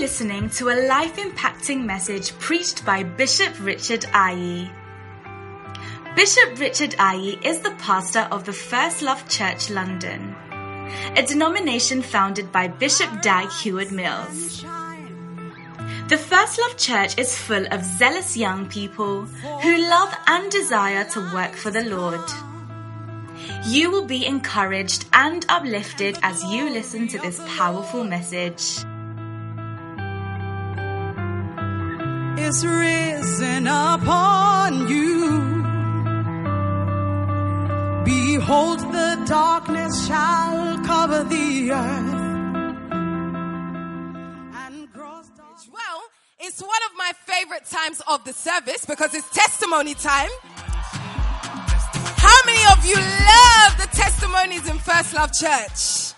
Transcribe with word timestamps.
listening 0.00 0.48
to 0.48 0.70
a 0.70 0.86
life 0.88 1.16
impacting 1.16 1.84
message 1.84 2.32
preached 2.38 2.86
by 2.86 3.02
Bishop 3.02 3.52
Richard 3.60 4.00
Ayi. 4.14 4.70
Bishop 6.16 6.58
Richard 6.58 6.92
Ayi 6.92 7.44
is 7.44 7.58
the 7.58 7.72
pastor 7.72 8.26
of 8.32 8.46
the 8.46 8.52
First 8.54 9.02
Love 9.02 9.28
Church 9.28 9.68
London, 9.68 10.34
a 11.14 11.22
denomination 11.22 12.00
founded 12.00 12.50
by 12.50 12.66
Bishop 12.66 13.20
Dag 13.20 13.50
Heward 13.50 13.92
Mills. 13.92 14.64
The 16.08 16.16
First 16.16 16.58
Love 16.58 16.78
Church 16.78 17.18
is 17.18 17.36
full 17.36 17.66
of 17.70 17.84
zealous 17.84 18.38
young 18.38 18.70
people 18.70 19.26
who 19.26 19.76
love 19.90 20.16
and 20.28 20.50
desire 20.50 21.04
to 21.10 21.30
work 21.34 21.52
for 21.52 21.70
the 21.70 21.84
Lord. 21.84 22.26
You 23.66 23.90
will 23.90 24.06
be 24.06 24.24
encouraged 24.24 25.04
and 25.12 25.44
uplifted 25.50 26.18
as 26.22 26.42
you 26.44 26.70
listen 26.70 27.06
to 27.08 27.18
this 27.18 27.38
powerful 27.46 28.02
message. 28.02 28.82
Is 32.50 32.66
risen 32.66 33.68
upon 33.68 34.88
you. 34.88 35.62
Behold, 38.04 38.80
the 38.80 39.22
darkness 39.24 40.08
shall 40.08 40.84
cover 40.84 41.22
the 41.22 41.70
earth. 41.70 42.20
Well, 45.70 46.02
it's 46.40 46.60
one 46.60 46.82
of 46.88 46.96
my 46.96 47.12
favorite 47.24 47.66
times 47.66 48.02
of 48.08 48.24
the 48.24 48.32
service 48.32 48.84
because 48.84 49.14
it's 49.14 49.30
testimony 49.30 49.94
time. 49.94 50.30
How 52.26 52.38
many 52.46 52.64
of 52.72 52.84
you 52.84 52.96
love 52.96 53.78
the 53.78 53.88
testimonies 53.96 54.68
in 54.68 54.76
First 54.78 55.14
Love 55.14 55.32
Church? 55.32 56.14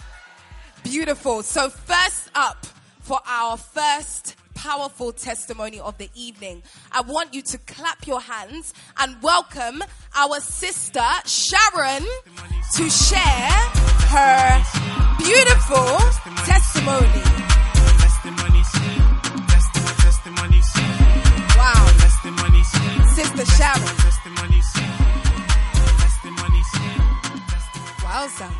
Beautiful. 0.83 1.43
So 1.43 1.69
first 1.69 2.31
up 2.35 2.65
for 3.01 3.21
our 3.27 3.59
first 3.59 4.37
powerful 4.63 5.11
testimony 5.11 5.81
of 5.81 5.99
the 5.99 6.09
evening, 6.15 6.63
I 6.93 7.01
want 7.01 7.35
you 7.35 7.43
to 7.43 7.59
clap 7.59 8.07
your 8.07 8.21
hands 8.21 8.73
and 8.97 9.21
welcome 9.21 9.83
our 10.15 10.39
sister 10.39 11.03
Sharon 11.27 12.07
to 12.77 12.89
share 12.89 13.51
her 14.15 14.63
beautiful 15.19 15.99
testimony. 16.47 17.23
Wow. 21.59 21.89
Sister 23.15 23.45
Sharon. 23.45 23.97
Wowza. 27.99 28.51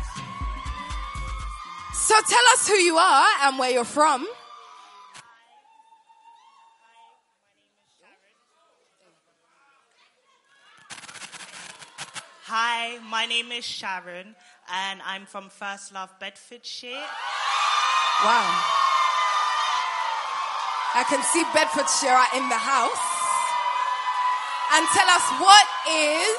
So 1.93 2.15
tell 2.27 2.45
us 2.53 2.67
who 2.67 2.75
you 2.75 2.97
are 2.97 3.27
and 3.43 3.57
where 3.57 3.71
you're 3.71 3.85
from. 3.85 4.27
Hi, 12.55 12.99
my 13.09 13.25
name 13.25 13.51
is 13.51 13.65
Sharon, 13.65 14.35
and 14.71 15.01
I'm 15.03 15.25
from 15.25 15.49
First 15.49 15.91
Love 15.91 16.13
Bedfordshire. 16.19 17.01
Wow. 18.23 18.61
I 20.93 21.03
can 21.09 21.23
see 21.23 21.43
Bedfordshire 21.51 22.25
in 22.37 22.47
the 22.49 22.61
house. 22.61 23.01
And 24.71 24.85
tell 24.93 25.09
us 25.09 25.25
what 25.41 25.67
is 25.89 26.37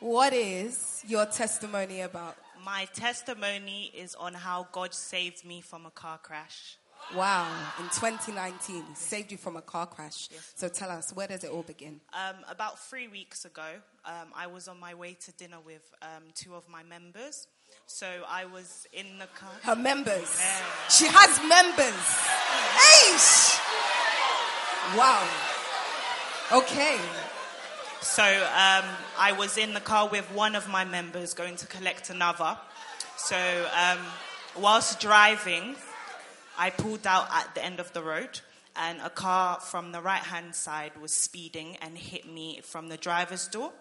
what 0.00 0.34
is 0.34 1.02
your 1.08 1.24
testimony 1.24 2.02
about? 2.02 2.36
My 2.62 2.84
testimony 2.92 3.92
is 3.96 4.14
on 4.14 4.34
how 4.34 4.68
God 4.72 4.92
saved 4.92 5.42
me 5.46 5.62
from 5.62 5.86
a 5.86 5.90
car 5.90 6.18
crash. 6.18 6.76
Wow, 7.14 7.46
in 7.78 7.84
2019, 7.84 8.76
he 8.76 8.94
saved 8.94 9.32
you 9.32 9.38
from 9.38 9.56
a 9.56 9.62
car 9.62 9.86
crash. 9.86 10.28
So 10.54 10.68
tell 10.68 10.90
us, 10.90 11.12
where 11.14 11.26
does 11.26 11.44
it 11.44 11.50
all 11.50 11.62
begin? 11.62 12.00
Um, 12.14 12.36
about 12.48 12.78
three 12.78 13.06
weeks 13.06 13.44
ago, 13.44 13.66
um, 14.06 14.28
I 14.34 14.46
was 14.46 14.66
on 14.66 14.80
my 14.80 14.94
way 14.94 15.16
to 15.26 15.32
dinner 15.32 15.58
with 15.64 15.82
um, 16.00 16.22
two 16.34 16.54
of 16.54 16.66
my 16.68 16.82
members. 16.82 17.46
So 17.86 18.06
I 18.28 18.46
was 18.46 18.86
in 18.92 19.18
the 19.18 19.26
car. 19.26 19.50
Her 19.62 19.76
members. 19.76 20.38
Yeah. 20.40 20.88
She 20.88 21.06
has 21.06 21.38
members. 21.46 22.00
Aish! 22.88 23.58
Wow. 24.96 25.28
Okay. 26.52 26.98
So 28.00 28.22
um, 28.22 28.84
I 29.18 29.34
was 29.38 29.58
in 29.58 29.74
the 29.74 29.80
car 29.80 30.08
with 30.08 30.24
one 30.32 30.54
of 30.54 30.68
my 30.68 30.84
members 30.84 31.34
going 31.34 31.56
to 31.56 31.66
collect 31.66 32.10
another. 32.10 32.58
So 33.16 33.36
um, 33.78 33.98
whilst 34.58 34.98
driving, 35.00 35.76
I 36.58 36.70
pulled 36.70 37.06
out 37.06 37.28
at 37.32 37.54
the 37.54 37.64
end 37.64 37.80
of 37.80 37.92
the 37.92 38.02
road, 38.02 38.40
and 38.76 39.00
a 39.00 39.10
car 39.10 39.60
from 39.60 39.92
the 39.92 40.00
right 40.00 40.22
hand 40.22 40.54
side 40.54 40.92
was 41.00 41.12
speeding 41.12 41.76
and 41.82 41.96
hit 41.96 42.26
me 42.26 42.60
from 42.62 42.88
the 42.88 42.96
driver's 42.96 43.48
door. 43.48 43.72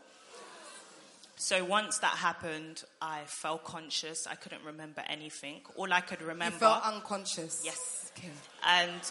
So 1.36 1.66
once 1.66 1.98
that 2.00 2.18
happened, 2.18 2.84
I 3.02 3.22
fell 3.26 3.58
conscious. 3.58 4.28
I 4.28 4.36
couldn't 4.36 4.64
remember 4.64 5.04
anything. 5.10 5.62
All 5.76 5.92
I 5.92 6.02
could 6.02 6.22
remember. 6.22 6.54
You 6.54 6.60
felt 6.60 6.86
unconscious. 6.86 7.62
Yes. 7.66 8.12
Okay. 8.16 8.30
and 8.66 9.02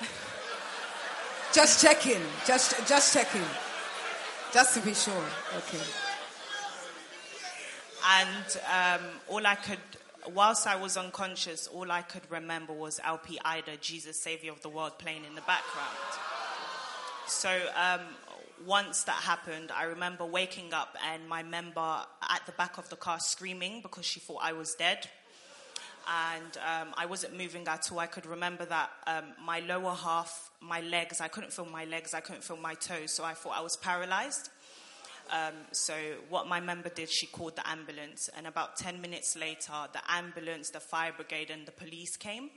Just 1.56 1.80
checking. 1.80 2.20
Just 2.46 2.86
just 2.86 3.14
checking. 3.14 3.40
Just 4.52 4.74
to 4.74 4.80
be 4.80 4.92
sure. 4.92 5.24
Okay. 5.56 5.82
And 8.18 9.00
um, 9.00 9.06
all 9.28 9.46
I 9.46 9.54
could, 9.54 9.78
whilst 10.34 10.66
I 10.66 10.76
was 10.76 10.96
unconscious, 10.96 11.66
all 11.66 11.90
I 11.90 12.02
could 12.02 12.22
remember 12.30 12.72
was 12.72 13.00
LP 13.04 13.38
Ida, 13.44 13.76
Jesus, 13.80 14.18
Savior 14.18 14.52
of 14.52 14.62
the 14.62 14.68
World, 14.68 14.98
playing 14.98 15.24
in 15.24 15.34
the 15.34 15.42
background. 15.42 15.96
So 17.26 17.50
um, 17.76 18.00
once 18.64 19.04
that 19.04 19.16
happened, 19.16 19.70
I 19.72 19.84
remember 19.84 20.24
waking 20.24 20.72
up 20.72 20.96
and 21.12 21.28
my 21.28 21.42
member 21.42 22.00
at 22.22 22.46
the 22.46 22.52
back 22.52 22.78
of 22.78 22.88
the 22.88 22.96
car 22.96 23.20
screaming 23.20 23.80
because 23.82 24.04
she 24.04 24.20
thought 24.20 24.40
I 24.42 24.52
was 24.52 24.74
dead. 24.74 25.08
And 26.08 26.56
um, 26.58 26.94
I 26.96 27.06
wasn't 27.06 27.36
moving 27.36 27.66
at 27.66 27.90
all. 27.90 27.98
I 27.98 28.06
could 28.06 28.26
remember 28.26 28.64
that 28.66 28.90
um, 29.08 29.24
my 29.44 29.58
lower 29.58 29.92
half, 29.92 30.52
my 30.60 30.80
legs, 30.80 31.20
I 31.20 31.26
couldn't 31.26 31.52
feel 31.52 31.66
my 31.66 31.84
legs, 31.84 32.14
I 32.14 32.20
couldn't 32.20 32.44
feel 32.44 32.56
my 32.56 32.74
toes, 32.74 33.10
so 33.10 33.24
I 33.24 33.34
thought 33.34 33.54
I 33.56 33.60
was 33.60 33.76
paralyzed. 33.76 34.50
Um, 35.30 35.54
so 35.72 35.94
what 36.28 36.46
my 36.46 36.60
member 36.60 36.88
did, 36.88 37.10
she 37.10 37.26
called 37.26 37.56
the 37.56 37.68
ambulance, 37.68 38.30
and 38.36 38.46
about 38.46 38.76
ten 38.76 39.00
minutes 39.00 39.36
later, 39.36 39.72
the 39.92 40.00
ambulance, 40.08 40.70
the 40.70 40.80
fire 40.80 41.12
brigade, 41.12 41.50
and 41.50 41.66
the 41.66 41.72
police 41.72 42.16
came. 42.16 42.50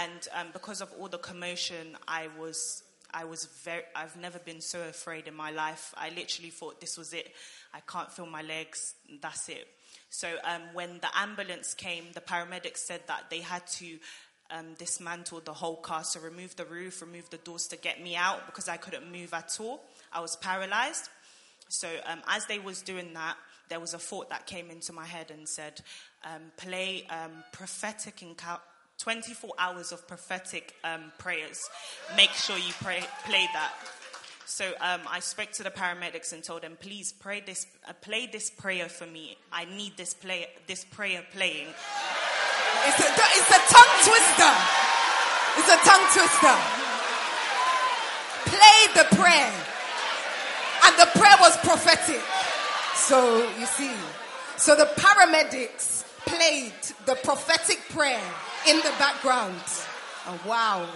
And 0.00 0.28
um, 0.34 0.48
because 0.52 0.80
of 0.80 0.92
all 0.98 1.08
the 1.08 1.18
commotion, 1.18 1.96
I 2.06 2.28
was, 2.38 2.82
I 3.12 3.24
was 3.24 3.46
very, 3.64 3.82
I've 3.94 4.16
never 4.16 4.38
been 4.38 4.60
so 4.60 4.80
afraid 4.82 5.26
in 5.26 5.34
my 5.34 5.50
life. 5.50 5.92
I 5.96 6.10
literally 6.10 6.50
thought 6.50 6.80
this 6.80 6.96
was 6.96 7.12
it. 7.12 7.32
I 7.74 7.80
can't 7.80 8.10
feel 8.10 8.26
my 8.26 8.42
legs. 8.42 8.94
That's 9.20 9.48
it. 9.48 9.66
So 10.10 10.28
um, 10.44 10.62
when 10.74 11.00
the 11.00 11.08
ambulance 11.16 11.74
came, 11.74 12.04
the 12.12 12.20
paramedics 12.20 12.78
said 12.78 13.00
that 13.06 13.30
they 13.30 13.40
had 13.40 13.66
to 13.78 13.98
um, 14.50 14.74
dismantle 14.78 15.40
the 15.40 15.52
whole 15.52 15.76
car, 15.76 16.04
so 16.04 16.20
remove 16.20 16.54
the 16.56 16.64
roof, 16.64 17.00
remove 17.00 17.30
the 17.30 17.38
doors 17.38 17.66
to 17.68 17.76
get 17.76 18.02
me 18.02 18.14
out 18.14 18.46
because 18.46 18.68
I 18.68 18.76
couldn't 18.76 19.10
move 19.10 19.32
at 19.32 19.56
all. 19.58 19.82
I 20.12 20.20
was 20.20 20.36
paralyzed. 20.36 21.08
So 21.72 21.88
um, 22.06 22.20
as 22.28 22.44
they 22.46 22.58
was 22.58 22.82
doing 22.82 23.14
that, 23.14 23.36
there 23.70 23.80
was 23.80 23.94
a 23.94 23.98
thought 23.98 24.28
that 24.28 24.46
came 24.46 24.70
into 24.70 24.92
my 24.92 25.06
head 25.06 25.30
and 25.30 25.48
said, 25.48 25.80
um, 26.22 26.52
"Play 26.58 27.06
um, 27.08 27.42
prophetic 27.52 28.22
encounter." 28.22 28.62
24 28.98 29.50
hours 29.58 29.90
of 29.90 30.06
prophetic 30.06 30.74
um, 30.84 31.10
prayers. 31.18 31.60
Make 32.14 32.30
sure 32.30 32.56
you 32.56 32.72
pray, 32.82 33.02
play 33.24 33.48
that. 33.52 33.72
So 34.44 34.66
um, 34.80 35.00
I 35.08 35.18
spoke 35.18 35.50
to 35.52 35.64
the 35.64 35.70
paramedics 35.70 36.32
and 36.32 36.44
told 36.44 36.62
them, 36.62 36.76
please 36.78 37.12
pray 37.12 37.40
this, 37.40 37.66
uh, 37.88 37.94
play 37.94 38.28
this 38.30 38.50
prayer 38.50 38.88
for 38.88 39.06
me. 39.06 39.36
I 39.50 39.64
need 39.64 39.96
this 39.96 40.14
play, 40.14 40.46
this 40.68 40.84
prayer 40.84 41.24
playing. 41.32 41.66
It's 42.86 43.00
a, 43.00 43.10
it's 43.10 43.50
a 43.50 43.62
tongue 43.74 43.96
twister. 44.04 44.52
It's 45.56 45.72
a 45.72 45.78
tongue 45.88 46.06
twister. 46.12 46.56
Play 48.54 49.02
the 49.02 49.16
prayer. 49.16 49.81
And 50.84 50.98
the 50.98 51.06
prayer 51.18 51.36
was 51.40 51.56
prophetic. 51.58 52.20
So, 52.94 53.48
you 53.58 53.66
see. 53.66 53.92
So 54.56 54.76
the 54.76 54.86
paramedics 54.96 56.04
played 56.24 56.72
the 57.06 57.14
prophetic 57.16 57.80
prayer 57.90 58.22
in 58.68 58.76
the 58.76 58.92
background. 58.98 59.60
Oh, 60.26 60.40
wow. 60.46 60.88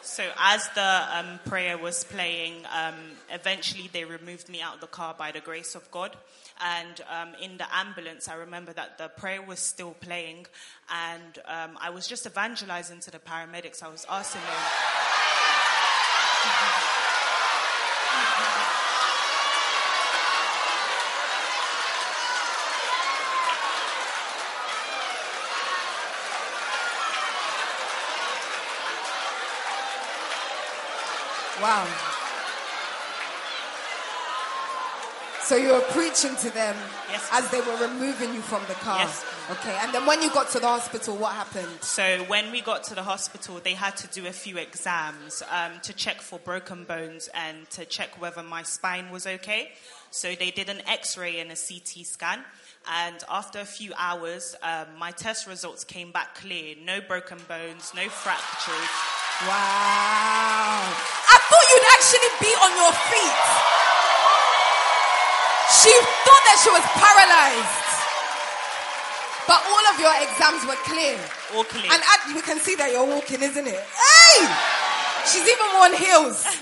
So 0.00 0.24
as 0.38 0.66
the 0.70 1.04
um, 1.12 1.38
prayer 1.44 1.76
was 1.76 2.04
playing, 2.04 2.64
um, 2.74 2.94
eventually 3.30 3.90
they 3.92 4.04
removed 4.04 4.48
me 4.48 4.62
out 4.62 4.76
of 4.76 4.80
the 4.80 4.86
car 4.86 5.14
by 5.16 5.32
the 5.32 5.40
grace 5.40 5.74
of 5.74 5.90
God. 5.90 6.16
And 6.60 7.00
um, 7.10 7.34
in 7.42 7.58
the 7.58 7.66
ambulance, 7.74 8.26
I 8.26 8.36
remember 8.36 8.72
that 8.72 8.96
the 8.96 9.08
prayer 9.08 9.42
was 9.42 9.58
still 9.60 9.94
playing, 10.00 10.46
and 10.90 11.38
um, 11.46 11.78
I 11.80 11.90
was 11.90 12.06
just 12.08 12.26
evangelizing 12.26 13.00
to 13.00 13.10
the 13.10 13.18
paramedics. 13.18 13.82
I 13.82 13.88
was 13.88 14.06
asking 14.08 14.40
them. 14.40 14.54
Wow. 31.60 31.86
So 35.42 35.56
you 35.56 35.72
were 35.72 35.80
preaching 35.92 36.36
to 36.36 36.50
them 36.50 36.76
Yes. 37.10 37.26
as 37.32 37.48
they 37.50 37.62
were 37.62 37.76
removing 37.76 38.34
you 38.34 38.42
from 38.42 38.60
the 38.68 38.74
car. 38.74 38.98
Yes. 38.98 39.24
Okay. 39.50 39.74
And 39.80 39.94
then 39.94 40.04
when 40.04 40.20
you 40.20 40.28
got 40.30 40.50
to 40.50 40.60
the 40.60 40.66
hospital, 40.66 41.16
what 41.16 41.32
happened? 41.32 41.80
So 41.80 42.18
when 42.24 42.52
we 42.52 42.60
got 42.60 42.84
to 42.84 42.94
the 42.94 43.02
hospital, 43.02 43.58
they 43.64 43.72
had 43.72 43.96
to 43.96 44.06
do 44.08 44.26
a 44.26 44.32
few 44.32 44.58
exams 44.58 45.42
um, 45.50 45.72
to 45.84 45.94
check 45.94 46.20
for 46.20 46.38
broken 46.40 46.84
bones 46.84 47.30
and 47.32 47.68
to 47.70 47.86
check 47.86 48.20
whether 48.20 48.42
my 48.42 48.62
spine 48.62 49.10
was 49.10 49.26
okay. 49.26 49.72
So 50.10 50.34
they 50.34 50.50
did 50.50 50.68
an 50.68 50.82
X-ray 50.86 51.40
and 51.40 51.50
a 51.50 51.56
CT 51.56 52.04
scan. 52.04 52.40
And 52.86 53.16
after 53.30 53.58
a 53.60 53.64
few 53.64 53.92
hours, 53.96 54.54
um, 54.62 54.86
my 54.98 55.12
test 55.12 55.46
results 55.46 55.82
came 55.82 56.12
back 56.12 56.34
clear. 56.34 56.74
No 56.84 57.00
broken 57.00 57.38
bones, 57.48 57.92
no 57.96 58.06
fractures. 58.10 58.90
Wow. 59.48 61.37
Thought 61.48 61.66
you'd 61.72 61.88
actually 61.96 62.30
be 62.44 62.52
on 62.60 62.70
your 62.76 62.92
feet. 63.08 63.40
She 65.80 65.92
thought 66.24 66.42
that 66.48 66.58
she 66.64 66.70
was 66.72 66.84
paralyzed. 66.96 67.88
But 69.48 69.60
all 69.64 69.84
of 69.92 69.96
your 70.00 70.12
exams 70.28 70.64
were 70.68 70.76
clear. 70.84 71.16
All 71.56 71.64
clear. 71.64 71.88
And 71.88 72.00
at, 72.04 72.20
we 72.36 72.42
can 72.42 72.58
see 72.60 72.74
that 72.76 72.92
you're 72.92 73.06
walking, 73.06 73.40
isn't 73.42 73.66
it? 73.66 73.80
Hey! 73.80 74.44
She's 75.24 75.44
even 75.48 75.66
worn 75.76 75.94
heels. 75.94 76.44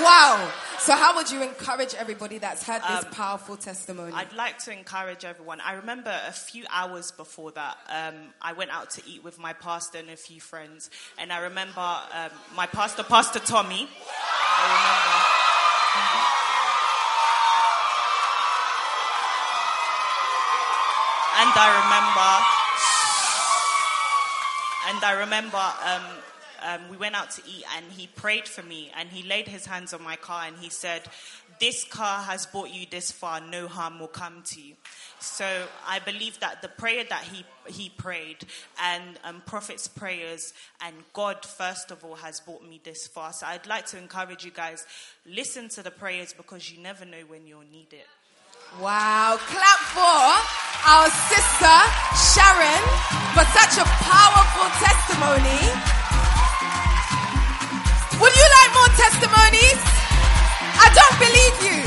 Wow. 0.00 0.40
So, 0.84 0.94
how 0.94 1.16
would 1.16 1.30
you 1.30 1.42
encourage 1.42 1.94
everybody 1.94 2.36
that's 2.36 2.62
heard 2.62 2.82
this 2.82 3.06
powerful 3.12 3.56
testimony? 3.56 4.12
I'd 4.12 4.34
like 4.34 4.58
to 4.64 4.70
encourage 4.70 5.24
everyone. 5.24 5.62
I 5.62 5.76
remember 5.76 6.14
a 6.28 6.32
few 6.32 6.64
hours 6.70 7.10
before 7.10 7.52
that, 7.52 7.78
um, 7.88 8.14
I 8.42 8.52
went 8.52 8.70
out 8.70 8.90
to 8.90 9.02
eat 9.08 9.24
with 9.24 9.38
my 9.38 9.54
pastor 9.54 9.96
and 9.96 10.10
a 10.10 10.16
few 10.16 10.42
friends. 10.42 10.90
And 11.16 11.32
I 11.32 11.38
remember 11.44 11.80
um, 11.80 12.28
my 12.54 12.66
pastor, 12.66 13.02
Pastor 13.02 13.38
Tommy. 13.38 13.88
I 13.88 14.64
remember. 14.76 15.34
And 21.40 21.52
I 21.56 21.68
remember. 21.80 22.30
And 24.90 25.02
I 25.02 25.12
remember 25.20 25.64
um, 25.82 26.02
um, 26.64 26.88
we 26.90 26.96
went 26.96 27.14
out 27.14 27.30
to 27.32 27.42
eat 27.46 27.64
and 27.76 27.84
he 27.92 28.06
prayed 28.06 28.48
for 28.48 28.62
me 28.62 28.90
and 28.98 29.08
he 29.08 29.22
laid 29.28 29.46
his 29.46 29.66
hands 29.66 29.92
on 29.92 30.02
my 30.02 30.16
car 30.16 30.44
and 30.46 30.56
he 30.56 30.70
said, 30.70 31.02
This 31.60 31.84
car 31.84 32.22
has 32.22 32.46
brought 32.46 32.70
you 32.70 32.86
this 32.90 33.12
far, 33.12 33.40
no 33.40 33.68
harm 33.68 34.00
will 34.00 34.08
come 34.08 34.42
to 34.46 34.60
you. 34.60 34.74
So 35.20 35.66
I 35.86 35.98
believe 36.00 36.40
that 36.40 36.62
the 36.62 36.68
prayer 36.68 37.04
that 37.08 37.22
he, 37.22 37.44
he 37.66 37.88
prayed 37.90 38.38
and 38.82 39.18
um, 39.24 39.42
prophet's 39.46 39.88
prayers 39.88 40.52
and 40.84 40.94
God, 41.12 41.44
first 41.44 41.90
of 41.90 42.04
all, 42.04 42.16
has 42.16 42.40
brought 42.40 42.66
me 42.66 42.80
this 42.82 43.06
far. 43.06 43.32
So 43.32 43.46
I'd 43.46 43.66
like 43.66 43.86
to 43.86 43.98
encourage 43.98 44.44
you 44.44 44.50
guys 44.50 44.86
listen 45.26 45.68
to 45.70 45.82
the 45.82 45.90
prayers 45.90 46.32
because 46.32 46.70
you 46.70 46.82
never 46.82 47.04
know 47.04 47.22
when 47.28 47.46
you'll 47.46 47.60
need 47.70 47.92
it. 47.92 48.06
Wow. 48.80 49.38
Clap 49.38 49.78
for 49.94 50.26
our 50.88 51.08
sister 51.30 51.78
Sharon 52.34 52.82
for 53.32 53.44
such 53.52 53.78
a 53.78 53.84
powerful 54.02 54.68
testimony. 54.84 55.93
Testimonies? 59.14 59.78
I 60.74 60.90
don't 60.90 61.18
believe 61.22 61.56
you. 61.62 61.80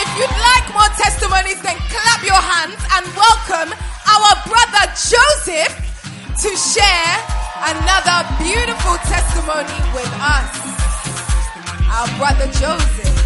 If 0.00 0.08
you'd 0.16 0.36
like 0.40 0.66
more 0.72 0.88
testimonies, 0.96 1.60
then 1.60 1.76
clap 1.92 2.24
your 2.24 2.40
hands 2.40 2.80
and 2.96 3.04
welcome 3.12 3.76
our 4.08 4.32
brother 4.48 4.84
Joseph 4.96 5.74
to 6.40 6.50
share 6.56 7.12
another 7.68 8.24
beautiful 8.40 8.96
testimony 9.04 9.76
with 9.92 10.12
us. 10.16 10.48
Our 11.92 12.08
brother 12.16 12.46
Joseph. 12.56 13.17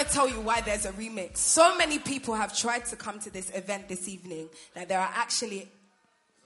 Gonna 0.00 0.12
tell 0.12 0.30
you 0.30 0.40
why 0.40 0.62
there's 0.62 0.86
a 0.86 0.92
remix. 0.92 1.36
So 1.36 1.76
many 1.76 1.98
people 1.98 2.34
have 2.34 2.56
tried 2.56 2.86
to 2.86 2.96
come 2.96 3.18
to 3.18 3.30
this 3.30 3.50
event 3.54 3.86
this 3.86 4.08
evening 4.08 4.48
that 4.72 4.88
there 4.88 4.98
are 4.98 5.10
actually 5.14 5.68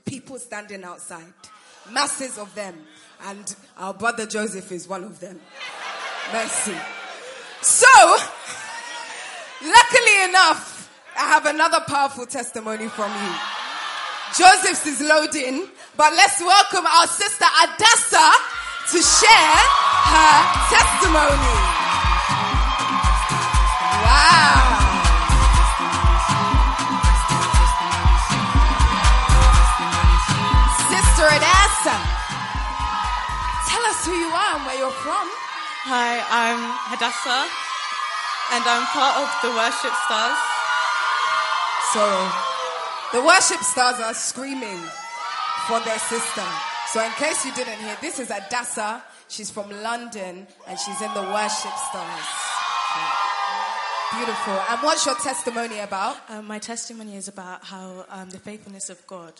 people 0.04 0.40
standing 0.40 0.82
outside, 0.82 1.22
masses 1.92 2.36
of 2.36 2.52
them, 2.56 2.76
and 3.26 3.54
our 3.78 3.94
brother 3.94 4.26
Joseph 4.26 4.72
is 4.72 4.88
one 4.88 5.04
of 5.04 5.20
them. 5.20 5.38
Mercy. 6.32 6.74
So, 7.62 7.86
luckily 9.62 10.24
enough, 10.28 10.90
I 11.16 11.28
have 11.28 11.46
another 11.46 11.78
powerful 11.86 12.26
testimony 12.26 12.88
from 12.88 13.12
you. 13.12 13.34
Joseph's 14.36 14.84
is 14.84 15.00
loading, 15.00 15.68
but 15.96 16.12
let's 16.14 16.40
welcome 16.40 16.86
our 16.86 17.06
sister 17.06 17.44
Adassa 17.44 18.32
to 18.90 19.00
share 19.00 19.62
her 20.10 20.74
testimony. 20.74 21.73
Wow. 24.14 24.62
Sister 30.86 31.26
Adassa, 31.34 31.98
tell 33.66 33.84
us 33.90 34.06
who 34.06 34.14
you 34.14 34.30
are 34.30 34.54
and 34.54 34.62
where 34.66 34.78
you're 34.78 34.98
from. 35.02 35.26
Hi, 35.90 36.22
I'm 36.30 36.62
Hadassah, 36.94 37.44
and 38.54 38.62
I'm 38.62 38.86
part 38.94 39.18
of 39.18 39.28
the 39.42 39.50
Worship 39.50 39.94
Stars. 40.06 40.38
So, 41.92 42.04
the 43.12 43.24
worship 43.24 43.62
stars 43.62 44.00
are 44.00 44.14
screaming 44.14 44.80
for 45.66 45.80
their 45.80 45.98
sister. 45.98 46.46
So, 46.88 47.04
in 47.04 47.10
case 47.12 47.44
you 47.44 47.52
didn't 47.52 47.78
hear, 47.78 47.96
this 48.00 48.18
is 48.18 48.30
Adassa. 48.30 49.02
She's 49.28 49.50
from 49.50 49.70
London 49.82 50.46
and 50.68 50.78
she's 50.78 51.00
in 51.02 51.12
the 51.14 51.22
worship 51.22 51.76
stars. 51.90 53.23
Beautiful. 54.12 54.54
And 54.70 54.80
what's 54.82 55.06
your 55.06 55.16
testimony 55.16 55.80
about? 55.80 56.16
Um, 56.28 56.46
my 56.46 56.58
testimony 56.58 57.16
is 57.16 57.26
about 57.26 57.64
how 57.64 58.04
um, 58.10 58.30
the 58.30 58.38
faithfulness 58.38 58.88
of 58.90 59.04
God, 59.06 59.32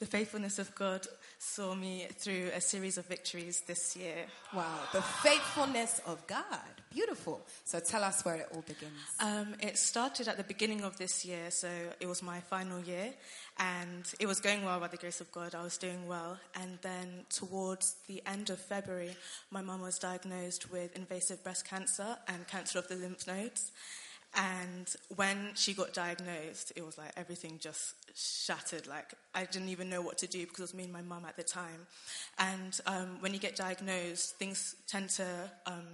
the 0.00 0.06
faithfulness 0.06 0.58
of 0.58 0.74
God 0.74 1.06
saw 1.46 1.74
me 1.74 2.06
through 2.18 2.50
a 2.54 2.60
series 2.60 2.98
of 2.98 3.06
victories 3.06 3.62
this 3.66 3.96
year. 3.96 4.26
Wow, 4.52 4.80
the 4.92 5.00
faithfulness 5.00 6.00
of 6.04 6.26
God. 6.26 6.44
Beautiful. 6.92 7.40
So, 7.64 7.78
tell 7.78 8.02
us 8.02 8.24
where 8.24 8.36
it 8.36 8.48
all 8.52 8.62
begins. 8.62 8.92
Um, 9.20 9.54
it 9.60 9.78
started 9.78 10.28
at 10.28 10.36
the 10.36 10.44
beginning 10.44 10.82
of 10.82 10.98
this 10.98 11.24
year, 11.24 11.50
so 11.50 11.68
it 12.00 12.06
was 12.06 12.22
my 12.22 12.40
final 12.40 12.80
year, 12.80 13.14
and 13.58 14.04
it 14.18 14.26
was 14.26 14.40
going 14.40 14.64
well 14.64 14.80
by 14.80 14.88
the 14.88 14.96
grace 14.96 15.20
of 15.20 15.30
God. 15.30 15.54
I 15.54 15.62
was 15.62 15.78
doing 15.78 16.08
well, 16.08 16.38
and 16.60 16.78
then 16.82 17.24
towards 17.30 17.94
the 18.08 18.22
end 18.26 18.50
of 18.50 18.58
February, 18.58 19.16
my 19.50 19.62
mum 19.62 19.82
was 19.82 19.98
diagnosed 19.98 20.70
with 20.72 20.96
invasive 20.96 21.44
breast 21.44 21.64
cancer 21.64 22.16
and 22.26 22.46
cancer 22.48 22.78
of 22.78 22.88
the 22.88 22.96
lymph 22.96 23.26
nodes. 23.26 23.70
And 24.36 24.94
when 25.16 25.52
she 25.54 25.72
got 25.72 25.94
diagnosed, 25.94 26.72
it 26.76 26.84
was 26.84 26.98
like 26.98 27.10
everything 27.16 27.58
just 27.58 27.94
shattered. 28.14 28.86
Like 28.86 29.14
I 29.34 29.46
didn't 29.46 29.70
even 29.70 29.88
know 29.88 30.02
what 30.02 30.18
to 30.18 30.26
do 30.26 30.40
because 30.40 30.58
it 30.58 30.62
was 30.62 30.74
me 30.74 30.84
and 30.84 30.92
my 30.92 31.00
mum 31.00 31.24
at 31.26 31.36
the 31.36 31.42
time. 31.42 31.86
And 32.38 32.78
um, 32.86 33.16
when 33.20 33.32
you 33.32 33.40
get 33.40 33.56
diagnosed, 33.56 34.36
things 34.36 34.76
tend 34.86 35.08
to 35.10 35.26
um, 35.64 35.86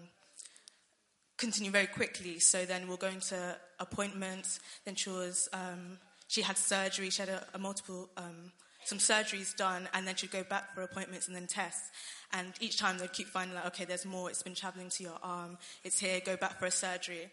continue 1.38 1.70
very 1.70 1.86
quickly. 1.86 2.40
So 2.40 2.64
then 2.64 2.88
we're 2.88 2.96
going 2.96 3.20
to 3.20 3.56
appointments. 3.78 4.58
Then 4.84 4.96
she 4.96 5.10
was, 5.10 5.48
um, 5.52 5.98
she 6.26 6.42
had 6.42 6.56
surgery. 6.56 7.10
She 7.10 7.22
had 7.22 7.28
a, 7.28 7.46
a 7.54 7.58
multiple, 7.58 8.08
um, 8.16 8.50
some 8.84 8.98
surgeries 8.98 9.54
done, 9.56 9.88
and 9.94 10.06
then 10.08 10.16
she'd 10.16 10.32
go 10.32 10.42
back 10.42 10.74
for 10.74 10.82
appointments 10.82 11.28
and 11.28 11.36
then 11.36 11.46
tests. 11.46 11.90
And 12.32 12.52
each 12.60 12.78
time 12.78 12.98
they'd 12.98 13.12
keep 13.12 13.28
finding 13.28 13.54
like, 13.54 13.66
okay, 13.66 13.84
there's 13.84 14.04
more. 14.04 14.30
It's 14.30 14.42
been 14.42 14.54
traveling 14.54 14.88
to 14.90 15.02
your 15.02 15.18
arm. 15.22 15.58
It's 15.84 16.00
here. 16.00 16.20
Go 16.24 16.36
back 16.36 16.58
for 16.58 16.66
a 16.66 16.70
surgery. 16.70 17.30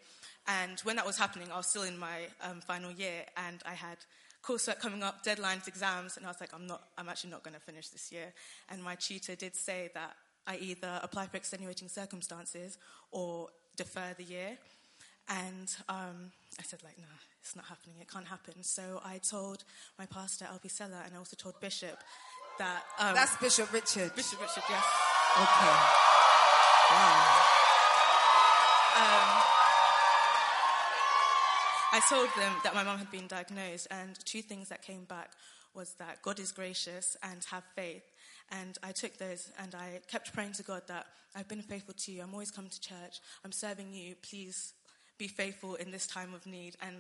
And 0.48 0.80
when 0.82 0.96
that 0.96 1.06
was 1.06 1.18
happening, 1.18 1.52
I 1.52 1.58
was 1.58 1.68
still 1.68 1.84
in 1.84 1.98
my 1.98 2.28
um, 2.42 2.62
final 2.62 2.92
year, 2.92 3.26
and 3.38 3.62
I 3.66 3.74
had 3.74 3.98
coursework 4.44 4.80
coming 4.80 5.04
up, 5.04 5.24
deadlines, 5.24 5.68
exams, 5.68 6.18
and 6.18 6.26
I 6.26 6.30
was 6.30 6.40
like, 6.40 6.54
I'm 6.54 6.66
not, 6.66 6.82
I'm 6.98 7.10
actually 7.10 7.32
not 7.32 7.44
going 7.44 7.54
to 7.54 7.60
finish 7.60 7.90
this 7.90 8.12
year. 8.12 8.34
And 8.70 8.84
my 8.84 8.96
tutor 8.96 9.36
did 9.36 9.56
say 9.56 9.92
that 9.94 10.16
I 10.48 10.58
either 10.58 11.00
apply 11.04 11.28
for 11.28 11.38
extenuating 11.38 11.88
circumstances 11.90 12.78
or 13.12 13.50
defer 13.76 14.16
the 14.18 14.24
year. 14.24 14.58
And 15.28 15.76
um, 15.88 16.32
I 16.58 16.64
said, 16.64 16.82
like, 16.84 16.98
no, 16.98 17.06
it's 17.42 17.56
not 17.56 17.66
happening. 17.66 17.98
It 18.02 18.10
can't 18.12 18.26
happen. 18.26 18.64
So 18.64 19.02
I 19.06 19.20
told 19.20 19.64
my 20.00 20.08
pastor, 20.08 20.46
Albie 20.46 20.72
Seller, 20.72 21.02
and 21.06 21.14
I 21.14 21.18
also 21.18 21.36
told 21.36 21.60
Bishop 21.60 22.00
that. 22.58 22.84
Um, 23.00 23.14
That's 23.14 23.38
Bishop 23.38 23.72
Richard. 23.72 24.16
Bishop 24.16 24.42
Richard, 24.42 24.64
yes. 24.68 24.84
Okay. 25.38 25.76
Wow. 26.92 27.46
Um, 28.98 29.49
I 31.92 32.02
told 32.08 32.30
them 32.38 32.54
that 32.64 32.76
my 32.76 32.84
mum 32.84 32.98
had 33.00 33.12
been 33.12 33.28
diagnosed, 33.28 33.88
and 33.90 34.18
two 34.26 34.42
things 34.42 34.70
that 34.70 34.82
came 34.82 35.06
back 35.06 35.32
was 35.74 35.94
that 36.00 36.22
God 36.22 36.40
is 36.40 36.52
gracious 36.52 37.18
and 37.24 37.44
have 37.46 37.64
faith, 37.76 38.04
And 38.52 38.78
I 38.82 38.92
took 38.92 39.18
those 39.18 39.52
and 39.60 39.76
I 39.76 40.02
kept 40.08 40.34
praying 40.34 40.54
to 40.54 40.64
God 40.64 40.82
that 40.88 41.06
I've 41.36 41.48
been 41.48 41.62
faithful 41.62 41.94
to 41.94 42.12
you. 42.12 42.24
I'm 42.24 42.34
always 42.34 42.52
coming 42.52 42.72
to 42.72 42.82
church. 42.82 43.20
I'm 43.46 43.52
serving 43.52 43.94
you. 43.94 44.16
Please 44.28 44.74
be 45.18 45.28
faithful 45.28 45.76
in 45.76 45.92
this 45.92 46.08
time 46.08 46.34
of 46.34 46.48
need. 46.48 46.76
And 46.82 46.98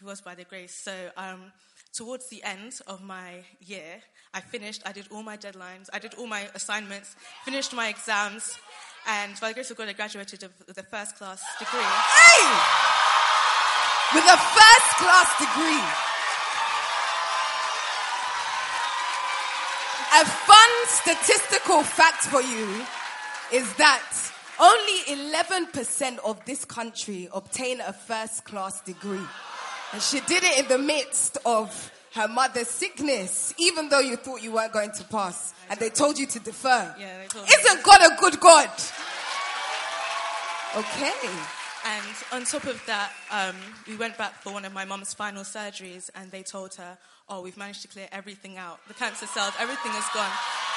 it 0.00 0.04
was 0.04 0.20
by 0.22 0.34
the 0.34 0.44
grace. 0.44 0.74
So, 0.74 1.10
um, 1.16 1.52
towards 1.92 2.28
the 2.28 2.42
end 2.42 2.80
of 2.86 3.02
my 3.02 3.44
year, 3.60 4.00
I 4.32 4.40
finished. 4.40 4.82
I 4.86 4.92
did 4.92 5.06
all 5.10 5.22
my 5.22 5.36
deadlines. 5.36 5.88
I 5.92 5.98
did 5.98 6.14
all 6.14 6.26
my 6.26 6.48
assignments, 6.54 7.14
finished 7.44 7.74
my 7.74 7.88
exams. 7.88 8.58
And 9.06 9.38
by 9.40 9.48
the 9.48 9.54
grace 9.54 9.70
of 9.70 9.76
God, 9.76 9.88
I 9.88 9.92
graduated 9.92 10.44
with 10.66 10.78
a 10.78 10.82
first 10.82 11.16
class 11.16 11.42
degree. 11.58 11.80
Hey! 11.80 13.15
With 14.14 14.24
a 14.24 14.36
first 14.36 14.90
class 14.98 15.38
degree. 15.38 15.82
A 20.14 20.24
fun 20.24 20.70
statistical 20.86 21.82
fact 21.82 22.24
for 22.24 22.40
you 22.40 22.84
is 23.52 23.74
that 23.74 24.02
only 24.58 25.32
11% 25.34 26.18
of 26.24 26.42
this 26.46 26.64
country 26.64 27.28
obtain 27.34 27.80
a 27.80 27.92
first 27.92 28.44
class 28.44 28.80
degree. 28.80 29.26
And 29.92 30.00
she 30.00 30.20
did 30.20 30.42
it 30.44 30.60
in 30.60 30.68
the 30.68 30.78
midst 30.78 31.38
of 31.44 31.92
her 32.14 32.28
mother's 32.28 32.68
sickness, 32.68 33.52
even 33.58 33.88
though 33.90 34.00
you 34.00 34.16
thought 34.16 34.42
you 34.42 34.52
weren't 34.52 34.72
going 34.72 34.92
to 34.92 35.04
pass. 35.04 35.52
And 35.68 35.78
they 35.78 35.90
told 35.90 36.18
you 36.18 36.26
to 36.26 36.40
defer. 36.40 36.94
Yeah, 36.98 37.18
they 37.18 37.26
told. 37.26 37.46
Isn't 37.46 37.82
God 37.84 38.00
a 38.00 38.16
good 38.20 38.40
God? 38.40 38.70
Okay. 40.76 41.28
And 41.86 42.16
on 42.32 42.44
top 42.44 42.64
of 42.64 42.82
that, 42.86 43.12
um, 43.30 43.54
we 43.86 43.96
went 43.96 44.18
back 44.18 44.42
for 44.42 44.52
one 44.52 44.64
of 44.64 44.72
my 44.72 44.84
mum's 44.84 45.14
final 45.14 45.44
surgeries, 45.44 46.10
and 46.16 46.32
they 46.32 46.42
told 46.42 46.74
her, 46.74 46.98
"Oh, 47.28 47.42
we've 47.42 47.56
managed 47.56 47.82
to 47.82 47.88
clear 47.88 48.08
everything 48.10 48.58
out. 48.58 48.80
The 48.88 48.94
cancer 48.94 49.26
cells, 49.26 49.54
everything 49.60 49.92
is 49.94 50.04
gone. 50.12 50.32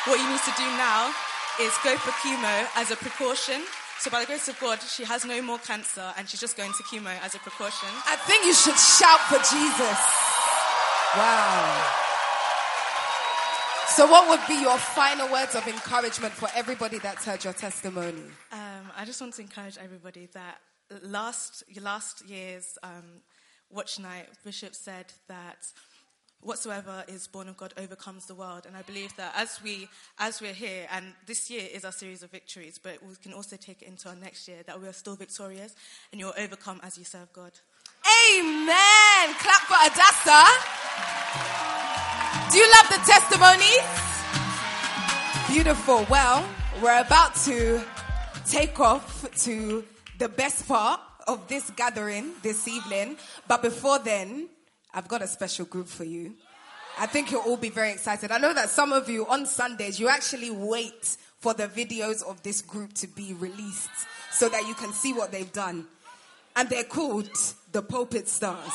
What 0.06 0.20
you 0.20 0.30
need 0.30 0.42
to 0.42 0.54
do 0.56 0.68
now 0.78 1.14
is 1.60 1.74
go 1.84 1.98
for 1.98 2.12
chemo 2.22 2.68
as 2.76 2.92
a 2.92 2.96
precaution." 2.96 3.66
So, 4.00 4.12
by 4.12 4.22
the 4.22 4.28
grace 4.28 4.48
of 4.48 4.60
God, 4.60 4.80
she 4.84 5.04
has 5.04 5.26
no 5.26 5.42
more 5.42 5.58
cancer, 5.58 6.14
and 6.16 6.30
she's 6.30 6.40
just 6.40 6.56
going 6.56 6.74
to 6.74 6.84
chemo 6.84 7.14
as 7.26 7.34
a 7.34 7.40
precaution. 7.40 7.90
I 8.06 8.16
think 8.16 8.46
you 8.46 8.54
should 8.54 8.78
shout 8.78 9.20
for 9.32 9.40
Jesus. 9.40 10.00
Wow. 11.18 12.06
So, 13.90 14.06
what 14.06 14.30
would 14.30 14.48
be 14.48 14.62
your 14.62 14.78
final 14.78 15.28
words 15.30 15.56
of 15.56 15.68
encouragement 15.68 16.34
for 16.34 16.48
everybody 16.56 17.00
that's 17.00 17.26
heard 17.26 17.44
your 17.44 17.54
testimony? 17.54 18.24
Um, 18.52 18.92
I 18.96 19.04
just 19.06 19.20
want 19.20 19.34
to 19.34 19.42
encourage 19.42 19.78
everybody 19.78 20.30
that 20.34 20.62
last 21.04 21.64
last 21.82 22.28
year's 22.28 22.78
um, 22.84 23.22
watch 23.70 24.00
night, 24.00 24.28
Bishop 24.44 24.76
said 24.76 25.06
that 25.28 25.68
whatsoever 26.42 27.04
is 27.08 27.28
born 27.28 27.50
of 27.50 27.58
God 27.58 27.74
overcomes 27.78 28.26
the 28.26 28.36
world, 28.36 28.66
and 28.66 28.76
I 28.76 28.82
believe 28.82 29.16
that 29.18 29.34
as 29.36 29.60
we 29.64 29.88
as 30.18 30.42
we're 30.42 30.54
here, 30.54 30.88
and 30.92 31.14
this 31.26 31.50
year 31.50 31.68
is 31.72 31.86
our 31.86 31.92
series 31.92 32.24
of 32.24 32.32
victories, 32.32 32.80
but 32.82 33.02
we 33.04 33.16
can 33.22 33.34
also 33.34 33.56
take 33.56 33.82
it 33.82 33.88
into 33.88 34.10
our 34.10 34.16
next 34.16 34.48
year 34.48 34.58
that 34.66 34.82
we 34.82 34.88
are 34.88 34.94
still 34.94 35.16
victorious, 35.16 35.76
and 36.12 36.20
you'll 36.20 36.34
overcome 36.38 36.80
as 36.84 36.98
you 36.98 37.04
serve 37.04 37.32
God. 37.34 37.52
Amen. 38.34 39.36
Clap 39.40 39.62
for 39.68 39.76
Adassa. 39.76 40.46
Do 42.52 42.58
you 42.58 42.68
love 42.72 42.90
the 42.90 43.02
testimonies? 43.06 44.10
Beautiful. 45.50 46.06
Well, 46.10 46.46
we're 46.82 47.02
about 47.02 47.36
to 47.46 47.82
take 48.48 48.80
off 48.80 49.30
to 49.44 49.84
the 50.20 50.30
best 50.30 50.68
part 50.68 51.00
of 51.28 51.48
this 51.48 51.72
gathering 51.72 52.34
this 52.44 52.68
evening. 52.68 53.18
But 53.48 53.62
before 53.62 54.00
then, 54.00 54.50
I've 54.94 55.08
got 55.08 55.22
a 55.22 55.28
special 55.28 55.66
group 55.66 55.88
for 55.88 56.04
you. 56.04 56.34
I 57.00 57.06
think 57.06 57.32
you'll 57.32 57.42
all 57.44 57.58
be 57.58 57.70
very 57.70 57.92
excited. 57.92 58.32
I 58.32 58.38
know 58.38 58.54
that 58.54 58.70
some 58.70 58.92
of 58.92 59.10
you 59.10 59.26
on 59.28 59.46
Sundays, 59.46 60.00
you 60.00 60.10
actually 60.10 60.52
wait 60.52 61.16
for 61.40 61.54
the 61.54 61.68
videos 61.68 62.22
of 62.22 62.44
this 62.44 62.62
group 62.62 62.94
to 62.96 63.08
be 63.08 63.34
released 63.34 63.90
so 64.32 64.50
that 64.50 64.68
you 64.68 64.74
can 64.74 64.92
see 64.92 65.14
what 65.14 65.32
they've 65.32 65.52
done. 65.54 65.88
And 66.56 66.70
they're 66.70 66.84
called 66.84 67.30
the 67.72 67.82
Pulpit 67.82 68.28
Stars. 68.28 68.74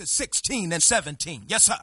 Verses 0.00 0.10
16 0.12 0.72
and 0.72 0.82
17. 0.82 1.42
Yes, 1.48 1.64
sir. 1.64 1.76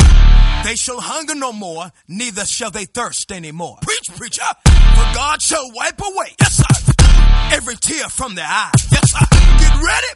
They 0.63 0.75
shall 0.75 0.99
hunger 0.99 1.35
no 1.35 1.53
more, 1.53 1.91
neither 2.07 2.45
shall 2.45 2.71
they 2.71 2.85
thirst 2.85 3.31
anymore. 3.31 3.77
Preach, 3.81 4.09
preacher. 4.17 4.43
For 4.65 5.13
God 5.13 5.41
shall 5.41 5.71
wipe 5.73 6.01
away, 6.01 6.35
yes, 6.39 6.57
sir, 6.57 6.93
every 7.51 7.75
tear 7.75 8.07
from 8.09 8.35
their 8.35 8.47
eye. 8.47 8.71
Yes, 8.91 9.11
sir. 9.11 9.25
Get 9.59 9.73
ready 9.75 10.13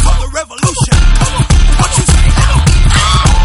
for 0.00 0.14
the 0.20 0.30
revolution. 0.34 0.96
Come 1.18 1.34
on. 1.34 1.44
What 1.80 1.98
you 1.98 2.04
say? 2.04 2.30
Come 2.30 3.40
on. 3.40 3.43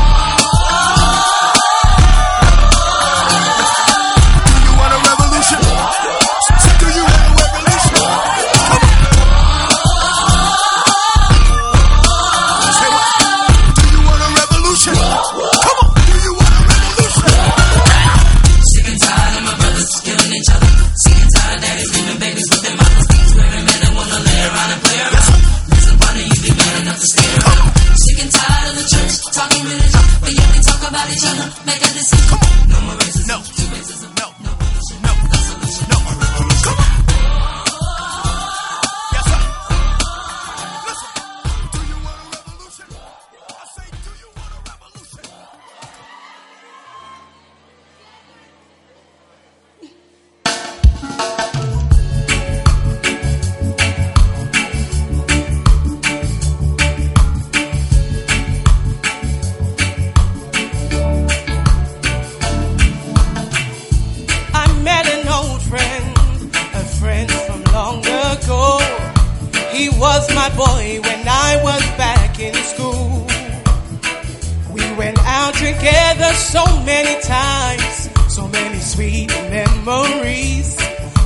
Memories. 79.90 80.70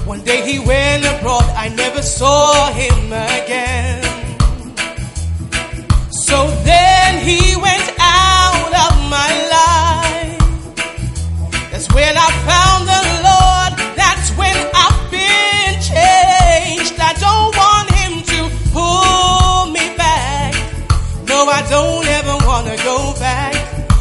One 0.05 0.21
day 0.23 0.39
he 0.49 0.57
went 0.59 1.03
abroad, 1.13 1.47
I 1.63 1.67
never 1.83 2.01
saw 2.01 2.71
him 2.81 2.99
again. 3.39 4.01
So 6.27 6.37
then 6.69 7.11
he 7.27 7.41
went 7.67 7.87
out 7.99 8.71
of 8.85 8.93
my 9.15 9.31
life. 9.57 10.41
That's 11.71 11.89
when 11.97 12.13
I 12.27 12.29
found 12.49 12.81
the 12.93 13.03
Lord. 13.29 13.71
That's 14.01 14.27
when 14.39 14.57
I've 14.83 15.01
been 15.17 15.73
changed. 15.91 16.95
I 17.11 17.13
don't 17.25 17.51
want 17.63 17.87
him 17.99 18.13
to 18.31 18.39
pull 18.77 19.71
me 19.77 19.85
back. 20.03 20.53
No, 21.27 21.37
I 21.59 21.61
don't 21.75 22.07
ever 22.19 22.35
want 22.49 22.65
to 22.71 22.77
go 22.91 22.97
back. 23.27 23.55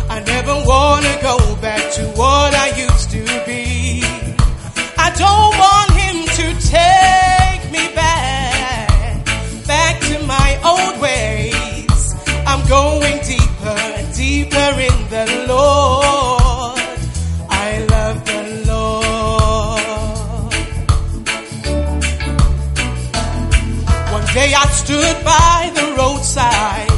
I 0.09 0.21
never 0.35 0.55
want 0.71 1.05
to 1.11 1.15
go 1.31 1.37
back 1.67 1.83
to 1.97 2.03
what 2.21 2.51
I 2.55 2.69
used 2.87 3.02
stood 24.73 25.25
by 25.25 25.71
the 25.75 25.95
roadside, 25.99 26.91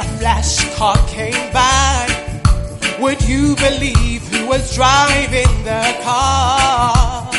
a 0.00 0.06
flash 0.18 0.76
car 0.76 0.96
came 1.08 1.52
by. 1.52 2.18
Would 3.00 3.22
you 3.28 3.54
believe 3.56 4.22
who 4.28 4.48
was 4.48 4.74
driving 4.74 5.52
the 5.64 5.84
car? 6.02 7.30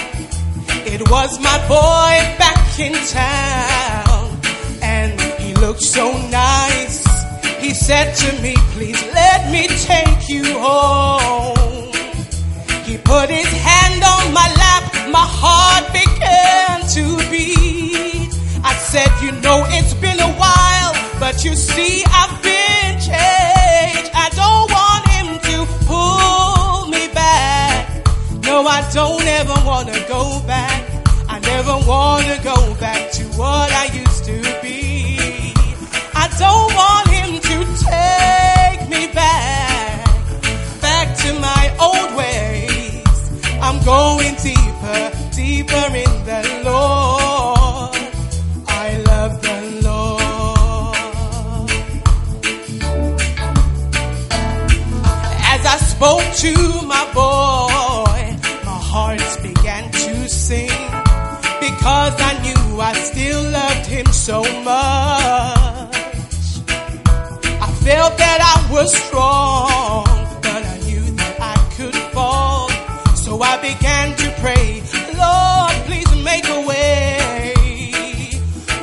It 0.86 1.10
was 1.10 1.40
my 1.40 1.58
boy 1.68 2.16
back 2.38 2.80
in 2.80 2.94
town, 3.08 4.40
and 4.82 5.20
he 5.42 5.54
looked 5.56 5.82
so 5.82 6.12
nice. 6.30 7.04
He 7.60 7.74
said 7.74 8.14
to 8.16 8.42
me, 8.42 8.56
Please 8.74 9.02
let 9.14 9.49
said, 19.00 19.22
You 19.24 19.32
know, 19.42 19.64
it's 19.78 19.94
been 19.94 20.20
a 20.20 20.32
while, 20.44 20.92
but 21.20 21.44
you 21.46 21.56
see, 21.56 22.04
I've 22.20 22.36
been 22.44 22.92
changed. 23.10 24.10
I 24.26 24.28
don't 24.42 24.68
want 24.78 25.04
him 25.16 25.28
to 25.50 25.58
pull 25.90 26.88
me 26.96 27.08
back. 27.14 27.88
No, 28.48 28.56
I 28.78 28.82
don't 28.94 29.28
ever 29.40 29.58
want 29.70 29.88
to 29.94 30.00
go 30.16 30.24
back. 30.46 30.82
I 31.36 31.40
never 31.40 31.76
want 31.92 32.26
to 32.32 32.38
go 32.44 32.60
back 32.86 33.12
to 33.18 33.24
what 33.40 33.70
I 33.84 33.86
used 34.04 34.24
to 34.32 34.38
be. 34.64 35.54
I 36.24 36.26
don't 36.44 36.72
want 36.82 37.08
him 37.18 37.32
to 37.50 37.58
take 37.92 38.82
me 38.94 39.04
back, 39.14 40.06
back 40.82 41.08
to 41.24 41.30
my 41.48 41.64
old 41.88 42.10
ways. 42.20 43.08
I'm 43.66 43.80
going 43.86 44.36
deeper, 44.50 45.02
deeper 45.42 45.86
in 46.04 46.14
the 46.30 46.42
Lord. 46.66 46.99
To 56.40 56.54
my 56.88 57.04
boy, 57.14 58.22
my 58.64 58.80
heart 58.92 59.20
began 59.44 59.92
to 59.92 60.30
sing 60.30 60.70
because 61.60 62.16
I 62.30 62.40
knew 62.44 62.80
I 62.80 62.94
still 62.94 63.44
loved 63.52 63.86
him 63.88 64.06
so 64.06 64.44
much. 64.64 65.98
I 67.66 67.70
felt 67.84 68.18
that 68.18 68.40
I 68.56 68.72
was 68.72 68.90
strong, 68.96 70.06
but 70.42 70.64
I 70.74 70.78
knew 70.88 71.04
that 71.18 71.36
I 71.42 71.58
could 71.76 71.96
fall. 72.14 72.70
So 73.18 73.42
I 73.42 73.58
began 73.58 74.16
to 74.16 74.32
pray, 74.40 74.82
Lord, 75.20 75.76
please 75.88 76.12
make 76.24 76.48
a 76.48 76.62
way. 76.66 77.54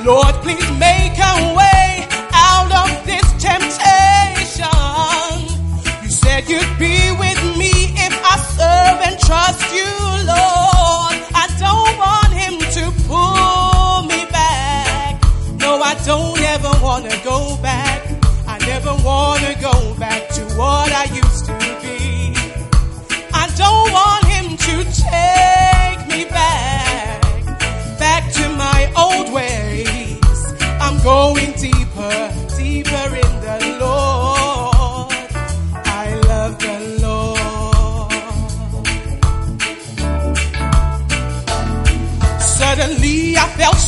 Lord, 0.04 0.34
please 0.44 0.70
make 0.78 1.16
a 1.18 1.54
way 1.56 1.65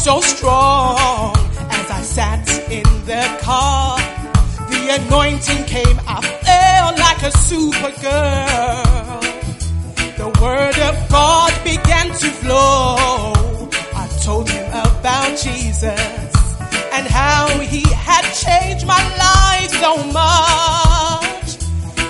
so 0.08 0.20
strong 0.22 1.36
as 1.68 1.86
I 1.90 2.00
sat 2.00 2.48
in 2.72 2.88
the 3.04 3.24
car. 3.42 3.98
The 4.72 4.82
anointing 4.98 5.64
came, 5.66 5.98
I 6.16 6.18
felt 6.46 6.94
like 7.06 7.20
a 7.30 7.32
super 7.48 7.92
girl. 8.08 9.20
The 10.20 10.28
word 10.40 10.78
of 10.90 10.96
God 11.10 11.52
began 11.62 12.06
to 12.22 12.28
flow. 12.40 12.96
I 14.02 14.08
told 14.22 14.48
him 14.48 14.66
about 14.68 15.36
Jesus 15.36 16.00
and 16.94 17.04
how 17.06 17.58
he 17.58 17.82
had 18.08 18.24
changed 18.44 18.86
my 18.86 19.04
life 19.26 19.72
so 19.84 19.92
much. 20.20 21.48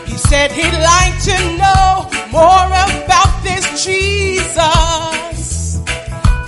He 0.08 0.16
said 0.28 0.52
he'd 0.52 0.78
like 0.94 1.16
to 1.30 1.36
know 1.62 1.90
more 2.30 2.66
about 2.94 3.32
this 3.42 3.64
Jesus. 3.84 4.88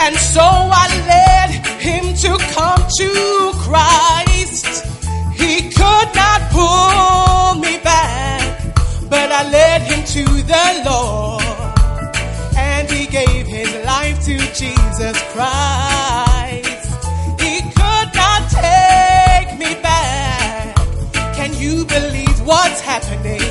And 0.03 0.17
so 0.17 0.70
the 10.51 10.83
Lord. 10.91 11.43
And 12.57 12.91
he 12.91 13.07
gave 13.07 13.47
his 13.47 13.73
life 13.85 14.19
to 14.25 14.37
Jesus 14.61 15.17
Christ. 15.33 16.91
He 17.45 17.55
could 17.79 18.11
not 18.23 18.43
take 18.51 19.51
me 19.63 19.71
back. 19.81 20.75
Can 21.39 21.55
you 21.63 21.85
believe 21.85 22.37
what's 22.45 22.81
happening? 22.81 23.47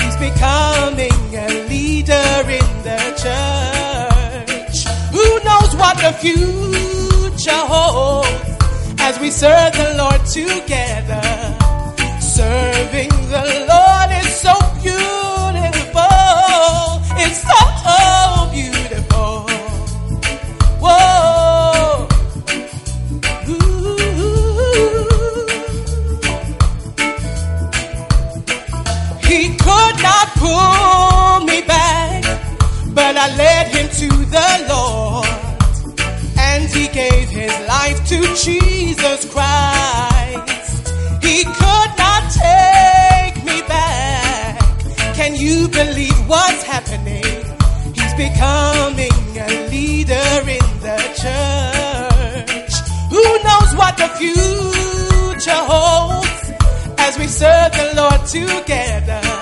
He's 0.00 0.16
becoming 0.16 1.20
a 1.46 1.48
leader 1.70 2.30
in 2.60 2.70
the 2.88 3.02
church. 3.22 4.76
Who 5.16 5.26
knows 5.46 5.70
what 5.80 5.96
the 6.04 6.12
future 6.24 7.64
holds 7.74 8.28
as 8.98 9.20
we 9.20 9.30
serve 9.30 9.72
the 9.72 9.94
Lord 10.02 10.22
together? 10.26 11.22
Serving 12.20 13.13
the 34.34 34.66
Lord. 34.68 35.26
And 36.36 36.64
he 36.68 36.88
gave 36.88 37.28
his 37.28 37.54
life 37.68 37.98
to 38.10 38.18
Jesus 38.44 39.20
Christ. 39.32 40.88
He 41.22 41.44
could 41.44 41.90
not 42.04 42.22
take 42.46 43.36
me 43.44 43.62
back. 43.68 44.58
Can 45.14 45.36
you 45.36 45.68
believe 45.68 46.18
what's 46.28 46.64
happening? 46.64 47.24
He's 47.94 48.14
becoming 48.14 49.18
a 49.38 49.50
leader 49.70 50.30
in 50.58 50.68
the 50.86 51.00
church. 51.22 52.74
Who 53.14 53.24
knows 53.46 53.70
what 53.80 53.94
the 54.02 54.08
future 54.18 55.62
holds 55.72 56.44
as 56.98 57.18
we 57.18 57.26
serve 57.28 57.70
the 57.72 57.86
Lord 58.00 58.26
together? 58.26 59.33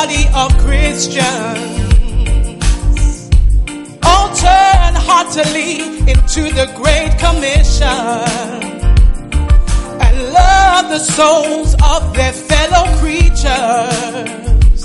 body 0.00 0.24
of 0.42 0.50
Christians. 0.58 1.88
All 4.10 4.28
turn 4.46 4.92
heartily 5.08 5.72
into 6.12 6.42
the 6.58 6.66
Great 6.80 7.12
Commission 7.24 8.20
and 10.04 10.16
love 10.40 10.84
the 10.94 11.02
souls 11.16 11.70
of 11.94 12.00
their 12.18 12.34
fellow 12.50 12.84
creatures 13.02 14.82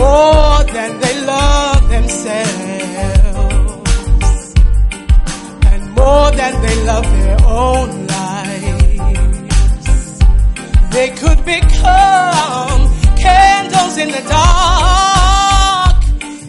more 0.00 0.58
than 0.76 0.90
they 1.04 1.16
love 1.34 1.82
themselves 1.88 2.54
and 5.72 5.82
more 6.00 6.30
than 6.40 6.54
they 6.66 6.76
love 6.90 7.06
their 7.22 7.40
own 7.62 7.88
lives. 8.16 9.08
They 10.96 11.08
could 11.20 11.40
become 11.46 12.97
candles 13.18 13.96
in 13.96 14.10
the 14.10 14.22
dark. 14.28 16.02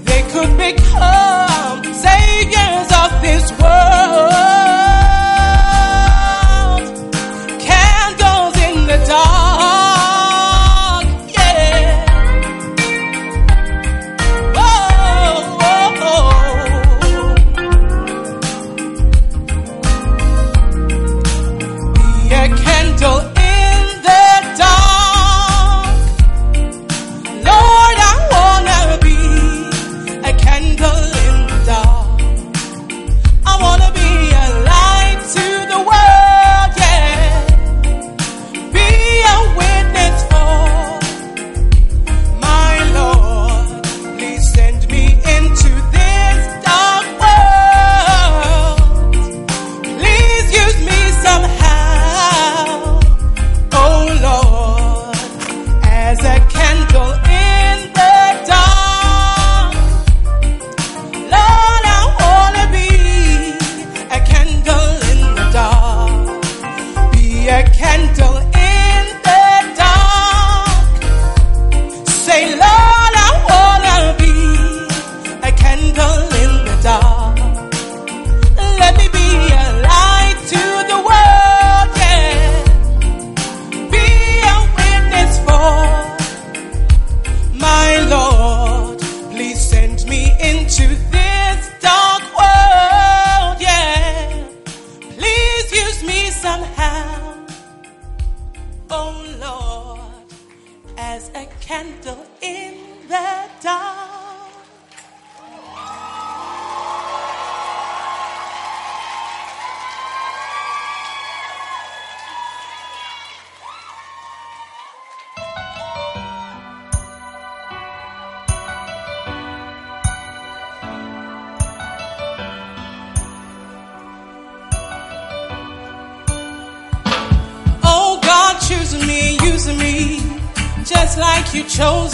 They 0.10 0.22
could 0.32 0.58
become 0.58 1.84
saviors 1.94 2.90
of 3.04 3.10
this 3.22 3.46
world. 3.60 4.89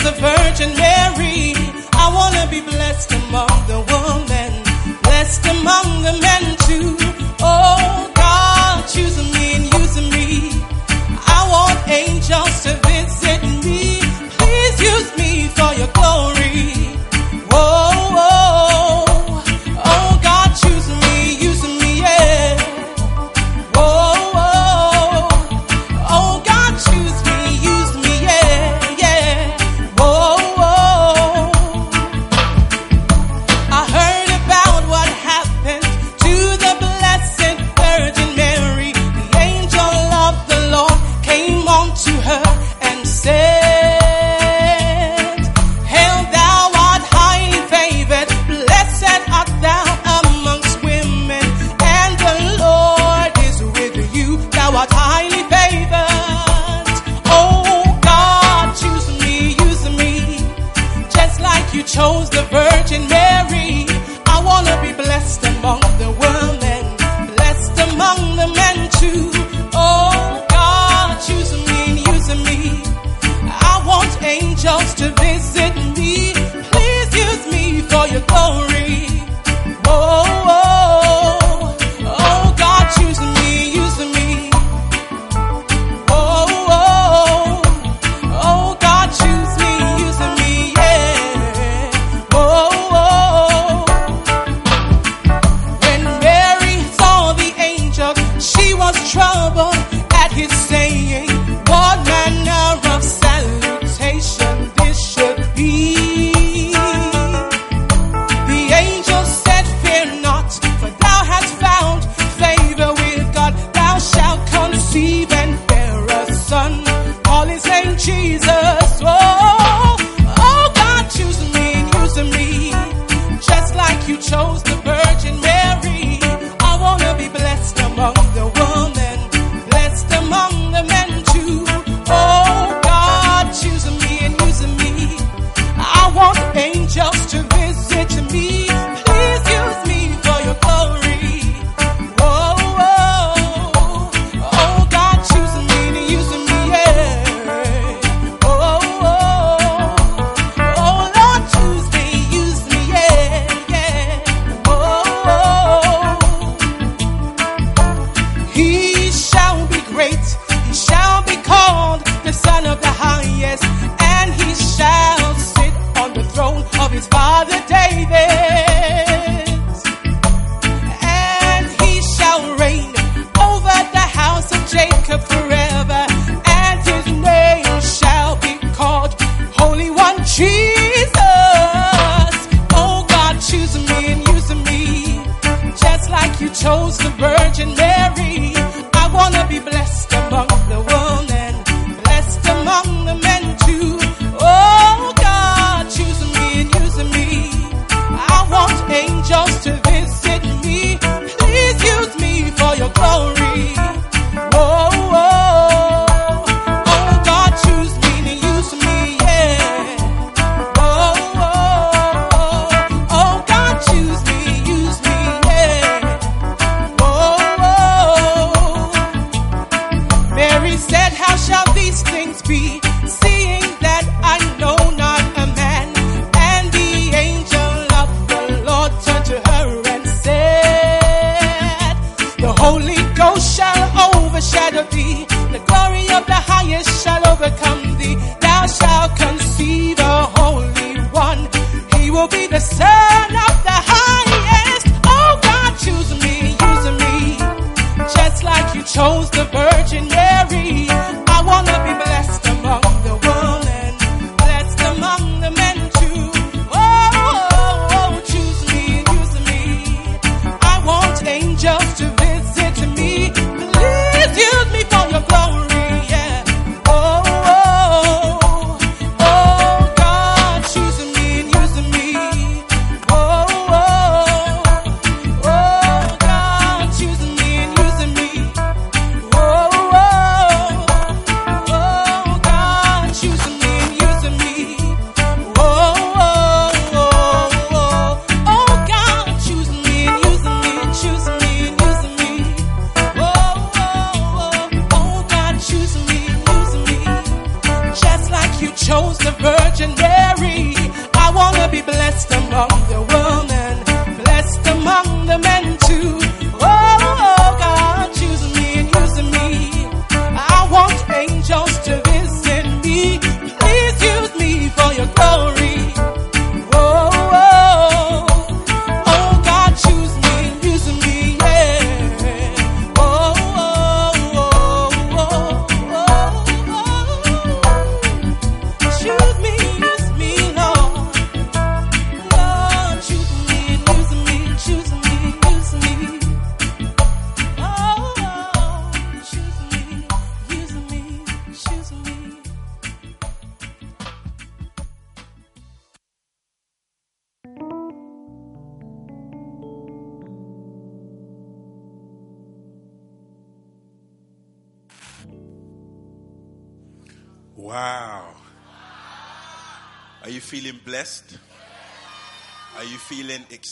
the 0.05 0.11
first. 0.11 0.34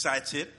Excited? 0.03 0.49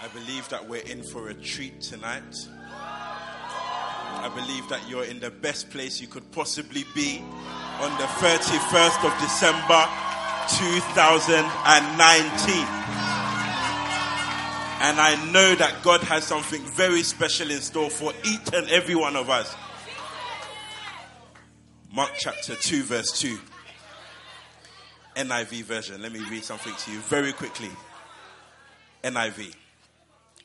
I 0.00 0.06
believe 0.14 0.48
that 0.50 0.68
we're 0.68 0.82
in 0.82 1.02
for 1.02 1.30
a 1.30 1.34
treat 1.34 1.80
tonight. 1.80 2.46
I 2.70 4.30
believe 4.32 4.68
that 4.68 4.88
you're 4.88 5.02
in 5.02 5.18
the 5.18 5.32
best 5.32 5.68
place 5.70 6.00
you 6.00 6.06
could 6.06 6.30
possibly 6.30 6.84
be 6.94 7.18
on 7.80 7.90
the 7.98 8.06
31st 8.22 9.04
of 9.04 9.12
December 9.18 9.84
2019. 10.46 12.54
And 14.80 15.00
I 15.00 15.16
know 15.32 15.56
that 15.56 15.82
God 15.82 16.00
has 16.02 16.22
something 16.22 16.62
very 16.76 17.02
special 17.02 17.50
in 17.50 17.60
store 17.60 17.90
for 17.90 18.12
each 18.24 18.54
and 18.54 18.68
every 18.68 18.94
one 18.94 19.16
of 19.16 19.28
us. 19.28 19.52
Mark 21.92 22.12
chapter 22.16 22.54
2, 22.54 22.84
verse 22.84 23.10
2. 23.20 23.36
NIV 25.16 25.64
version. 25.64 26.00
Let 26.00 26.12
me 26.12 26.20
read 26.30 26.44
something 26.44 26.72
to 26.72 26.92
you 26.92 27.00
very 27.00 27.32
quickly. 27.32 27.70
NIV. 29.12 29.54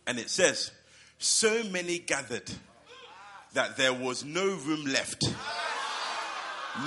And 0.07 0.19
it 0.19 0.29
says, 0.29 0.71
So 1.17 1.63
many 1.65 1.99
gathered 1.99 2.51
that 3.53 3.77
there 3.77 3.93
was 3.93 4.25
no 4.25 4.45
room 4.45 4.85
left, 4.85 5.25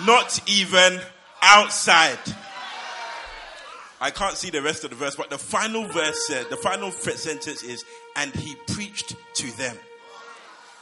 not 0.05 0.41
even 0.49 1.01
outside. 1.43 2.19
I 4.01 4.11
can't 4.11 4.37
see 4.37 4.51
the 4.51 4.61
rest 4.61 4.85
of 4.85 4.91
the 4.91 4.97
verse, 4.97 5.17
but 5.17 5.31
the 5.31 5.39
final 5.39 5.87
verse 5.87 6.27
said, 6.27 6.51
the 6.51 6.57
final 6.57 6.91
sentence 6.91 7.63
is, 7.63 7.83
and 8.15 8.35
he 8.35 8.55
preached 8.69 9.17
to 9.35 9.57
them. 9.57 9.77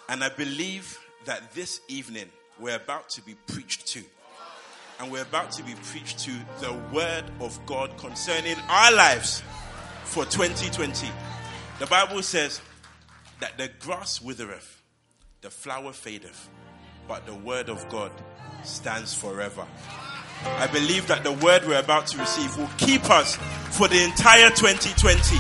And 0.09 0.25
I 0.25 0.31
believe 0.31 0.99
that 1.25 1.53
this 1.53 1.81
evening 1.87 2.29
we're 2.59 2.75
about 2.75 3.09
to 3.11 3.23
be 3.23 3.35
preached 3.47 3.87
to. 3.89 4.03
And 5.01 5.11
we're 5.11 5.23
about 5.23 5.53
to 5.53 5.63
be 5.63 5.75
preached 5.85 6.21
to 6.21 6.33
the 6.61 6.73
word 6.93 7.25
of 7.41 7.59
God 7.67 7.97
concerning 7.99 8.57
our 8.69 8.93
lives 8.93 9.43
for 10.05 10.25
2020. 10.25 11.09
The 11.81 11.87
Bible 11.87 12.23
says 12.23 12.61
that 13.41 13.59
the 13.59 13.69
grass 13.81 14.21
withereth, 14.23 14.83
the 15.41 15.51
flower 15.51 15.93
fadeth, 15.93 16.49
but 17.09 17.27
the 17.27 17.35
word 17.35 17.69
of 17.69 17.89
God 17.89 18.13
stands 18.63 19.13
forever. 19.13 19.67
I 20.45 20.67
believe 20.69 21.07
that 21.09 21.25
the 21.25 21.33
word 21.33 21.65
we're 21.67 21.81
about 21.81 22.07
to 22.09 22.19
receive 22.19 22.57
will 22.57 22.71
keep 22.77 23.09
us 23.11 23.37
for 23.73 23.89
the 23.89 24.03
entire 24.05 24.51
2020. 24.51 25.37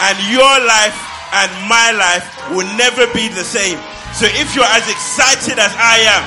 And 0.00 0.16
your 0.32 0.54
life 0.64 0.96
and 1.32 1.50
my 1.68 1.92
life 1.92 2.24
will 2.52 2.68
never 2.76 3.06
be 3.12 3.28
the 3.28 3.44
same. 3.44 3.78
So 4.16 4.26
if 4.26 4.56
you're 4.56 4.72
as 4.72 4.88
excited 4.88 5.60
as 5.60 5.72
I 5.76 5.96
am, 6.08 6.24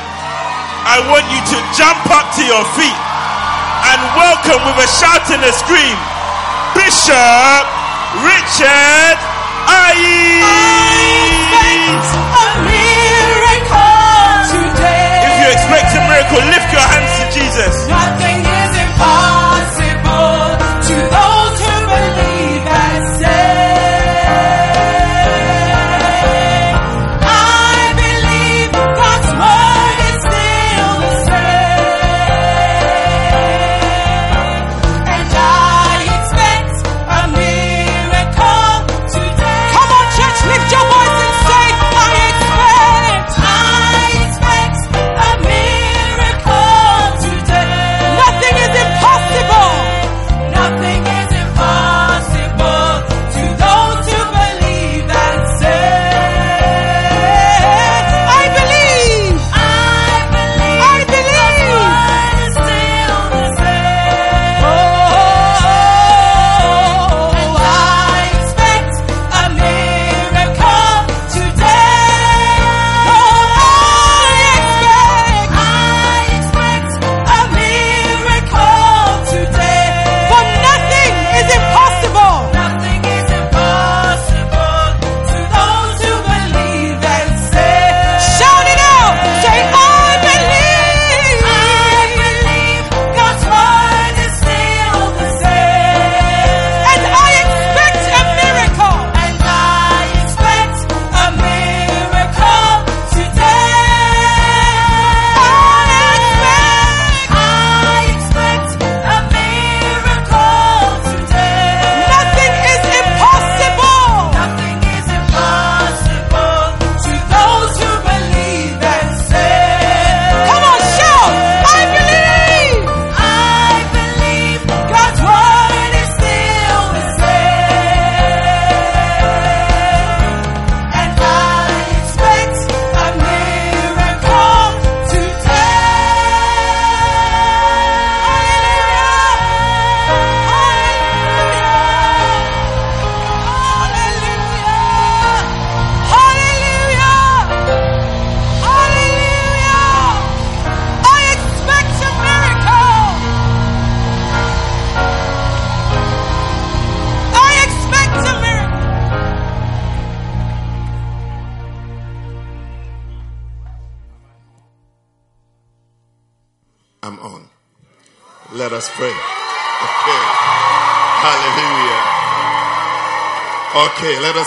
I 0.90 0.98
want 1.10 1.26
you 1.30 1.42
to 1.42 1.58
jump 1.76 2.02
up 2.10 2.32
to 2.38 2.44
your 2.46 2.66
feet 2.78 3.00
and 3.92 4.00
welcome 4.14 4.62
with 4.66 4.86
a 4.86 4.90
shout 4.98 5.26
and 5.34 5.42
a 5.44 5.54
scream, 5.54 5.98
Bishop 6.78 7.79
Richard 8.18 9.18
Aye. 9.70 10.42
If 15.22 15.34
you 15.40 15.48
expect 15.54 15.94
a 15.94 16.02
miracle, 16.10 16.42
lift 16.50 16.70
your 16.74 16.82
hands 16.82 17.12
to 17.20 17.26
Jesus. 17.38 17.74
Nothing 17.88 18.42
is 18.42 18.74
impossible 18.82 20.58
to 20.90 20.96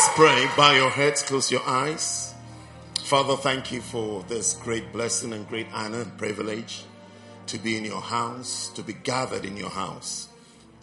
us 0.03 0.15
pray. 0.17 0.49
Bow 0.57 0.73
your 0.73 0.91
heads, 0.91 1.23
close 1.23 1.51
your 1.53 1.63
eyes. 1.65 2.35
Father, 3.05 3.37
thank 3.37 3.71
you 3.71 3.81
for 3.81 4.23
this 4.25 4.55
great 4.55 4.93
blessing 4.93 5.33
and 5.33 5.47
great 5.49 5.67
honor 5.73 6.01
and 6.01 6.19
privilege 6.19 6.85
to 7.47 7.59
be 7.59 7.77
in 7.77 7.85
your 7.85 8.01
house, 8.01 8.69
to 8.71 8.83
be 8.83 8.95
gathered 8.95 9.45
in 9.45 9.57
your 9.57 9.71
house 9.71 10.29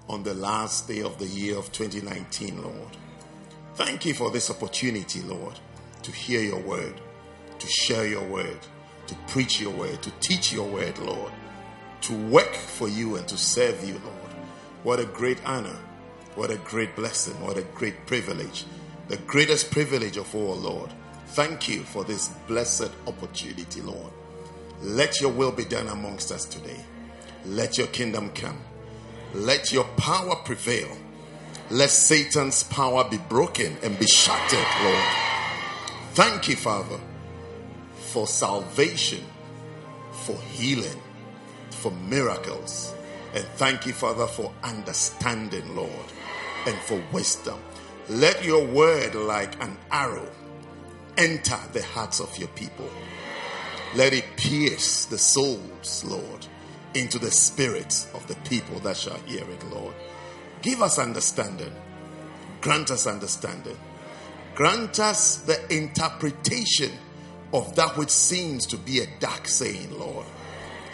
on 0.07 0.23
the 0.23 0.33
last 0.33 0.87
day 0.87 1.01
of 1.01 1.17
the 1.17 1.25
year 1.25 1.57
of 1.57 1.71
2019, 1.71 2.63
Lord. 2.63 2.97
Thank 3.75 4.05
you 4.05 4.13
for 4.13 4.31
this 4.31 4.49
opportunity, 4.49 5.21
Lord, 5.21 5.59
to 6.03 6.11
hear 6.11 6.41
your 6.41 6.61
word, 6.61 7.01
to 7.57 7.67
share 7.67 8.07
your 8.07 8.25
word, 8.25 8.59
to 9.07 9.15
preach 9.27 9.59
your 9.59 9.73
word, 9.73 10.01
to 10.01 10.11
teach 10.19 10.53
your 10.53 10.67
word, 10.67 10.97
Lord, 10.99 11.31
to 12.01 12.13
work 12.27 12.53
for 12.53 12.87
you 12.87 13.17
and 13.17 13.27
to 13.27 13.37
serve 13.37 13.83
you, 13.83 13.95
Lord. 13.95 14.33
What 14.83 14.99
a 14.99 15.05
great 15.05 15.39
honor, 15.45 15.77
what 16.35 16.51
a 16.51 16.57
great 16.57 16.95
blessing, 16.95 17.33
what 17.41 17.57
a 17.57 17.63
great 17.63 18.05
privilege, 18.05 18.65
the 19.09 19.17
greatest 19.17 19.71
privilege 19.71 20.17
of 20.17 20.33
all, 20.35 20.55
Lord. 20.55 20.91
Thank 21.29 21.67
you 21.67 21.81
for 21.81 22.03
this 22.03 22.29
blessed 22.47 22.91
opportunity, 23.07 23.81
Lord. 23.81 24.13
Let 24.81 25.19
your 25.19 25.31
will 25.31 25.51
be 25.51 25.65
done 25.65 25.87
amongst 25.87 26.31
us 26.31 26.45
today. 26.45 26.79
Let 27.45 27.77
your 27.77 27.87
kingdom 27.87 28.29
come. 28.31 28.57
Let 29.33 29.71
your 29.71 29.85
power 29.97 30.35
prevail. 30.37 30.95
Let 31.71 31.89
Satan's 31.89 32.63
power 32.63 33.07
be 33.09 33.17
broken 33.17 33.77
and 33.83 33.97
be 33.99 34.05
shattered, 34.05 34.65
Lord. 34.83 35.05
Thank 36.13 36.47
you, 36.47 36.55
Father, 36.55 36.99
for 37.95 38.27
salvation, 38.27 39.23
for 40.11 40.35
healing, 40.51 41.01
for 41.71 41.91
miracles. 41.91 42.93
And 43.33 43.43
thank 43.55 43.85
you, 43.85 43.93
Father, 43.93 44.27
for 44.27 44.51
understanding, 44.63 45.75
Lord, 45.75 45.89
and 46.65 46.75
for 46.79 47.01
wisdom. 47.11 47.59
Let 48.09 48.43
your 48.43 48.65
word, 48.65 49.13
like 49.13 49.61
an 49.63 49.77
arrow, 49.91 50.27
enter 51.15 51.59
the 51.73 51.83
hearts 51.83 52.19
of 52.19 52.35
your 52.39 52.47
people. 52.49 52.89
Let 53.95 54.13
it 54.13 54.25
pierce 54.35 55.05
the 55.05 55.17
souls, 55.17 56.03
Lord, 56.05 56.47
into 56.95 57.19
the 57.19 57.29
spirits 57.29 58.07
of 58.15 58.27
the 58.27 58.35
people 58.49 58.79
that 58.79 58.97
shall 58.97 59.19
hear 59.19 59.43
it, 59.43 59.63
Lord. 59.71 59.93
Give 60.63 60.81
us 60.81 60.97
understanding. 60.97 61.71
Grant 62.61 62.89
us 62.89 63.05
understanding. 63.05 63.77
Grant 64.55 64.99
us 64.99 65.37
the 65.37 65.59
interpretation 65.71 66.91
of 67.53 67.75
that 67.75 67.95
which 67.95 68.09
seems 68.09 68.65
to 68.67 68.77
be 68.77 69.01
a 69.01 69.07
dark 69.19 69.47
saying, 69.47 69.97
Lord. 69.97 70.25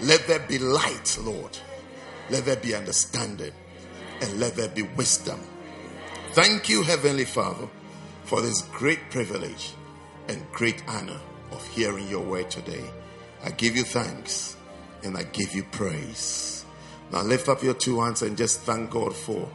Let 0.01 0.27
there 0.27 0.39
be 0.39 0.59
light, 0.59 1.17
Lord. 1.21 1.57
Let 2.29 2.43
there 2.43 2.57
be 2.57 2.75
understanding. 2.75 3.53
And 4.21 4.39
let 4.39 4.55
there 4.55 4.69
be 4.69 4.81
wisdom. 4.81 5.39
Thank 6.35 6.67
you, 6.67 6.83
Heavenly 6.83 7.23
Father, 7.23 7.65
for 8.25 8.41
this 8.41 8.63
great 8.63 9.09
privilege 9.09 9.71
and 10.27 10.45
great 10.51 10.83
honor 10.85 11.21
of 11.53 11.65
hearing 11.65 12.09
your 12.09 12.25
word 12.25 12.51
today. 12.51 12.83
I 13.41 13.51
give 13.51 13.77
you 13.77 13.83
thanks 13.83 14.57
and 15.01 15.15
I 15.15 15.23
give 15.23 15.55
you 15.55 15.63
praise. 15.63 16.65
Now 17.09 17.21
lift 17.21 17.47
up 17.47 17.63
your 17.63 17.73
two 17.73 18.01
hands 18.01 18.21
and 18.21 18.35
just 18.35 18.59
thank 18.63 18.89
God 18.89 19.15
for 19.15 19.47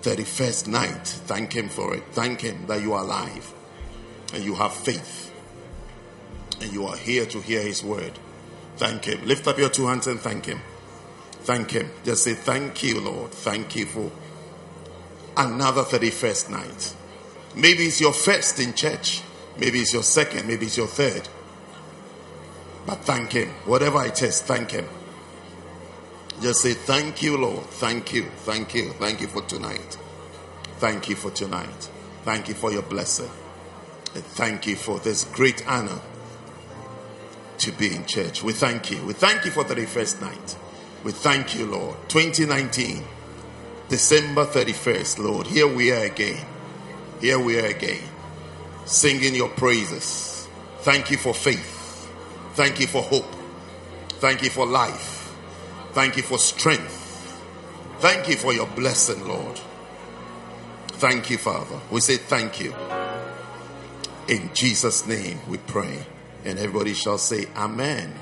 31st 0.00 0.68
night. 0.68 1.06
Thank 1.06 1.52
Him 1.52 1.68
for 1.68 1.94
it. 1.94 2.04
Thank 2.12 2.40
Him 2.40 2.64
that 2.68 2.80
you 2.80 2.94
are 2.94 3.02
alive 3.04 3.52
and 4.32 4.42
you 4.42 4.54
have 4.54 4.72
faith 4.72 5.30
and 6.62 6.72
you 6.72 6.86
are 6.86 6.96
here 6.96 7.26
to 7.26 7.38
hear 7.42 7.60
His 7.60 7.84
word. 7.84 8.18
Thank 8.78 9.04
Him. 9.04 9.26
Lift 9.26 9.46
up 9.46 9.58
your 9.58 9.68
two 9.68 9.88
hands 9.88 10.06
and 10.06 10.18
thank 10.18 10.46
Him. 10.46 10.62
Thank 11.42 11.72
Him. 11.72 11.90
Just 12.02 12.24
say, 12.24 12.32
Thank 12.32 12.82
you, 12.82 12.98
Lord. 13.02 13.32
Thank 13.32 13.76
you 13.76 13.84
for 13.84 14.10
another 15.36 15.82
31st 15.82 16.50
night. 16.50 16.94
Maybe 17.54 17.84
it's 17.84 18.00
your 18.00 18.12
first 18.12 18.58
in 18.58 18.74
church. 18.74 19.22
Maybe 19.58 19.80
it's 19.80 19.92
your 19.92 20.02
second. 20.02 20.46
Maybe 20.46 20.66
it's 20.66 20.76
your 20.76 20.86
third. 20.86 21.28
But 22.86 23.00
thank 23.00 23.32
Him. 23.32 23.48
Whatever 23.64 24.04
it 24.04 24.22
is, 24.22 24.40
thank 24.40 24.72
Him. 24.72 24.86
Just 26.40 26.62
say, 26.62 26.74
Thank 26.74 27.22
you, 27.22 27.36
Lord. 27.36 27.64
Thank 27.66 28.12
you. 28.12 28.24
Thank 28.38 28.74
you. 28.74 28.90
Thank 28.92 29.20
you 29.20 29.28
for 29.28 29.42
tonight. 29.42 29.98
Thank 30.78 31.08
you 31.08 31.14
for 31.14 31.30
tonight. 31.30 31.90
Thank 32.24 32.48
you 32.48 32.54
for 32.54 32.72
your 32.72 32.82
blessing. 32.82 33.30
And 34.14 34.24
thank 34.24 34.66
you 34.66 34.76
for 34.76 34.98
this 34.98 35.24
great 35.24 35.66
honor 35.68 36.00
to 37.58 37.72
be 37.72 37.94
in 37.94 38.04
church. 38.06 38.42
We 38.42 38.52
thank 38.52 38.90
you. 38.90 39.02
We 39.04 39.12
thank 39.12 39.44
you 39.44 39.52
for 39.52 39.62
the 39.64 39.86
first 39.86 40.20
night. 40.20 40.56
We 41.04 41.12
thank 41.12 41.56
you, 41.56 41.66
Lord. 41.66 41.96
2019, 42.08 43.04
December 43.92 44.46
31st, 44.46 45.18
Lord. 45.18 45.46
Here 45.46 45.66
we 45.66 45.92
are 45.92 46.04
again. 46.04 46.42
Here 47.20 47.38
we 47.38 47.60
are 47.60 47.66
again. 47.66 48.02
Singing 48.86 49.34
your 49.34 49.50
praises. 49.50 50.48
Thank 50.78 51.10
you 51.10 51.18
for 51.18 51.34
faith. 51.34 52.10
Thank 52.54 52.80
you 52.80 52.86
for 52.86 53.02
hope. 53.02 53.30
Thank 54.12 54.42
you 54.42 54.48
for 54.48 54.64
life. 54.64 55.36
Thank 55.90 56.16
you 56.16 56.22
for 56.22 56.38
strength. 56.38 57.38
Thank 57.98 58.30
you 58.30 58.36
for 58.36 58.54
your 58.54 58.66
blessing, 58.66 59.28
Lord. 59.28 59.60
Thank 60.92 61.28
you, 61.28 61.36
Father. 61.36 61.78
We 61.90 62.00
say 62.00 62.16
thank 62.16 62.60
you. 62.60 62.74
In 64.26 64.48
Jesus' 64.54 65.06
name 65.06 65.38
we 65.46 65.58
pray. 65.58 66.06
And 66.46 66.58
everybody 66.58 66.94
shall 66.94 67.18
say, 67.18 67.44
Amen. 67.54 68.14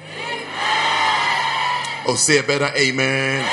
Oh, 2.08 2.16
say 2.18 2.38
a 2.38 2.42
better 2.42 2.76
amen. 2.76 3.48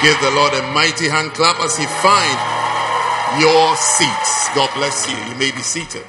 Give 0.00 0.20
the 0.20 0.30
Lord 0.30 0.54
a 0.54 0.62
mighty 0.72 1.08
hand 1.08 1.32
clap 1.32 1.58
as 1.58 1.76
He 1.76 1.84
find 1.84 2.38
your 3.42 3.74
seats. 3.74 4.48
God 4.54 4.70
bless 4.74 5.10
you. 5.10 5.16
You 5.28 5.34
may 5.34 5.50
be 5.50 5.60
seated. 5.60 6.04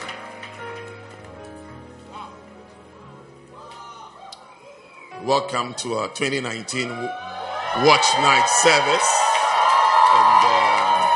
Welcome 5.24 5.74
to 5.80 5.96
our 5.96 6.08
2019 6.10 6.88
Watch 6.88 8.06
Night 8.20 8.46
service. 8.48 9.24
And 10.14 10.46
uh, 10.46 11.10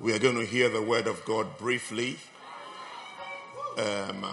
we 0.00 0.12
are 0.12 0.18
going 0.18 0.40
to 0.40 0.44
hear 0.44 0.68
the 0.68 0.82
word 0.82 1.06
of 1.06 1.24
God 1.24 1.56
briefly. 1.56 2.16
Um, 3.78 4.26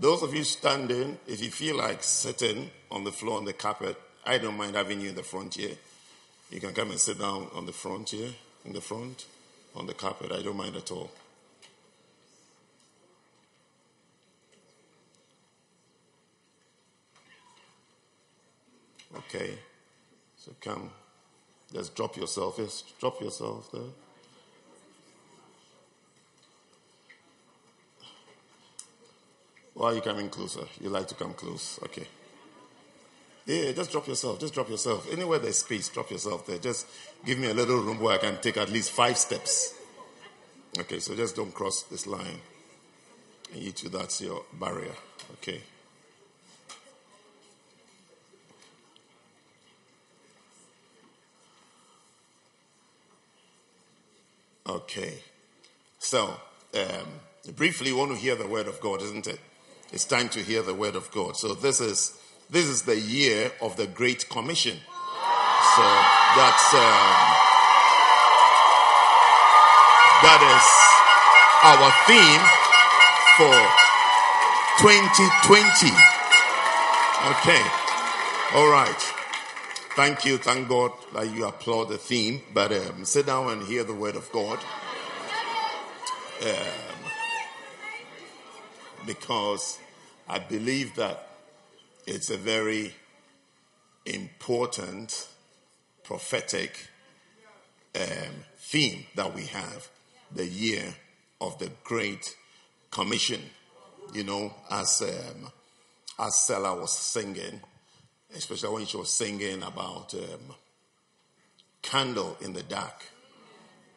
those 0.00 0.22
of 0.22 0.34
you 0.34 0.44
standing, 0.44 1.18
if 1.26 1.42
you 1.42 1.50
feel 1.50 1.76
like 1.76 2.02
sitting 2.02 2.70
on 2.90 3.04
the 3.04 3.12
floor 3.12 3.38
on 3.38 3.44
the 3.44 3.52
carpet, 3.52 3.96
I 4.24 4.38
don't 4.38 4.56
mind 4.56 4.76
having 4.76 5.00
you 5.00 5.10
in 5.10 5.14
the 5.14 5.22
front 5.22 5.54
here. 5.54 5.76
You 6.50 6.60
can 6.60 6.72
come 6.72 6.90
and 6.90 7.00
sit 7.00 7.18
down 7.18 7.48
on 7.54 7.66
the 7.66 7.72
front 7.72 8.10
here, 8.10 8.30
in 8.64 8.72
the 8.72 8.80
front, 8.80 9.26
on 9.74 9.86
the 9.86 9.94
carpet. 9.94 10.32
I 10.32 10.42
don't 10.42 10.56
mind 10.56 10.76
at 10.76 10.90
all. 10.90 11.10
Okay. 19.16 19.58
So 20.36 20.52
come. 20.60 20.90
Just 21.72 21.94
drop 21.94 22.16
yourself. 22.16 22.56
Yes, 22.58 22.84
drop 22.98 23.20
yourself 23.20 23.70
there. 23.72 23.82
Why 29.74 29.90
are 29.90 29.94
you 29.94 30.00
coming 30.00 30.28
closer? 30.28 30.66
You 30.80 30.90
like 30.90 31.08
to 31.08 31.14
come 31.14 31.34
close. 31.34 31.78
Okay. 31.84 32.06
Yeah, 33.46 33.72
just 33.72 33.90
drop 33.90 34.06
yourself. 34.06 34.38
Just 34.38 34.54
drop 34.54 34.68
yourself. 34.68 35.10
Anywhere 35.10 35.38
there's 35.38 35.58
space, 35.58 35.88
drop 35.88 36.10
yourself 36.10 36.46
there. 36.46 36.58
Just 36.58 36.86
give 37.24 37.38
me 37.38 37.50
a 37.50 37.54
little 37.54 37.78
room 37.78 37.98
where 37.98 38.14
I 38.14 38.18
can 38.18 38.40
take 38.40 38.56
at 38.56 38.70
least 38.70 38.90
five 38.90 39.18
steps. 39.18 39.74
Okay, 40.78 41.00
so 41.00 41.14
just 41.14 41.36
don't 41.36 41.52
cross 41.52 41.82
this 41.82 42.06
line. 42.06 42.40
And 43.52 43.62
you 43.62 43.72
two, 43.72 43.88
that's 43.88 44.20
your 44.20 44.44
barrier. 44.58 44.94
Okay. 45.34 45.60
Okay. 54.66 55.18
So, 55.98 56.36
um, 56.74 57.52
briefly, 57.56 57.92
we 57.92 57.98
want 57.98 58.12
to 58.12 58.16
hear 58.16 58.36
the 58.36 58.46
word 58.46 58.68
of 58.68 58.80
God, 58.80 59.02
isn't 59.02 59.26
it? 59.26 59.40
It's 59.92 60.06
time 60.06 60.30
to 60.30 60.40
hear 60.40 60.62
the 60.62 60.72
word 60.72 60.96
of 60.96 61.10
God. 61.10 61.36
So 61.36 61.52
this 61.52 61.78
is 61.78 62.18
this 62.48 62.66
is 62.66 62.82
the 62.82 62.98
year 62.98 63.52
of 63.60 63.76
the 63.76 63.86
Great 63.86 64.26
Commission. 64.30 64.78
So 65.76 65.82
that's 66.34 66.72
um, 66.72 67.20
that 70.24 70.40
is 70.48 70.64
our 71.68 71.92
theme 72.08 72.40
for 73.36 73.52
2020. 74.80 75.92
Okay. 77.36 77.62
All 78.54 78.70
right. 78.72 79.00
Thank 79.94 80.24
you. 80.24 80.38
Thank 80.38 80.70
God 80.70 80.92
that 81.12 81.30
you 81.34 81.44
applaud 81.44 81.90
the 81.90 81.98
theme. 81.98 82.40
But 82.54 82.72
um, 82.72 83.04
sit 83.04 83.26
down 83.26 83.50
and 83.50 83.62
hear 83.66 83.84
the 83.84 83.94
word 83.94 84.16
of 84.16 84.32
God. 84.32 84.58
Um, 86.42 86.92
because 89.06 89.78
I 90.32 90.38
believe 90.38 90.94
that 90.94 91.28
It's 92.06 92.30
a 92.30 92.38
very 92.38 92.94
important 94.06 95.28
prophetic 96.04 96.88
um, 97.94 98.34
theme 98.56 99.04
that 99.14 99.34
we 99.34 99.42
have 99.42 99.90
the 100.34 100.46
year 100.46 100.94
of 101.38 101.58
the 101.58 101.70
Great 101.84 102.34
Commission. 102.90 103.42
You 104.14 104.24
know, 104.24 104.54
as 104.70 105.02
um, 105.02 105.52
as 106.18 106.50
was 106.50 106.92
singing, 106.92 107.60
especially 108.34 108.70
when 108.70 108.86
she 108.86 108.96
was 108.96 109.12
singing 109.12 109.62
about 109.62 110.14
um, 110.14 110.56
candle 111.82 112.38
in 112.40 112.54
the 112.54 112.62
dark. 112.62 113.04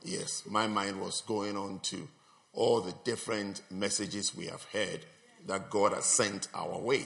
Yes, 0.03 0.43
my 0.45 0.67
mind 0.67 0.99
was 0.99 1.21
going 1.21 1.55
on 1.55 1.79
to 1.83 2.09
all 2.51 2.81
the 2.81 2.93
different 3.05 3.61
messages 3.71 4.35
we 4.35 4.47
have 4.47 4.63
heard 4.73 5.05
that 5.45 5.69
God 5.69 5.93
has 5.93 6.05
sent 6.05 6.47
our 6.53 6.79
way. 6.79 7.03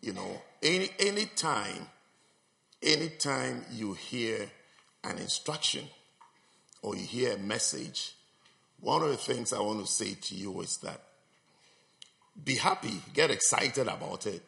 You 0.00 0.14
know, 0.14 0.42
any 0.62 0.90
any 0.98 1.26
time, 1.26 1.86
anytime 2.82 3.64
you 3.72 3.92
hear 3.94 4.50
an 5.04 5.18
instruction 5.18 5.84
or 6.82 6.96
you 6.96 7.04
hear 7.06 7.34
a 7.34 7.38
message, 7.38 8.14
one 8.80 9.02
of 9.02 9.10
the 9.10 9.16
things 9.16 9.52
I 9.52 9.60
want 9.60 9.84
to 9.84 9.90
say 9.90 10.14
to 10.14 10.34
you 10.34 10.60
is 10.60 10.78
that 10.78 11.00
be 12.42 12.56
happy, 12.56 13.02
get 13.12 13.30
excited 13.30 13.88
about 13.88 14.26
it, 14.26 14.42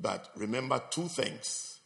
but 0.00 0.30
remember 0.36 0.82
two 0.90 1.06
things. 1.08 1.78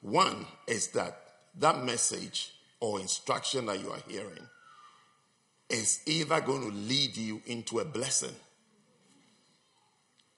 One 0.00 0.46
is 0.66 0.88
that 0.88 1.20
that 1.58 1.84
message 1.84 2.52
or 2.80 3.00
instruction 3.00 3.66
that 3.66 3.80
you 3.80 3.90
are 3.90 4.00
hearing 4.08 4.46
is 5.68 6.00
either 6.06 6.40
going 6.40 6.62
to 6.62 6.76
lead 6.76 7.16
you 7.16 7.42
into 7.46 7.80
a 7.80 7.84
blessing 7.84 8.34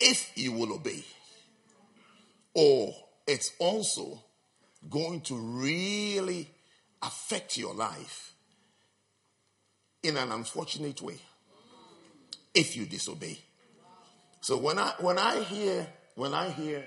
if 0.01 0.33
you 0.37 0.53
will 0.53 0.73
obey, 0.73 1.05
or 2.55 2.95
it's 3.27 3.53
also 3.59 4.23
going 4.89 5.21
to 5.21 5.37
really 5.37 6.49
affect 7.03 7.57
your 7.57 7.75
life 7.75 8.33
in 10.03 10.17
an 10.17 10.33
unfortunate 10.33 11.03
way 11.03 11.19
if 12.55 12.77
you 12.77 12.87
disobey. 12.87 13.39
So 14.41 14.57
when 14.57 14.79
I 14.79 14.95
when 15.01 15.19
I 15.19 15.41
hear 15.41 15.87
when 16.15 16.33
I 16.33 16.49
hear 16.49 16.85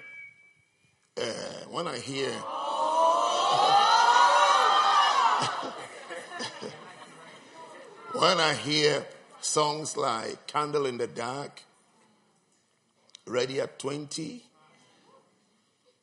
uh, 1.18 1.24
when 1.70 1.88
I 1.88 2.00
hear 2.00 2.32
when 8.14 8.40
I 8.40 8.54
hear 8.56 9.06
songs 9.40 9.96
like 9.96 10.48
"Candle 10.48 10.88
in 10.88 10.98
the 10.98 11.08
Dark," 11.08 11.62
"Ready 13.26 13.60
at 13.60 13.80
20," 13.80 14.46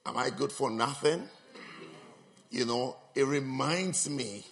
"Am 0.07 0.17
I 0.17 0.31
Good 0.31 0.53
for 0.53 0.71
Nothing?" 0.71 1.29
You 2.51 2.65
know, 2.65 2.97
it 3.15 3.25
reminds 3.25 4.09
me 4.11 4.45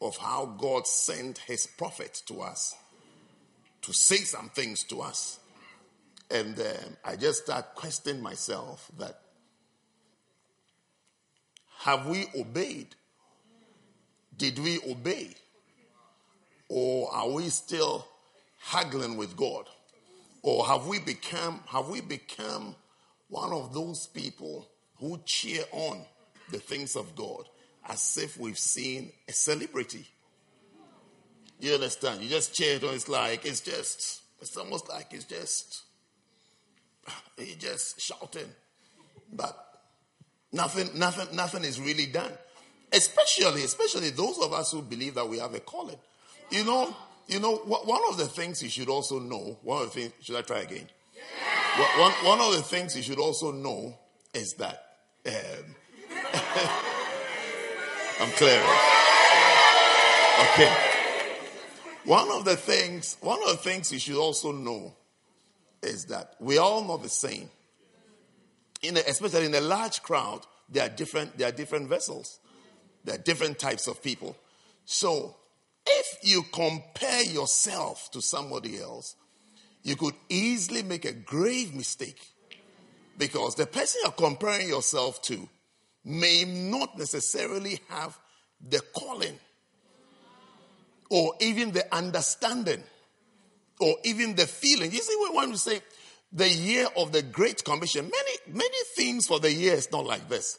of 0.00 0.16
how 0.16 0.46
God 0.46 0.86
sent 0.86 1.38
his 1.38 1.66
prophet 1.66 2.22
to 2.26 2.40
us 2.40 2.74
to 3.82 3.92
say 3.92 4.16
some 4.16 4.48
things 4.48 4.82
to 4.84 5.02
us. 5.02 5.38
And 6.30 6.58
um, 6.58 6.96
I 7.04 7.16
just 7.16 7.44
start 7.44 7.74
questioning 7.74 8.22
myself 8.22 8.90
that 8.98 9.20
have 11.80 12.06
we 12.06 12.26
obeyed? 12.34 12.94
Did 14.36 14.58
we 14.58 14.80
obey? 14.88 15.34
Or 16.70 17.12
are 17.12 17.28
we 17.28 17.50
still 17.50 18.08
haggling 18.58 19.18
with 19.18 19.36
God? 19.36 19.68
Or 20.44 20.66
have 20.66 20.86
we 20.86 20.98
become 20.98 21.60
have 21.66 21.88
we 21.88 22.02
become 22.02 22.76
one 23.28 23.50
of 23.50 23.72
those 23.72 24.06
people 24.06 24.68
who 25.00 25.18
cheer 25.24 25.64
on 25.72 26.04
the 26.50 26.58
things 26.58 26.96
of 26.96 27.16
God 27.16 27.48
as 27.88 28.18
if 28.18 28.38
we've 28.38 28.58
seen 28.58 29.10
a 29.26 29.32
celebrity. 29.32 30.06
You 31.60 31.74
understand? 31.74 32.20
You 32.20 32.28
just 32.28 32.54
cheer 32.54 32.76
on. 32.86 32.94
It's 32.94 33.08
like, 33.08 33.46
it's 33.46 33.60
just, 33.60 34.22
it's 34.40 34.54
almost 34.56 34.88
like 34.90 35.12
it's 35.12 35.24
just, 35.24 35.82
he's 37.38 37.56
just 37.56 38.00
shouting. 38.00 38.50
But 39.32 39.56
nothing, 40.52 40.90
nothing, 40.98 41.34
nothing 41.34 41.64
is 41.64 41.80
really 41.80 42.06
done. 42.06 42.32
Especially, 42.92 43.64
especially 43.64 44.10
those 44.10 44.38
of 44.38 44.52
us 44.52 44.72
who 44.72 44.82
believe 44.82 45.14
that 45.14 45.26
we 45.28 45.38
have 45.38 45.54
a 45.54 45.60
calling. 45.60 45.98
You 46.50 46.64
know, 46.64 46.94
you 47.26 47.40
know, 47.40 47.56
one 47.56 48.02
of 48.08 48.18
the 48.18 48.26
things 48.26 48.62
you 48.62 48.68
should 48.68 48.88
also 48.88 49.18
know, 49.18 49.58
one 49.62 49.82
of 49.82 49.92
the 49.92 50.00
things, 50.00 50.12
should 50.20 50.36
I 50.36 50.42
try 50.42 50.60
again? 50.60 50.86
Yeah. 51.14 52.00
One, 52.00 52.12
one 52.12 52.40
of 52.40 52.54
the 52.54 52.62
things 52.62 52.96
you 52.96 53.02
should 53.02 53.18
also 53.18 53.50
know 53.50 53.98
is 54.34 54.54
that 54.54 54.84
um, 55.26 55.74
I'm 58.20 58.30
clear. 58.32 58.62
Okay. 60.52 60.72
One 62.04 62.30
of 62.32 62.44
the 62.44 62.56
things, 62.56 63.16
one 63.20 63.40
of 63.42 63.48
the 63.48 63.56
things 63.56 63.92
you 63.92 63.98
should 63.98 64.18
also 64.18 64.52
know 64.52 64.94
is 65.82 66.04
that 66.06 66.34
we 66.38 66.58
all 66.58 66.84
not 66.84 67.02
the 67.02 67.08
same. 67.08 67.48
In 68.82 68.98
especially 68.98 69.46
in 69.46 69.54
a 69.54 69.60
large 69.60 70.02
crowd, 70.02 70.40
there 70.68 70.84
are 70.86 70.90
different, 70.90 71.38
there 71.38 71.48
are 71.48 71.52
different 71.52 71.88
vessels. 71.88 72.40
There 73.04 73.14
are 73.14 73.22
different 73.22 73.58
types 73.58 73.86
of 73.86 74.02
people. 74.02 74.36
So 74.84 75.36
if 75.86 76.18
you 76.22 76.44
compare 76.52 77.22
yourself 77.24 78.10
to 78.12 78.22
somebody 78.22 78.80
else, 78.80 79.16
you 79.82 79.96
could 79.96 80.14
easily 80.28 80.82
make 80.82 81.04
a 81.04 81.12
grave 81.12 81.74
mistake 81.74 82.20
because 83.18 83.54
the 83.54 83.66
person 83.66 84.00
you're 84.02 84.12
comparing 84.12 84.68
yourself 84.68 85.20
to 85.22 85.48
may 86.04 86.44
not 86.44 86.98
necessarily 86.98 87.80
have 87.88 88.18
the 88.66 88.80
calling 88.94 89.38
or 91.10 91.34
even 91.40 91.70
the 91.72 91.94
understanding 91.94 92.82
or 93.80 93.94
even 94.04 94.34
the 94.34 94.46
feeling. 94.46 94.90
You 94.90 94.98
see, 94.98 95.16
we 95.20 95.34
want 95.34 95.52
to 95.52 95.58
say 95.58 95.80
the 96.32 96.48
year 96.48 96.88
of 96.96 97.12
the 97.12 97.22
Great 97.22 97.64
Commission. 97.64 98.04
Many, 98.04 98.58
many 98.58 98.78
things 98.96 99.26
for 99.26 99.38
the 99.38 99.52
year 99.52 99.74
is 99.74 99.92
not 99.92 100.06
like 100.06 100.28
this. 100.28 100.58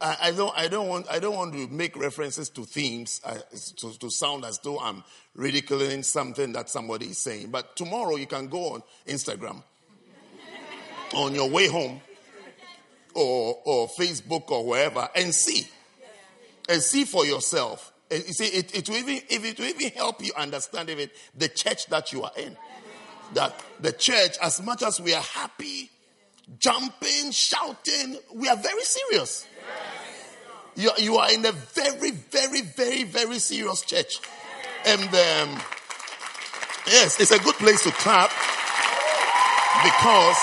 I, 0.00 0.16
I 0.22 0.30
don't, 0.32 0.52
I 0.56 0.68
don't 0.68 0.88
want, 0.88 1.06
I 1.10 1.18
don't 1.18 1.36
want 1.36 1.52
to 1.52 1.68
make 1.68 1.96
references 1.96 2.48
to 2.50 2.64
themes 2.64 3.20
uh, 3.24 3.38
to, 3.76 3.98
to 3.98 4.10
sound 4.10 4.44
as 4.44 4.58
though 4.58 4.78
I'm 4.78 5.04
ridiculing 5.34 6.02
something 6.02 6.52
that 6.52 6.70
somebody 6.70 7.06
is 7.06 7.18
saying. 7.18 7.50
But 7.50 7.76
tomorrow 7.76 8.16
you 8.16 8.26
can 8.26 8.48
go 8.48 8.74
on 8.74 8.82
Instagram 9.06 9.62
on 11.14 11.34
your 11.34 11.50
way 11.50 11.68
home 11.68 12.00
or, 13.14 13.58
or 13.64 13.88
Facebook 13.88 14.50
or 14.50 14.64
wherever 14.64 15.08
and 15.14 15.34
see. 15.34 15.66
And 16.68 16.80
see 16.80 17.04
for 17.04 17.26
yourself. 17.26 17.92
And 18.10 18.24
you 18.26 18.32
see, 18.32 18.46
it, 18.46 18.74
it 18.74 18.88
will 18.88 18.96
even 18.96 19.22
if 19.28 19.44
it 19.44 19.58
will 19.58 19.66
even 19.66 19.90
help 19.90 20.24
you 20.24 20.32
understand 20.36 20.88
even 20.88 21.10
the 21.36 21.48
church 21.48 21.86
that 21.86 22.12
you 22.12 22.22
are 22.22 22.32
in. 22.36 22.56
That 23.34 23.54
the 23.80 23.92
church, 23.92 24.36
as 24.42 24.62
much 24.62 24.82
as 24.82 25.00
we 25.00 25.14
are 25.14 25.22
happy, 25.22 25.90
jumping, 26.58 27.30
shouting, 27.30 28.18
we 28.34 28.48
are 28.48 28.56
very 28.56 28.82
serious. 28.82 29.46
You, 30.76 30.90
you 30.98 31.16
are 31.16 31.32
in 31.32 31.44
a 31.44 31.52
very, 31.52 32.10
very, 32.10 32.62
very, 32.62 33.04
very 33.04 33.38
serious 33.38 33.82
church. 33.82 34.20
And 34.86 35.02
um, 35.02 35.60
yes, 36.86 37.20
it's 37.20 37.32
a 37.32 37.38
good 37.38 37.56
place 37.56 37.82
to 37.84 37.90
clap 37.90 38.30
because 39.82 40.36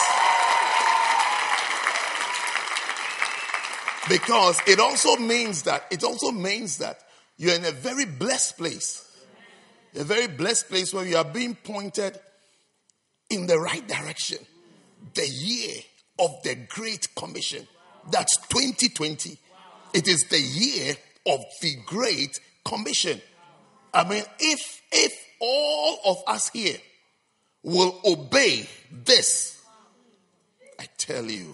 Because 4.09 4.59
it 4.65 4.79
also 4.79 5.17
means 5.17 5.63
that, 5.63 5.85
it 5.91 6.03
also 6.03 6.31
means 6.31 6.77
that 6.77 6.99
you're 7.37 7.55
in 7.55 7.65
a 7.65 7.71
very 7.71 8.05
blessed 8.05 8.57
place. 8.57 9.03
A 9.95 10.03
very 10.03 10.27
blessed 10.27 10.69
place 10.69 10.93
where 10.93 11.05
you 11.05 11.17
are 11.17 11.25
being 11.25 11.55
pointed 11.55 12.17
in 13.29 13.47
the 13.47 13.59
right 13.59 13.85
direction. 13.87 14.37
The 15.13 15.27
year 15.27 15.75
of 16.19 16.41
the 16.43 16.55
Great 16.69 17.13
Commission. 17.15 17.67
That's 18.11 18.37
2020. 18.47 19.37
It 19.93 20.07
is 20.07 20.23
the 20.29 20.39
year 20.39 20.95
of 21.25 21.43
the 21.61 21.75
Great 21.85 22.39
Commission. 22.63 23.21
I 23.93 24.07
mean, 24.07 24.23
if 24.39 24.81
if 24.91 25.13
all 25.39 25.99
of 26.05 26.17
us 26.27 26.49
here 26.49 26.77
will 27.63 27.99
obey 28.05 28.67
this, 28.91 29.61
I 30.79 30.85
tell 30.97 31.25
you, 31.25 31.53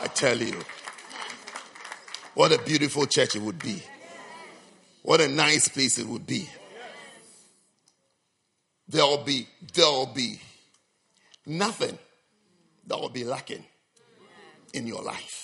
I 0.00 0.06
tell 0.08 0.36
you, 0.36 0.58
what 2.34 2.52
a 2.52 2.58
beautiful 2.62 3.06
church 3.06 3.36
it 3.36 3.42
would 3.42 3.58
be. 3.58 3.82
What 5.02 5.20
a 5.20 5.28
nice 5.28 5.68
place 5.68 5.98
it 5.98 6.06
would 6.06 6.26
be. 6.26 6.48
There'll 8.88 9.24
be, 9.24 9.46
there'll 9.72 10.06
be 10.06 10.40
nothing 11.46 11.98
that 12.86 13.00
will 13.00 13.10
be 13.10 13.24
lacking 13.24 13.64
in 14.72 14.86
your 14.86 15.02
life. 15.02 15.43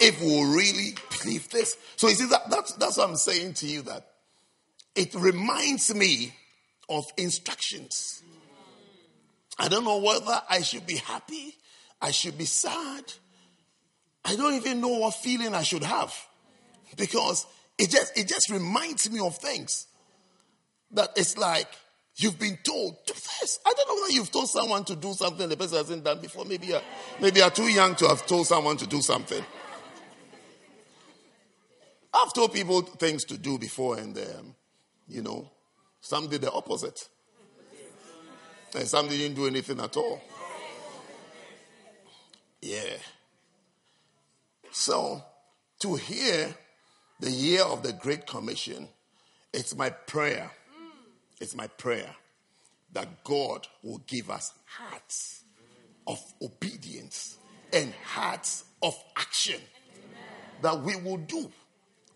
If 0.00 0.20
we 0.20 0.44
really 0.44 0.94
believe 1.22 1.48
this. 1.50 1.76
So 1.96 2.08
you 2.08 2.14
see 2.14 2.26
that 2.26 2.50
that's 2.50 2.72
that's 2.74 2.96
what 2.98 3.08
I'm 3.08 3.16
saying 3.16 3.54
to 3.54 3.66
you 3.66 3.82
that 3.82 4.06
it 4.94 5.14
reminds 5.14 5.94
me 5.94 6.34
of 6.88 7.06
instructions. 7.16 8.22
I 9.58 9.68
don't 9.68 9.84
know 9.84 9.98
whether 9.98 10.42
I 10.50 10.60
should 10.60 10.86
be 10.86 10.96
happy 10.96 11.56
I 12.00 12.10
should 12.10 12.36
be 12.36 12.44
sad. 12.44 13.04
I 14.24 14.36
don't 14.36 14.54
even 14.54 14.80
know 14.80 14.98
what 14.98 15.14
feeling 15.14 15.54
I 15.54 15.62
should 15.62 15.84
have 15.84 16.14
because 16.96 17.46
it 17.78 17.90
just 17.90 18.16
it 18.18 18.28
just 18.28 18.50
reminds 18.50 19.10
me 19.10 19.20
of 19.20 19.36
things 19.36 19.86
that 20.92 21.10
it's 21.16 21.38
like 21.38 21.68
you've 22.16 22.38
been 22.38 22.58
told 22.64 22.96
do 23.06 23.14
this. 23.14 23.58
I 23.64 23.72
don't 23.76 23.88
know 23.88 24.02
whether 24.02 24.12
you've 24.12 24.32
told 24.32 24.48
someone 24.48 24.84
to 24.84 24.96
do 24.96 25.12
something 25.12 25.48
the 25.48 25.56
person 25.56 25.78
hasn't 25.78 26.04
done 26.04 26.20
before. 26.20 26.44
Maybe 26.44 26.68
you're, 26.68 26.82
maybe 27.20 27.40
you're 27.40 27.50
too 27.50 27.68
young 27.68 27.94
to 27.96 28.08
have 28.08 28.26
told 28.26 28.46
someone 28.46 28.76
to 28.78 28.86
do 28.86 29.00
something. 29.00 29.44
I've 32.16 32.32
told 32.32 32.52
people 32.52 32.82
things 32.82 33.24
to 33.24 33.36
do 33.36 33.58
before, 33.58 33.98
and 33.98 34.16
um, 34.16 34.54
you 35.08 35.22
know, 35.22 35.50
some 36.00 36.28
did 36.28 36.42
the 36.42 36.52
opposite, 36.52 37.08
and 38.74 38.88
some 38.88 39.08
didn't 39.08 39.34
do 39.34 39.46
anything 39.46 39.80
at 39.80 39.96
all. 39.96 40.20
Yeah. 42.62 42.96
So, 44.70 45.22
to 45.80 45.94
hear 45.94 46.54
the 47.20 47.30
year 47.30 47.62
of 47.62 47.82
the 47.82 47.92
Great 47.92 48.26
Commission, 48.26 48.88
it's 49.52 49.76
my 49.76 49.90
prayer. 49.90 50.50
It's 51.40 51.54
my 51.54 51.66
prayer 51.66 52.14
that 52.92 53.24
God 53.24 53.66
will 53.82 53.98
give 54.06 54.30
us 54.30 54.52
hearts 54.64 55.44
of 56.06 56.18
obedience 56.40 57.36
and 57.72 57.92
hearts 58.04 58.64
of 58.82 58.96
action 59.16 59.60
that 60.62 60.80
we 60.80 60.96
will 60.96 61.18
do. 61.18 61.50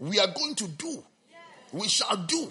We 0.01 0.18
are 0.18 0.26
going 0.26 0.55
to 0.57 0.66
do. 0.66 1.05
We 1.72 1.86
shall 1.86 2.16
do. 2.16 2.51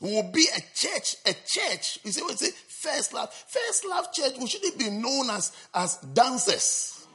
We 0.00 0.10
will 0.10 0.30
be 0.30 0.46
a 0.54 0.60
church, 0.74 1.16
a 1.24 1.32
church. 1.32 2.00
You 2.04 2.10
see 2.10 2.22
what 2.22 2.38
say? 2.38 2.50
First 2.68 3.14
love. 3.14 3.32
First 3.32 3.86
love 3.86 4.12
church, 4.12 4.34
we 4.40 4.46
shouldn't 4.46 4.78
be 4.78 4.90
known 4.90 5.30
as, 5.30 5.52
as 5.74 5.96
dancers. 5.98 7.06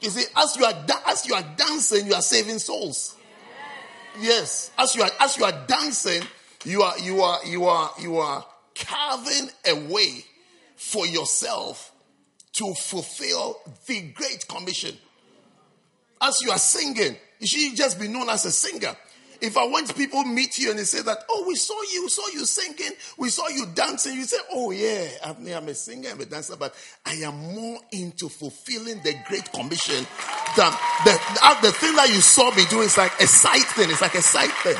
You 0.00 0.10
see, 0.10 0.24
as 0.36 0.56
you 0.56 0.64
are 0.64 0.74
as 1.06 1.26
you 1.26 1.34
are 1.34 1.44
dancing, 1.56 2.06
you 2.06 2.14
are 2.14 2.22
saving 2.22 2.58
souls. 2.58 3.16
Yes. 4.20 4.70
As 4.78 4.94
you 4.94 5.02
are 5.02 5.10
as 5.20 5.36
you 5.36 5.44
are 5.44 5.66
dancing, 5.66 6.22
you 6.64 6.82
are 6.82 6.98
you 6.98 7.20
are 7.22 7.44
you 7.44 7.64
are 7.64 7.90
you 8.00 8.18
are 8.18 8.44
carving 8.74 9.50
a 9.66 9.74
way 9.92 10.24
for 10.76 11.06
yourself 11.06 11.92
to 12.52 12.74
fulfill 12.74 13.58
the 13.86 14.02
great 14.12 14.46
commission. 14.46 14.94
As 16.20 16.38
you 16.42 16.50
are 16.50 16.58
singing, 16.58 17.16
should 17.46 17.76
just 17.76 18.00
be 18.00 18.08
known 18.08 18.28
as 18.28 18.44
a 18.44 18.50
singer. 18.50 18.96
If 19.40 19.56
I 19.56 19.64
want 19.66 19.94
people 19.96 20.24
meet 20.24 20.58
you 20.58 20.70
and 20.70 20.78
they 20.78 20.84
say 20.84 21.00
that, 21.02 21.18
oh, 21.30 21.44
we 21.46 21.54
saw 21.54 21.80
you, 21.92 22.08
saw 22.08 22.26
you 22.32 22.44
singing, 22.44 22.90
we 23.18 23.28
saw 23.28 23.46
you 23.48 23.66
dancing, 23.72 24.16
you 24.16 24.24
say, 24.24 24.38
oh 24.50 24.72
yeah, 24.72 25.06
I'm 25.22 25.68
a 25.68 25.74
singer, 25.74 26.10
I'm 26.10 26.20
a 26.20 26.24
dancer, 26.24 26.56
but 26.56 26.74
I 27.06 27.14
am 27.14 27.36
more 27.54 27.78
into 27.92 28.28
fulfilling 28.28 29.00
the 29.02 29.14
great 29.28 29.52
commission 29.52 30.04
than 30.56 30.72
the, 31.04 31.12
the, 31.12 31.56
the 31.62 31.72
thing 31.72 31.94
that 31.94 32.08
you 32.08 32.20
saw 32.20 32.52
me 32.54 32.64
do 32.68 32.80
is 32.80 32.98
like 32.98 33.12
a 33.20 33.28
side 33.28 33.62
thing. 33.62 33.90
It's 33.90 34.02
like 34.02 34.16
a 34.16 34.22
side 34.22 34.50
thing. 34.50 34.76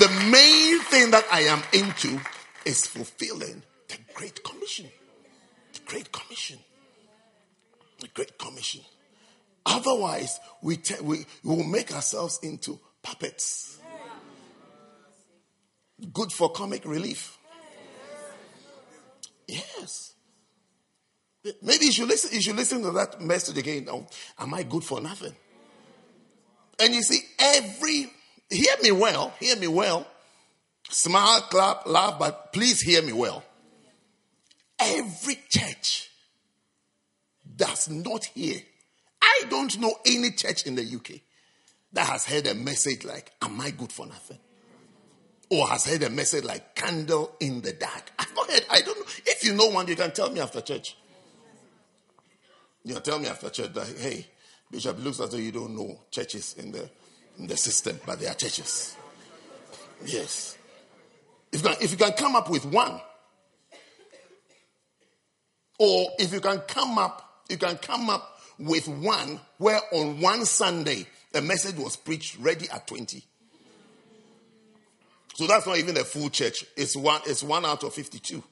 The 0.00 0.08
main 0.30 0.80
thing 0.80 1.12
that 1.12 1.24
I 1.30 1.42
am 1.42 1.62
into 1.72 2.20
is 2.64 2.86
fulfilling 2.86 3.62
the 3.86 3.98
great 4.14 4.42
commission. 4.42 4.86
The 5.74 5.80
great 5.86 6.10
commission. 6.10 6.58
The 8.00 8.08
great 8.08 8.36
commission. 8.36 8.80
Otherwise, 9.68 10.40
we, 10.62 10.76
te- 10.78 11.02
we, 11.02 11.26
we 11.44 11.56
will 11.56 11.62
make 11.62 11.94
ourselves 11.94 12.40
into 12.42 12.80
puppets. 13.02 13.78
Good 16.12 16.32
for 16.32 16.50
comic 16.50 16.84
relief. 16.86 17.38
Yes. 19.46 20.14
Maybe 21.62 21.86
you 21.86 21.92
should 21.92 22.08
listen, 22.08 22.30
you 22.32 22.40
should 22.40 22.56
listen 22.56 22.82
to 22.82 22.90
that 22.92 23.20
message 23.20 23.58
again. 23.58 23.88
Oh, 23.90 24.06
am 24.38 24.54
I 24.54 24.62
good 24.62 24.84
for 24.84 25.00
nothing? 25.00 25.34
And 26.80 26.94
you 26.94 27.02
see, 27.02 27.20
every 27.38 28.10
hear 28.50 28.74
me 28.82 28.92
well, 28.92 29.34
hear 29.38 29.56
me 29.56 29.66
well. 29.66 30.06
Smile, 30.90 31.42
clap, 31.42 31.86
laugh, 31.86 32.18
but 32.18 32.52
please 32.52 32.80
hear 32.80 33.02
me 33.02 33.12
well. 33.12 33.44
Every 34.78 35.38
church 35.48 36.10
does 37.56 37.90
not 37.90 38.24
hear. 38.26 38.60
I 39.28 39.44
don't 39.50 39.78
know 39.78 39.94
any 40.06 40.30
church 40.30 40.66
in 40.66 40.74
the 40.74 40.82
UK 40.82 41.20
that 41.92 42.06
has 42.06 42.24
heard 42.26 42.46
a 42.46 42.54
message 42.54 43.04
like, 43.04 43.32
Am 43.42 43.60
I 43.60 43.70
good 43.70 43.92
for 43.92 44.06
nothing? 44.06 44.38
Or 45.50 45.66
has 45.68 45.86
heard 45.86 46.02
a 46.02 46.10
message 46.10 46.44
like 46.44 46.74
candle 46.74 47.34
in 47.40 47.60
the 47.60 47.72
dark. 47.72 48.12
I've 48.18 48.34
not 48.34 48.50
heard, 48.50 48.64
I 48.70 48.80
don't 48.80 48.98
know. 48.98 49.06
If 49.26 49.44
you 49.44 49.54
know 49.54 49.68
one, 49.68 49.88
you 49.88 49.96
can 49.96 50.10
tell 50.10 50.30
me 50.30 50.40
after 50.40 50.60
church. 50.60 50.96
You 52.84 52.94
can 52.94 53.02
tell 53.02 53.18
me 53.18 53.28
after 53.28 53.48
church 53.50 53.72
that, 53.72 53.86
hey, 53.98 54.26
Bishop, 54.70 55.02
looks 55.02 55.20
as 55.20 55.30
though 55.30 55.38
you 55.38 55.52
don't 55.52 55.74
know 55.74 56.00
churches 56.10 56.54
in 56.58 56.72
the 56.72 56.88
in 57.38 57.46
the 57.46 57.56
system, 57.56 57.98
but 58.04 58.18
they 58.20 58.26
are 58.26 58.34
churches. 58.34 58.96
Yes. 60.04 60.58
If 61.52 61.62
you, 61.62 61.68
can, 61.68 61.76
if 61.80 61.90
you 61.92 61.96
can 61.96 62.12
come 62.12 62.36
up 62.36 62.50
with 62.50 62.66
one, 62.66 63.00
or 65.78 66.08
if 66.18 66.32
you 66.32 66.40
can 66.40 66.58
come 66.60 66.98
up, 66.98 67.44
you 67.48 67.56
can 67.56 67.76
come 67.76 68.10
up 68.10 68.37
with 68.58 68.88
one 68.88 69.40
where 69.58 69.80
on 69.92 70.20
one 70.20 70.44
Sunday 70.44 71.06
a 71.34 71.40
message 71.40 71.76
was 71.76 71.96
preached 71.96 72.38
ready 72.38 72.68
at 72.70 72.86
20. 72.86 73.22
So 75.34 75.46
that's 75.46 75.66
not 75.66 75.78
even 75.78 75.96
a 75.96 76.04
full 76.04 76.30
church. 76.30 76.64
It's 76.76 76.96
one, 76.96 77.20
it's 77.26 77.42
one 77.42 77.64
out 77.64 77.84
of 77.84 77.94
52. 77.94 78.42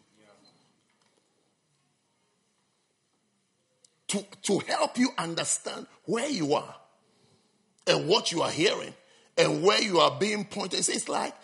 To, 4.08 4.24
to 4.42 4.58
help 4.60 4.96
you 4.96 5.10
understand 5.18 5.88
where 6.04 6.28
you 6.28 6.54
are 6.54 6.76
and 7.88 8.06
what 8.06 8.30
you 8.30 8.42
are 8.42 8.50
hearing 8.50 8.94
and 9.36 9.64
where 9.64 9.82
you 9.82 9.98
are 9.98 10.16
being 10.16 10.44
pointed. 10.44 10.78
It's 10.78 11.08
like, 11.08 11.34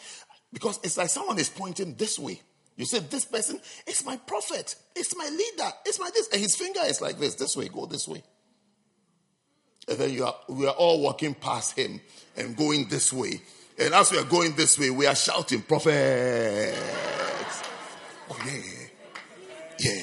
because 0.52 0.78
it's 0.84 0.96
like 0.96 1.08
someone 1.08 1.40
is 1.40 1.48
pointing 1.48 1.94
this 1.94 2.20
way. 2.20 2.40
You 2.76 2.84
say, 2.86 3.00
This 3.00 3.24
person 3.24 3.60
is 3.86 4.04
my 4.04 4.16
prophet, 4.16 4.76
it's 4.94 5.16
my 5.16 5.28
leader, 5.28 5.70
it's 5.84 5.98
my 5.98 6.10
this. 6.14 6.28
And 6.28 6.40
his 6.40 6.54
finger 6.54 6.80
is 6.84 7.00
like 7.00 7.18
this, 7.18 7.34
this 7.34 7.56
way, 7.56 7.68
go 7.68 7.86
this 7.86 8.06
way. 8.06 8.22
And 9.92 10.00
then 10.00 10.10
you 10.14 10.24
are, 10.24 10.34
we 10.48 10.66
are 10.66 10.72
all 10.72 11.02
walking 11.02 11.34
past 11.34 11.76
him 11.76 12.00
and 12.34 12.56
going 12.56 12.88
this 12.88 13.12
way. 13.12 13.42
And 13.78 13.92
as 13.92 14.10
we 14.10 14.16
are 14.16 14.24
going 14.24 14.54
this 14.54 14.78
way, 14.78 14.88
we 14.88 15.06
are 15.06 15.14
shouting, 15.14 15.60
Prophet. 15.60 16.74
Oh, 18.30 18.42
yeah. 18.46 18.62
Yeah. 19.78 20.02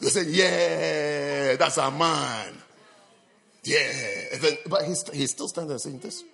You 0.00 0.08
say, 0.08 0.24
Yeah, 0.30 1.56
that's 1.56 1.76
our 1.76 1.90
man. 1.90 2.54
Yeah. 3.64 3.92
Then, 4.40 4.56
but 4.66 4.84
he's, 4.84 5.06
he's 5.10 5.30
still 5.32 5.48
standing 5.48 5.68
there 5.68 5.78
saying 5.78 5.98
this. 5.98 6.24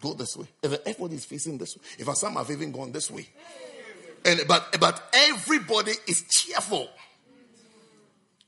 Go 0.00 0.14
this 0.14 0.36
way. 0.36 0.46
And 0.62 0.74
then 0.74 0.80
everybody 0.86 1.16
is 1.16 1.24
facing 1.24 1.58
this 1.58 1.76
way. 1.76 1.82
In 1.98 2.04
fact, 2.04 2.18
some 2.18 2.34
have 2.34 2.50
even 2.52 2.70
gone 2.70 2.92
this 2.92 3.10
way. 3.10 3.26
And 4.24 4.40
but 4.46 4.76
but 4.78 5.02
everybody 5.12 5.94
is 6.06 6.22
cheerful 6.28 6.88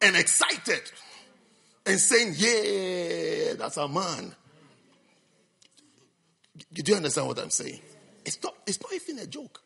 and 0.01 0.15
excited 0.15 0.83
and 1.87 1.99
saying, 2.01 2.35
Yeah, 2.37 3.55
that's 3.55 3.77
a 3.77 3.89
man. 3.89 4.35
Do 6.73 6.83
you 6.87 6.97
understand 6.97 7.27
what 7.27 7.39
I'm 7.39 7.51
saying? 7.51 7.81
It's 8.25 8.43
not, 8.43 8.55
it's 8.67 8.81
not 8.81 8.93
even 8.93 9.19
a 9.19 9.27
joke. 9.27 9.61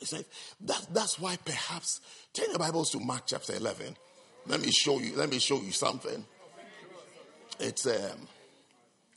It's 0.00 0.12
like, 0.12 0.26
that, 0.62 0.86
that's 0.92 1.18
why 1.18 1.36
perhaps 1.44 2.00
turn 2.32 2.46
your 2.50 2.58
Bibles 2.58 2.90
to 2.90 3.00
Mark 3.00 3.22
chapter 3.26 3.54
11. 3.54 3.96
Let 4.46 4.60
me 4.60 4.70
show 4.72 4.98
you, 4.98 5.14
let 5.16 5.30
me 5.30 5.38
show 5.38 5.60
you 5.60 5.70
something. 5.70 6.24
It's 7.60 7.86
um 7.86 8.26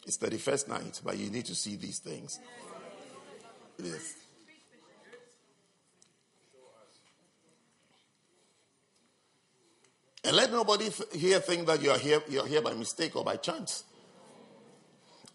it's 0.06 0.20
31st 0.20 0.68
night, 0.68 1.02
but 1.04 1.18
you 1.18 1.32
need 1.32 1.46
to 1.46 1.56
see 1.56 1.78
these 1.78 2.00
things. 2.00 2.40
It 3.80 3.86
And 10.26 10.36
let 10.36 10.52
nobody 10.52 10.90
here 11.14 11.40
think 11.40 11.68
that 11.68 11.84
you 11.84 11.92
are 11.92 12.00
here, 12.00 12.20
you're 12.28 12.48
here 12.48 12.62
by 12.62 12.74
mistake 12.74 13.16
or 13.16 13.24
by 13.24 13.36
chance. 13.36 13.84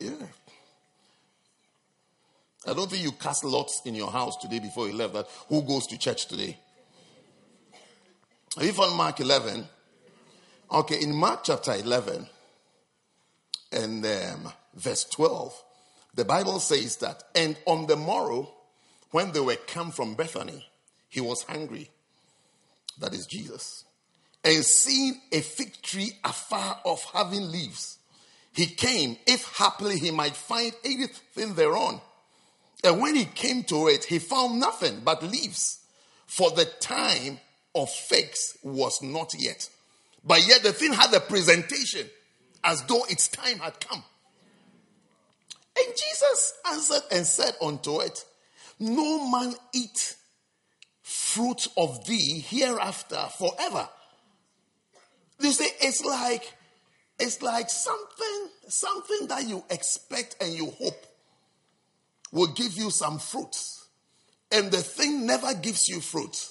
Yeah. 0.00 0.26
I 2.66 2.74
don't 2.74 2.90
think 2.90 3.04
you 3.04 3.12
cast 3.12 3.44
lots 3.44 3.82
in 3.84 3.94
your 3.94 4.10
house 4.10 4.36
today 4.38 4.58
before 4.58 4.88
you 4.88 4.94
left 4.94 5.14
that 5.14 5.28
who 5.48 5.62
goes 5.62 5.86
to 5.88 5.98
church 5.98 6.26
today. 6.26 6.58
Have 8.56 8.66
you 8.66 8.72
found 8.72 8.96
Mark 8.96 9.20
11? 9.20 9.64
Okay, 10.72 11.00
in 11.00 11.14
Mark 11.14 11.44
chapter 11.44 11.72
11 11.72 12.26
and 13.70 14.04
um, 14.04 14.52
verse 14.74 15.04
12, 15.04 15.62
the 16.14 16.24
Bible 16.24 16.58
says 16.58 16.96
that, 16.96 17.22
and 17.36 17.56
on 17.64 17.86
the 17.86 17.96
morrow, 17.96 18.52
when 19.12 19.30
they 19.30 19.40
were 19.40 19.54
come 19.54 19.92
from 19.92 20.14
Bethany, 20.14 20.66
he 21.08 21.20
was 21.20 21.44
hungry. 21.44 21.90
That 22.98 23.14
is 23.14 23.26
Jesus 23.26 23.84
and 24.44 24.64
seeing 24.64 25.20
a 25.32 25.40
fig 25.40 25.80
tree 25.82 26.12
afar 26.24 26.80
off 26.84 27.10
having 27.12 27.50
leaves, 27.50 27.98
he 28.52 28.66
came, 28.66 29.16
if 29.26 29.44
happily 29.56 29.98
he 29.98 30.10
might 30.10 30.34
find 30.34 30.72
anything 30.84 31.54
thereon. 31.54 32.00
And 32.82 33.00
when 33.00 33.14
he 33.14 33.26
came 33.26 33.62
to 33.64 33.88
it, 33.88 34.04
he 34.04 34.18
found 34.18 34.58
nothing 34.58 35.02
but 35.04 35.22
leaves, 35.22 35.80
for 36.26 36.50
the 36.50 36.64
time 36.64 37.38
of 37.74 37.90
figs 37.90 38.56
was 38.62 39.02
not 39.02 39.34
yet. 39.38 39.68
But 40.24 40.46
yet 40.46 40.62
the 40.62 40.72
thing 40.72 40.92
had 40.92 41.12
a 41.14 41.20
presentation 41.20 42.08
as 42.64 42.82
though 42.84 43.04
its 43.08 43.28
time 43.28 43.58
had 43.58 43.78
come. 43.80 44.02
And 45.78 45.94
Jesus 45.96 46.54
answered 46.68 47.02
and 47.12 47.26
said 47.26 47.54
unto 47.62 48.00
it, 48.00 48.24
No 48.78 49.30
man 49.30 49.54
eat 49.72 50.16
fruit 51.02 51.68
of 51.76 52.04
thee 52.06 52.44
hereafter 52.46 53.24
forever. 53.38 53.88
You 55.40 55.52
see, 55.52 55.68
it's 55.80 56.04
like 56.04 56.54
it's 57.20 57.42
like 57.42 57.68
something, 57.68 58.48
something 58.68 59.26
that 59.28 59.46
you 59.46 59.62
expect 59.68 60.36
and 60.42 60.54
you 60.54 60.70
hope 60.70 61.06
will 62.32 62.46
give 62.48 62.72
you 62.72 62.90
some 62.90 63.18
fruits. 63.18 63.88
And 64.50 64.70
the 64.70 64.78
thing 64.78 65.26
never 65.26 65.52
gives 65.54 65.86
you 65.86 66.00
fruit. 66.00 66.48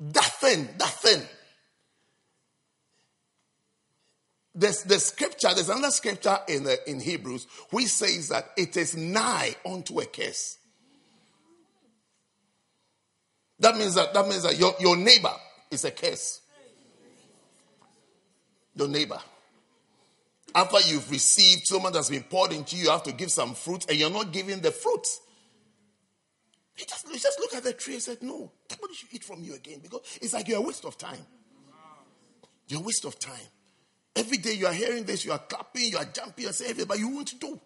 That 0.00 0.24
thing, 0.40 0.66
that 0.78 0.90
thing. 0.90 1.22
There's 4.54 4.82
the 4.82 4.98
scripture, 4.98 5.48
there's 5.54 5.68
another 5.68 5.90
scripture 5.90 6.38
in, 6.48 6.64
the, 6.64 6.90
in 6.90 7.00
Hebrews 7.00 7.46
which 7.70 7.88
says 7.88 8.30
that 8.30 8.50
it 8.56 8.76
is 8.76 8.96
nigh 8.96 9.54
unto 9.64 10.00
a 10.00 10.06
curse. 10.06 10.56
That 13.60 13.76
means 13.76 13.94
that 13.94 14.14
that 14.14 14.26
means 14.26 14.44
that 14.44 14.58
your, 14.58 14.74
your 14.80 14.96
neighbor 14.96 15.34
is 15.70 15.84
a 15.84 15.90
curse. 15.90 16.40
Your 18.78 18.88
neighbor. 18.88 19.18
After 20.54 20.78
you've 20.88 21.10
received 21.10 21.66
so 21.66 21.80
much 21.80 21.92
that's 21.92 22.10
been 22.10 22.22
poured 22.22 22.52
into 22.52 22.76
you, 22.76 22.84
you 22.84 22.90
have 22.90 23.02
to 23.02 23.12
give 23.12 23.30
some 23.30 23.54
fruit, 23.54 23.84
and 23.88 23.98
you're 23.98 24.10
not 24.10 24.32
giving 24.32 24.60
the 24.60 24.70
fruit. 24.70 25.06
He 26.74 26.84
just, 26.84 27.08
he 27.08 27.18
just 27.18 27.40
looked 27.40 27.56
at 27.56 27.64
the 27.64 27.72
tree 27.72 27.94
and 27.94 28.02
said, 28.02 28.22
No, 28.22 28.52
nobody 28.70 28.94
should 28.94 29.12
eat 29.12 29.24
from 29.24 29.42
you 29.42 29.54
again 29.54 29.80
because 29.82 30.00
it's 30.22 30.32
like 30.32 30.46
you're 30.46 30.58
a 30.58 30.62
waste 30.62 30.84
of 30.84 30.96
time. 30.96 31.26
You're 32.68 32.80
a 32.80 32.84
waste 32.84 33.04
of 33.04 33.18
time. 33.18 33.34
Every 34.14 34.38
day 34.38 34.52
you 34.52 34.66
are 34.66 34.72
hearing 34.72 35.04
this, 35.04 35.24
you 35.24 35.32
are 35.32 35.38
clapping, 35.38 35.90
you 35.90 35.98
are 35.98 36.04
jumping, 36.04 36.44
you 36.44 36.50
are 36.50 36.52
saying, 36.52 36.76
but 36.86 36.98
you 36.98 37.08
won't 37.08 37.38
do. 37.40 37.60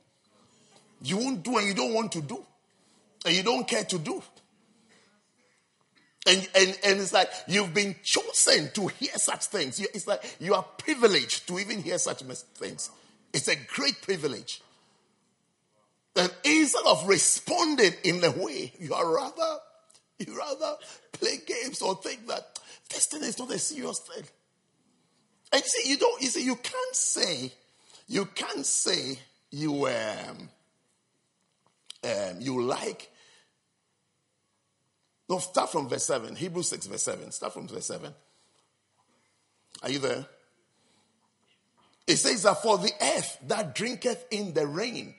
You 1.02 1.18
won't 1.18 1.42
do 1.42 1.58
and 1.58 1.66
you 1.66 1.74
don't 1.74 1.92
want 1.92 2.12
to 2.12 2.22
do. 2.22 2.44
And 3.26 3.36
you 3.36 3.42
don't 3.42 3.68
care 3.68 3.84
to 3.84 3.98
do. 3.98 4.22
And, 6.27 6.49
and, 6.55 6.79
and 6.85 7.01
it's 7.01 7.12
like 7.12 7.31
you've 7.49 7.75
been 7.75 7.97
chosen 8.03 8.70
to 8.75 8.87
hear 8.89 9.14
such 9.16 9.47
things. 9.47 9.81
It's 9.81 10.07
like 10.07 10.37
you 10.39 10.55
are 10.55 10.62
privileged 10.62 11.49
to 11.49 11.59
even 11.59 11.83
hear 11.83 11.99
such 11.99 12.23
things. 12.23 12.91
It's 13.33 13.49
a 13.49 13.57
great 13.57 14.01
privilege. 14.03 14.61
And 16.14 16.33
instead 16.45 16.85
of 16.87 17.09
responding 17.09 17.93
in 18.05 18.20
the 18.20 18.31
way, 18.31 18.73
you 18.79 18.95
are 18.95 19.14
rather, 19.14 19.59
you 20.18 20.39
rather 20.39 20.77
play 21.12 21.39
games 21.47 21.81
or 21.83 21.97
think 21.97 22.27
that 22.29 22.59
this 22.91 23.07
thing 23.07 23.23
is 23.23 23.39
not 23.39 23.51
a 23.51 23.59
serious 23.59 23.99
thing. 23.99 24.25
And 25.53 25.62
you 25.62 25.68
see, 25.68 25.91
you 25.91 25.97
don't, 25.97 26.23
you 26.23 26.29
see, 26.29 26.45
you 26.45 26.57
can't 26.57 26.95
say, 26.95 27.53
you 28.09 28.27
can't 28.27 28.66
say 28.66 29.18
you 29.51 29.87
um, 29.87 30.49
um 32.05 32.37
you 32.41 32.62
like 32.62 33.11
no, 35.33 35.39
start 35.39 35.72
from 35.72 35.89
verse 35.89 36.05
7. 36.05 36.37
Hebrews 36.37 36.68
6, 36.68 36.89
verse 36.89 37.05
7. 37.05 37.33
Start 37.33 37.55
from 37.55 37.66
verse 37.66 37.87
7. 37.87 38.12
Are 39.83 39.91
you 39.91 39.99
there? 39.99 40.26
It 42.07 42.16
says 42.16 42.43
that 42.43 42.62
for 42.62 42.76
the 42.76 42.93
earth 43.01 43.39
that 43.47 43.74
drinketh 43.74 44.26
in 44.30 44.53
the 44.53 44.66
rain 44.66 45.14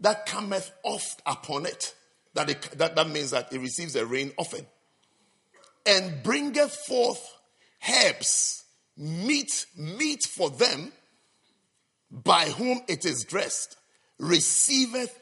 that 0.00 0.26
cometh 0.26 0.70
oft 0.82 1.22
upon 1.24 1.64
it, 1.64 1.94
that, 2.34 2.50
it, 2.50 2.60
that, 2.72 2.94
that 2.94 3.08
means 3.08 3.30
that 3.30 3.50
it 3.50 3.58
receives 3.58 3.94
the 3.94 4.04
rain 4.04 4.32
often, 4.36 4.66
and 5.86 6.22
bringeth 6.22 6.74
forth 6.86 7.38
herbs, 7.88 8.64
meat, 8.98 9.64
meat 9.78 10.24
for 10.24 10.50
them 10.50 10.92
by 12.10 12.50
whom 12.50 12.82
it 12.86 13.06
is 13.06 13.24
dressed, 13.24 13.78
receiveth 14.18 15.18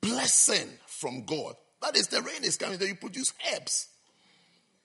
blessing 0.00 0.70
from 0.86 1.26
God. 1.26 1.56
That 1.82 1.96
is, 1.96 2.08
the 2.08 2.22
rain 2.22 2.42
is 2.42 2.56
coming, 2.56 2.78
that 2.78 2.86
you 2.86 2.94
produce 2.94 3.32
herbs. 3.52 3.88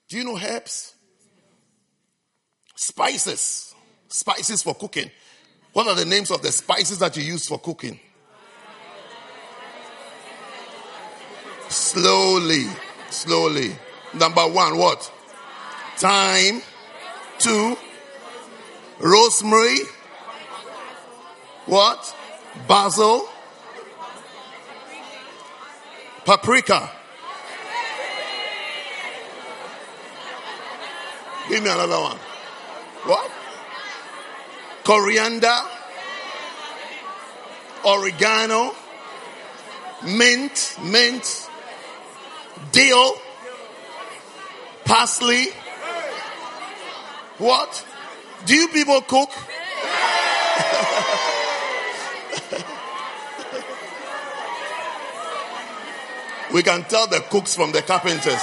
Do 0.08 0.18
you 0.18 0.24
know 0.24 0.38
herbs? 0.38 0.94
Spices. 2.76 3.74
Spices 4.08 4.62
for 4.62 4.74
cooking. 4.74 5.10
What 5.72 5.86
are 5.86 5.94
the 5.94 6.04
names 6.04 6.30
of 6.30 6.42
the 6.42 6.52
spices 6.52 6.98
that 6.98 7.16
you 7.16 7.22
use 7.22 7.46
for 7.46 7.58
cooking? 7.58 7.98
Slowly. 11.68 12.66
Slowly. 13.08 13.74
Number 14.14 14.42
one, 14.42 14.76
what? 14.76 15.10
Thyme. 15.96 16.60
Two. 17.38 17.76
Rosemary. 19.00 19.78
What? 21.64 22.14
Basil. 22.68 23.28
Paprika. 26.24 26.90
Give 31.48 31.62
me 31.62 31.70
another 31.70 32.00
one. 32.00 32.18
What? 33.04 33.30
Coriander, 34.84 35.58
oregano, 37.84 38.74
mint, 40.04 40.76
mint, 40.82 41.48
dill, 42.70 43.14
parsley. 44.84 45.48
What? 47.38 47.84
Do 48.46 48.54
you 48.54 48.68
people 48.68 49.00
cook? 49.02 49.30
We 56.52 56.62
can 56.62 56.84
tell 56.84 57.06
the 57.06 57.20
cooks 57.30 57.54
from 57.54 57.72
the 57.72 57.80
carpenters. 57.80 58.34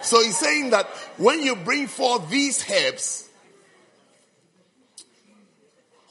so 0.00 0.22
he's 0.22 0.38
saying 0.38 0.70
that 0.70 0.86
when 1.18 1.42
you 1.42 1.56
bring 1.56 1.86
forth 1.86 2.30
these 2.30 2.64
herbs, 2.70 3.28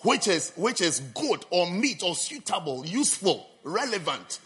which 0.04 0.28
is 0.28 0.52
which 0.56 0.82
is 0.82 1.00
good 1.00 1.44
or 1.50 1.68
meet 1.70 2.04
or 2.04 2.14
suitable, 2.14 2.86
useful, 2.86 3.48
relevant, 3.64 4.40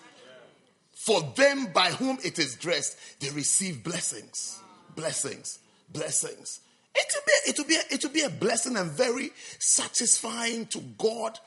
for 0.93 1.22
them 1.36 1.68
by 1.74 1.91
whom 1.91 2.18
it 2.24 2.39
is 2.39 2.56
dressed, 2.56 2.98
they 3.20 3.30
receive 3.32 3.84
blessings, 3.84 4.58
blessings, 4.96 5.60
blessings. 5.91 6.62
It 6.96 7.14
will 7.14 7.24
be 7.28 7.34
it 7.50 7.58
will 7.58 7.66
be 7.66 7.74
it 7.93 8.02
will 8.04 8.12
be 8.12 8.22
a 8.22 8.30
blessing 8.30 8.78
and 8.78 8.89
very 8.89 9.32
satisfying 9.60 10.68
to 10.68 10.80
God 10.98 11.38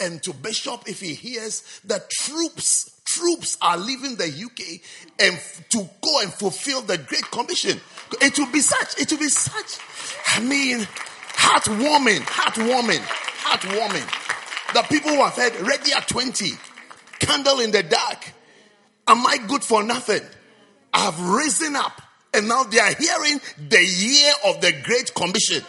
and 0.00 0.22
to 0.22 0.32
Bishop 0.32 0.88
if 0.88 1.00
he 1.00 1.14
hears 1.14 1.80
that 1.84 2.10
troops 2.10 2.90
troops 3.06 3.56
are 3.62 3.78
leaving 3.78 4.16
the 4.16 4.26
UK 4.26 4.80
and 5.20 5.40
to 5.70 5.88
go 6.02 6.20
and 6.20 6.32
fulfill 6.32 6.82
the 6.82 6.98
Great 6.98 7.30
Commission. 7.30 7.80
It 8.20 8.38
will 8.38 8.50
be 8.50 8.60
such. 8.60 9.00
It 9.00 9.10
will 9.10 9.18
be 9.18 9.28
such. 9.28 9.78
I 10.28 10.40
mean, 10.40 10.80
heartwarming, 10.80 12.20
heartwarming, 12.20 13.00
heartwarming. 13.00 14.74
The 14.74 14.82
people 14.82 15.12
who 15.12 15.24
have 15.24 15.34
heard 15.34 15.54
ready 15.60 15.92
at 15.92 16.08
twenty, 16.08 16.50
candle 17.20 17.60
in 17.60 17.70
the 17.70 17.82
dark. 17.82 18.32
Am 19.08 19.24
I 19.26 19.38
good 19.46 19.62
for 19.62 19.82
nothing? 19.82 20.22
I've 20.92 21.18
risen 21.20 21.76
up, 21.76 22.02
and 22.34 22.48
now 22.48 22.64
they 22.64 22.80
are 22.80 22.94
hearing 22.94 23.40
the 23.68 23.84
year 23.84 24.32
of 24.46 24.60
the 24.60 24.72
Great 24.82 25.14
Commission. 25.14 25.62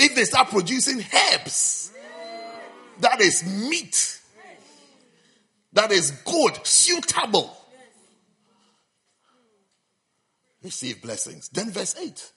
If 0.00 0.14
they 0.14 0.24
start 0.24 0.48
producing 0.48 1.04
herbs, 1.32 1.92
that 3.00 3.20
is 3.20 3.44
meat, 3.68 4.20
that 5.74 5.92
is 5.92 6.10
good, 6.24 6.66
suitable, 6.66 7.56
receive 10.62 11.02
blessings. 11.02 11.48
Then 11.50 11.70
verse 11.70 11.94
8 11.96 12.32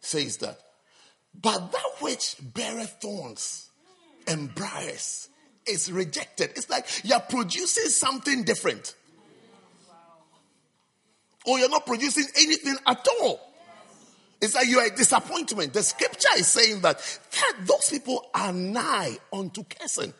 says 0.00 0.38
that, 0.38 0.58
but 1.34 1.72
that 1.72 1.90
which 2.00 2.36
beareth 2.40 2.96
thorns 3.02 3.68
and 4.26 4.54
briars 4.54 5.28
is 5.66 5.90
rejected. 5.90 6.50
It's 6.56 6.70
like 6.70 6.86
you're 7.04 7.20
producing 7.20 7.88
something 7.88 8.44
different. 8.44 8.94
Or 11.46 11.58
you're 11.58 11.70
not 11.70 11.86
producing 11.86 12.26
anything 12.36 12.76
at 12.86 13.06
all. 13.20 13.47
It's 14.40 14.54
like 14.54 14.68
you 14.68 14.78
are 14.78 14.86
a 14.86 14.90
disappointment. 14.94 15.72
The 15.72 15.82
scripture 15.82 16.28
is 16.36 16.46
saying 16.46 16.80
that, 16.82 16.98
that 17.32 17.66
those 17.66 17.90
people 17.90 18.24
are 18.34 18.52
nigh 18.52 19.18
unto 19.32 19.64
cursing. 19.64 20.12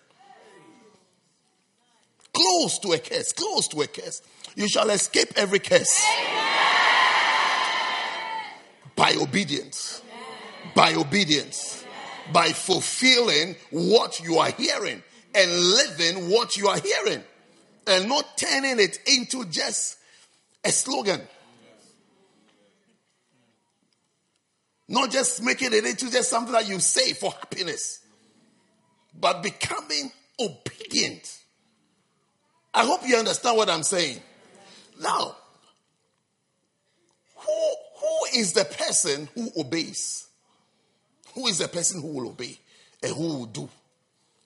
Close 2.32 2.78
to 2.80 2.92
a 2.92 2.98
curse, 2.98 3.32
close 3.32 3.68
to 3.68 3.80
a 3.82 3.86
curse. 3.86 4.22
You 4.54 4.68
shall 4.68 4.90
escape 4.90 5.28
every 5.36 5.60
curse. 5.60 6.04
By 8.96 9.14
obedience. 9.20 10.02
By 10.74 10.94
obedience. 10.94 11.84
By 12.32 12.48
fulfilling 12.48 13.56
what 13.70 14.20
you 14.20 14.38
are 14.38 14.50
hearing 14.50 15.02
and 15.34 15.50
living 15.50 16.30
what 16.30 16.56
you 16.56 16.68
are 16.68 16.78
hearing. 16.78 17.22
and 17.88 18.08
not 18.08 18.36
turning 18.36 18.78
it 18.78 18.98
into 19.06 19.44
just 19.46 19.96
a 20.64 20.70
slogan. 20.70 21.20
Not 24.88 25.10
just 25.10 25.42
making 25.42 25.74
it 25.74 25.84
into 25.84 26.10
just 26.10 26.30
something 26.30 26.52
that 26.52 26.66
you 26.66 26.80
say 26.80 27.12
for 27.12 27.30
happiness, 27.30 28.00
but 29.18 29.42
becoming 29.42 30.10
obedient. 30.40 31.38
I 32.72 32.86
hope 32.86 33.00
you 33.06 33.16
understand 33.16 33.56
what 33.56 33.68
I'm 33.68 33.82
saying. 33.82 34.20
Now, 35.00 35.36
who, 37.36 37.74
who 37.96 38.38
is 38.38 38.54
the 38.54 38.64
person 38.64 39.28
who 39.34 39.50
obeys? 39.58 40.26
Who 41.34 41.46
is 41.48 41.58
the 41.58 41.68
person 41.68 42.00
who 42.00 42.08
will 42.08 42.28
obey 42.30 42.58
and 43.02 43.14
who 43.14 43.22
will 43.22 43.46
do? 43.46 43.68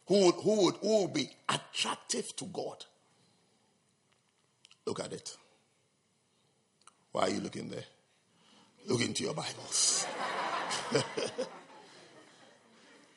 Who 0.06 0.26
would, 0.26 0.34
who 0.36 0.64
would, 0.64 0.76
who 0.76 0.88
will 0.88 1.08
be 1.08 1.30
attractive 1.48 2.34
to 2.36 2.44
God? 2.46 2.84
Look 4.86 5.00
at 5.00 5.12
it. 5.12 5.36
Why 7.12 7.22
are 7.22 7.30
you 7.30 7.40
looking 7.40 7.68
there? 7.68 7.84
Look 8.86 9.00
into 9.00 9.22
your 9.22 9.34
Bibles. 9.34 10.06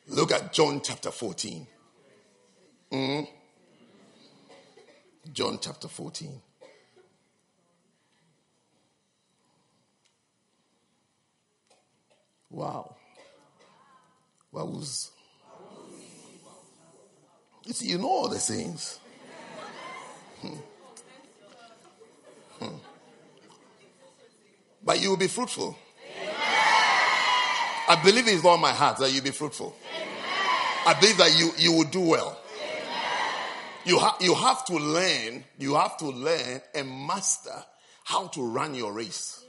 Look 0.08 0.32
at 0.32 0.52
John 0.52 0.80
chapter 0.82 1.10
14. 1.10 1.66
Mm. 2.92 3.28
John 5.32 5.58
chapter 5.60 5.88
14. 5.88 6.40
Wow. 12.50 12.94
Wowz. 14.54 15.10
You 17.64 17.72
see, 17.72 17.88
you 17.88 17.98
know 17.98 18.08
all 18.08 18.28
the 18.28 18.38
things. 18.38 19.00
Hmm. 20.40 20.54
Hmm. 22.60 22.76
But 24.86 25.02
you 25.02 25.10
will 25.10 25.16
be 25.16 25.26
fruitful. 25.26 25.76
I 27.88 28.00
believe 28.02 28.26
it's 28.28 28.44
all 28.44 28.56
my 28.56 28.72
heart 28.72 28.98
that 28.98 29.12
you'll 29.12 29.24
be 29.24 29.30
fruitful. 29.32 29.76
I 30.86 30.94
believe 30.98 31.18
that 31.18 31.36
you, 31.38 31.50
you 31.58 31.72
will 31.72 31.88
do 31.90 32.00
well. 32.00 32.38
You, 33.84 33.98
ha- 33.98 34.16
you 34.20 34.34
have 34.34 34.64
to 34.66 34.74
learn, 34.76 35.44
you 35.58 35.74
have 35.74 35.96
to 35.98 36.06
learn 36.06 36.60
and 36.74 37.06
master 37.06 37.54
how 38.04 38.28
to 38.28 38.42
run 38.42 38.74
your 38.74 38.92
race. 38.92 39.44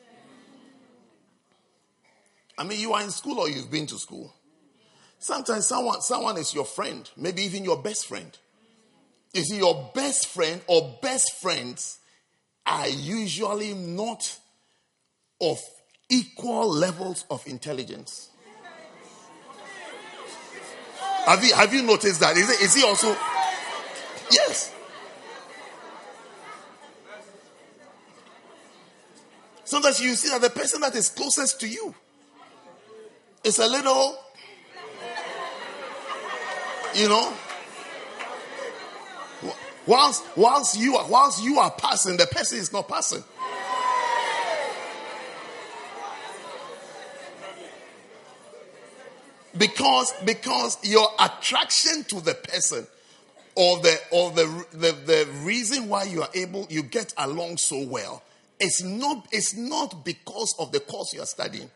I 2.57 2.63
mean, 2.63 2.79
you 2.79 2.93
are 2.93 3.03
in 3.03 3.11
school 3.11 3.39
or 3.39 3.49
you've 3.49 3.69
been 3.71 3.85
to 3.87 3.97
school. 3.99 4.33
Sometimes 5.19 5.67
someone, 5.67 6.01
someone 6.01 6.37
is 6.37 6.53
your 6.53 6.65
friend, 6.65 7.09
maybe 7.15 7.43
even 7.43 7.63
your 7.63 7.81
best 7.81 8.07
friend. 8.07 8.35
You 9.33 9.43
see, 9.43 9.57
your 9.57 9.91
best 9.93 10.27
friend 10.27 10.61
or 10.67 10.97
best 11.01 11.39
friends 11.39 11.99
are 12.65 12.87
usually 12.87 13.73
not 13.73 14.39
of 15.39 15.59
equal 16.09 16.69
levels 16.69 17.25
of 17.29 17.45
intelligence. 17.47 18.29
Have 21.25 21.43
you, 21.43 21.53
have 21.53 21.73
you 21.73 21.83
noticed 21.83 22.21
that? 22.21 22.37
Is, 22.37 22.73
he 22.73 22.83
also? 22.83 23.15
Yes. 24.31 24.73
Sometimes 29.65 29.99
you 29.99 30.15
see 30.15 30.29
that 30.29 30.41
the 30.41 30.49
person 30.49 30.79
that 30.79 30.95
is 30.95 31.09
closest 31.09 31.59
to 31.59 31.67
you 31.67 31.93
is 33.43 33.59
a 33.59 33.67
little, 33.67 34.17
you 36.95 37.09
know, 37.09 37.33
whilst 39.85 40.23
whilst 40.37 40.79
you 40.79 40.95
are 40.95 41.05
whilst 41.09 41.43
you 41.43 41.59
are 41.59 41.71
passing, 41.71 42.15
the 42.15 42.27
person 42.27 42.59
is 42.59 42.71
not 42.71 42.87
passing. 42.87 43.23
Because 49.57 50.13
because 50.25 50.77
your 50.83 51.07
attraction 51.19 52.03
to 52.05 52.21
the 52.21 52.33
person 52.33 52.85
or 53.55 53.79
the 53.79 53.99
or 54.11 54.31
the, 54.31 54.65
the 54.71 54.91
the 55.05 55.27
reason 55.43 55.89
why 55.89 56.03
you 56.03 56.21
are 56.21 56.29
able 56.33 56.67
you 56.69 56.83
get 56.83 57.13
along 57.17 57.57
so 57.57 57.85
well 57.85 58.23
it's 58.59 58.81
not 58.81 59.27
it's 59.31 59.55
not 59.55 60.03
because 60.03 60.55
of 60.57 60.71
the 60.71 60.79
course 60.79 61.13
you 61.13 61.21
are 61.21 61.27
studying. 61.27 61.69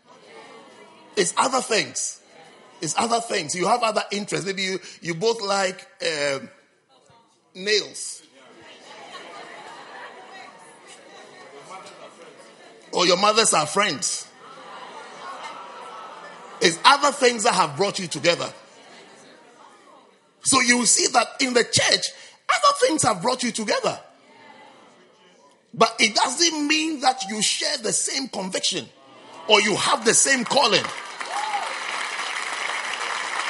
It's 1.15 1.33
other 1.37 1.61
things. 1.61 2.21
It's 2.81 2.95
other 2.97 3.21
things. 3.21 3.53
You 3.53 3.67
have 3.67 3.83
other 3.83 4.03
interests. 4.11 4.45
Maybe 4.45 4.63
you 4.63 4.79
you 5.01 5.13
both 5.13 5.41
like 5.41 5.87
um, 6.01 6.49
nails. 7.53 8.23
Or 12.93 13.05
your 13.05 13.17
mothers 13.17 13.53
are 13.53 13.67
friends 13.67 14.27
it's 16.61 16.79
other 16.85 17.11
things 17.11 17.43
that 17.43 17.53
have 17.53 17.75
brought 17.75 17.99
you 17.99 18.07
together. 18.07 18.51
So 20.43 20.59
you 20.61 20.85
see 20.85 21.07
that 21.13 21.27
in 21.39 21.53
the 21.53 21.63
church, 21.63 22.07
other 22.49 22.75
things 22.79 23.03
have 23.03 23.21
brought 23.21 23.43
you 23.43 23.51
together. 23.51 23.99
But 25.73 25.95
it 25.99 26.15
doesn't 26.15 26.67
mean 26.67 26.99
that 27.01 27.23
you 27.29 27.41
share 27.41 27.77
the 27.77 27.93
same 27.93 28.27
conviction 28.27 28.85
or 29.47 29.61
you 29.61 29.75
have 29.75 30.03
the 30.05 30.13
same 30.13 30.43
calling. 30.43 30.83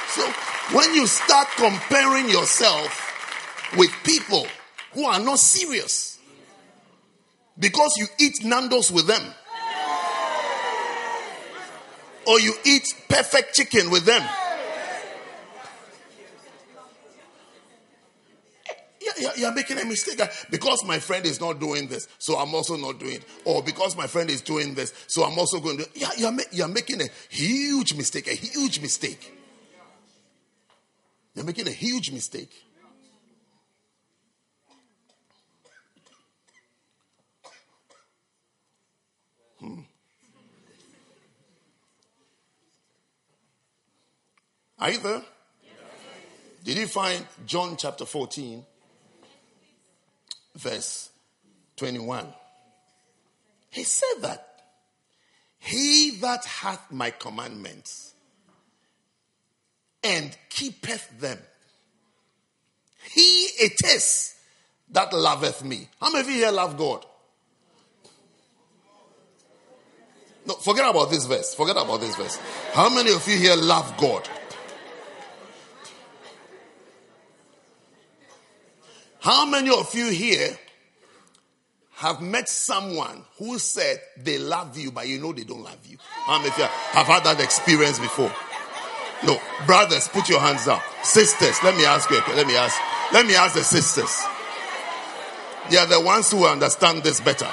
So 0.09 0.27
when 0.75 0.93
you 0.93 1.07
start 1.07 1.47
comparing 1.55 2.29
yourself 2.29 3.73
with 3.77 3.91
people 4.03 4.45
who 4.93 5.05
are 5.05 5.19
not 5.19 5.39
serious 5.39 6.19
because 7.57 7.95
you 7.97 8.07
eat 8.19 8.43
Nando's 8.43 8.91
with 8.91 9.07
them, 9.07 9.23
or 12.27 12.39
you 12.39 12.53
eat 12.65 12.87
perfect 13.09 13.55
chicken 13.55 13.89
with 13.89 14.05
them. 14.05 14.23
You're 19.37 19.53
making 19.53 19.77
a 19.77 19.85
mistake 19.85 20.21
because 20.49 20.83
my 20.85 20.99
friend 20.99 21.25
is 21.25 21.39
not 21.39 21.59
doing 21.59 21.87
this, 21.87 22.07
so 22.17 22.37
I'm 22.37 22.53
also 22.55 22.75
not 22.75 22.99
doing 22.99 23.15
it. 23.15 23.25
Or 23.45 23.61
because 23.61 23.95
my 23.95 24.07
friend 24.07 24.29
is 24.29 24.41
doing 24.41 24.73
this, 24.73 24.93
so 25.07 25.23
I'm 25.23 25.37
also 25.37 25.59
going 25.59 25.77
to. 25.77 25.87
Yeah, 25.93 26.09
you're, 26.17 26.33
you're 26.51 26.67
making 26.67 27.01
a 27.01 27.07
huge 27.29 27.93
mistake, 27.93 28.27
a 28.27 28.35
huge 28.35 28.81
mistake. 28.81 29.37
You're 31.35 31.45
making 31.45 31.67
a 31.67 31.71
huge 31.71 32.11
mistake. 32.11 32.51
Hmm. 39.59 39.81
Are 44.81 44.89
you 44.89 44.97
there? 44.97 45.21
Did 46.63 46.77
you 46.77 46.87
find 46.87 47.25
John 47.45 47.77
chapter 47.77 48.05
14, 48.05 48.65
verse 50.55 51.11
21? 51.77 52.27
He 53.69 53.83
said 53.83 54.21
that 54.21 54.47
he 55.59 56.17
that 56.21 56.43
hath 56.45 56.91
my 56.91 57.11
commandments 57.11 58.15
and 60.03 60.35
keepeth 60.49 61.19
them, 61.19 61.37
he 63.13 63.21
it 63.59 63.77
is 63.85 64.35
that 64.89 65.13
loveth 65.13 65.63
me. 65.63 65.87
How 65.99 66.11
many 66.11 66.21
of 66.21 66.27
you 66.27 66.37
here 66.37 66.51
love 66.51 66.75
God? 66.75 67.05
No, 70.47 70.55
forget 70.55 70.89
about 70.89 71.11
this 71.11 71.27
verse. 71.27 71.53
Forget 71.53 71.77
about 71.77 72.01
this 72.01 72.15
verse. 72.15 72.39
How 72.73 72.89
many 72.89 73.13
of 73.13 73.27
you 73.27 73.37
here 73.37 73.55
love 73.55 73.95
God? 73.97 74.27
How 79.21 79.45
many 79.45 79.69
of 79.69 79.93
you 79.93 80.09
here 80.09 80.57
have 81.97 82.21
met 82.21 82.49
someone 82.49 83.23
who 83.37 83.59
said 83.59 84.01
they 84.17 84.39
love 84.39 84.75
you, 84.75 84.91
but 84.91 85.07
you 85.07 85.19
know 85.19 85.31
they 85.31 85.43
don't 85.43 85.63
love 85.63 85.77
you? 85.85 85.97
How 86.25 86.39
many 86.39 86.49
of 86.49 86.57
you 86.57 86.63
have 86.63 87.05
had 87.05 87.23
that 87.25 87.39
experience 87.39 87.99
before? 87.99 88.33
No, 89.23 89.39
brothers, 89.67 90.07
put 90.07 90.27
your 90.27 90.39
hands 90.39 90.67
up. 90.67 90.81
Sisters, 91.03 91.61
let 91.63 91.77
me 91.77 91.85
ask 91.85 92.09
you. 92.09 92.19
Let 92.35 92.47
me 92.47 92.55
ask. 92.55 92.75
Let 93.13 93.27
me 93.27 93.35
ask 93.35 93.53
the 93.53 93.63
sisters. 93.63 94.23
They 95.69 95.77
are 95.77 95.85
the 95.85 96.01
ones 96.01 96.31
who 96.31 96.47
understand 96.47 97.03
this 97.03 97.21
better. 97.21 97.45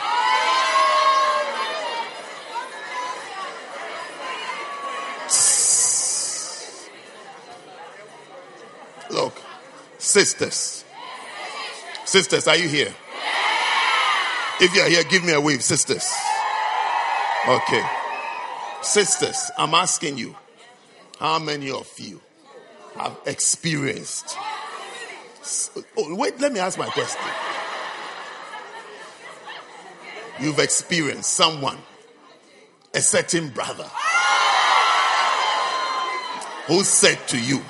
Look, 9.11 9.43
sisters. 9.99 10.85
Sisters, 12.09 12.49
are 12.49 12.57
you 12.57 12.71
here? 12.71 12.91
If 14.63 14.75
you're 14.75 14.89
here, 14.89 15.05
give 15.05 15.23
me 15.23 15.35
a 15.35 15.41
wave, 15.43 15.63
sisters. 15.63 16.11
Okay. 17.47 17.85
Sisters, 18.81 19.51
I'm 19.59 19.75
asking 19.75 20.17
you, 20.17 20.35
how 21.21 21.39
many 21.39 21.71
of 21.71 21.87
you 21.99 22.23
have 22.97 23.15
experienced? 23.27 24.39
Oh, 25.99 26.15
wait, 26.15 26.41
let 26.41 26.51
me 26.51 26.61
ask 26.61 26.79
my 26.79 26.87
question. 26.87 27.21
you've 30.41 30.61
experienced 30.61 31.35
someone, 31.35 31.77
a 32.95 33.03
certain 33.03 33.51
brother, 33.51 33.91
who 36.69 36.83
said 36.85 37.19
to 37.29 37.39
you, 37.39 37.63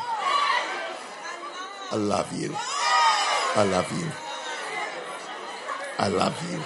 I 1.91 1.97
love 1.97 2.33
you. 2.41 2.55
I 2.55 3.65
love 3.65 3.91
you. 3.99 4.28
I 5.99 6.07
love 6.09 6.37
you. 6.53 6.61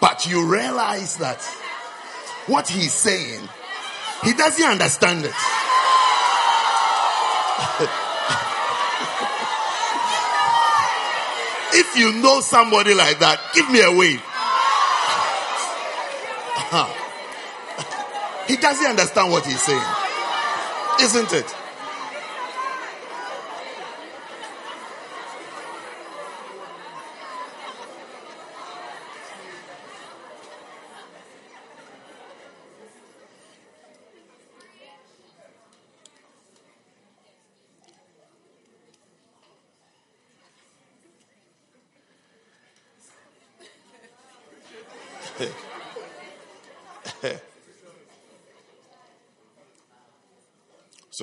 But 0.00 0.26
you 0.26 0.46
realize 0.46 1.16
that 1.16 1.42
what 2.46 2.68
he's 2.68 2.92
saying, 2.92 3.40
he 4.22 4.32
doesn't 4.32 4.64
understand 4.64 5.24
it. 5.24 5.32
if 11.74 11.96
you 11.96 12.12
know 12.22 12.40
somebody 12.40 12.94
like 12.94 13.18
that, 13.18 13.40
give 13.54 13.68
me 13.70 13.80
a 13.82 13.90
wave. 13.90 14.22
he 18.46 18.56
doesn't 18.56 18.86
understand 18.86 19.32
what 19.32 19.44
he's 19.44 19.62
saying, 19.62 19.82
isn't 21.00 21.32
it? 21.32 21.54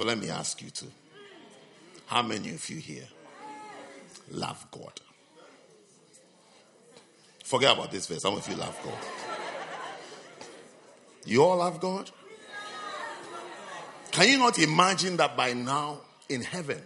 Let 0.06 0.18
me 0.18 0.30
ask 0.30 0.62
you 0.62 0.70
too. 0.70 0.92
How 2.06 2.22
many 2.22 2.50
of 2.52 2.70
you 2.70 2.78
here 2.78 3.08
love 4.32 4.66
God? 4.72 5.02
Forget 7.44 7.74
about 7.74 7.92
this 7.92 8.08
verse. 8.08 8.24
Many 8.24 8.38
of 8.38 8.48
you 8.48 8.56
love 8.56 8.80
God? 8.84 8.94
You 11.26 11.44
all 11.44 11.58
love 11.58 11.80
God? 11.80 12.12
Can 14.12 14.30
you 14.30 14.38
not 14.38 14.58
imagine 14.60 15.18
that 15.18 15.36
by 15.36 15.54
now 15.54 16.02
in 16.30 16.42
heaven, 16.42 16.82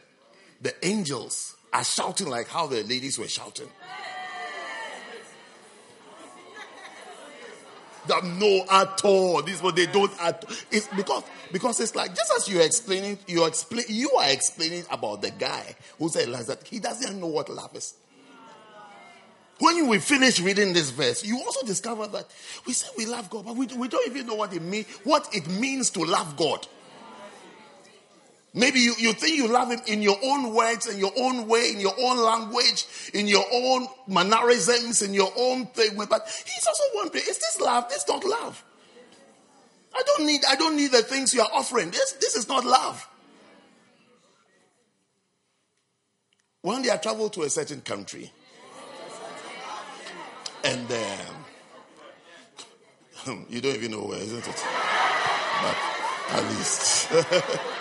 the 0.61 0.74
angels 0.86 1.55
are 1.72 1.84
shouting 1.84 2.28
like 2.28 2.47
how 2.47 2.67
the 2.67 2.84
ladies 2.84 3.20
were 3.20 3.28
shouting? 3.28 3.70
That 8.08 8.24
no 8.24 8.66
at 8.70 9.04
all. 9.04 9.41
This 9.41 9.62
what 9.62 9.76
they 9.76 9.86
don't 9.86 10.12
at 10.22 10.45
it's 10.72 10.88
because 10.95 11.24
because 11.52 11.80
it's 11.80 11.95
like 11.95 12.16
just 12.16 12.32
as 12.38 12.50
you're 12.50 12.62
explaining, 12.62 13.18
you 13.28 13.45
explain 13.45 13.86
you 13.89 14.12
are 14.12 14.30
explaining 14.30 14.84
about 14.91 15.22
the 15.22 15.32
guy 15.32 15.76
who 15.97 16.10
said 16.10 16.30
that 16.30 16.68
he 16.68 16.80
doesn't 16.80 17.20
know 17.20 17.28
what 17.28 17.50
love 17.50 17.76
is. 17.76 17.95
When 19.60 19.88
we 19.89 20.00
finish 20.00 20.39
reading 20.39 20.72
this 20.72 20.89
verse, 20.89 21.26
you 21.26 21.38
also 21.38 21.66
discover 21.66 22.08
that 22.08 22.28
we 22.66 22.72
say 22.72 22.88
we 22.97 23.06
love 23.06 23.30
God, 23.30 23.45
but 23.45 23.58
we, 23.58 23.68
we 23.68 23.89
don't 23.89 24.08
even 24.08 24.26
know 24.26 24.36
what 24.36 24.54
it 24.54 24.62
means, 24.62 24.88
what 25.04 25.28
it 25.34 25.47
means 25.50 25.89
to 25.91 26.04
love 26.04 26.38
God. 26.38 26.66
Maybe 28.54 28.80
you, 28.80 28.95
you 28.97 29.14
think 29.14 29.38
you 29.38 29.47
love 29.47 29.70
him 29.70 29.80
in 29.86 30.02
your 30.02 30.18
own 30.24 30.54
words, 30.56 30.88
in 30.88 30.97
your 30.97 31.12
own 31.18 31.47
way, 31.47 31.72
in 31.72 31.80
your 31.80 31.93
own 32.00 32.18
language, 32.18 32.88
in 33.14 33.28
your 33.28 33.45
own 33.52 33.88
mannerisms, 34.08 35.04
in 35.04 35.14
your 35.14 35.32
own 35.38 35.68
thing. 35.68 35.95
But 35.95 36.28
he's 36.45 36.66
also 36.66 36.84
wondering, 36.95 37.24
is 37.28 37.38
this 37.38 37.60
love? 37.62 37.88
This 37.89 38.04
is 38.04 38.08
not 38.08 38.24
love. 38.24 38.64
I 39.93 40.02
don't 40.06 40.26
need, 40.26 40.41
I 40.47 40.56
don't 40.56 40.76
need 40.76 40.91
the 40.91 41.04
things 41.04 41.34
you 41.34 41.41
are 41.41 41.50
offering. 41.54 41.91
This, 41.91 42.14
this 42.14 42.36
is 42.36 42.47
not 42.47 42.66
love. 42.66 43.08
One 46.62 46.82
day 46.82 46.91
I 46.91 46.97
traveled 46.97 47.34
to 47.34 47.43
a 47.43 47.50
certain 47.50 47.82
country. 47.82 48.32
And 50.64 50.91
um, 53.28 53.45
you 53.50 53.62
don't 53.62 53.76
even 53.76 53.91
know 53.91 54.06
where, 54.06 54.20
isn't 54.20 54.47
it? 54.47 54.66
But 55.62 55.78
at 56.32 56.43
least. 56.50 57.12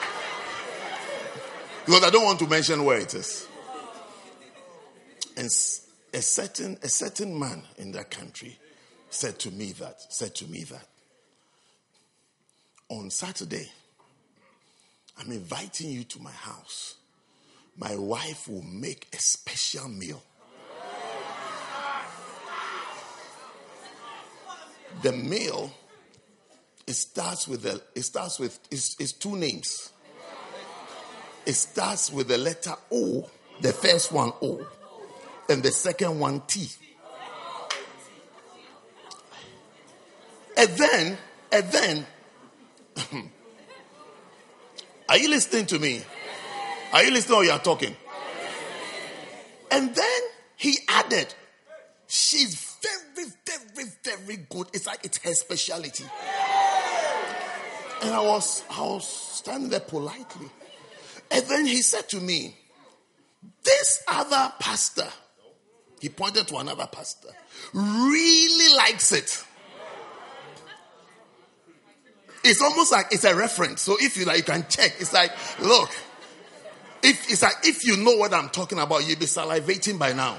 Because 1.88 2.04
I 2.04 2.10
don't 2.10 2.24
want 2.26 2.38
to 2.40 2.46
mention 2.46 2.84
where 2.84 2.98
it 2.98 3.14
is. 3.14 3.48
And 5.38 5.46
a 5.46 6.20
certain, 6.20 6.76
a 6.82 6.88
certain 6.90 7.38
man 7.38 7.62
in 7.78 7.92
that 7.92 8.10
country 8.10 8.58
said 9.08 9.38
to 9.38 9.50
me 9.50 9.72
that, 9.72 9.96
said 10.12 10.34
to 10.34 10.46
me 10.48 10.64
that 10.64 10.86
on 12.90 13.08
Saturday, 13.08 13.72
I'm 15.18 15.32
inviting 15.32 15.88
you 15.88 16.04
to 16.04 16.20
my 16.20 16.30
house. 16.30 16.96
My 17.78 17.96
wife 17.96 18.48
will 18.48 18.64
make 18.64 19.06
a 19.14 19.18
special 19.18 19.88
meal. 19.88 20.22
The 25.00 25.12
meal 25.12 25.72
it 26.86 26.96
starts 26.96 27.48
with 27.48 27.62
the, 27.62 27.80
it 27.94 28.02
starts 28.02 28.38
with 28.38 28.58
it's, 28.70 28.94
it's 29.00 29.12
two 29.12 29.36
names 29.36 29.90
it 31.48 31.54
starts 31.54 32.12
with 32.12 32.28
the 32.28 32.36
letter 32.36 32.74
O, 32.92 33.26
the 33.62 33.72
first 33.72 34.12
one 34.12 34.32
O, 34.42 34.66
and 35.48 35.62
the 35.62 35.72
second 35.72 36.20
one 36.20 36.42
T. 36.46 36.68
And 40.58 40.68
then, 40.68 41.18
and 41.50 41.72
then, 41.72 42.06
are 45.08 45.16
you 45.16 45.30
listening 45.30 45.64
to 45.66 45.78
me? 45.78 46.02
Are 46.92 47.02
you 47.02 47.12
listening 47.12 47.38
or 47.38 47.44
you 47.44 47.52
are 47.52 47.58
talking? 47.58 47.96
And 49.70 49.94
then 49.94 50.20
he 50.56 50.76
added, 50.86 51.34
she's 52.06 52.76
very, 52.82 53.30
very, 53.46 54.18
very 54.18 54.36
good. 54.50 54.66
It's 54.74 54.86
like 54.86 55.02
it's 55.02 55.16
her 55.18 55.32
specialty. 55.32 56.04
And 58.02 58.12
I 58.12 58.20
was, 58.20 58.64
I 58.70 58.82
was 58.82 59.08
standing 59.08 59.70
there 59.70 59.80
politely. 59.80 60.50
And 61.30 61.44
then 61.46 61.66
he 61.66 61.82
said 61.82 62.08
to 62.10 62.20
me, 62.20 62.56
This 63.62 64.02
other 64.08 64.52
pastor, 64.58 65.08
he 66.00 66.08
pointed 66.08 66.48
to 66.48 66.56
another 66.56 66.86
pastor, 66.90 67.28
really 67.74 68.76
likes 68.76 69.12
it. 69.12 69.44
It's 72.44 72.62
almost 72.62 72.92
like 72.92 73.06
it's 73.10 73.24
a 73.24 73.34
reference. 73.34 73.82
So 73.82 73.96
if 74.00 74.16
you 74.16 74.24
like, 74.24 74.38
you 74.38 74.42
can 74.44 74.64
check. 74.68 74.94
It's 75.00 75.12
like, 75.12 75.32
look, 75.60 75.90
if 77.02 77.30
it's 77.30 77.42
like 77.42 77.56
if 77.64 77.84
you 77.84 77.96
know 77.96 78.16
what 78.16 78.32
I'm 78.32 78.48
talking 78.48 78.78
about, 78.78 79.06
you'll 79.06 79.18
be 79.18 79.26
salivating 79.26 79.98
by 79.98 80.12
now. 80.12 80.38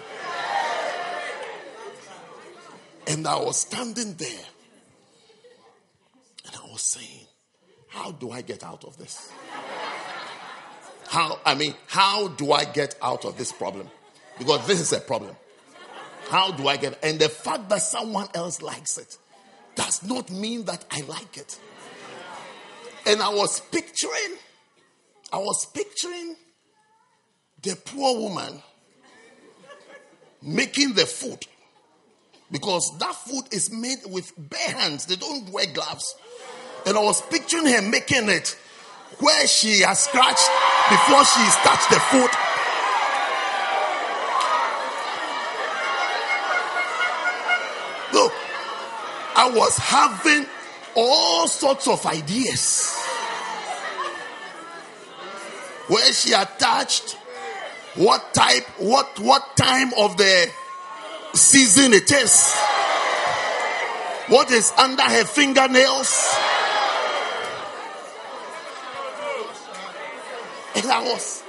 And 3.07 3.27
I 3.27 3.39
was 3.39 3.61
standing 3.61 4.13
there 4.13 4.45
and 6.45 6.55
I 6.55 6.71
was 6.71 6.81
saying, 6.81 7.25
How 7.87 8.11
do 8.11 8.31
I 8.31 8.41
get 8.41 8.63
out 8.63 8.83
of 8.83 8.97
this? 8.97 9.31
How, 11.09 11.39
I 11.43 11.55
mean, 11.55 11.73
how 11.87 12.27
do 12.27 12.51
I 12.51 12.65
get 12.65 12.95
out 13.01 13.25
of 13.25 13.35
this 13.35 13.51
problem? 13.51 13.89
Because 14.37 14.65
this 14.67 14.79
is 14.79 14.93
a 14.93 14.99
problem. 14.99 15.35
How 16.29 16.51
do 16.51 16.67
I 16.67 16.77
get, 16.77 16.99
and 17.03 17.17
the 17.19 17.29
fact 17.29 17.67
that 17.69 17.81
someone 17.81 18.27
else 18.35 18.61
likes 18.61 18.99
it 18.99 19.17
does 19.73 20.03
not 20.03 20.29
mean 20.29 20.65
that 20.65 20.85
I 20.91 21.01
like 21.01 21.35
it. 21.35 21.57
And 23.07 23.23
I 23.23 23.29
was 23.29 23.59
picturing, 23.59 24.37
I 25.33 25.37
was 25.39 25.65
picturing 25.73 26.35
the 27.63 27.75
poor 27.75 28.19
woman 28.19 28.61
making 30.43 30.93
the 30.93 31.07
food 31.07 31.39
because 32.51 32.91
that 32.99 33.15
food 33.15 33.45
is 33.51 33.71
made 33.71 33.99
with 34.05 34.31
bare 34.37 34.77
hands. 34.77 35.07
They 35.07 35.15
don't 35.15 35.49
wear 35.49 35.65
gloves. 35.73 36.13
And 36.85 36.95
I 36.95 37.01
was 37.01 37.21
picturing 37.23 37.65
her 37.65 37.81
making 37.81 38.29
it 38.29 38.55
where 39.19 39.47
she 39.47 39.81
has 39.81 39.99
scratched 39.99 40.49
before 40.89 41.23
she's 41.25 41.55
touched 41.57 41.89
the 41.89 41.99
food. 41.99 42.31
Look, 48.13 48.33
I 49.35 49.51
was 49.53 49.77
having 49.77 50.45
all 50.95 51.47
sorts 51.47 51.87
of 51.87 52.05
ideas 52.05 52.95
where 55.87 56.13
she 56.13 56.33
attached 56.33 57.17
what 57.95 58.33
type 58.33 58.63
what 58.77 59.19
what 59.19 59.55
time 59.57 59.91
of 59.97 60.15
the 60.17 60.49
season 61.33 61.93
it 61.93 62.11
is 62.11 62.55
what 64.27 64.51
is 64.51 64.71
under 64.77 65.03
her 65.03 65.25
fingernails 65.25 66.35
I 70.85 71.03
was. 71.03 71.43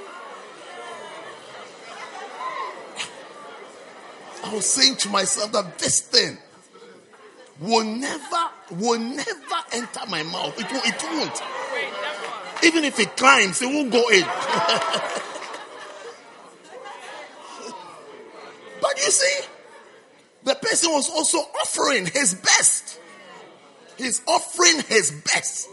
I 4.43 4.53
was 4.53 4.65
saying 4.65 4.97
to 4.97 5.09
myself 5.09 5.51
that 5.51 5.79
this 5.79 6.01
thing 6.01 6.37
will 7.59 7.85
never, 7.85 8.49
will 8.71 8.99
never 8.99 9.29
enter 9.71 10.01
my 10.09 10.23
mouth. 10.23 10.59
It, 10.59 10.71
will, 10.71 10.81
it 10.83 11.03
won't. 11.03 11.43
Even 12.63 12.83
if 12.83 12.99
it 12.99 13.15
climbs, 13.15 13.61
it 13.61 13.67
won't 13.67 13.91
go 13.91 14.09
in. 14.09 14.21
but 18.81 18.97
you 18.97 19.11
see, 19.11 19.45
the 20.43 20.55
person 20.55 20.91
was 20.91 21.09
also 21.09 21.37
offering 21.37 22.07
his 22.07 22.33
best. 22.35 22.99
He's 23.97 24.21
offering 24.27 24.81
his 24.87 25.11
best. 25.11 25.69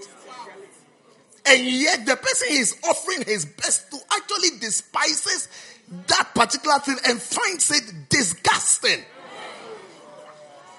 And 1.49 1.65
yet 1.65 2.05
the 2.05 2.17
person 2.17 2.49
is 2.51 2.77
offering 2.89 3.25
his 3.25 3.47
best 3.47 3.91
to 3.91 3.99
actually 4.13 4.59
despises 4.61 5.49
that 6.09 6.31
particular 6.35 6.79
thing 6.81 6.97
and 7.09 7.21
finds 7.21 7.71
it 7.71 8.11
disgusting. 8.11 9.03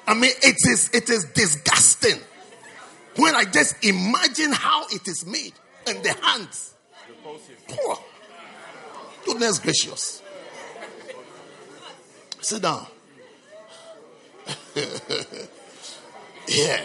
I 0.06 0.14
mean, 0.14 0.32
it 0.42 0.56
is, 0.68 0.90
it 0.94 1.10
is 1.10 1.26
disgusting 1.26 2.20
when 3.16 3.36
I 3.36 3.46
just 3.46 3.84
imagine 3.84 4.52
how 4.52 4.86
it 4.88 5.08
is 5.08 5.26
made 5.26 5.54
and 5.88 6.04
the 6.04 6.14
hands. 6.14 6.74
Oh, 7.72 8.04
goodness 9.26 9.60
gracious. 9.60 10.22
Sit 12.42 12.62
down. 12.62 12.86
yeah. 16.48 16.82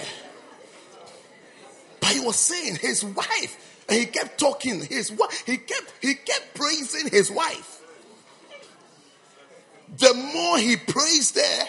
But 2.00 2.10
he 2.10 2.20
was 2.20 2.36
saying 2.36 2.76
his 2.76 3.04
wife, 3.04 3.73
and 3.88 3.98
he 3.98 4.06
kept 4.06 4.38
talking. 4.38 4.84
His 4.84 5.10
he 5.46 5.56
kept 5.56 5.92
he 6.00 6.14
kept 6.14 6.54
praising 6.54 7.10
his 7.10 7.30
wife. 7.30 7.80
The 9.96 10.14
more 10.14 10.58
he 10.58 10.76
praised 10.76 11.36
her, 11.36 11.64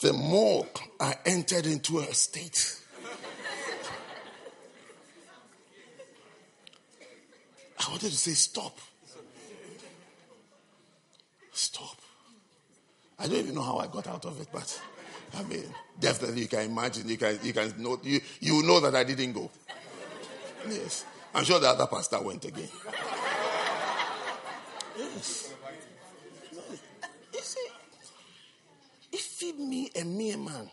the 0.00 0.12
more 0.12 0.66
I 1.00 1.16
entered 1.26 1.66
into 1.66 1.98
a 1.98 2.14
state. 2.14 2.80
I 7.78 7.90
wanted 7.90 8.10
to 8.10 8.16
say, 8.16 8.32
stop. 8.32 8.78
Stop. 11.52 12.00
I 13.18 13.26
don't 13.26 13.36
even 13.36 13.54
know 13.54 13.62
how 13.62 13.76
I 13.76 13.86
got 13.86 14.06
out 14.06 14.24
of 14.24 14.40
it, 14.40 14.48
but 14.52 14.80
I 15.36 15.42
mean, 15.44 15.64
definitely 15.98 16.42
you 16.42 16.48
can 16.48 16.60
imagine, 16.60 17.08
you 17.08 17.16
can, 17.16 17.38
you 17.42 17.52
can 17.52 17.74
know, 17.82 18.00
you, 18.02 18.20
you 18.40 18.62
know 18.62 18.80
that 18.80 18.94
I 18.94 19.04
didn't 19.04 19.32
go. 19.32 19.50
Yes. 20.68 21.04
I'm 21.34 21.44
sure 21.44 21.58
the 21.58 21.68
other 21.68 21.86
pastor 21.86 22.20
went 22.22 22.44
again. 22.44 22.68
Yes. 24.96 25.54
You 27.32 27.40
see, 27.40 27.66
if 29.12 29.42
it 29.42 29.58
me 29.58 29.90
a 30.00 30.04
mere 30.04 30.38
man, 30.38 30.70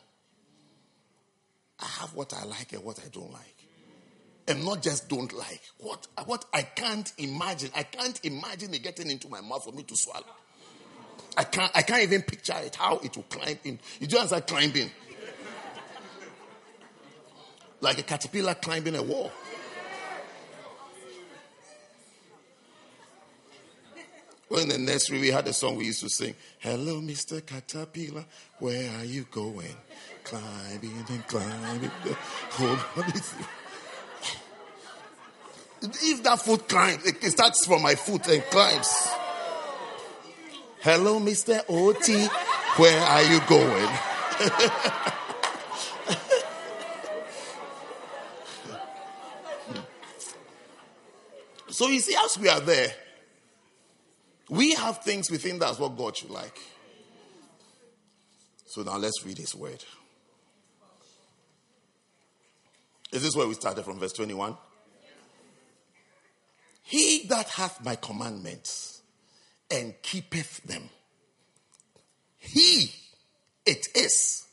I 1.80 1.86
have 1.86 2.14
what 2.14 2.34
I 2.34 2.44
like 2.46 2.74
and 2.74 2.84
what 2.84 3.00
I 3.00 3.08
don't 3.12 3.32
like. 3.32 3.56
And 4.48 4.66
not 4.66 4.82
just 4.82 5.08
don't 5.08 5.32
like, 5.34 5.62
what, 5.78 6.08
what 6.26 6.46
I 6.54 6.62
can't 6.64 7.12
imagine. 7.18 7.72
I 7.76 7.84
can't 7.84 8.20
imagine 8.24 8.74
it 8.74 8.84
getting 8.84 9.10
into 9.10 9.30
my 9.30 9.42
mouth 9.42 9.64
for 9.64 9.72
me 9.72 9.84
to 9.84 9.96
swallow. 9.96 10.26
I 11.38 11.44
can't, 11.46 11.72
I 11.74 11.82
can't 11.82 12.04
even 12.04 12.24
picture 12.24 12.58
it, 12.58 12.76
how 12.76 12.98
it 12.98 13.16
will 13.16 13.24
climb 13.24 13.58
in. 13.64 13.80
You 14.00 14.08
do 14.08 14.18
understand 14.18 14.48
climbing? 14.48 14.92
Like 17.80 18.00
a 18.00 18.04
caterpillar 18.04 18.56
climbing 18.56 18.96
a 18.96 19.02
wall. 19.02 19.32
Well, 24.50 24.62
in 24.64 24.68
the 24.68 24.78
nursery, 24.78 25.20
we 25.22 25.30
had 25.30 25.48
a 25.48 25.54
song 25.54 25.78
we 25.78 25.86
used 25.86 26.02
to 26.02 26.10
sing. 26.10 26.36
Hello, 26.60 27.00
Mr. 27.00 27.44
Caterpillar, 27.46 28.26
where 28.60 28.92
are 29.00 29.06
you 29.06 29.26
going? 29.32 29.78
Climbing 30.26 31.06
and 31.08 31.26
climbing. 31.26 31.92
Oh, 32.06 32.18
Hold. 32.52 32.80
If 35.84 36.22
that 36.24 36.40
foot 36.42 36.68
climbs, 36.68 37.06
it 37.06 37.24
starts 37.32 37.66
from 37.66 37.82
my 37.82 37.96
foot 37.96 38.28
and 38.28 38.44
climbs. 38.44 39.08
Hello, 40.84 41.20
Mr. 41.20 41.64
OT, 41.70 42.28
where 42.78 43.00
are 43.02 43.22
you 43.22 43.40
going? 43.42 43.88
so 51.70 51.88
you 51.88 52.00
see, 52.00 52.16
as 52.26 52.40
we 52.40 52.50
are 52.50 52.62
there, 52.62 52.92
we 54.50 54.74
have 54.74 55.04
things 55.04 55.30
within 55.30 55.60
that's 55.60 55.78
what 55.78 55.96
God 55.96 56.18
should 56.18 56.32
like. 56.32 56.60
So 58.66 58.82
now 58.82 58.98
let's 58.98 59.24
read 59.24 59.38
his 59.38 59.54
word. 59.54 59.84
Is 63.12 63.22
this 63.22 63.36
where 63.36 63.48
we 63.48 63.54
started 63.54 63.84
from 63.84 64.00
verse 64.00 64.14
21? 64.14 64.58
He 66.82 67.28
that 67.28 67.50
hath 67.50 67.86
my 67.86 67.98
commandments 67.98 69.01
and 69.72 69.94
keepeth 70.02 70.64
them, 70.64 70.90
he 72.38 72.92
it 73.66 73.88
is 73.96 74.44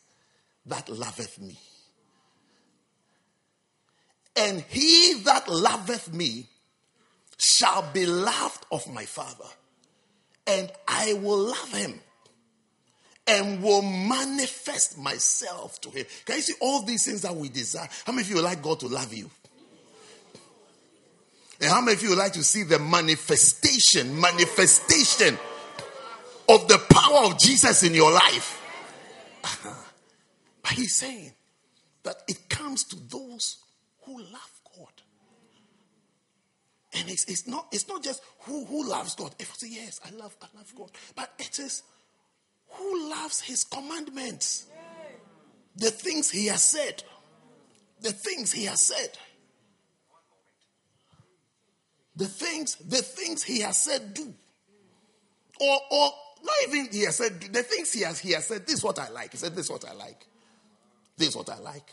that 0.67 0.89
loveth 0.89 1.41
me. 1.41 1.59
And 4.37 4.61
he 4.69 5.21
that 5.25 5.49
loveth 5.49 6.13
me 6.13 6.47
shall 7.39 7.91
be 7.93 8.07
loved 8.07 8.67
of 8.71 8.87
my 8.93 9.05
Father 9.05 9.49
and 10.49 10.73
I 10.89 11.13
will 11.13 11.39
love 11.39 11.73
him 11.73 12.01
and 13.27 13.63
will 13.63 13.83
manifest 13.83 14.99
myself 14.99 15.81
to 15.83 15.91
him. 15.91 16.07
Can 16.25 16.37
you 16.37 16.43
see 16.43 16.55
all 16.61 16.83
these 16.83 17.05
things 17.05 17.23
that 17.23 17.37
we 17.37 17.51
desire? 17.51 17.89
How 18.07 18.13
many 18.13 18.23
of 18.23 18.31
you 18.31 18.37
would 18.37 18.45
like 18.45 18.63
God 18.63 18.81
to 18.81 18.89
love 18.89 19.13
you? 19.13 19.31
And 21.61 21.71
how 21.71 21.81
many 21.81 21.95
of 21.97 22.03
you 22.03 22.11
would 22.11 22.19
like 22.19 22.35
to 22.35 22.45
see 22.45 22.63
the 22.63 22.79
manifestation, 22.79 24.21
manifestation 24.21 25.37
of 26.49 26.69
the 26.69 26.79
power 26.91 27.25
of 27.27 27.39
Jesus 27.39 27.83
in 27.83 27.95
your 27.95 28.13
life? 28.13 28.55
But 30.61 30.77
he's 30.77 30.97
saying 30.97 31.33
that 32.03 32.23
it 32.29 32.51
comes 32.51 32.85
to 32.85 32.97
those 32.97 33.57
who 34.03 34.19
love 34.19 34.61
God. 34.77 34.93
and 36.93 37.09
it's, 37.09 37.25
it's, 37.25 37.47
not, 37.47 37.69
it's 37.73 37.89
not 37.89 38.03
just 38.03 38.23
who, 38.41 38.67
who 38.67 38.87
loves 38.87 39.15
God. 39.15 39.35
If 39.39 39.55
say, 39.57 39.69
yes, 39.71 39.99
I 40.05 40.11
love, 40.15 40.37
I 40.43 40.47
love 40.57 40.71
God. 40.77 40.91
But 41.17 41.33
it 41.39 41.59
is 41.59 41.83
who 42.69 43.11
loves 43.11 43.41
his 43.41 43.65
commandments. 43.65 44.67
The 45.77 45.91
things 45.91 46.31
he 46.31 46.47
has 46.47 46.63
said. 46.63 47.03
The 48.01 48.13
things 48.13 48.53
he 48.53 48.65
has 48.67 48.83
said. 48.83 49.17
The 52.19 52.27
things, 52.27 52.75
the 52.77 52.97
things 52.97 53.45
he 53.45 53.61
has 53.61 53.79
said 53.79 54.13
do. 54.13 54.35
Or, 55.61 55.79
or 55.91 56.11
not 56.45 56.55
even 56.67 56.89
he 56.93 57.03
has 57.05 57.17
said, 57.17 57.41
the 57.41 57.63
things 57.63 57.93
he 57.93 58.03
has, 58.03 58.19
he 58.19 58.33
has 58.33 58.47
said, 58.47 58.67
this 58.67 58.77
is 58.77 58.85
what 58.85 58.99
I 58.99 59.09
like. 59.11 59.33
He 59.33 59.39
said, 59.39 59.55
this 59.55 59.67
is 59.67 59.71
what 59.71 59.89
I 59.89 59.95
like. 59.95 60.27
This 61.17 61.29
is 61.29 61.37
what 61.37 61.49
I 61.49 61.59
like. 61.61 61.91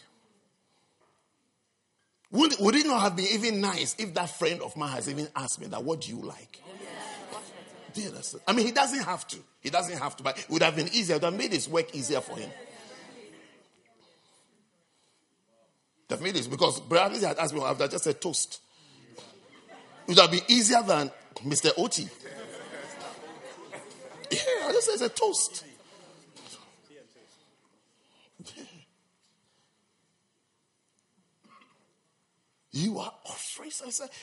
Would, 2.32 2.56
would 2.60 2.76
it 2.76 2.88
not 2.88 3.02
have 3.02 3.16
been 3.16 3.28
even 3.32 3.62
nice 3.62 3.96
if 4.00 4.16
that 4.16 4.32
friend 4.32 4.62
of 4.62 4.76
mine 4.76 4.94
has 4.94 5.08
even 5.10 5.28
asked 5.36 5.62
me 5.62 5.68
that, 5.68 5.84
what 5.84 6.02
do 6.02 6.10
you 6.10 6.22
like? 6.22 6.60
I 8.48 8.54
mean, 8.54 8.66
he 8.66 8.72
doesn't 8.72 9.04
have 9.04 9.28
to. 9.28 9.38
He 9.62 9.70
doesn't 9.70 9.98
have 10.00 10.18
to, 10.18 10.24
but 10.24 10.40
it 10.40 10.50
would 10.50 10.64
have 10.64 10.76
been 10.76 10.90
easier. 10.90 11.16
It 11.16 11.22
would 11.22 11.32
have 11.32 11.40
made 11.40 11.54
his 11.54 11.70
work 11.70 11.96
easier 11.96 12.20
for 12.20 12.36
him. 12.36 12.50
That 16.08 16.20
made 16.20 16.36
this 16.36 16.48
because 16.48 16.80
Bradley 16.82 17.20
had 17.22 17.38
asked 17.38 17.54
me 17.54 17.62
after 17.62 17.88
just 17.88 18.08
a 18.08 18.14
toast. 18.14 18.60
It 20.06 20.10
would 20.10 20.20
have 20.20 20.32
been 20.32 20.42
easier 20.48 20.84
than 20.84 21.10
Mr. 21.44 21.72
Oti. 21.78 22.08
Yeah, 24.32 24.40
I 24.68 24.72
just 24.72 24.86
said 24.86 24.94
it's 24.94 25.02
a 25.02 25.10
toast. 25.10 25.66
You 32.72 33.00
are 33.00 33.14
offering. 33.26 33.72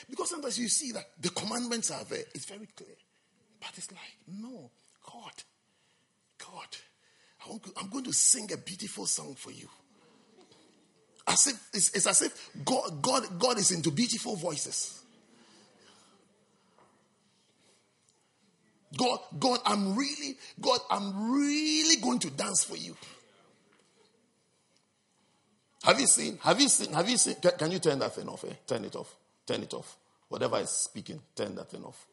Because 0.09 0.29
sometimes 0.29 0.59
you 0.59 0.69
see 0.69 0.91
that 0.91 1.05
the 1.19 1.29
commandments 1.29 1.91
are 1.91 2.03
there. 2.05 2.23
It's 2.33 2.45
very 2.45 2.67
clear. 2.75 2.95
But 3.59 3.71
it's 3.75 3.91
like, 3.91 3.99
no, 4.27 4.69
God, 5.11 5.33
God, 6.37 6.77
I'm 7.77 7.89
going 7.89 8.05
to 8.05 8.13
sing 8.13 8.49
a 8.53 8.57
beautiful 8.57 9.05
song 9.05 9.35
for 9.35 9.51
you. 9.51 9.67
As 11.27 11.47
if 11.47 11.69
it's, 11.73 11.91
it's 11.95 12.07
as 12.07 12.21
if 12.21 12.49
God, 12.63 13.01
God, 13.01 13.39
God 13.39 13.57
is 13.57 13.71
into 13.71 13.91
beautiful 13.91 14.35
voices. 14.35 15.02
God, 18.97 19.19
God, 19.39 19.59
I'm 19.65 19.95
really, 19.95 20.37
God, 20.61 20.79
I'm 20.89 21.33
really 21.33 22.01
going 22.01 22.19
to 22.19 22.29
dance 22.29 22.63
for 22.63 22.77
you. 22.77 22.95
Have 25.83 25.99
you 25.99 26.07
seen? 26.07 26.37
Have 26.43 26.61
you 26.61 26.69
seen? 26.69 26.93
Have 26.93 27.09
you 27.09 27.17
seen? 27.17 27.35
Can, 27.35 27.51
can 27.57 27.71
you 27.71 27.79
turn 27.79 27.99
that 27.99 28.15
thing 28.15 28.27
off? 28.27 28.45
Eh? 28.45 28.53
Turn 28.65 28.85
it 28.85 28.95
off. 28.95 29.13
Turn 29.45 29.61
it 29.63 29.73
off. 29.73 29.97
Whatever 30.29 30.59
is 30.59 30.69
speaking, 30.69 31.19
turn 31.35 31.55
that 31.55 31.69
thing 31.69 31.83
off. 31.83 32.07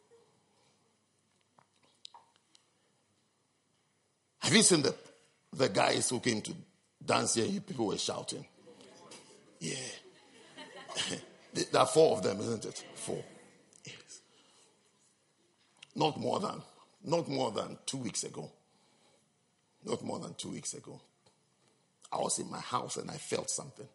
Have 4.41 4.55
you 4.55 4.63
seen 4.63 4.83
the, 4.83 4.95
the 5.53 5.69
guys 5.69 6.09
who 6.09 6.19
came 6.19 6.41
to 6.43 6.53
dance 7.05 7.35
here? 7.35 7.61
People 7.61 7.87
were 7.87 7.99
shouting. 7.99 8.45
Yeah. 9.61 9.77
there 11.55 11.81
are 11.81 11.87
four 11.87 12.17
of 12.17 12.23
them, 12.23 12.41
isn't 12.41 12.65
it? 12.65 12.85
Four. 12.95 13.23
Yes. 13.87 14.21
Not 15.95 16.19
more 16.19 16.41
than, 16.41 16.63
not 17.05 17.29
more 17.29 17.51
than 17.51 17.79
two 17.87 17.99
weeks 17.99 18.25
ago. 18.25 18.51
Not 19.85 20.03
more 20.03 20.19
than 20.19 20.35
two 20.35 20.51
weeks 20.51 20.75
ago. 20.75 21.01
I 22.13 22.19
was 22.19 22.39
in 22.39 22.51
my 22.51 22.61
house 22.61 22.97
and 22.97 23.11
I 23.11 23.15
felt 23.15 23.51
something. 23.51 23.89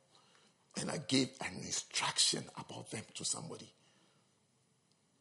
And 0.80 0.90
I 0.90 0.98
gave 0.98 1.30
an 1.42 1.56
instruction 1.58 2.44
about 2.58 2.92
them 2.92 3.04
to 3.16 3.26
somebody. 3.26 3.72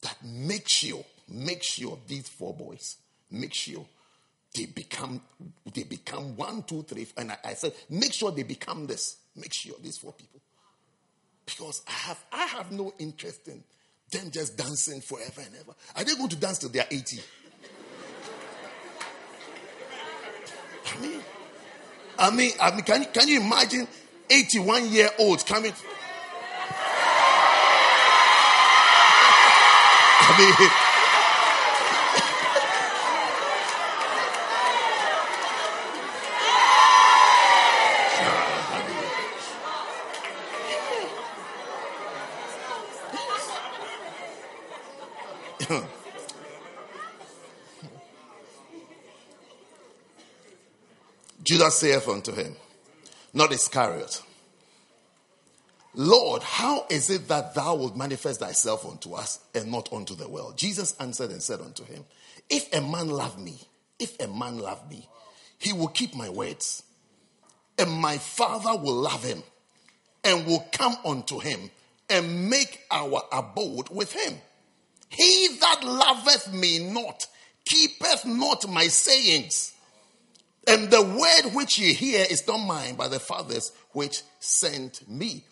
That 0.02 0.16
make 0.24 0.68
sure, 0.68 1.04
make 1.28 1.62
sure 1.62 1.98
these 2.06 2.28
four 2.28 2.54
boys, 2.54 2.96
make 3.30 3.54
sure 3.54 3.86
they 4.54 4.66
become 4.66 5.20
they 5.72 5.82
become 5.82 6.36
one, 6.36 6.62
two, 6.62 6.82
three. 6.82 7.06
And 7.16 7.32
I, 7.32 7.38
I 7.44 7.54
said, 7.54 7.72
make 7.90 8.12
sure 8.12 8.30
they 8.30 8.42
become 8.42 8.86
this. 8.86 9.18
Make 9.36 9.52
sure 9.52 9.74
these 9.82 9.98
four 9.98 10.12
people. 10.12 10.40
Because 11.44 11.82
I 11.88 11.92
have 11.92 12.24
I 12.32 12.46
have 12.46 12.72
no 12.72 12.92
interest 12.98 13.48
in 13.48 13.62
them 14.10 14.30
just 14.30 14.56
dancing 14.56 15.00
forever 15.00 15.40
and 15.40 15.54
ever. 15.60 15.74
Are 15.96 16.04
they 16.04 16.14
going 16.14 16.28
to 16.28 16.36
dance 16.36 16.58
till 16.58 16.68
they 16.70 16.80
are 16.80 16.86
80? 16.90 17.20
I 20.86 21.00
mean, 21.00 21.20
I 22.18 22.30
mean, 22.30 22.52
I 22.60 22.70
mean, 22.70 22.82
can, 22.82 23.04
can 23.06 23.28
you 23.28 23.40
imagine 23.40 23.88
81 24.30 24.88
year 24.90 25.10
olds 25.18 25.42
coming? 25.42 25.72
I 30.26 30.38
mean, 30.38 30.70
Saith 51.70 52.08
unto 52.08 52.32
him, 52.32 52.56
not 53.32 53.52
Iscariot, 53.52 54.22
Lord, 55.94 56.42
how 56.42 56.86
is 56.90 57.08
it 57.08 57.28
that 57.28 57.54
thou 57.54 57.76
wilt 57.76 57.96
manifest 57.96 58.40
thyself 58.40 58.84
unto 58.84 59.14
us 59.14 59.38
and 59.54 59.70
not 59.70 59.92
unto 59.92 60.14
the 60.16 60.28
world? 60.28 60.58
Jesus 60.58 60.94
answered 60.98 61.30
and 61.30 61.42
said 61.42 61.60
unto 61.60 61.84
him, 61.84 62.04
If 62.50 62.72
a 62.74 62.80
man 62.80 63.08
love 63.08 63.38
me, 63.38 63.60
if 63.98 64.18
a 64.20 64.26
man 64.26 64.58
love 64.58 64.90
me, 64.90 65.08
he 65.58 65.72
will 65.72 65.88
keep 65.88 66.14
my 66.16 66.28
words, 66.28 66.82
and 67.78 67.90
my 67.90 68.18
Father 68.18 68.76
will 68.76 68.94
love 68.94 69.22
him, 69.22 69.42
and 70.24 70.46
will 70.46 70.66
come 70.72 70.96
unto 71.04 71.38
him, 71.38 71.70
and 72.10 72.50
make 72.50 72.80
our 72.90 73.22
abode 73.30 73.88
with 73.88 74.12
him. 74.12 74.34
He 75.08 75.56
that 75.60 75.84
loveth 75.84 76.52
me 76.52 76.90
not 76.92 77.26
keepeth 77.64 78.26
not 78.26 78.68
my 78.68 78.88
sayings. 78.88 79.73
And 80.66 80.90
the 80.90 81.02
word 81.02 81.54
which 81.54 81.78
you 81.78 81.92
hear 81.92 82.24
is 82.28 82.46
not 82.46 82.58
mine, 82.58 82.94
but 82.96 83.10
the 83.10 83.20
Father's 83.20 83.72
which 83.92 84.22
sent 84.40 85.08
me. 85.08 85.44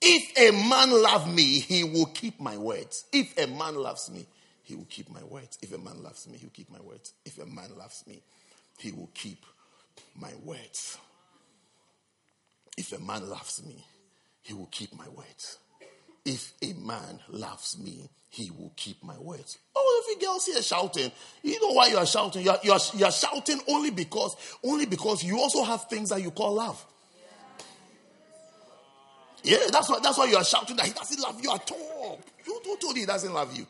If 0.00 0.36
a 0.36 0.68
man 0.68 0.90
love 0.90 1.32
me, 1.32 1.60
he 1.60 1.82
will 1.82 2.06
keep 2.06 2.38
my 2.38 2.58
words. 2.58 3.04
If 3.12 3.38
a 3.38 3.46
man 3.46 3.74
loves 3.76 4.10
me, 4.10 4.26
he 4.62 4.74
will 4.74 4.86
keep 4.86 5.10
my 5.10 5.22
words. 5.24 5.58
If 5.62 5.72
a 5.72 5.78
man 5.78 6.02
loves 6.02 6.26
me, 6.28 6.36
he 6.38 6.44
will 6.44 6.52
keep 6.52 6.70
my 6.70 6.80
words. 6.80 7.12
If 7.24 7.38
a 7.38 7.46
man 7.46 7.70
loves 7.78 8.04
me, 8.06 8.22
he 8.78 8.92
will 8.92 9.10
keep 9.14 9.44
my 10.14 10.32
words. 10.42 10.98
If 12.76 12.92
a 12.92 13.00
man 13.00 13.28
loves 13.28 13.64
me, 13.64 13.86
he 14.42 14.52
will 14.52 14.68
keep 14.70 14.94
my 14.94 15.08
words. 15.08 15.58
If 16.24 16.52
a 16.62 16.72
man 16.74 17.20
loves 17.28 17.78
me, 17.78 18.10
he 18.34 18.50
will 18.50 18.72
keep 18.74 19.02
my 19.04 19.16
words. 19.16 19.58
Oh, 19.76 20.02
if 20.04 20.20
you 20.20 20.26
girls 20.26 20.46
here 20.46 20.60
shouting, 20.60 21.12
you 21.44 21.60
know 21.60 21.72
why 21.72 21.86
you 21.86 21.96
are 21.96 22.04
shouting? 22.04 22.42
You 22.42 22.50
are, 22.50 22.58
you, 22.64 22.72
are, 22.72 22.80
you 22.94 23.04
are 23.04 23.12
shouting 23.12 23.60
only 23.68 23.90
because, 23.90 24.34
only 24.64 24.86
because 24.86 25.22
you 25.22 25.38
also 25.38 25.62
have 25.62 25.84
things 25.84 26.08
that 26.08 26.20
you 26.20 26.32
call 26.32 26.54
love. 26.54 26.84
Yeah, 29.44 29.58
that's 29.70 29.88
why 29.88 30.00
that's 30.02 30.18
why 30.18 30.24
you 30.24 30.36
are 30.36 30.44
shouting 30.44 30.74
that 30.76 30.86
he 30.86 30.92
doesn't 30.92 31.20
love 31.20 31.40
you 31.40 31.52
at 31.52 31.70
all. 31.70 32.20
You 32.44 32.60
told 32.64 32.96
you 32.96 33.02
he 33.02 33.06
doesn't 33.06 33.32
love 33.32 33.56
you? 33.56 33.66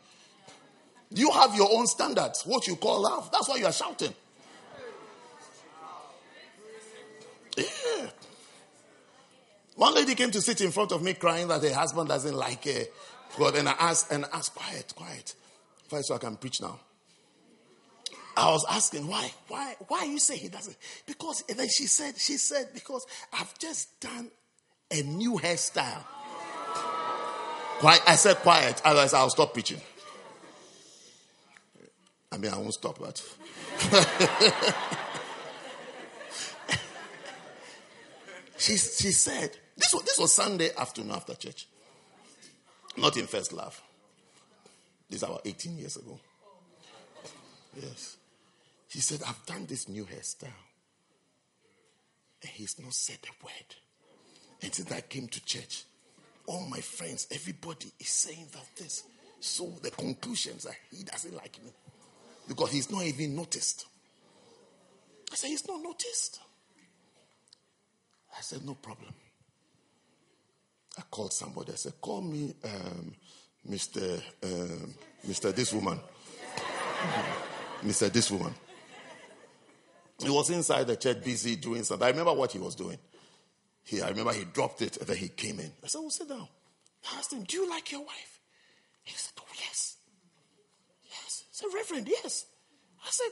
You 1.11 1.29
have 1.31 1.53
your 1.53 1.69
own 1.71 1.85
standards, 1.85 2.43
what 2.43 2.65
you 2.65 2.75
call 2.77 3.03
love. 3.03 3.29
That's 3.31 3.47
why 3.47 3.57
you 3.57 3.65
are 3.65 3.73
shouting. 3.73 4.13
Yeah. 7.55 7.65
One 9.75 9.93
lady 9.93 10.15
came 10.15 10.31
to 10.31 10.41
sit 10.41 10.61
in 10.61 10.71
front 10.71 10.91
of 10.91 11.03
me 11.03 11.13
crying 11.13 11.49
that 11.49 11.61
her 11.61 11.73
husband 11.73 12.09
doesn't 12.09 12.35
like 12.35 12.63
her. 12.63 12.85
God, 13.37 13.55
and 13.55 13.67
I 13.67 13.75
asked, 13.79 14.11
and 14.11 14.25
I 14.25 14.37
asked, 14.37 14.55
quiet, 14.55 14.93
quiet. 14.95 15.35
First, 15.87 16.07
so 16.07 16.15
I 16.15 16.17
can 16.17 16.37
preach 16.37 16.61
now. 16.61 16.79
I 18.37 18.51
was 18.51 18.65
asking 18.69 19.07
why, 19.07 19.31
why, 19.47 19.75
why 19.87 20.03
you 20.03 20.19
say 20.19 20.35
he 20.35 20.49
doesn't? 20.49 20.75
Because 21.05 21.43
and 21.47 21.57
then 21.57 21.69
she 21.69 21.87
said, 21.87 22.17
she 22.17 22.37
said, 22.37 22.69
because 22.73 23.05
I've 23.31 23.57
just 23.59 23.99
done 24.01 24.29
a 24.91 25.01
new 25.03 25.37
hairstyle. 25.37 26.03
Quiet. 27.79 28.01
I 28.07 28.15
said 28.15 28.37
quiet, 28.37 28.81
otherwise 28.83 29.13
I'll 29.13 29.29
stop 29.29 29.53
preaching. 29.53 29.79
I 32.31 32.37
mean, 32.37 32.51
I 32.51 32.57
won't 32.57 32.73
stop 32.73 32.97
that. 32.99 33.21
she, 38.57 38.73
she 38.73 39.11
said, 39.11 39.51
this 39.77 39.93
was, 39.93 40.03
this 40.03 40.19
was 40.19 40.33
Sunday 40.33 40.71
afternoon 40.77 41.11
after 41.11 41.35
church. 41.35 41.67
Not 42.97 43.17
in 43.17 43.27
First 43.27 43.53
Love. 43.53 43.81
This 45.09 45.17
is 45.17 45.23
about 45.23 45.41
18 45.45 45.77
years 45.77 45.97
ago. 45.97 46.19
Yes. 47.79 48.17
He 48.89 48.99
said, 48.99 49.21
I've 49.27 49.45
done 49.45 49.65
this 49.65 49.89
new 49.89 50.05
hairstyle. 50.05 50.47
And 52.41 52.51
he's 52.51 52.79
not 52.79 52.93
said 52.93 53.17
a 53.23 53.43
word. 53.43 53.75
And 54.61 54.73
since 54.73 54.91
I 54.91 55.01
came 55.01 55.27
to 55.27 55.45
church, 55.45 55.83
all 56.47 56.65
my 56.69 56.79
friends, 56.79 57.27
everybody 57.31 57.91
is 57.99 58.07
saying 58.07 58.47
that 58.53 58.65
this. 58.77 59.03
So 59.39 59.73
the 59.81 59.91
conclusions 59.91 60.65
are 60.65 60.75
he 60.91 61.03
doesn't 61.03 61.35
like 61.35 61.61
me. 61.63 61.71
Because 62.47 62.71
he's 62.71 62.91
not 62.91 63.03
even 63.03 63.35
noticed. 63.35 63.85
I 65.31 65.35
said, 65.35 65.49
he's 65.49 65.67
not 65.67 65.81
noticed. 65.81 66.39
I 68.37 68.41
said, 68.41 68.65
no 68.65 68.75
problem. 68.75 69.13
I 70.97 71.01
called 71.09 71.33
somebody. 71.33 71.73
I 71.73 71.75
said, 71.75 71.93
call 72.01 72.21
me 72.21 72.53
um, 72.63 73.13
Mr. 73.69 74.21
Um, 74.43 74.93
Mr. 75.27 75.53
This 75.53 75.73
woman. 75.73 75.99
Mr. 77.83 78.11
This 78.11 78.31
woman. 78.31 78.53
He 80.21 80.29
was 80.29 80.49
inside 80.49 80.87
the 80.87 80.95
church 80.95 81.23
busy 81.23 81.57
doing 81.57 81.83
something. 81.83 82.05
I 82.05 82.11
remember 82.11 82.33
what 82.33 82.51
he 82.51 82.59
was 82.59 82.75
doing. 82.75 82.97
He, 83.83 84.01
I 84.01 84.09
remember 84.09 84.33
he 84.33 84.45
dropped 84.45 84.81
it 84.81 84.97
and 84.97 85.07
then 85.07 85.17
he 85.17 85.27
came 85.27 85.59
in. 85.59 85.71
I 85.83 85.87
said, 85.87 85.99
well, 85.99 86.09
sit 86.09 86.29
down. 86.29 86.47
I 87.11 87.17
asked 87.17 87.33
him, 87.33 87.43
do 87.43 87.57
you 87.57 87.69
like 87.69 87.91
your 87.91 88.01
wife? 88.01 88.39
He 89.03 89.13
said, 89.15 89.33
oh, 89.39 89.43
yes. 89.59 89.97
Yes. 91.03 91.43
I 91.43 91.51
said, 91.51 91.67
Reverend, 91.73 92.07
yes. 92.07 92.45
I 93.05 93.09
said, 93.09 93.29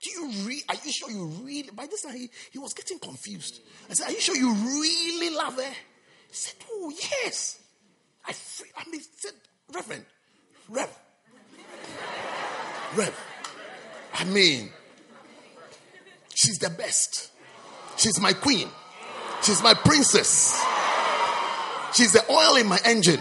do 0.00 0.10
you 0.10 0.28
really, 0.46 0.62
are 0.68 0.76
you 0.84 0.92
sure 0.92 1.10
you 1.10 1.26
really, 1.42 1.70
by 1.74 1.86
this 1.86 2.02
time 2.02 2.14
he, 2.14 2.30
he 2.52 2.58
was 2.58 2.72
getting 2.74 3.00
confused. 3.00 3.60
I 3.90 3.94
said, 3.94 4.08
are 4.08 4.12
you 4.12 4.20
sure 4.20 4.36
you 4.36 4.52
really 4.52 5.34
love 5.34 5.56
her? 5.56 5.74
He 6.28 6.34
said, 6.34 6.54
Oh, 6.70 6.92
yes. 6.94 7.60
I, 8.26 8.32
I 8.76 8.90
mean, 8.90 9.00
said, 9.16 9.32
Reverend, 9.72 10.04
Rev, 10.68 10.98
Rev. 12.94 13.20
I 14.14 14.24
mean, 14.24 14.70
she's 16.34 16.58
the 16.58 16.70
best. 16.70 17.30
She's 17.96 18.20
my 18.20 18.32
queen. 18.32 18.68
She's 19.42 19.62
my 19.62 19.74
princess. 19.74 20.60
She's 21.94 22.12
the 22.12 22.24
oil 22.30 22.56
in 22.56 22.66
my 22.66 22.78
engine. 22.84 23.20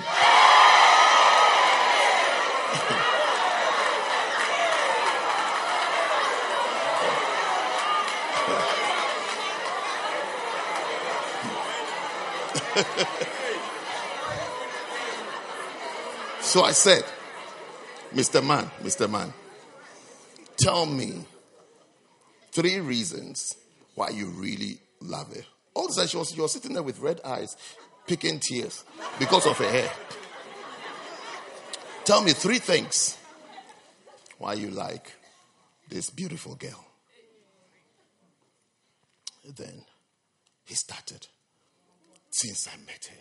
so 16.41 16.64
I 16.64 16.72
said, 16.72 17.04
Mr. 18.14 18.45
Man, 18.45 18.70
Mr. 18.82 19.10
Man, 19.10 19.34
tell 20.58 20.86
me 20.86 21.26
three 22.52 22.80
reasons 22.80 23.56
why 23.95 24.10
you 24.10 24.28
really 24.28 24.80
love 25.02 25.36
her. 25.36 25.41
All 25.74 25.86
of 25.86 25.91
a 25.91 25.94
sudden, 25.94 26.10
she 26.10 26.18
was, 26.18 26.32
she 26.32 26.41
was 26.41 26.54
sitting 26.54 26.74
there 26.74 26.84
with 26.84 26.99
red 26.99 27.20
eyes, 27.26 27.58
picking 28.06 28.40
tears 28.40 28.84
because 29.20 29.48
of 29.48 29.58
her 29.58 29.70
hair. 29.70 29.90
Tell 32.06 32.22
me 32.22 32.32
three 32.32 32.60
things 32.60 33.18
why 34.38 34.54
you 34.54 34.70
like 34.70 35.12
this 35.90 36.10
beautiful 36.10 36.56
girl. 36.56 36.84
then 39.56 39.86
he 40.66 40.76
started. 40.76 41.28
Since 42.39 42.68
I 42.68 42.77
met 42.85 43.03
her, 43.09 43.18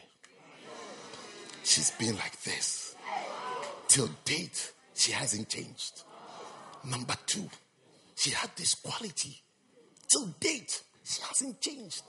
she's 1.65 1.91
been 1.93 2.17
like 2.17 2.39
this. 2.43 2.95
Till 3.89 4.11
date, 4.27 4.73
she 4.95 5.13
hasn't 5.13 5.49
changed. 5.49 6.03
Number 6.85 7.15
two, 7.25 7.49
she 8.15 8.33
had 8.33 8.51
this 8.57 8.75
quality. 8.75 9.41
Till 10.07 10.27
date, 10.39 10.83
she 11.03 11.23
hasn't 11.23 11.63
changed. 11.63 12.03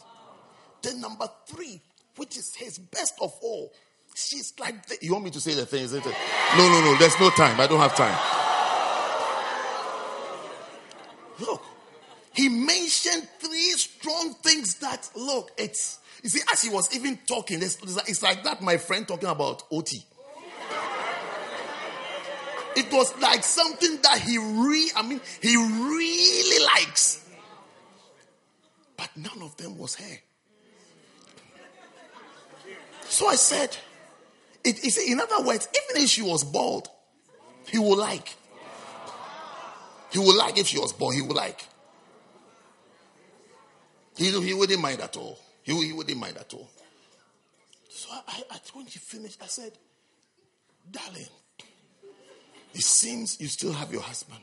Then 0.82 1.00
number 1.00 1.30
three, 1.48 1.82
which 2.18 2.36
is 2.36 2.54
his 2.54 2.78
best 2.78 3.14
of 3.22 3.34
all, 3.42 3.72
she's 4.14 4.52
like 4.60 4.76
you 5.02 5.14
want 5.14 5.24
me 5.24 5.32
to 5.32 5.40
say 5.40 5.54
the 5.54 5.66
thing, 5.66 5.84
isn't 5.84 6.06
it? 6.06 6.16
No, 6.58 6.68
no, 6.68 6.82
no. 6.92 6.98
There's 6.98 7.18
no 7.22 7.30
time. 7.30 7.58
I 7.58 7.68
don't 7.68 7.80
have 7.80 7.96
time. 7.96 8.18
Look, 11.40 11.64
he 12.34 12.50
mentioned 12.50 13.30
three 13.40 13.72
strong 13.78 14.34
things 14.44 14.76
that 14.80 15.10
look. 15.16 15.52
It's 15.58 16.00
you 16.28 16.40
see 16.40 16.46
as 16.52 16.62
he 16.62 16.70
was 16.70 16.94
even 16.94 17.18
talking. 17.26 17.62
It's, 17.62 18.22
like 18.22 18.44
that. 18.44 18.62
My 18.62 18.76
friend 18.76 19.08
talking 19.08 19.30
about 19.30 19.64
OT. 19.72 20.04
It 22.76 22.92
was 22.92 23.18
like 23.22 23.44
something 23.44 24.00
that 24.04 24.20
he 24.20 24.38
really, 24.38 24.92
I 24.96 25.04
mean, 25.04 25.22
he 25.42 25.56
really 25.56 26.66
likes. 26.66 27.26
But 28.98 29.10
none 29.16 29.42
of 29.42 29.56
them 29.56 29.78
was 29.78 29.96
her. 29.96 30.18
So 33.06 33.28
I 33.28 33.36
said, 33.36 33.78
it, 34.66 34.84
it, 34.84 35.10
in 35.10 35.22
other 35.22 35.44
words, 35.44 35.70
even 35.90 36.04
if 36.04 36.10
she 36.10 36.22
was 36.22 36.44
bald, 36.44 36.90
he 37.68 37.80
would 37.80 37.98
like. 37.98 38.36
He 40.12 40.20
would 40.20 40.36
like 40.36 40.58
if 40.58 40.68
she 40.68 40.78
was 40.78 40.92
bald, 40.92 41.16
he 41.16 41.22
would 41.22 41.38
like. 41.38 41.66
He, 44.18 44.30
he 44.42 44.54
wouldn't 44.54 44.82
mind 44.82 45.00
at 45.00 45.16
all. 45.16 45.40
He, 45.68 45.88
he 45.88 45.92
wouldn't 45.92 46.18
mind 46.18 46.38
at 46.38 46.54
all. 46.54 46.70
So 47.90 48.10
I, 48.12 48.44
I, 48.50 48.60
when 48.74 48.88
she 48.88 49.00
finished, 49.00 49.38
I 49.44 49.48
said, 49.48 49.74
Darling, 50.90 51.28
it 52.74 52.82
seems 52.82 53.42
you 53.42 53.48
still 53.48 53.74
have 53.74 53.92
your 53.92 54.02
husband. 54.02 54.40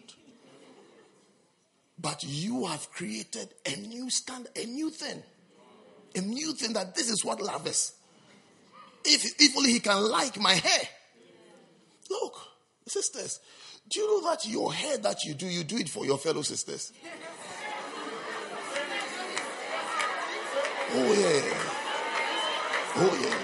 But 1.99 2.23
you 2.25 2.67
have 2.67 2.91
created 2.91 3.49
a 3.65 3.77
new 3.77 4.11
stand, 4.11 4.49
a 4.55 4.67
new 4.67 4.91
thing. 4.91 5.23
A 6.15 6.21
new 6.21 6.53
thing 6.53 6.75
that 6.75 6.95
this 6.95 7.09
is 7.09 7.25
what 7.25 7.41
love 7.41 7.67
is. 7.67 7.95
If, 9.05 9.41
if 9.41 9.57
only 9.57 9.73
he 9.73 9.81
can 9.81 10.11
like 10.11 10.39
my 10.39 10.53
hair. 10.53 10.89
Look, 12.11 12.37
sisters, 12.87 13.41
do 13.89 14.01
you 14.01 14.07
know 14.21 14.31
that 14.31 14.47
your 14.47 14.75
hair 14.75 14.99
that 14.99 15.25
you 15.25 15.33
do, 15.33 15.47
you 15.47 15.65
do 15.65 15.79
it 15.79 15.89
for 15.89 16.05
your 16.05 16.19
fellow 16.19 16.43
sisters? 16.43 16.93
Oh, 20.97 21.13
yeah. 21.13 21.43
Oh, 22.97 23.15
yeah. 23.21 23.35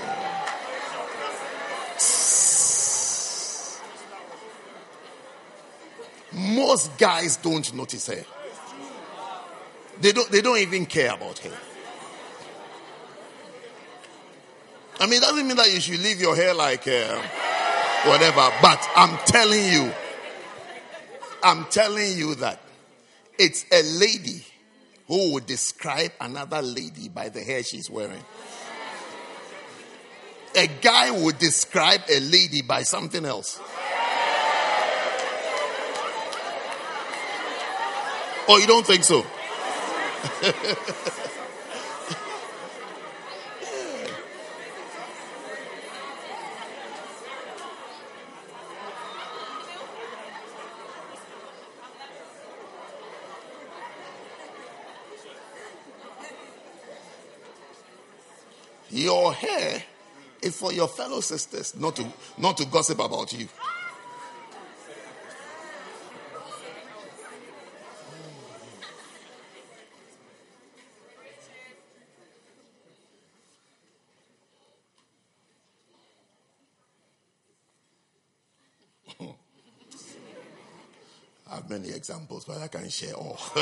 Most 6.55 6.97
guys 6.97 7.37
don't 7.39 7.75
notice 7.75 8.07
her. 8.07 8.25
They 10.01 10.13
don't, 10.13 10.31
they 10.31 10.41
don't 10.41 10.59
even 10.59 10.87
care 10.87 11.13
about 11.13 11.39
her. 11.41 11.59
I 15.01 15.07
mean, 15.07 15.15
it 15.15 15.23
doesn't 15.23 15.47
mean 15.47 15.57
that 15.57 15.73
you 15.73 15.81
should 15.81 16.01
leave 16.01 16.21
your 16.21 16.37
hair 16.37 16.55
like 16.55 16.87
uh, 16.87 17.21
whatever, 18.05 18.49
but 18.63 18.89
I'm 18.95 19.19
telling 19.27 19.65
you, 19.73 19.93
I'm 21.43 21.65
telling 21.65 22.17
you 22.17 22.37
that 22.37 22.61
it's 23.39 23.65
a 23.73 23.83
lady 23.99 24.45
who 25.11 25.33
would 25.33 25.45
describe 25.45 26.13
another 26.21 26.63
lady 26.63 27.09
by 27.09 27.29
the 27.29 27.41
hair 27.41 27.65
she's 27.65 27.91
wearing. 27.91 28.23
A 30.55 30.69
guy 30.69 31.11
would 31.11 31.37
describe 31.37 32.03
a 32.09 32.21
lady 32.21 32.63
by 32.63 32.85
something 32.85 33.25
else. 33.25 33.59
Oh, 38.47 38.59
you 38.61 38.69
don't 38.69 38.87
think 38.87 39.03
so? 39.03 39.27
Your 59.01 59.33
hair 59.33 59.83
is 60.43 60.55
for 60.55 60.75
your 60.75 60.87
fellow 60.87 61.21
sisters, 61.23 61.75
not 61.75 61.97
to 61.97 62.07
not 62.37 62.59
to 62.59 62.67
gossip 62.67 62.99
about 62.99 63.33
you. 63.33 63.49
I 81.51 81.55
have 81.55 81.71
many 81.71 81.89
examples, 81.89 82.45
but 82.45 82.59
I 82.59 82.69
can 82.69 82.91
share 82.91 83.15
all. 83.15 83.39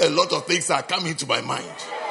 A 0.00 0.10
lot 0.10 0.30
of 0.34 0.44
things 0.44 0.68
are 0.68 0.82
coming 0.82 1.14
to 1.14 1.26
my 1.26 1.40
mind. 1.40 2.03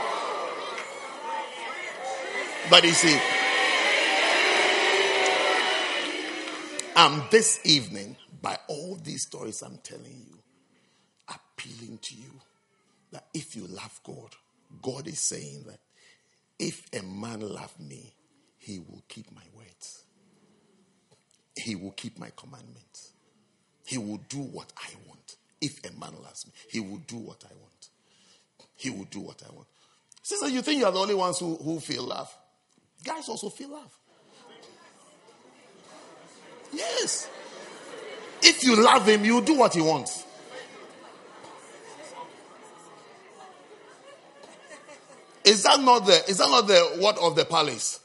But 2.69 2.83
you 2.85 2.93
see, 2.93 3.19
and 6.95 7.23
this 7.29 7.59
evening, 7.65 8.15
by 8.41 8.57
all 8.67 8.95
these 8.95 9.23
stories 9.23 9.61
I'm 9.61 9.77
telling 9.83 10.25
you, 10.27 10.37
appealing 11.27 11.99
to 12.01 12.15
you 12.15 12.31
that 13.11 13.25
if 13.33 13.55
you 13.55 13.67
love 13.67 13.99
God, 14.03 14.35
God 14.81 15.07
is 15.07 15.19
saying 15.19 15.65
that 15.67 15.79
if 16.57 16.87
a 16.93 17.03
man 17.03 17.41
love 17.41 17.77
me, 17.79 18.13
he 18.57 18.79
will 18.79 19.03
keep 19.07 19.29
my 19.35 19.43
words. 19.55 20.03
He 21.55 21.75
will 21.75 21.91
keep 21.91 22.17
my 22.17 22.31
commandments. 22.35 23.11
He 23.85 23.97
will 23.97 24.21
do 24.29 24.39
what 24.39 24.71
I 24.77 24.89
want. 25.07 25.35
If 25.59 25.83
a 25.85 25.91
man 25.99 26.13
loves 26.23 26.45
me, 26.45 26.53
he 26.69 26.79
will 26.79 27.01
do 27.07 27.17
what 27.17 27.43
I 27.43 27.53
want. 27.55 27.89
He 28.75 28.89
will 28.89 29.05
do 29.05 29.19
what 29.19 29.41
I 29.47 29.53
want. 29.53 29.67
Sister, 30.21 30.47
you 30.47 30.61
think 30.61 30.79
you 30.79 30.85
are 30.85 30.91
the 30.91 30.99
only 30.99 31.15
ones 31.15 31.39
who, 31.39 31.55
who 31.57 31.79
feel 31.79 32.03
love? 32.03 32.33
Guys 33.03 33.27
also 33.27 33.49
feel 33.49 33.71
love. 33.71 33.99
Yes. 36.71 37.29
If 38.41 38.63
you 38.63 38.81
love 38.81 39.07
him, 39.07 39.25
you 39.25 39.41
do 39.41 39.55
what 39.55 39.73
he 39.73 39.81
wants. 39.81 40.25
Is 45.43 45.63
that 45.63 45.81
not 45.81 46.05
the 46.05 46.23
is 46.29 46.37
that 46.37 46.49
not 46.49 46.67
the 46.67 46.99
word 47.01 47.17
of 47.21 47.35
the 47.35 47.45
palace? 47.45 47.99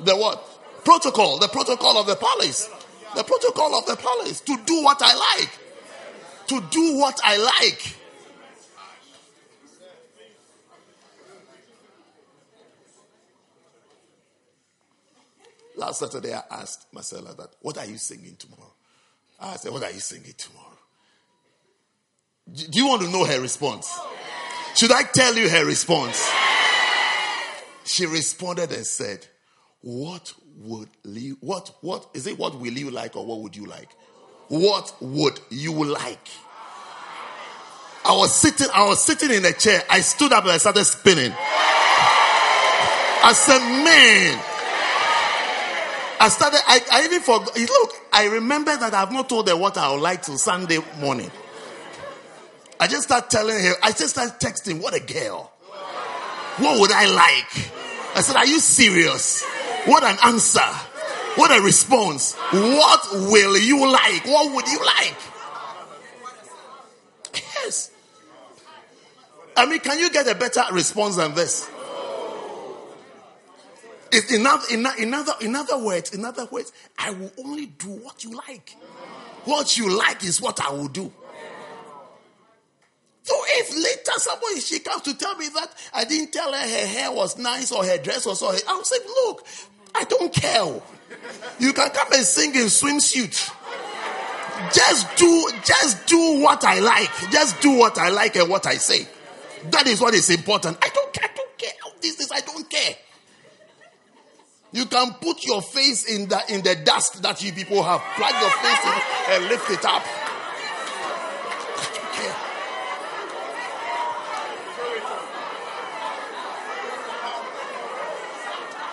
The 0.00 0.16
what? 0.16 0.84
Protocol. 0.84 1.38
The 1.38 1.48
protocol 1.48 1.98
of 1.98 2.06
the 2.06 2.16
palace. 2.16 2.70
The 3.14 3.24
protocol 3.24 3.74
of 3.76 3.84
the 3.86 3.96
palace. 3.96 4.40
To 4.40 4.58
do 4.64 4.82
what 4.82 5.02
I 5.02 5.14
like. 5.40 5.50
To 6.48 6.60
do 6.70 6.96
what 6.96 7.20
I 7.22 7.36
like. 7.36 7.97
Last 15.78 16.00
Saturday, 16.00 16.34
I 16.34 16.42
asked 16.50 16.92
Marcella 16.92 17.34
that, 17.36 17.50
what 17.62 17.78
are 17.78 17.86
you 17.86 17.98
singing 17.98 18.34
tomorrow? 18.36 18.72
I 19.38 19.54
said, 19.54 19.70
what 19.70 19.84
are 19.84 19.92
you 19.92 20.00
singing 20.00 20.34
tomorrow? 20.36 20.66
Do 22.52 22.66
you 22.72 22.88
want 22.88 23.02
to 23.02 23.08
know 23.08 23.24
her 23.24 23.40
response? 23.40 23.96
Should 24.74 24.90
I 24.90 25.04
tell 25.04 25.36
you 25.36 25.48
her 25.48 25.64
response? 25.64 26.28
She 27.84 28.06
responded 28.06 28.72
and 28.72 28.84
said, 28.84 29.24
what 29.80 30.34
would 30.56 30.88
you, 31.04 31.36
what, 31.40 31.70
what, 31.80 32.08
is 32.12 32.26
it 32.26 32.36
what 32.36 32.58
will 32.58 32.72
you 32.72 32.90
like 32.90 33.14
or 33.14 33.24
what 33.24 33.38
would 33.40 33.54
you 33.54 33.66
like? 33.66 33.90
What 34.48 34.92
would 35.00 35.38
you 35.48 35.84
like? 35.84 36.28
I 38.04 38.16
was 38.16 38.34
sitting, 38.34 38.66
I 38.74 38.84
was 38.88 39.04
sitting 39.04 39.30
in 39.30 39.44
a 39.44 39.52
chair. 39.52 39.84
I 39.88 40.00
stood 40.00 40.32
up 40.32 40.42
and 40.42 40.52
I 40.54 40.58
started 40.58 40.84
spinning. 40.86 41.32
I 43.22 43.32
said, 43.32 43.60
man, 43.84 44.42
I 46.20 46.28
started, 46.28 46.60
I, 46.66 46.80
I 46.90 47.04
even 47.04 47.20
forgot. 47.20 47.56
Look, 47.56 47.92
I 48.12 48.26
remember 48.26 48.76
that 48.76 48.92
I've 48.92 49.12
not 49.12 49.28
told 49.28 49.48
her 49.48 49.56
what 49.56 49.78
I 49.78 49.92
would 49.92 50.00
like 50.00 50.22
till 50.22 50.36
Sunday 50.36 50.78
morning. 50.98 51.30
I 52.80 52.86
just 52.86 53.04
started 53.04 53.30
telling 53.30 53.58
her, 53.58 53.74
I 53.82 53.92
just 53.92 54.10
started 54.10 54.38
texting, 54.40 54.82
what 54.82 54.94
a 54.94 55.00
girl. 55.00 55.52
What 56.58 56.80
would 56.80 56.92
I 56.92 57.06
like? 57.06 57.70
I 58.16 58.20
said, 58.20 58.36
are 58.36 58.46
you 58.46 58.58
serious? 58.58 59.44
What 59.86 60.02
an 60.02 60.16
answer. 60.24 60.60
What 61.36 61.56
a 61.56 61.62
response. 61.62 62.34
What 62.34 63.08
will 63.12 63.56
you 63.56 63.90
like? 63.90 64.26
What 64.26 64.52
would 64.54 64.66
you 64.66 64.78
like? 64.84 65.16
Yes. 67.34 67.92
I 69.56 69.66
mean, 69.66 69.78
can 69.80 69.98
you 69.98 70.10
get 70.10 70.26
a 70.26 70.34
better 70.34 70.62
response 70.72 71.16
than 71.16 71.34
this? 71.34 71.68
In, 74.10 74.46
other, 74.46 74.64
in, 74.70 74.86
in, 74.98 75.14
other, 75.14 75.32
in 75.40 75.54
other 75.54 75.78
words, 75.78 76.14
in 76.14 76.24
other 76.24 76.46
words, 76.46 76.72
I 76.98 77.10
will 77.10 77.32
only 77.38 77.66
do 77.66 77.88
what 77.88 78.24
you 78.24 78.34
like. 78.34 78.76
What 79.44 79.76
you 79.76 79.96
like 79.96 80.24
is 80.24 80.40
what 80.40 80.60
I 80.60 80.70
will 80.72 80.88
do. 80.88 81.12
So 83.22 83.34
if 83.46 83.76
later 83.76 84.12
somebody 84.16 84.60
she 84.60 84.78
comes 84.78 85.02
to 85.02 85.14
tell 85.14 85.36
me 85.36 85.48
that 85.54 85.70
I 85.92 86.04
didn't 86.04 86.32
tell 86.32 86.50
her 86.50 86.58
her 86.58 86.86
hair 86.86 87.12
was 87.12 87.36
nice 87.36 87.70
or 87.70 87.84
her 87.84 87.98
dress 87.98 88.24
was, 88.24 88.40
or 88.42 88.54
I'll 88.66 88.84
say, 88.84 88.96
look, 89.06 89.46
I 89.94 90.04
don't 90.04 90.32
care. 90.32 90.80
You 91.58 91.72
can 91.74 91.90
come 91.90 92.12
and 92.14 92.24
sing 92.24 92.54
in 92.54 92.66
swimsuit. 92.66 93.50
Just 94.72 95.16
do, 95.16 95.50
just 95.64 96.06
do 96.06 96.40
what 96.40 96.64
I 96.64 96.80
like. 96.80 97.10
Just 97.30 97.60
do 97.60 97.78
what 97.78 97.98
I 97.98 98.08
like 98.08 98.36
and 98.36 98.48
what 98.48 98.66
I 98.66 98.74
say. 98.74 99.06
That 99.70 99.86
is 99.86 100.00
what 100.00 100.14
is 100.14 100.30
important. 100.30 100.78
I 100.82 100.88
don't. 100.88 101.18
I 101.22 101.28
don't 101.34 101.58
care. 101.58 101.72
This 102.00 102.20
is, 102.20 102.30
I 102.32 102.40
don't 102.40 102.68
care. 102.68 102.94
You 104.78 104.86
can 104.86 105.12
put 105.14 105.44
your 105.44 105.60
face 105.60 106.04
in 106.04 106.28
the 106.28 106.40
in 106.50 106.62
the 106.62 106.76
dust 106.76 107.20
that 107.24 107.42
you 107.42 107.52
people 107.52 107.82
have. 107.82 108.00
Plug 108.14 108.30
your 108.40 108.50
face 108.62 108.84
in 108.84 109.34
and 109.34 109.48
lift 109.48 109.68
it 109.72 109.84
up. 109.84 110.04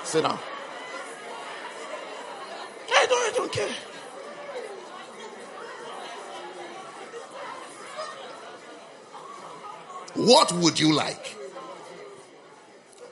Sit 0.03 0.23
down. 0.23 0.39
I 2.89 3.05
don't, 3.05 3.19
I 3.19 3.31
don't 3.35 3.51
care. 3.51 3.69
What 10.15 10.51
would 10.53 10.79
you 10.79 10.93
like? 10.93 11.35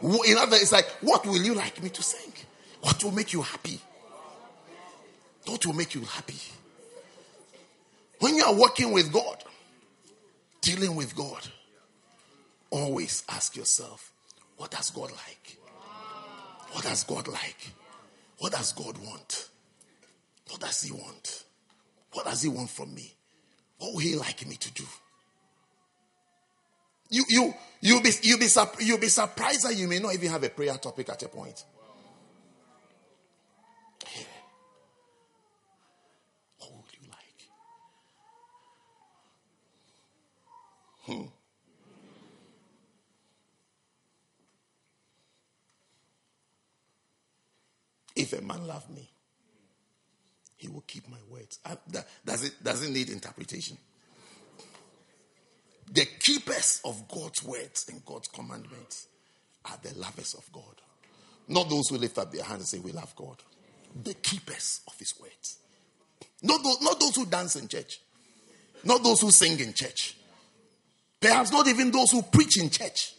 In 0.01 0.37
other 0.37 0.51
words, 0.51 0.63
it's 0.63 0.71
like, 0.71 0.89
what 1.01 1.23
will 1.27 1.37
you 1.37 1.53
like 1.53 1.83
me 1.83 1.89
to 1.89 2.01
sing? 2.01 2.33
What 2.83 3.01
will 3.01 3.11
make 3.11 3.31
you 3.31 3.41
happy? 3.41 3.79
What 5.45 5.65
will 5.65 5.73
make 5.73 5.95
you 5.95 6.01
happy? 6.01 6.39
When 8.19 8.35
you 8.35 8.43
are 8.43 8.53
working 8.53 8.91
with 8.91 9.11
God, 9.11 9.41
dealing 10.61 10.95
with 10.95 11.15
God, 11.15 11.47
always 12.69 13.23
ask 13.29 13.55
yourself, 13.55 14.11
what 14.57 14.71
does 14.71 14.89
God 14.89 15.11
like? 15.11 15.57
What 16.73 16.83
does 16.83 17.03
God 17.05 17.27
like? 17.29 17.71
What 18.39 18.51
does 18.51 18.73
God 18.73 18.97
want? 18.97 19.49
What 20.49 20.59
does 20.59 20.81
He 20.81 20.91
want? 20.91 21.45
What 22.11 22.25
does 22.25 22.41
He 22.41 22.49
want 22.49 22.69
from 22.69 22.93
me? 22.93 23.13
What 23.77 23.93
will 23.93 24.01
He 24.01 24.15
like 24.15 24.45
me 24.45 24.57
to 24.57 24.73
do? 24.73 24.83
You 27.09 27.23
you 27.29 27.53
you'll 27.79 28.01
be 28.01 28.11
you'll 28.23 28.39
be 28.39 28.47
you'll 28.79 28.97
be 28.97 29.07
surprised 29.07 29.65
that 29.65 29.75
you 29.75 29.87
may 29.87 29.99
not 29.99 30.13
even 30.15 30.29
have 30.31 30.43
a 30.43 30.49
prayer 30.49 30.75
topic 30.77 31.09
at 31.09 31.23
a 31.23 31.29
point. 31.29 31.63
What 36.59 36.71
would 36.73 36.85
you 36.93 37.09
like? 37.09 37.49
Hmm. 41.03 41.23
If 48.15 48.33
a 48.33 48.41
man 48.41 48.67
love 48.67 48.89
me, 48.89 49.09
he 50.57 50.67
will 50.67 50.83
keep 50.87 51.09
my 51.09 51.17
words. 51.29 51.59
I, 51.65 51.77
that, 51.91 52.07
does 52.25 52.43
it 52.43 52.63
doesn't 52.63 52.93
need 52.93 53.09
interpretation. 53.09 53.77
The 55.91 56.05
keepers 56.19 56.79
of 56.85 57.07
God's 57.07 57.43
words 57.43 57.85
and 57.89 58.03
God's 58.05 58.29
commandments 58.29 59.07
are 59.65 59.77
the 59.81 59.97
lovers 59.97 60.33
of 60.35 60.49
God. 60.51 60.81
Not 61.47 61.69
those 61.69 61.89
who 61.89 61.97
lift 61.97 62.17
up 62.17 62.31
their 62.31 62.43
hands 62.43 62.59
and 62.59 62.67
say, 62.67 62.79
We 62.79 62.93
love 62.93 63.13
God. 63.15 63.37
The 64.03 64.13
keepers 64.13 64.81
of 64.87 64.97
His 64.97 65.13
words. 65.19 65.57
Not 66.41 66.63
those, 66.63 66.81
not 66.81 66.99
those 66.99 67.15
who 67.15 67.25
dance 67.25 67.55
in 67.55 67.67
church. 67.67 67.99
Not 68.83 69.03
those 69.03 69.21
who 69.21 69.31
sing 69.31 69.59
in 69.59 69.73
church. 69.73 70.15
Perhaps 71.23 71.53
not 71.53 71.69
even 71.69 71.89
those 71.89 72.11
who 72.11 72.21
preach 72.21 72.59
in 72.59 72.69
church. 72.69 73.13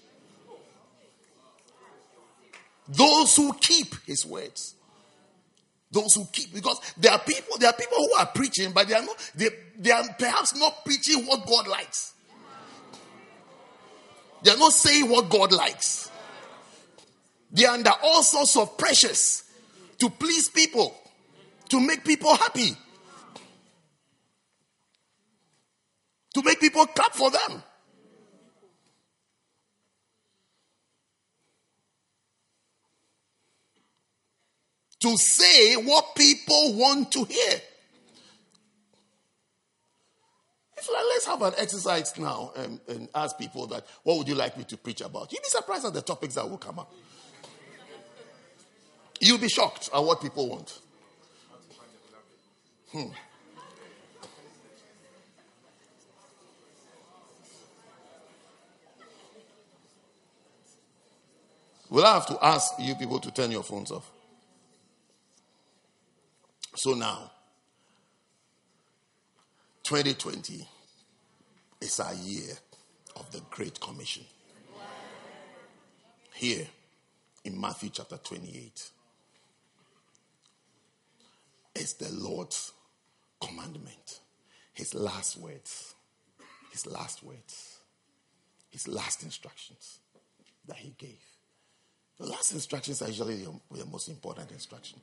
Those 2.87 3.35
who 3.35 3.55
keep 3.55 3.95
His 4.05 4.27
words. 4.27 4.75
Those 5.91 6.15
who 6.15 6.27
keep, 6.31 6.53
because 6.53 6.79
there 6.99 7.13
are 7.13 7.19
people, 7.21 7.57
there 7.57 7.71
are 7.71 7.73
people 7.73 7.97
who 7.97 8.13
are 8.19 8.27
preaching, 8.27 8.73
but 8.73 8.89
they 8.89 8.95
are 8.95 9.03
not, 9.03 9.31
they, 9.35 9.49
they 9.79 9.91
are 9.91 10.05
perhaps 10.19 10.55
not 10.55 10.85
preaching 10.85 11.25
what 11.25 11.47
God 11.47 11.67
likes. 11.67 12.13
They 14.43 14.51
are 14.51 14.59
not 14.59 14.75
saying 14.75 15.09
what 15.09 15.31
God 15.31 15.53
likes. 15.53 16.11
They 17.53 17.65
are 17.65 17.73
under 17.73 17.93
all 18.03 18.23
sorts 18.23 18.55
of 18.59 18.77
pressures 18.77 19.45
to 19.99 20.11
please 20.11 20.51
people, 20.51 20.95
to 21.71 21.81
make 21.81 22.05
people 22.05 22.37
happy, 22.37 22.77
to 26.35 26.43
make 26.43 26.61
people 26.61 26.85
clap 26.85 27.15
for 27.15 27.31
them. 27.31 27.63
To 35.05 35.19
say 35.19 35.75
what 35.75 36.15
people 36.17 36.73
want 36.77 37.13
to 37.13 37.25
hear. 37.25 37.61
If, 40.79 40.89
let's 40.91 41.27
have 41.27 41.43
an 41.43 41.53
exercise 41.59 42.19
now 42.19 42.53
and, 42.57 42.81
and 42.89 43.09
ask 43.15 43.39
people 43.39 43.67
that, 43.67 43.85
what 44.03 44.17
would 44.17 44.29
you 44.29 44.35
like 44.35 44.57
me 44.57 44.65
to 44.65 44.79
preach 44.79 45.03
about? 45.03 45.31
You'd 45.31 45.43
be 45.43 45.49
surprised 45.49 45.85
at 45.85 45.93
the 45.93 46.01
topics 46.01 46.37
that 46.37 46.49
will 46.49 46.57
come 46.57 46.79
up. 46.79 46.91
You'll 49.21 49.37
be 49.37 49.51
shocked 49.51 49.91
at 49.95 50.03
what 50.03 50.23
people 50.23 50.49
want. 50.49 50.79
Hmm. 52.91 53.09
Will 61.91 62.07
I 62.07 62.15
have 62.15 62.27
to 62.29 62.39
ask 62.43 62.73
you 62.79 62.95
people 62.95 63.21
to 63.21 63.31
turn 63.31 63.51
your 63.51 63.63
phones 63.63 63.91
off? 63.91 64.11
So 66.77 66.95
now, 66.95 67.31
2020 69.85 70.67
is 71.81 72.01
our 72.01 72.15
year 72.15 72.53
of 73.15 73.31
the 73.31 73.41
Great 73.51 73.79
Commission. 73.79 74.25
Here 76.33 76.67
in 77.45 77.61
Matthew 77.61 77.91
chapter 77.91 78.17
28 78.17 78.91
is 81.77 81.93
the 81.95 82.13
Lord's 82.13 82.73
commandment, 83.41 84.21
his 84.73 84.97
last 84.97 85.37
words, 85.37 85.95
his 86.73 86.89
last 86.89 87.23
words, 87.23 87.79
his 88.71 88.89
last 88.89 89.23
instructions 89.23 90.01
that 90.67 90.79
he 90.79 90.93
gave. 90.99 91.23
The 92.19 92.27
last 92.27 92.53
instructions 92.53 93.01
are 93.01 93.09
usually 93.09 93.45
the, 93.45 93.53
the 93.71 93.87
most 93.87 94.09
important 94.09 94.51
instruction 94.51 94.99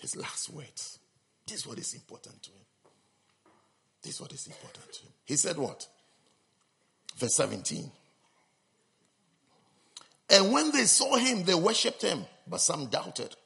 his 0.00 0.16
last 0.16 0.50
words. 0.50 0.98
This 1.46 1.60
is 1.60 1.66
what 1.66 1.78
is 1.78 1.94
important 1.94 2.42
to 2.42 2.50
him. 2.50 2.64
This 4.02 4.14
is 4.14 4.20
what 4.20 4.32
is 4.32 4.46
important 4.46 4.92
to 4.92 5.02
him. 5.02 5.12
He 5.24 5.36
said 5.36 5.56
what? 5.56 5.86
Verse 7.16 7.34
17. 7.34 7.90
And 10.30 10.52
when 10.52 10.70
they 10.72 10.84
saw 10.84 11.16
him, 11.16 11.44
they 11.44 11.54
worshipped 11.54 12.02
him, 12.02 12.24
but 12.46 12.60
some 12.60 12.86
doubted. 12.86 13.36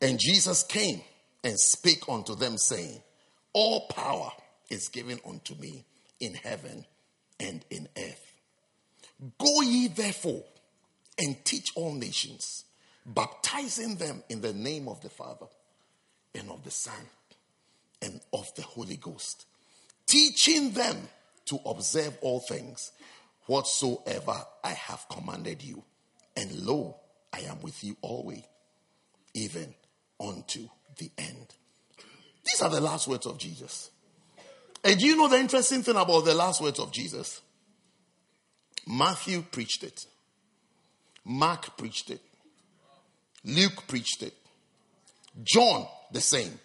And 0.00 0.18
Jesus 0.18 0.62
came 0.62 1.02
and 1.44 1.58
spake 1.58 2.08
unto 2.08 2.34
them, 2.34 2.58
saying, 2.58 3.02
All 3.52 3.86
power 3.88 4.30
is 4.70 4.88
given 4.88 5.20
unto 5.28 5.54
me 5.54 5.84
in 6.20 6.34
heaven 6.34 6.84
and 7.38 7.64
in 7.70 7.88
earth. 7.96 8.32
Go 9.38 9.62
ye 9.62 9.88
therefore 9.88 10.44
and 11.18 11.42
teach 11.44 11.72
all 11.74 11.94
nations, 11.94 12.64
baptizing 13.06 13.96
them 13.96 14.22
in 14.28 14.40
the 14.40 14.52
name 14.52 14.88
of 14.88 15.00
the 15.00 15.08
Father 15.08 15.46
and 16.34 16.50
of 16.50 16.64
the 16.64 16.70
Son 16.70 16.94
and 18.02 18.20
of 18.32 18.52
the 18.56 18.62
Holy 18.62 18.96
Ghost, 18.96 19.46
teaching 20.06 20.72
them 20.72 20.96
to 21.46 21.58
observe 21.64 22.18
all 22.20 22.40
things 22.40 22.92
whatsoever 23.46 24.36
I 24.62 24.70
have 24.72 25.06
commanded 25.08 25.62
you. 25.62 25.82
And 26.36 26.52
lo, 26.66 26.96
I 27.32 27.40
am 27.40 27.62
with 27.62 27.82
you 27.82 27.96
always, 28.02 28.42
even 29.32 29.72
unto 30.20 30.68
the 30.98 31.10
end. 31.16 31.54
These 32.44 32.62
are 32.62 32.70
the 32.70 32.80
last 32.80 33.08
words 33.08 33.26
of 33.26 33.38
Jesus. 33.38 33.90
And 34.84 34.98
do 34.98 35.06
you 35.06 35.16
know 35.16 35.28
the 35.28 35.38
interesting 35.38 35.82
thing 35.82 35.96
about 35.96 36.24
the 36.24 36.34
last 36.34 36.60
words 36.60 36.78
of 36.78 36.92
Jesus? 36.92 37.40
Matthew 38.86 39.42
preached 39.42 39.82
it, 39.82 40.06
Mark 41.24 41.76
preached 41.76 42.10
it, 42.10 42.20
Luke 43.46 43.86
preached 43.86 44.22
it, 44.22 44.34
John 45.42 45.86
the 46.12 46.20
same. 46.20 46.58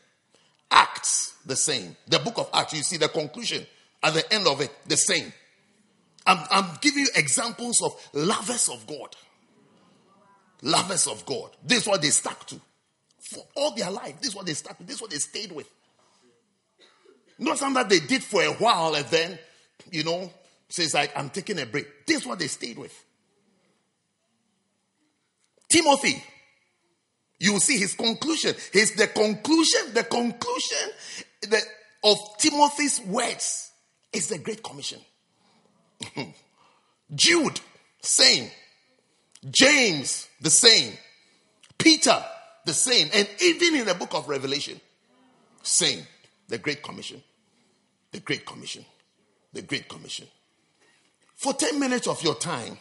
Acts, 0.70 1.36
the 1.46 1.56
same. 1.56 1.96
The 2.08 2.20
book 2.20 2.38
of 2.38 2.50
Acts, 2.54 2.74
you 2.74 2.84
see 2.84 2.98
the 2.98 3.10
conclusion 3.10 3.66
at 4.04 4.14
the 4.14 4.34
end 4.34 4.48
of 4.48 4.62
it, 4.62 4.72
the 4.88 4.98
same. 4.98 5.32
I'm, 6.26 6.40
I'm 6.50 6.78
giving 6.82 7.02
you 7.02 7.10
examples 7.16 7.82
of 7.82 7.94
lovers 8.14 8.70
of 8.70 8.86
God. 8.88 9.16
Lovers 10.62 11.08
of 11.08 11.26
God. 11.26 11.50
This 11.64 11.82
is 11.82 11.88
what 11.88 12.02
they 12.02 12.10
stuck 12.10 12.46
to. 12.48 12.62
For 13.20 13.44
all 13.56 13.76
their 13.76 13.92
life, 13.92 14.20
this 14.20 14.30
is 14.30 14.36
what 14.36 14.46
they 14.46 14.54
stuck 14.54 14.78
to. 14.78 14.84
This 14.84 14.96
is 14.96 15.02
what 15.02 15.12
they 15.12 15.18
stayed 15.18 15.52
with. 15.52 15.70
Not 17.40 17.58
something 17.58 17.82
that 17.82 17.90
they 17.90 18.00
did 18.00 18.24
for 18.24 18.44
a 18.44 18.54
while 18.54 18.96
and 18.96 19.06
then, 19.08 19.40
you 19.92 20.04
know, 20.04 20.32
says 20.70 20.94
like, 20.94 21.12
I'm 21.18 21.30
taking 21.30 21.60
a 21.60 21.66
break. 21.66 22.06
This 22.06 22.22
is 22.22 22.28
what 22.28 22.40
they 22.40 22.48
stayed 22.48 22.78
with. 22.78 22.94
Timothy, 25.70 26.24
you 27.42 27.54
will 27.54 27.60
see 27.60 27.80
his 27.80 27.96
conclusion. 27.96 28.54
His 28.72 28.94
the 28.94 29.08
conclusion, 29.08 29.94
the 29.96 30.04
conclusion 30.04 30.78
the, 31.42 31.60
of 32.04 32.18
Timothy's 32.38 33.02
words 33.02 33.72
is 34.14 34.28
the 34.28 34.38
Great 34.38 34.62
Commission. 34.62 35.00
Jude, 37.16 37.60
same. 38.00 38.48
James, 39.50 40.28
the 40.40 40.52
same. 40.52 40.94
Peter, 41.80 42.24
the 42.66 42.74
same. 42.74 43.10
And 43.12 43.28
even 43.42 43.74
in 43.76 43.86
the 43.88 43.96
book 43.96 44.14
of 44.14 44.30
Revelation, 44.30 44.80
same. 45.64 46.06
The 46.48 46.60
Great 46.60 46.84
Commission. 46.84 47.24
The 48.12 48.20
Great 48.20 48.46
Commission. 48.46 48.86
The 49.52 49.64
Great 49.64 49.90
Commission. 49.90 50.28
For 51.38 51.54
10 51.54 51.80
minutes 51.80 52.08
of 52.08 52.22
your 52.22 52.36
time, 52.36 52.78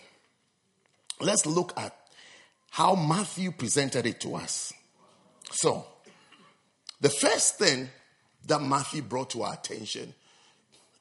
let's 1.19 1.47
look 1.47 1.73
at 1.79 1.97
how 2.71 2.95
Matthew 2.95 3.51
presented 3.51 4.07
it 4.07 4.21
to 4.21 4.37
us. 4.37 4.73
So, 5.51 5.85
the 7.01 7.11
first 7.11 7.59
thing 7.59 7.89
that 8.47 8.63
Matthew 8.63 9.03
brought 9.03 9.31
to 9.31 9.43
our 9.43 9.55
attention 9.55 10.15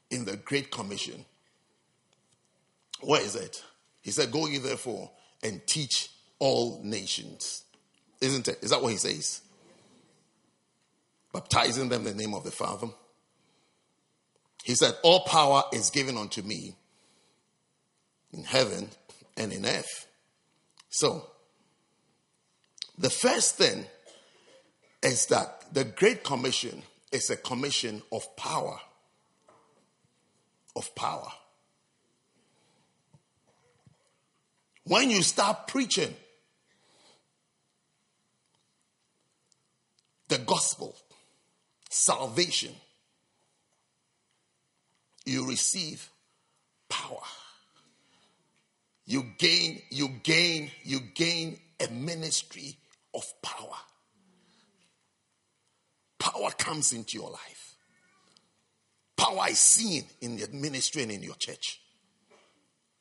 in 0.10 0.26
the 0.26 0.38
Great 0.38 0.72
Commission, 0.72 1.26
what 3.02 3.22
is 3.22 3.36
it? 3.36 3.64
He 4.02 4.12
said, 4.12 4.32
Go 4.32 4.48
ye 4.48 4.58
therefore 4.58 5.12
and 5.44 5.66
teach 5.68 6.10
all 6.40 6.82
nations. 6.84 7.64
Isn't 8.22 8.48
it? 8.48 8.60
Is 8.62 8.72
that 8.72 8.82
what 8.82 8.92
he 8.92 8.98
says? 8.98 9.42
Baptizing 11.32 11.90
them 11.90 12.08
in 12.08 12.18
the 12.18 12.22
name 12.22 12.34
of 12.34 12.44
the 12.44 12.52
Father. 12.52 12.88
He 14.64 14.76
said, 14.76 14.96
All 15.04 15.22
power 15.22 15.64
is 15.72 15.92
given 15.92 16.18
unto 16.18 16.42
me 16.42 16.76
in 18.34 18.44
heaven 18.44 18.90
and 19.38 19.54
in 19.54 19.66
earth. 19.66 20.08
So, 20.90 21.29
the 23.00 23.10
first 23.10 23.56
thing 23.56 23.86
is 25.02 25.28
that 25.28 25.74
the 25.74 25.86
Great 25.86 26.24
Commission 26.24 26.84
is 27.12 27.30
a 27.30 27.38
commission 27.38 28.02
of 28.12 28.36
power. 28.36 28.78
Of 30.76 30.94
power. 30.96 31.32
When 34.84 35.10
you 35.10 35.22
start 35.24 35.68
preaching 35.68 36.14
the 40.28 40.38
gospel, 40.40 40.96
salvation, 41.90 42.74
you 45.26 45.48
receive 45.48 46.10
power. 46.90 47.22
You 49.06 49.26
gain, 49.38 49.82
you 49.90 50.10
gain, 50.22 50.70
you 50.84 51.00
gain 51.00 51.60
a 51.80 51.90
ministry 51.92 52.76
of 53.20 53.42
power. 53.42 53.78
Power 56.18 56.52
comes 56.52 56.94
into 56.94 57.18
your 57.18 57.30
life. 57.30 57.76
Power 59.16 59.50
is 59.50 59.60
seen 59.60 60.04
in 60.22 60.38
the 60.38 60.48
ministry 60.52 61.04
and 61.04 61.12
in 61.12 61.24
your 61.24 61.36
church. 61.36 61.82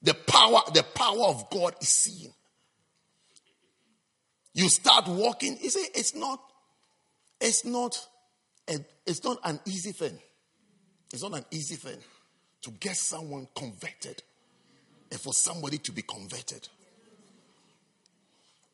The 0.02 0.14
power, 0.14 0.60
the 0.74 0.82
power 0.82 1.26
of 1.26 1.48
God 1.50 1.74
is 1.80 1.88
seen. 1.88 2.32
You 4.54 4.68
start 4.68 5.06
walking. 5.08 5.58
You 5.60 5.70
see, 5.70 5.86
it's 5.94 6.14
not, 6.14 6.40
it's 7.40 7.64
not, 7.64 8.06
it's 9.06 9.24
not 9.24 9.38
an 9.44 9.60
easy 9.66 9.92
thing. 9.92 10.18
It's 11.12 11.22
not 11.22 11.34
an 11.34 11.44
easy 11.50 11.76
thing 11.76 11.98
to 12.62 12.70
get 12.72 12.96
someone 12.96 13.48
converted 13.54 14.22
and 15.10 15.20
for 15.20 15.32
somebody 15.32 15.78
to 15.78 15.92
be 15.92 16.02
converted. 16.02 16.68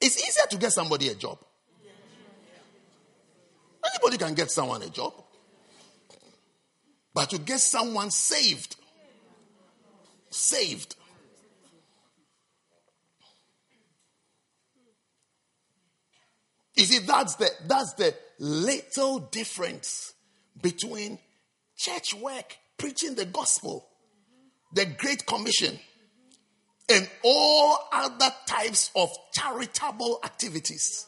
It's 0.04 0.18
easier 0.18 0.44
to 0.50 0.58
get 0.58 0.70
somebody 0.70 1.08
a 1.08 1.14
job. 1.14 1.38
Anybody 3.82 4.18
can 4.18 4.34
get 4.34 4.50
someone 4.50 4.82
a 4.82 4.90
job. 4.90 5.14
But 7.14 7.30
to 7.30 7.38
get 7.38 7.58
someone 7.60 8.10
saved, 8.10 8.76
saved, 10.28 10.96
You 16.76 16.84
see, 16.84 16.98
that's 16.98 17.36
the 17.36 17.50
that's 17.68 17.94
the 17.94 18.14
little 18.40 19.20
difference 19.20 20.12
between 20.60 21.20
church 21.76 22.14
work, 22.14 22.56
preaching 22.76 23.14
the 23.14 23.26
gospel, 23.26 23.86
the 24.72 24.84
Great 24.84 25.24
Commission, 25.24 25.78
and 26.88 27.08
all 27.22 27.78
other 27.92 28.30
types 28.46 28.90
of 28.94 29.10
charitable 29.32 30.20
activities. 30.24 31.06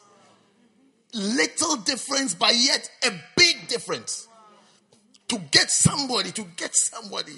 Little 1.13 1.77
difference, 1.77 2.35
but 2.35 2.53
yet 2.55 2.89
a 3.05 3.11
big 3.35 3.67
difference. 3.67 4.27
To 5.29 5.37
get 5.51 5.69
somebody, 5.69 6.31
to 6.31 6.43
get 6.55 6.73
somebody, 6.73 7.33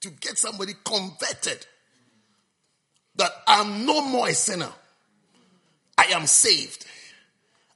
to 0.00 0.10
get 0.10 0.38
somebody 0.38 0.72
converted 0.84 1.66
that 3.16 3.30
I'm 3.46 3.84
no 3.84 4.02
more 4.02 4.28
a 4.28 4.34
sinner. 4.34 4.70
I 5.98 6.04
am 6.06 6.26
saved. 6.26 6.86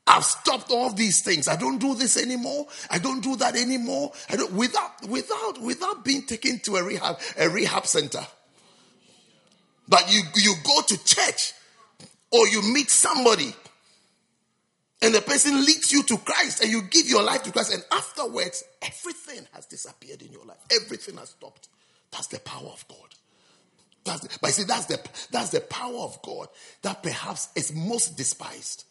I've 0.07 0.25
stopped 0.25 0.71
all 0.71 0.93
these 0.93 1.23
things. 1.23 1.47
I 1.47 1.57
don't 1.57 1.79
do 1.79 1.95
this 1.95 2.17
anymore. 2.17 2.67
I 2.91 2.99
don't 2.99 3.23
do 3.23 3.37
that 3.37 3.55
anymore. 3.57 4.13
I 4.29 4.37
don't 4.37 4.53
without 4.53 5.07
without 5.09 5.61
without 5.61 6.05
being 6.05 6.23
taken 6.23 6.59
to 6.61 6.77
a 6.77 6.83
rehab 6.83 7.19
a 7.39 7.49
rehab 7.49 7.87
center. 7.87 8.27
But 9.91 10.11
you 10.11 10.23
you 10.37 10.55
go 10.65 10.81
to 10.81 11.05
church 11.05 11.53
or 12.31 12.49
you 12.49 12.63
meet 12.63 12.91
somebody 12.91 13.53
and 15.03 15.13
the 15.13 15.21
person 15.21 15.65
leads 15.65 15.93
you 15.93 16.05
to 16.05 16.17
Christ 16.19 16.63
and 16.63 16.71
you 16.71 16.83
give 16.83 17.07
your 17.07 17.23
life 17.23 17.43
to 17.43 17.53
Christ 17.53 17.75
and 17.75 17.83
afterwards 17.93 18.63
everything 18.81 19.47
has 19.53 19.67
disappeared 19.67 20.23
in 20.23 20.31
your 20.31 20.45
life. 20.45 20.59
Everything 20.83 21.17
has 21.17 21.31
stopped. 21.31 21.69
That's 22.13 22.29
the 22.29 22.39
power 22.39 22.69
of 22.69 22.87
God. 22.89 22.99
That's 24.05 24.21
the, 24.21 24.39
but 24.41 24.51
see, 24.53 24.63
that's 24.63 24.87
the 24.87 25.01
that's 25.33 25.51
the 25.51 25.61
power 25.61 25.99
of 25.99 26.23
God 26.23 26.49
that 26.83 27.03
perhaps 27.03 27.49
is 27.57 27.75
most 27.75 28.17
despised. 28.17 28.85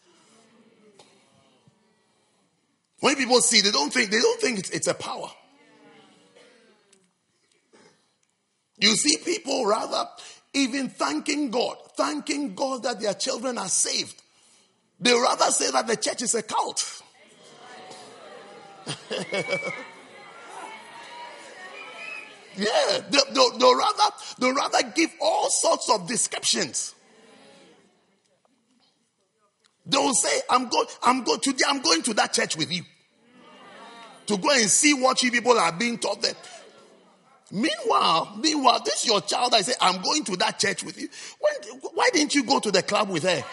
When 3.00 3.16
people 3.16 3.40
see, 3.40 3.62
they 3.62 3.70
don't 3.70 3.92
think 3.92 4.10
they 4.10 4.20
don't 4.20 4.40
think 4.40 4.58
it's, 4.58 4.70
it's 4.70 4.86
a 4.86 4.94
power. 4.94 5.30
You 8.76 8.94
see 8.96 9.16
people 9.24 9.66
rather 9.66 10.06
even 10.52 10.88
thanking 10.88 11.50
God, 11.50 11.76
thanking 11.96 12.54
God 12.54 12.82
that 12.82 13.00
their 13.00 13.14
children 13.14 13.58
are 13.58 13.68
saved. 13.68 14.20
They 14.98 15.12
rather 15.12 15.50
say 15.50 15.70
that 15.70 15.86
the 15.86 15.96
church 15.96 16.22
is 16.22 16.34
a 16.34 16.42
cult. 16.42 17.02
yeah, 19.10 19.26
they, 22.56 23.18
they, 23.32 23.40
they'll, 23.58 23.76
rather, 23.76 24.14
they'll 24.38 24.54
rather 24.54 24.82
give 24.94 25.10
all 25.20 25.48
sorts 25.48 25.88
of 25.90 26.06
descriptions. 26.08 26.94
They 29.86 29.96
will 29.96 30.14
say, 30.14 30.40
I'm 30.50 30.68
going, 30.68 30.86
I'm 31.02 31.24
going 31.24 31.40
today, 31.40 31.64
I'm 31.66 31.80
going 31.80 32.02
to 32.02 32.14
that 32.14 32.32
church 32.32 32.56
with 32.56 32.72
you. 32.72 32.82
To 34.26 34.36
go 34.36 34.50
and 34.50 34.68
see 34.68 34.94
what 34.94 35.22
you 35.22 35.30
people 35.30 35.58
are 35.58 35.72
being 35.72 35.98
taught 35.98 36.22
there. 36.22 36.34
Meanwhile, 37.50 38.36
meanwhile, 38.40 38.80
this 38.84 39.02
is 39.02 39.06
your 39.06 39.20
child. 39.20 39.54
I 39.54 39.62
say, 39.62 39.72
I'm 39.80 40.00
going 40.02 40.24
to 40.24 40.36
that 40.36 40.58
church 40.58 40.84
with 40.84 41.00
you. 41.00 41.08
When, 41.40 41.80
why 41.94 42.08
didn't 42.12 42.34
you 42.34 42.44
go 42.44 42.60
to 42.60 42.70
the 42.70 42.82
club 42.82 43.08
with 43.10 43.24
her? 43.24 43.44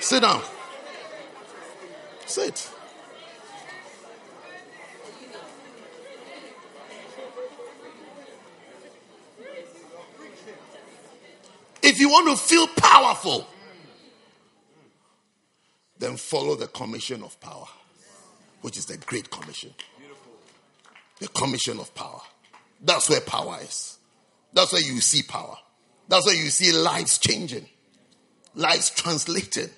Sit 0.00 0.20
down. 0.20 0.42
Sit. 2.26 2.70
If 11.86 12.00
you 12.00 12.08
want 12.08 12.30
to 12.30 12.42
feel 12.42 12.66
powerful, 12.66 13.46
then 15.98 16.16
follow 16.16 16.54
the 16.54 16.66
commission 16.66 17.22
of 17.22 17.38
power, 17.40 17.66
which 18.62 18.78
is 18.78 18.86
the 18.86 18.96
Great 18.96 19.30
Commission. 19.30 19.70
The 21.20 21.28
commission 21.28 21.78
of 21.78 21.94
power. 21.94 22.22
That's 22.80 23.10
where 23.10 23.20
power 23.20 23.58
is. 23.60 23.98
That's 24.54 24.72
where 24.72 24.80
you 24.80 24.98
see 25.02 25.24
power. 25.24 25.58
That's 26.08 26.24
where 26.24 26.34
you 26.34 26.48
see 26.48 26.72
lives 26.72 27.18
changing, 27.18 27.68
lives 28.54 28.88
translated. 28.88 29.70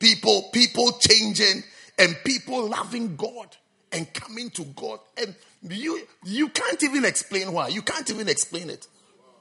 People, 0.00 0.50
people 0.52 0.98
changing 0.98 1.62
and 1.96 2.16
people 2.24 2.68
loving 2.68 3.14
God 3.14 3.56
and 3.92 4.12
coming 4.12 4.50
to 4.50 4.64
God. 4.64 4.98
And 5.16 5.36
you 5.62 6.08
you 6.24 6.48
can't 6.48 6.82
even 6.82 7.04
explain 7.04 7.52
why. 7.52 7.68
You 7.68 7.82
can't 7.82 8.10
even 8.10 8.28
explain 8.28 8.68
it. 8.68 8.88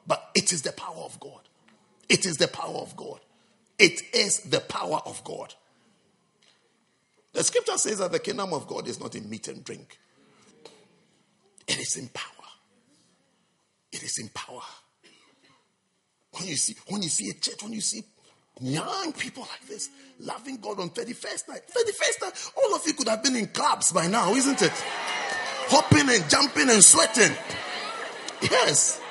But 0.06 0.30
it 0.36 0.54
is 0.54 0.62
the 0.62 0.72
power 0.72 1.04
of 1.04 1.20
God. 1.20 1.49
It 2.10 2.26
is 2.26 2.38
the 2.38 2.48
power 2.48 2.78
of 2.78 2.96
God. 2.96 3.20
It 3.78 4.02
is 4.14 4.42
the 4.42 4.60
power 4.60 5.00
of 5.06 5.24
God. 5.24 5.54
The 7.34 7.44
scripture 7.44 7.78
says 7.78 8.00
that 8.00 8.12
the 8.12 8.20
kingdom 8.20 8.54
of 8.54 8.68
God 8.68 8.88
is 8.88 9.00
not 9.00 9.16
in 9.16 9.30
meat 9.30 9.48
and 9.48 9.64
drink. 9.64 9.98
It 11.68 11.80
is 11.80 11.96
in 11.96 12.10
power. 12.10 12.26
It 13.92 14.04
is 14.04 14.18
in 14.18 14.30
power. 14.30 14.62
When 16.32 16.48
you 16.48 16.56
see, 16.56 16.76
when 16.88 17.02
you 17.04 17.10
see 17.10 17.30
a 17.30 17.34
church, 17.34 17.62
when 17.62 17.74
you 17.74 17.82
see 17.82 18.04
young 18.60 19.14
people 19.14 19.44
like 19.44 19.68
this 19.68 19.90
loving 20.20 20.58
God 20.58 20.80
on 20.80 20.90
31st 20.90 21.48
night, 21.48 21.62
31st 21.68 22.22
night, 22.22 22.52
all 22.58 22.76
of 22.76 22.82
you 22.86 22.94
could 22.94 23.08
have 23.08 23.24
been 23.24 23.36
in 23.36 23.48
clubs 23.48 23.92
by 23.92 24.08
now, 24.08 24.34
isn't 24.34 24.62
it? 24.62 24.74
Hopping 25.70 26.10
and 26.10 26.30
jumping 26.30 26.70
and 26.70 26.84
sweating. 26.84 27.36
Yes. 28.42 29.02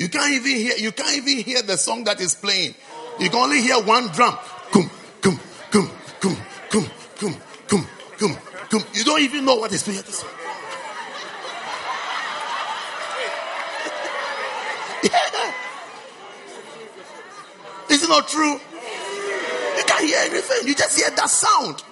You 0.00 0.08
can't 0.08 0.32
even 0.32 0.56
hear 0.56 0.72
you 0.78 0.92
can't 0.92 1.14
even 1.14 1.44
hear 1.44 1.60
the 1.60 1.76
song 1.76 2.04
that 2.04 2.22
is 2.22 2.34
playing. 2.34 2.74
You 3.18 3.28
can 3.28 3.38
only 3.38 3.60
hear 3.60 3.78
one 3.82 4.08
drum. 4.08 4.34
Come, 4.72 4.90
come, 5.20 5.38
come, 5.70 5.90
come, 6.20 6.36
come, 6.70 6.86
come, 7.18 7.36
come, 7.68 7.86
come, 8.16 8.36
come. 8.70 8.84
You 8.94 9.04
don't 9.04 9.20
even 9.20 9.44
know 9.44 9.56
what 9.56 9.70
is 9.74 9.82
playing. 9.82 10.00
Yeah. 15.02 15.52
Is 17.90 18.02
it 18.02 18.08
not 18.08 18.26
true? 18.26 18.54
You 18.54 19.84
can't 19.84 20.06
hear 20.06 20.18
anything. 20.20 20.66
You 20.66 20.74
just 20.74 20.98
hear 20.98 21.10
that 21.10 21.28
sound. 21.28 21.82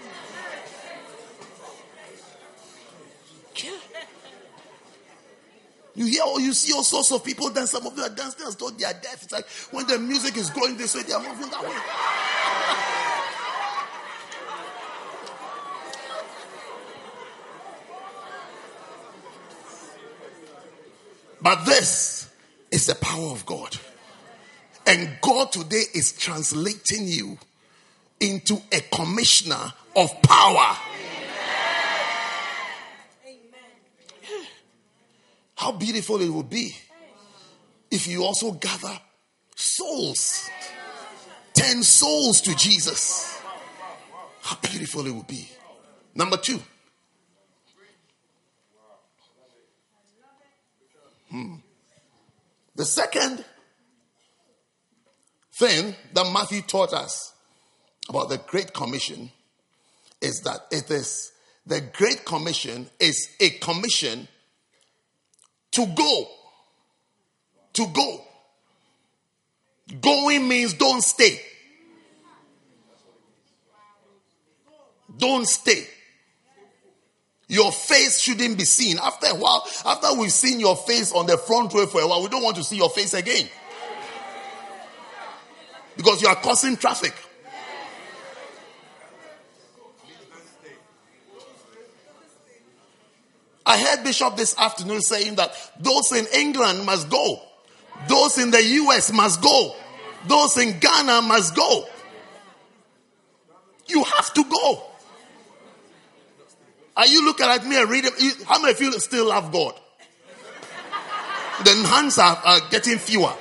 You 5.99 6.07
hear 6.07 6.23
or 6.23 6.41
you 6.41 6.53
see 6.53 6.73
all 6.73 6.85
sorts 6.85 7.11
of 7.11 7.25
people 7.25 7.51
dance. 7.51 7.73
Some 7.73 7.85
of 7.85 7.97
them 7.97 8.05
are 8.05 8.15
dancing 8.15 8.47
as 8.47 8.55
though 8.55 8.71
they 8.71 8.85
are 8.85 8.93
deaf. 8.93 9.25
It's 9.25 9.33
like 9.33 9.49
when 9.73 9.85
the 9.89 9.99
music 9.99 10.37
is 10.37 10.49
going 10.49 10.77
this 10.77 10.95
way, 10.95 11.03
they 11.03 11.13
are 11.13 11.21
moving 11.21 11.51
that 11.51 11.63
way. 11.63 11.75
But 21.41 21.65
this 21.65 22.29
is 22.71 22.87
the 22.87 22.95
power 22.97 23.31
of 23.31 23.45
God. 23.45 23.77
And 24.87 25.19
God 25.21 25.51
today 25.51 25.83
is 25.95 26.13
translating 26.13 27.09
you 27.09 27.39
into 28.21 28.61
a 28.71 28.81
commissioner 28.95 29.73
of 29.97 30.23
power. 30.23 30.77
How 35.59 35.73
beautiful 35.73 36.21
it 36.21 36.29
would 36.29 36.49
be 36.49 36.73
if 37.91 38.07
you 38.07 38.23
also 38.23 38.53
gather 38.53 38.97
souls, 39.57 40.49
10 41.55 41.83
souls 41.83 42.41
to 42.43 42.55
Jesus. 42.55 43.41
How 44.41 44.57
beautiful 44.63 45.05
it 45.05 45.11
would 45.11 45.27
be. 45.27 45.51
Number 46.15 46.37
two. 46.37 46.61
Hmm. 51.29 51.57
The 52.77 52.85
second 52.85 53.45
thing 55.55 55.97
that 56.13 56.33
Matthew 56.33 56.63
taught 56.63 56.93
us 56.93 57.33
about 58.09 58.29
the 58.29 58.39
Great 58.39 58.73
Commission 58.73 59.33
is 60.21 60.41
that 60.43 60.61
it 60.71 60.89
is 60.89 61.33
the 61.67 61.81
Great 61.81 62.25
Commission 62.25 62.89
is 63.01 63.29
a 63.41 63.51
commission 63.51 64.29
to 65.73 65.87
go. 65.87 66.29
To 67.75 67.87
go. 67.89 68.25
Going 70.01 70.49
means 70.49 70.75
don't 70.75 71.03
stay. 71.03 71.41
Don't 75.17 75.47
stay. 75.47 75.87
Your 77.49 77.73
face 77.73 78.21
shouldn't 78.21 78.59
be 78.59 78.65
seen. 78.65 78.99
After 78.99 79.29
a 79.29 79.35
while, 79.35 79.67
after 79.87 80.13
we've 80.19 80.31
seen 80.31 80.61
your 80.61 80.77
face 80.77 81.13
on 81.13 81.27
the 81.27 81.39
front 81.39 81.73
row 81.73 81.87
for 81.87 82.03
a 82.03 82.07
while, 82.07 82.23
we 82.23 82.29
don't 82.29 82.43
want 82.43 82.57
to 82.57 82.65
see 82.65 82.77
your 82.77 82.91
face 82.91 83.15
again. 83.15 83.49
Because 85.97 86.21
you 86.23 86.29
are 86.29 86.37
causing 86.37 86.77
traffic. 86.77 87.15
I 93.69 93.77
heard 93.77 94.03
Bishop 94.03 94.35
this 94.35 94.59
afternoon 94.59 95.03
saying 95.03 95.35
that 95.35 95.53
those 95.79 96.11
in 96.13 96.27
England 96.35 96.87
must 96.87 97.11
go. 97.11 97.43
Those 98.09 98.39
in 98.39 98.51
the 98.51 98.63
US 98.63 99.13
must 99.13 99.43
go. 99.43 99.77
Those 100.27 100.57
in 100.57 100.79
Ghana 100.79 101.21
must 101.21 101.55
go. 101.55 101.85
You 103.87 104.03
have 104.05 104.33
to 104.33 104.45
go. 104.45 104.83
Are 106.97 107.07
you 107.07 107.27
looking 107.27 107.47
at 107.47 107.67
me 107.67 107.79
and 107.79 107.91
reading? 107.91 108.11
How 108.47 108.59
many 108.59 108.73
of 108.73 108.81
you 108.81 108.91
still 108.93 109.29
love 109.29 109.53
God? 109.53 109.79
The 111.65 111.75
hands 111.75 112.19
are, 112.19 112.37
are 112.37 112.61
getting 112.71 112.97
fewer. 112.97 113.35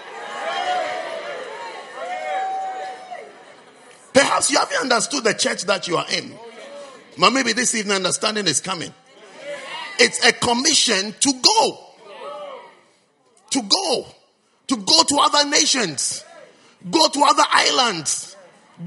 Perhaps 4.13 4.51
you 4.51 4.57
haven't 4.57 4.91
understood 4.91 5.23
the 5.23 5.33
church 5.33 5.63
that 5.63 5.87
you 5.87 5.95
are 5.95 6.05
in. 6.11 6.33
But 7.17 7.31
maybe 7.31 7.53
this 7.53 7.73
evening 7.75 7.95
understanding 7.95 8.45
is 8.45 8.59
coming. 8.59 8.93
It's 9.99 10.23
a 10.25 10.31
commission 10.33 11.13
to 11.19 11.33
go. 11.41 11.79
To 13.51 13.61
go. 13.61 14.05
To 14.67 14.77
go 14.77 15.03
to 15.03 15.17
other 15.17 15.49
nations. 15.49 16.23
Go 16.89 17.07
to 17.07 17.21
other 17.21 17.43
islands. 17.49 18.35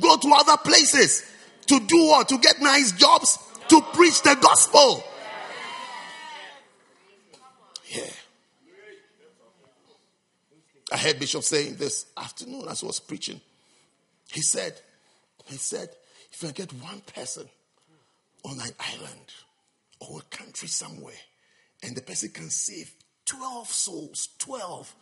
Go 0.00 0.16
to 0.16 0.32
other 0.36 0.56
places. 0.58 1.24
To 1.66 1.80
do 1.80 2.06
what? 2.06 2.28
To 2.28 2.38
get 2.38 2.60
nice 2.60 2.92
jobs. 2.92 3.38
To 3.68 3.80
preach 3.92 4.22
the 4.22 4.36
gospel. 4.40 5.02
Yeah. 7.88 8.04
I 10.92 10.96
heard 10.96 11.18
Bishop 11.20 11.42
saying 11.42 11.76
this 11.76 12.06
afternoon 12.16 12.66
as 12.68 12.82
I 12.82 12.86
was 12.86 13.00
preaching. 13.00 13.40
He 14.32 14.42
said, 14.42 14.74
he 15.46 15.56
said, 15.56 15.88
if 16.32 16.44
I 16.44 16.52
get 16.52 16.72
one 16.74 17.00
person 17.14 17.48
on 18.44 18.58
an 18.60 18.70
island 18.78 19.32
or 20.01 20.20
a 20.20 20.36
country 20.36 20.68
somewhere, 20.68 21.14
and 21.82 21.97
the 21.97 22.02
person 22.02 22.31
can 22.31 22.51
save 22.51 22.93
12 23.27 23.68
souls, 23.68 24.28
12 24.39 24.94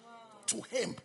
to 0.47 0.61
him, 0.62 0.97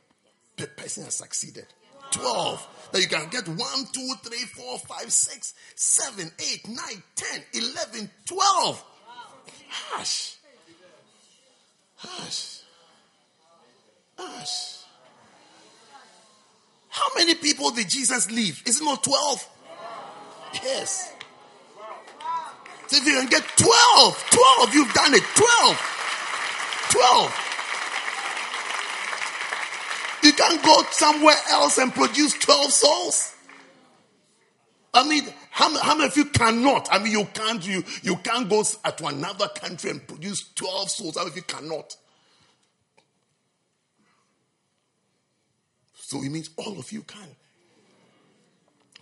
the 0.57 0.67
person 0.67 1.03
has 1.05 1.15
succeeded. 1.15 1.65
12. 2.11 2.89
That 2.91 3.01
you 3.01 3.07
can 3.07 3.29
get 3.29 3.47
1, 3.47 3.57
2, 3.57 4.13
3, 4.23 4.37
4, 4.37 4.79
5, 4.79 5.11
6, 5.11 5.53
7, 5.75 6.31
8, 6.39 6.67
9, 6.67 6.77
10, 7.15 7.41
11, 7.53 8.09
12. 8.25 8.85
Hush. 9.69 10.35
Hush. 11.95 12.59
Hush. 14.17 14.79
How 16.89 17.07
many 17.15 17.33
people 17.35 17.71
did 17.71 17.89
Jesus 17.89 18.29
leave? 18.29 18.61
Is 18.67 18.79
it 18.79 18.83
not 18.83 19.03
12? 19.03 19.49
Yes. 20.63 21.12
So 22.87 22.97
if 22.97 23.05
you 23.05 23.13
can 23.13 23.27
get 23.27 23.43
12, 23.57 24.25
12, 24.31 24.73
you've 24.73 24.93
done 24.93 25.13
it. 25.13 25.23
12. 25.35 25.93
12. 26.91 27.39
You 30.23 30.33
can't 30.33 30.63
go 30.63 30.83
somewhere 30.91 31.35
else 31.49 31.77
and 31.77 31.93
produce 31.93 32.33
12 32.33 32.71
souls. 32.71 33.33
I 34.93 35.07
mean, 35.07 35.23
how, 35.49 35.75
how 35.79 35.95
many 35.95 36.07
of 36.07 36.15
you 36.15 36.25
cannot? 36.25 36.87
I 36.91 36.99
mean, 36.99 37.11
you 37.11 37.25
can't, 37.33 37.65
you, 37.67 37.83
you 38.03 38.15
can't 38.17 38.47
go 38.47 38.63
to 38.63 39.05
another 39.07 39.47
country 39.49 39.89
and 39.89 40.07
produce 40.07 40.53
12 40.53 40.89
souls. 40.89 41.15
How 41.15 41.23
many 41.23 41.31
of 41.31 41.37
you 41.37 41.43
cannot? 41.43 41.95
So 45.93 46.21
it 46.23 46.29
means 46.29 46.51
all 46.57 46.77
of 46.77 46.91
you 46.91 47.01
can. 47.01 47.27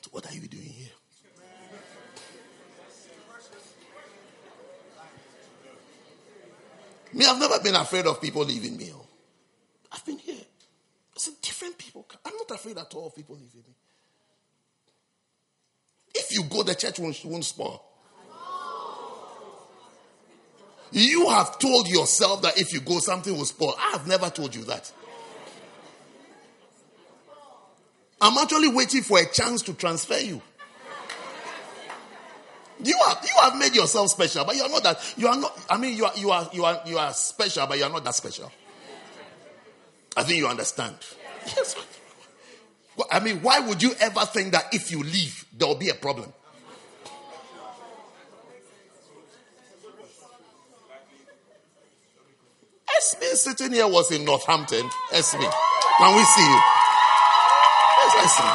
So 0.01 0.09
what 0.11 0.29
are 0.29 0.33
you 0.33 0.47
doing 0.47 0.63
here? 0.63 0.87
Me, 7.13 7.25
I've 7.25 7.39
never 7.39 7.59
been 7.59 7.75
afraid 7.75 8.05
of 8.05 8.21
people 8.21 8.43
leaving 8.43 8.77
me. 8.77 8.91
Oh. 8.93 9.05
I've 9.91 10.05
been 10.05 10.17
here. 10.17 10.35
It's 11.15 11.27
a 11.27 11.31
different 11.41 11.77
people. 11.77 12.07
I'm 12.25 12.33
not 12.35 12.51
afraid 12.51 12.77
at 12.77 12.93
all 12.93 13.07
of 13.07 13.15
people 13.15 13.35
leaving 13.35 13.63
me. 13.67 13.75
If 16.13 16.31
you 16.33 16.43
go, 16.43 16.63
the 16.63 16.75
church 16.75 16.99
won't, 16.99 17.19
won't 17.25 17.45
spoil. 17.45 17.83
You 20.91 21.29
have 21.29 21.57
told 21.57 21.87
yourself 21.87 22.41
that 22.41 22.57
if 22.59 22.73
you 22.73 22.81
go, 22.81 22.99
something 22.99 23.35
will 23.35 23.45
spoil. 23.45 23.75
I 23.79 23.91
have 23.91 24.07
never 24.07 24.29
told 24.29 24.53
you 24.53 24.65
that. 24.65 24.91
I'm 28.19 28.37
actually 28.37 28.67
waiting 28.67 29.01
for 29.01 29.19
a 29.19 29.25
chance 29.25 29.61
to 29.63 29.73
transfer 29.73 30.19
you. 30.19 30.41
You 32.83 32.97
have 33.07 33.19
you 33.23 33.41
have 33.41 33.57
made 33.57 33.75
yourself 33.75 34.09
special, 34.09 34.43
but 34.43 34.55
you 34.55 34.63
are 34.63 34.69
not 34.69 34.83
that. 34.83 35.13
You 35.17 35.27
are 35.27 35.37
not. 35.37 35.65
I 35.69 35.77
mean, 35.77 35.95
you 35.95 36.05
are 36.05 36.13
you 36.15 36.31
are 36.31 36.49
you 36.51 36.65
are 36.65 36.81
you 36.85 36.97
are 36.97 37.13
special, 37.13 37.67
but 37.67 37.77
you 37.77 37.83
are 37.83 37.89
not 37.89 38.03
that 38.03 38.15
special. 38.15 38.51
I 40.17 40.23
think 40.23 40.39
you 40.39 40.47
understand. 40.47 40.95
Yes. 41.45 41.75
I 43.09 43.19
mean, 43.19 43.41
why 43.41 43.59
would 43.59 43.81
you 43.81 43.93
ever 43.99 44.21
think 44.21 44.51
that 44.51 44.65
if 44.73 44.91
you 44.91 45.01
leave, 45.01 45.45
there 45.57 45.67
will 45.67 45.75
be 45.75 45.89
a 45.89 45.93
problem? 45.93 46.31
Esme 52.97 53.35
sitting 53.35 53.73
here 53.73 53.87
was 53.87 54.11
in 54.11 54.25
Northampton. 54.25 54.89
Esme, 55.13 55.39
can 55.39 56.15
we 56.15 56.23
see 56.23 56.41
you? 56.41 56.59
Yes, 57.97 58.15
Esme. 58.25 58.49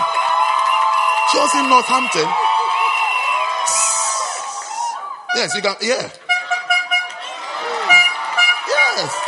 She 1.32 1.38
was 1.38 1.54
in 1.56 1.68
Northampton. 1.70 2.45
Yes, 5.36 5.54
you 5.54 5.60
can. 5.60 5.76
Yeah. 5.82 6.10
Yes. 8.68 9.20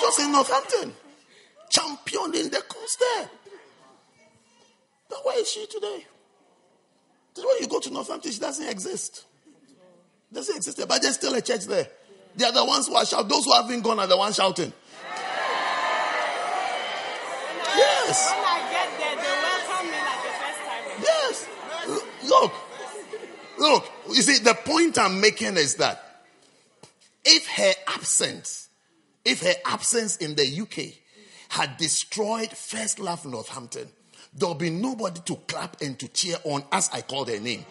Just 0.00 0.20
in 0.20 0.30
Northampton. 0.30 0.94
Championing 1.68 2.48
the 2.48 2.62
cause 2.68 2.96
there. 3.00 3.28
But 5.10 5.24
where 5.24 5.40
is 5.40 5.50
she 5.50 5.66
today? 5.66 6.06
When 7.34 7.56
you 7.60 7.66
go 7.66 7.80
to 7.80 7.90
Northampton, 7.90 8.30
she 8.30 8.38
doesn't 8.38 8.68
exist. 8.68 9.24
Doesn't 10.32 10.56
exist 10.56 10.76
there, 10.76 10.86
but 10.86 11.02
there's 11.02 11.16
still 11.16 11.34
a 11.34 11.42
church 11.42 11.64
there. 11.64 11.88
They 12.36 12.44
are 12.44 12.52
the 12.52 12.64
ones 12.64 12.86
who 12.86 12.94
are 12.94 13.04
shouting. 13.04 13.28
Those 13.28 13.44
who 13.44 13.52
haven't 13.52 13.82
gone 13.82 13.98
are 13.98 14.06
the 14.06 14.16
ones 14.16 14.36
shouting. 14.36 14.72
Yes. 17.76 18.30
When 18.30 18.44
I 18.44 18.60
get 18.70 18.88
there, 18.96 19.16
they 19.16 19.32
welcome 19.42 19.86
me 19.90 19.98
like 19.98 20.22
the 20.22 20.30
first 20.38 20.60
time. 20.62 20.86
Yes. 21.02 21.48
Look. 22.28 22.52
Look. 23.62 23.88
You 24.08 24.22
see, 24.22 24.42
the 24.42 24.54
point 24.54 24.98
I'm 24.98 25.20
making 25.20 25.56
is 25.56 25.76
that 25.76 26.24
if 27.24 27.46
her 27.46 27.72
absence, 27.86 28.68
if 29.24 29.42
her 29.42 29.54
absence 29.64 30.16
in 30.16 30.34
the 30.34 30.60
UK 30.62 30.94
had 31.48 31.76
destroyed 31.76 32.50
First 32.50 32.98
Love 32.98 33.24
Northampton, 33.24 33.86
there'll 34.34 34.56
be 34.56 34.68
nobody 34.68 35.20
to 35.26 35.36
clap 35.46 35.80
and 35.80 35.96
to 36.00 36.08
cheer 36.08 36.38
on 36.42 36.64
as 36.72 36.90
I 36.92 37.02
call 37.02 37.24
their 37.24 37.38
name. 37.40 37.64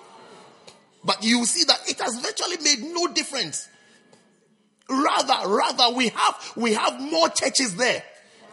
But 1.04 1.26
you 1.26 1.44
see 1.46 1.66
that 1.66 1.82
it 1.90 2.00
has 2.00 2.18
virtually 2.22 2.58
made 2.64 2.94
no 2.94 3.08
difference. 3.08 3.68
Rather, 4.88 5.50
rather, 5.50 5.94
we 5.94 6.08
have 6.08 6.54
we 6.56 6.74
have 6.74 7.02
more 7.02 7.28
churches 7.28 7.76
there. 7.76 8.02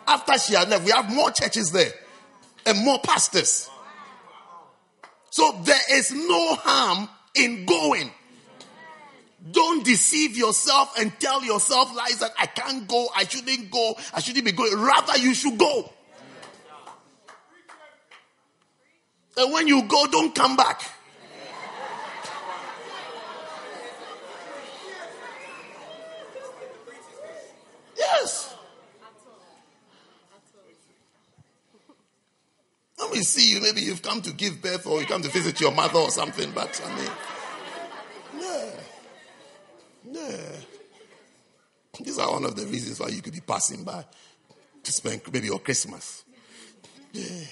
After 0.08 0.36
she 0.38 0.54
had 0.54 0.68
left, 0.70 0.84
we 0.84 0.90
have 0.90 1.14
more 1.14 1.30
churches 1.30 1.70
there 1.70 1.92
and 2.66 2.84
more 2.84 2.98
pastors. 2.98 3.70
So 5.30 5.60
there 5.62 5.78
is 5.92 6.10
no 6.10 6.54
harm 6.56 7.08
in 7.38 7.66
going. 7.66 8.10
Don't 9.50 9.84
deceive 9.84 10.36
yourself 10.36 10.98
and 10.98 11.12
tell 11.20 11.44
yourself 11.44 11.94
lies 11.96 12.18
that 12.18 12.32
I 12.38 12.46
can't 12.46 12.86
go, 12.86 13.08
I 13.16 13.24
shouldn't 13.24 13.70
go, 13.70 13.96
I 14.12 14.20
shouldn't 14.20 14.44
be 14.44 14.52
going. 14.52 14.74
Rather, 14.76 15.16
you 15.16 15.32
should 15.32 15.56
go. 15.56 15.92
And 19.36 19.52
when 19.52 19.68
you 19.68 19.82
go, 19.84 20.06
don't 20.08 20.34
come 20.34 20.56
back. 20.56 20.82
Yes. 27.96 28.47
Let 32.98 33.12
me 33.12 33.20
see 33.20 33.52
you. 33.52 33.60
Maybe 33.60 33.80
you've 33.82 34.02
come 34.02 34.20
to 34.22 34.32
give 34.32 34.60
birth 34.60 34.86
or 34.86 35.00
you 35.00 35.06
come 35.06 35.22
to 35.22 35.28
visit 35.28 35.60
your 35.60 35.72
mother 35.72 35.98
or 35.98 36.10
something, 36.10 36.50
but 36.52 36.80
I 36.84 36.96
mean, 36.96 37.10
yeah. 38.40 38.70
Yeah. 40.10 40.52
These 42.00 42.18
are 42.18 42.30
one 42.30 42.44
of 42.44 42.56
the 42.56 42.66
reasons 42.66 43.00
why 43.00 43.08
you 43.08 43.22
could 43.22 43.32
be 43.32 43.40
passing 43.40 43.84
by 43.84 44.04
to 44.82 44.92
spend 44.92 45.22
maybe 45.32 45.46
your 45.46 45.58
Christmas. 45.58 46.24
Yeah. 47.12 47.44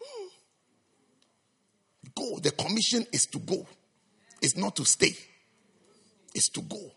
Hmm. 0.00 0.28
Go. 2.14 2.38
The 2.38 2.52
commission 2.52 3.06
is 3.12 3.26
to 3.26 3.38
go. 3.38 3.66
It's 4.40 4.56
not 4.56 4.76
to 4.76 4.84
stay. 4.84 5.16
It's 6.34 6.48
to 6.50 6.62
go. 6.62 6.92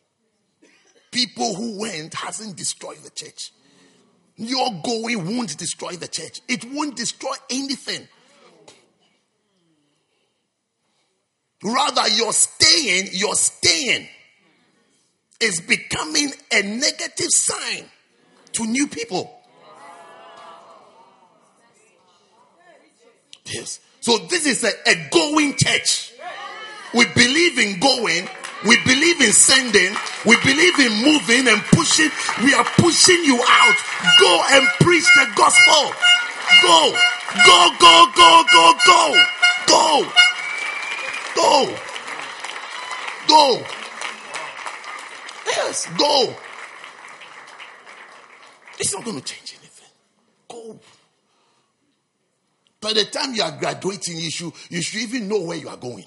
People 1.11 1.55
who 1.55 1.79
went 1.79 2.13
hasn't 2.13 2.55
destroyed 2.55 2.97
the 3.03 3.09
church. 3.09 3.51
Your 4.41 4.69
going 4.85 5.35
won't 5.35 5.57
destroy 5.57 5.97
the 5.97 6.07
church. 6.07 6.39
It 6.47 6.63
won't 6.71 6.95
destroy 6.95 7.33
anything. 7.49 8.07
Rather, 11.61 12.07
your 12.07 12.31
staying, 12.31 13.09
your 13.11 13.35
staying 13.35 14.07
is 15.41 15.59
becoming 15.59 16.31
a 16.53 16.61
negative 16.61 17.27
sign 17.31 17.83
to 18.53 18.65
new 18.65 18.87
people. 18.87 19.29
Yes. 23.45 23.81
So 23.99 24.19
this 24.19 24.45
is 24.45 24.63
a, 24.63 24.71
a 24.89 25.09
going 25.11 25.55
church. 25.57 26.13
We 26.93 27.05
believe 27.13 27.59
in 27.59 27.79
going. 27.81 28.29
We 28.67 28.77
believe 28.83 29.21
in 29.21 29.31
sending. 29.31 29.95
We 30.25 30.35
believe 30.43 30.79
in 30.79 30.91
moving 31.03 31.47
and 31.47 31.61
pushing. 31.71 32.09
We 32.43 32.53
are 32.53 32.65
pushing 32.75 33.23
you 33.23 33.39
out. 33.47 33.77
Go 34.19 34.43
and 34.51 34.67
preach 34.81 35.05
the 35.15 35.27
gospel. 35.35 35.93
Go. 36.61 36.93
Go, 37.45 37.69
go, 37.79 38.05
go, 38.15 38.43
go, 38.51 38.73
go. 38.85 39.23
Go. 39.67 40.11
Go. 41.35 41.75
Go. 43.27 43.63
Yes, 45.47 45.87
go. 45.97 46.35
It's 48.77 48.93
not 48.93 49.05
going 49.05 49.21
to 49.21 49.23
change 49.23 49.55
anything. 49.57 49.87
Go. 50.49 50.79
By 52.81 52.93
the 52.93 53.05
time 53.05 53.33
you 53.33 53.43
are 53.43 53.51
graduating, 53.57 54.17
you 54.17 54.31
should, 54.31 54.51
you 54.69 54.81
should 54.81 55.01
even 55.01 55.27
know 55.27 55.41
where 55.41 55.57
you 55.57 55.69
are 55.69 55.77
going. 55.77 56.05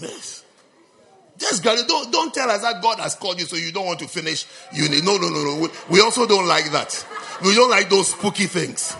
Yes. 0.00 0.44
Just. 1.38 1.62
Don't, 1.62 2.12
don't 2.12 2.34
tell 2.34 2.50
us 2.50 2.62
that 2.62 2.82
God 2.82 2.98
has 2.98 3.14
called 3.14 3.40
you 3.40 3.46
so 3.46 3.56
you 3.56 3.72
don't 3.72 3.86
want 3.86 3.98
to 4.00 4.08
finish 4.08 4.46
uni. 4.72 5.00
No, 5.00 5.16
no, 5.16 5.28
no, 5.28 5.44
no. 5.44 5.60
We, 5.60 5.68
we 5.96 6.00
also 6.00 6.26
don't 6.26 6.46
like 6.46 6.70
that. 6.72 7.06
We 7.42 7.54
don't 7.54 7.70
like 7.70 7.88
those 7.88 8.08
spooky 8.10 8.46
things. 8.46 8.96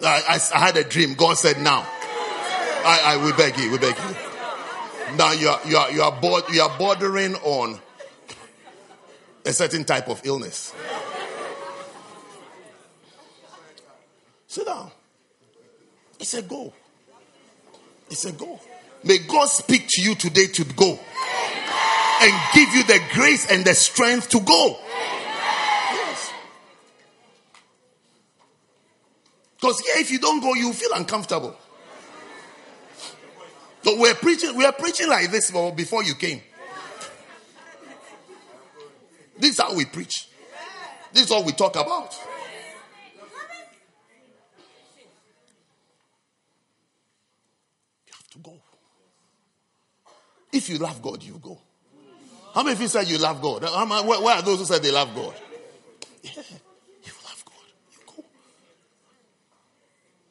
I, 0.00 0.22
I, 0.28 0.38
I 0.54 0.58
had 0.58 0.76
a 0.76 0.84
dream. 0.84 1.14
God 1.14 1.36
said, 1.36 1.60
now. 1.60 1.86
I, 2.84 3.00
I 3.04 3.24
we 3.24 3.32
beg 3.32 3.58
you, 3.58 3.70
we 3.72 3.78
beg 3.78 3.96
you. 3.96 5.16
Now 5.16 5.32
you 5.32 5.48
are, 5.48 5.60
you 5.66 5.76
are, 5.76 5.90
you 5.90 6.02
are, 6.02 6.52
you 6.52 6.62
are 6.62 6.78
bordering 6.78 7.34
on 7.36 7.80
a 9.44 9.52
certain 9.52 9.84
type 9.84 10.08
of 10.08 10.20
illness. 10.24 10.74
Sit 14.46 14.66
down. 14.66 14.90
It's 16.18 16.34
a 16.34 16.42
go. 16.42 16.72
It's 18.10 18.24
a 18.24 18.32
go. 18.32 18.60
May 19.04 19.18
God 19.18 19.46
speak 19.46 19.86
to 19.88 20.02
you 20.02 20.14
today 20.14 20.46
to 20.46 20.64
go 20.64 20.98
and 22.20 22.32
give 22.54 22.74
you 22.74 22.82
the 22.84 23.00
grace 23.12 23.50
and 23.50 23.64
the 23.64 23.74
strength 23.74 24.28
to 24.30 24.40
go. 24.40 24.78
Yes. 25.92 26.32
Because 29.56 29.80
here, 29.80 29.94
if 29.98 30.10
you 30.10 30.18
don't 30.18 30.40
go, 30.40 30.54
you 30.54 30.72
feel 30.72 30.90
uncomfortable. 30.94 31.56
So 33.84 33.98
we're 33.98 34.14
preaching, 34.14 34.56
we 34.56 34.64
are 34.64 34.72
preaching 34.72 35.08
like 35.08 35.30
this 35.30 35.50
before 35.76 36.02
you 36.02 36.14
came. 36.14 36.42
This 39.38 39.52
is 39.52 39.60
how 39.60 39.74
we 39.74 39.84
preach. 39.84 40.28
This 41.12 41.26
is 41.26 41.30
all 41.30 41.44
we 41.44 41.52
talk 41.52 41.76
about. 41.76 42.14
Go. 48.42 48.54
If 50.52 50.68
you 50.68 50.78
love 50.78 51.02
God, 51.02 51.22
you 51.22 51.38
go. 51.42 51.58
How 52.54 52.62
many 52.62 52.74
of 52.74 52.80
you 52.80 52.88
said 52.88 53.08
you 53.08 53.18
love 53.18 53.42
God? 53.42 53.62
Where 53.62 54.34
are 54.34 54.42
those 54.42 54.58
who 54.60 54.64
said 54.64 54.82
they 54.82 54.90
love 54.90 55.14
God? 55.14 55.34
Yeah, 56.22 56.32
you 57.04 57.12
love 57.24 57.44
God. 57.44 57.54
You 57.92 57.98
go. 58.06 58.24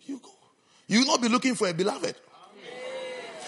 You 0.05 0.19
go. 0.19 0.31
You 0.87 0.99
will 0.99 1.07
not 1.07 1.21
be 1.21 1.29
looking 1.29 1.55
for 1.55 1.67
a 1.67 1.73
beloved. 1.73 2.15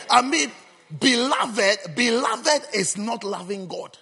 I 0.10 0.22
mean, 0.22 0.52
beloved, 1.00 1.96
beloved 1.96 2.62
is 2.74 2.98
not 2.98 3.24
loving 3.24 3.68
God. 3.68 3.98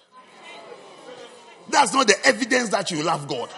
That's 1.70 1.92
not 1.92 2.06
the 2.06 2.16
evidence 2.24 2.70
that 2.70 2.90
you 2.90 3.02
love 3.02 3.28
God. 3.28 3.50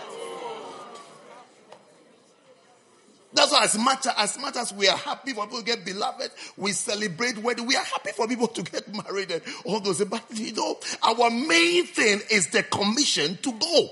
That's 3.33 3.53
as 3.55 3.79
much 3.79 4.07
as 4.17 4.39
much 4.39 4.57
as 4.57 4.73
we 4.73 4.89
are 4.89 4.97
happy 4.97 5.33
for 5.33 5.45
people 5.45 5.61
to 5.61 5.65
get 5.65 5.85
beloved, 5.85 6.31
we 6.57 6.73
celebrate 6.73 7.39
wedding. 7.39 7.67
We 7.67 7.77
are 7.77 7.85
happy 7.85 8.11
for 8.11 8.27
people 8.27 8.49
to 8.49 8.63
get 8.63 8.93
married 8.93 9.31
and 9.31 9.43
all 9.65 9.81
those. 9.81 10.05
But 10.05 10.25
you 10.33 10.53
know, 10.53 10.79
our 11.03 11.31
main 11.31 11.87
thing 11.87 12.21
is 12.31 12.49
the 12.49 12.65
commission 12.65 13.39
to 13.43 13.53
go. 13.53 13.91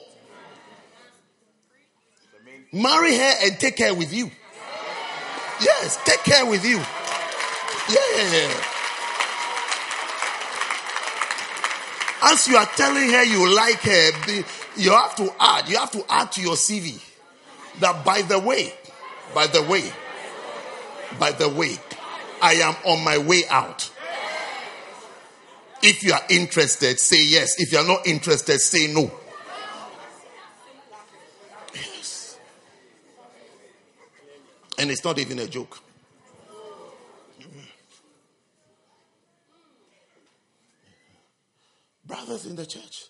Marry 2.72 3.16
her 3.16 3.32
and 3.44 3.58
take 3.58 3.78
her 3.78 3.94
with 3.94 4.12
you. 4.12 4.30
Yes, 5.60 5.98
take 6.04 6.22
care 6.24 6.44
with 6.44 6.64
you. 6.64 6.78
Yeah. 7.90 8.64
As 12.24 12.48
you 12.48 12.56
are 12.56 12.66
telling 12.66 13.08
her 13.10 13.24
you 13.24 13.54
like 13.54 13.80
her, 13.80 14.10
you 14.76 14.90
have 14.90 15.14
to 15.16 15.32
add, 15.40 15.68
you 15.68 15.78
have 15.78 15.90
to 15.92 16.04
add 16.08 16.32
to 16.32 16.42
your 16.42 16.56
CV 16.56 17.00
that 17.80 18.04
by 18.04 18.22
the 18.22 18.38
way, 18.40 18.72
by 19.34 19.46
the 19.46 19.62
way, 19.62 19.92
by 21.18 21.32
the 21.32 21.48
way, 21.48 21.76
I 22.40 22.54
am 22.54 22.74
on 22.84 23.04
my 23.04 23.18
way 23.18 23.42
out. 23.50 23.90
If 25.82 26.02
you 26.02 26.12
are 26.12 26.22
interested, 26.28 26.98
say 26.98 27.24
yes. 27.24 27.54
If 27.58 27.72
you 27.72 27.78
are 27.78 27.86
not 27.86 28.06
interested, 28.06 28.60
say 28.60 28.92
no. 28.92 29.10
Yes. 31.74 32.38
And 34.78 34.90
it's 34.90 35.04
not 35.04 35.18
even 35.18 35.38
a 35.38 35.46
joke. 35.46 35.80
Brothers 42.04 42.46
in 42.46 42.56
the 42.56 42.66
church, 42.66 43.04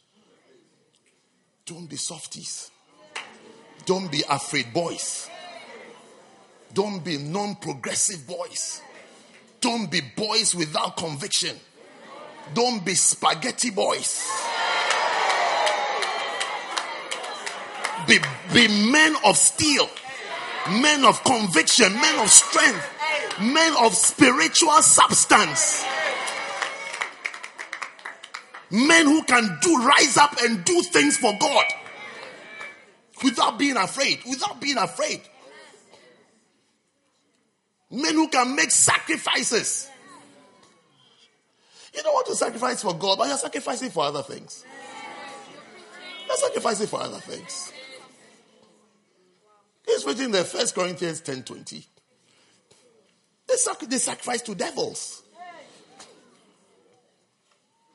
don't 1.64 1.88
be 1.88 1.96
softies. 1.96 2.70
Don't 3.86 4.10
be 4.10 4.22
afraid 4.28 4.72
boys. 4.74 5.30
Don't 6.74 7.04
be 7.04 7.18
non 7.18 7.56
progressive 7.56 8.26
boys. 8.26 8.82
Don't 9.60 9.90
be 9.90 10.00
boys 10.16 10.54
without 10.54 10.96
conviction. 10.96 11.56
Don't 12.54 12.84
be 12.84 12.94
spaghetti 12.94 13.70
boys. 13.70 14.26
Be, 18.06 18.18
be 18.54 18.68
men 18.90 19.16
of 19.24 19.36
steel, 19.36 19.88
men 20.70 21.04
of 21.04 21.22
conviction, 21.24 21.92
men 21.92 22.18
of 22.20 22.30
strength, 22.30 22.86
men 23.40 23.74
of 23.80 23.94
spiritual 23.94 24.80
substance. 24.80 25.84
Men 28.70 29.06
who 29.06 29.22
can 29.24 29.58
do 29.60 29.82
rise 29.82 30.16
up 30.16 30.36
and 30.42 30.64
do 30.64 30.82
things 30.82 31.16
for 31.16 31.32
God 31.38 31.64
without 33.24 33.58
being 33.58 33.76
afraid, 33.76 34.20
without 34.28 34.60
being 34.60 34.76
afraid. 34.76 35.20
Men 37.90 38.14
who 38.14 38.28
can 38.28 38.54
make 38.54 38.70
sacrifices. 38.70 39.88
You 41.94 42.02
don't 42.02 42.12
want 42.12 42.26
to 42.26 42.34
sacrifice 42.34 42.82
for 42.82 42.94
God, 42.94 43.18
but 43.18 43.28
you're 43.28 43.38
sacrificing 43.38 43.90
for 43.90 44.04
other 44.04 44.22
things. 44.22 44.64
You're 46.26 46.36
sacrificing 46.36 46.86
for 46.86 47.00
other 47.00 47.18
things. 47.18 47.72
He's 49.86 50.04
reading 50.04 50.30
the 50.30 50.44
First 50.44 50.74
Corinthians 50.74 51.20
10 51.22 51.44
20. 51.44 51.86
They, 53.46 53.54
sac- 53.56 53.80
they 53.80 53.98
sacrifice 53.98 54.42
to 54.42 54.54
devils. 54.54 55.22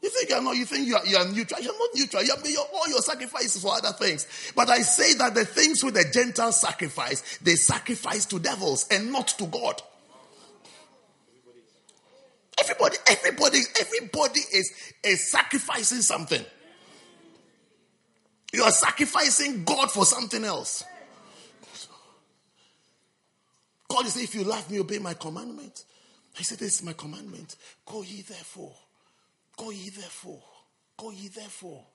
You 0.03 0.09
think 0.09 0.29
you're 0.29 0.41
not, 0.41 0.57
you 0.57 0.65
think 0.65 0.85
you 0.85 0.97
are, 0.97 1.05
you 1.05 1.15
are 1.15 1.25
neutral. 1.25 1.61
You're 1.61 1.79
not 1.79 1.89
neutral. 1.95 2.21
You're, 2.23 2.35
you're, 2.45 2.65
all 2.73 2.89
your 2.89 3.01
sacrifices 3.01 3.61
for 3.61 3.73
other 3.73 3.93
things. 3.93 4.27
But 4.53 4.69
I 4.69 4.79
say 4.79 5.13
that 5.13 5.33
the 5.33 5.45
things 5.45 5.81
with 5.81 5.93
the 5.93 6.03
Gentiles 6.11 6.59
sacrifice, 6.59 7.37
they 7.37 7.55
sacrifice 7.55 8.25
to 8.25 8.37
devils 8.37 8.85
and 8.91 9.13
not 9.13 9.29
to 9.29 9.45
God. 9.45 9.81
Everybody, 12.59 12.97
everybody, 13.07 13.59
everybody 13.79 14.41
is, 14.53 14.73
is 15.05 15.31
sacrificing 15.31 16.01
something. 16.01 16.43
You 18.51 18.63
are 18.63 18.71
sacrificing 18.71 19.63
God 19.63 19.89
for 19.89 20.05
something 20.05 20.43
else. 20.43 20.83
God 23.87 24.05
is 24.05 24.15
saying, 24.15 24.25
if 24.25 24.35
you 24.35 24.43
love 24.43 24.69
me, 24.69 24.81
obey 24.81 24.99
my 24.99 25.13
commandment. 25.13 25.85
I 26.37 26.41
said, 26.41 26.57
this 26.57 26.81
is 26.81 26.83
my 26.83 26.93
commandment. 26.93 27.55
Go 27.85 28.01
ye 28.01 28.21
therefore 28.21 28.75
Go 29.57 29.69
ye 29.69 29.89
therefore. 29.89 30.41
Go 30.97 31.11
ye 31.11 31.27
therefore. 31.27 31.85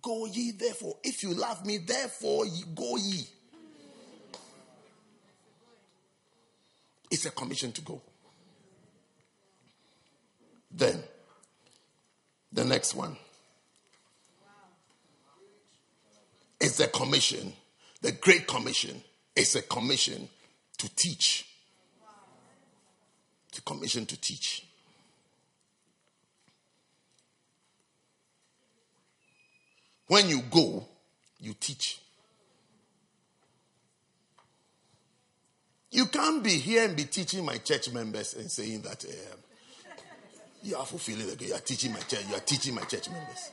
Go 0.00 0.26
ye 0.26 0.52
therefore. 0.52 0.96
If 1.02 1.22
you 1.22 1.34
love 1.34 1.64
me, 1.64 1.78
therefore 1.78 2.44
go 2.74 2.96
ye. 2.96 3.26
It's 7.10 7.24
a 7.26 7.30
commission 7.30 7.72
to 7.72 7.80
go. 7.80 8.02
Then, 10.70 11.02
the 12.52 12.64
next 12.64 12.94
one 12.94 13.16
is 16.60 16.78
a 16.80 16.88
commission. 16.88 17.52
The 18.02 18.12
Great 18.12 18.46
Commission 18.46 19.02
is 19.34 19.56
a 19.56 19.62
commission 19.62 20.28
to 20.76 20.94
teach. 20.94 21.46
The 23.54 23.60
commission 23.62 24.06
to 24.06 24.20
teach. 24.20 24.67
When 30.08 30.28
you 30.28 30.42
go, 30.50 30.84
you 31.38 31.54
teach. 31.54 32.00
You 35.90 36.06
can't 36.06 36.42
be 36.42 36.50
here 36.50 36.84
and 36.84 36.96
be 36.96 37.04
teaching 37.04 37.44
my 37.44 37.58
church 37.58 37.92
members 37.92 38.34
and 38.34 38.50
saying 38.50 38.82
that 38.82 39.04
um, 39.04 39.38
you 40.62 40.76
are 40.76 40.84
fulfilling 40.84 41.30
again. 41.30 41.48
You 41.48 41.54
are 41.54 41.60
teaching 41.60 41.92
my 41.92 42.00
church. 42.00 42.24
You 42.28 42.34
are 42.34 42.40
teaching 42.40 42.74
my 42.74 42.82
church 42.82 43.08
members. 43.10 43.50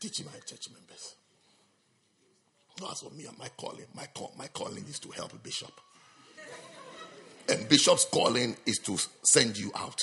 teaching 0.00 0.26
my 0.26 0.38
church 0.46 0.68
members. 0.70 1.14
That's 2.80 3.02
what 3.02 3.14
me 3.14 3.26
and 3.26 3.36
my 3.38 3.48
calling. 3.56 3.86
My 3.94 4.06
call, 4.14 4.32
my 4.38 4.46
calling 4.48 4.84
is 4.88 4.98
to 5.00 5.10
help 5.10 5.32
a 5.32 5.38
bishop. 5.38 5.72
And 7.48 7.66
Bishop's 7.68 8.04
calling 8.04 8.56
is 8.66 8.78
to 8.80 8.98
send 9.22 9.56
you 9.56 9.72
out. 9.74 9.98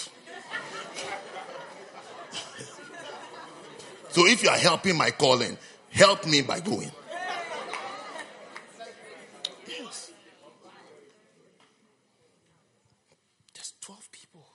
so 4.10 4.26
if 4.26 4.42
you 4.42 4.50
are 4.50 4.58
helping 4.58 4.98
my 4.98 5.12
calling, 5.12 5.56
help 5.92 6.26
me 6.26 6.42
by 6.42 6.60
going. 6.60 6.92
Yes. 9.68 10.12
Just 13.54 13.80
12 13.82 14.12
people. 14.12 14.48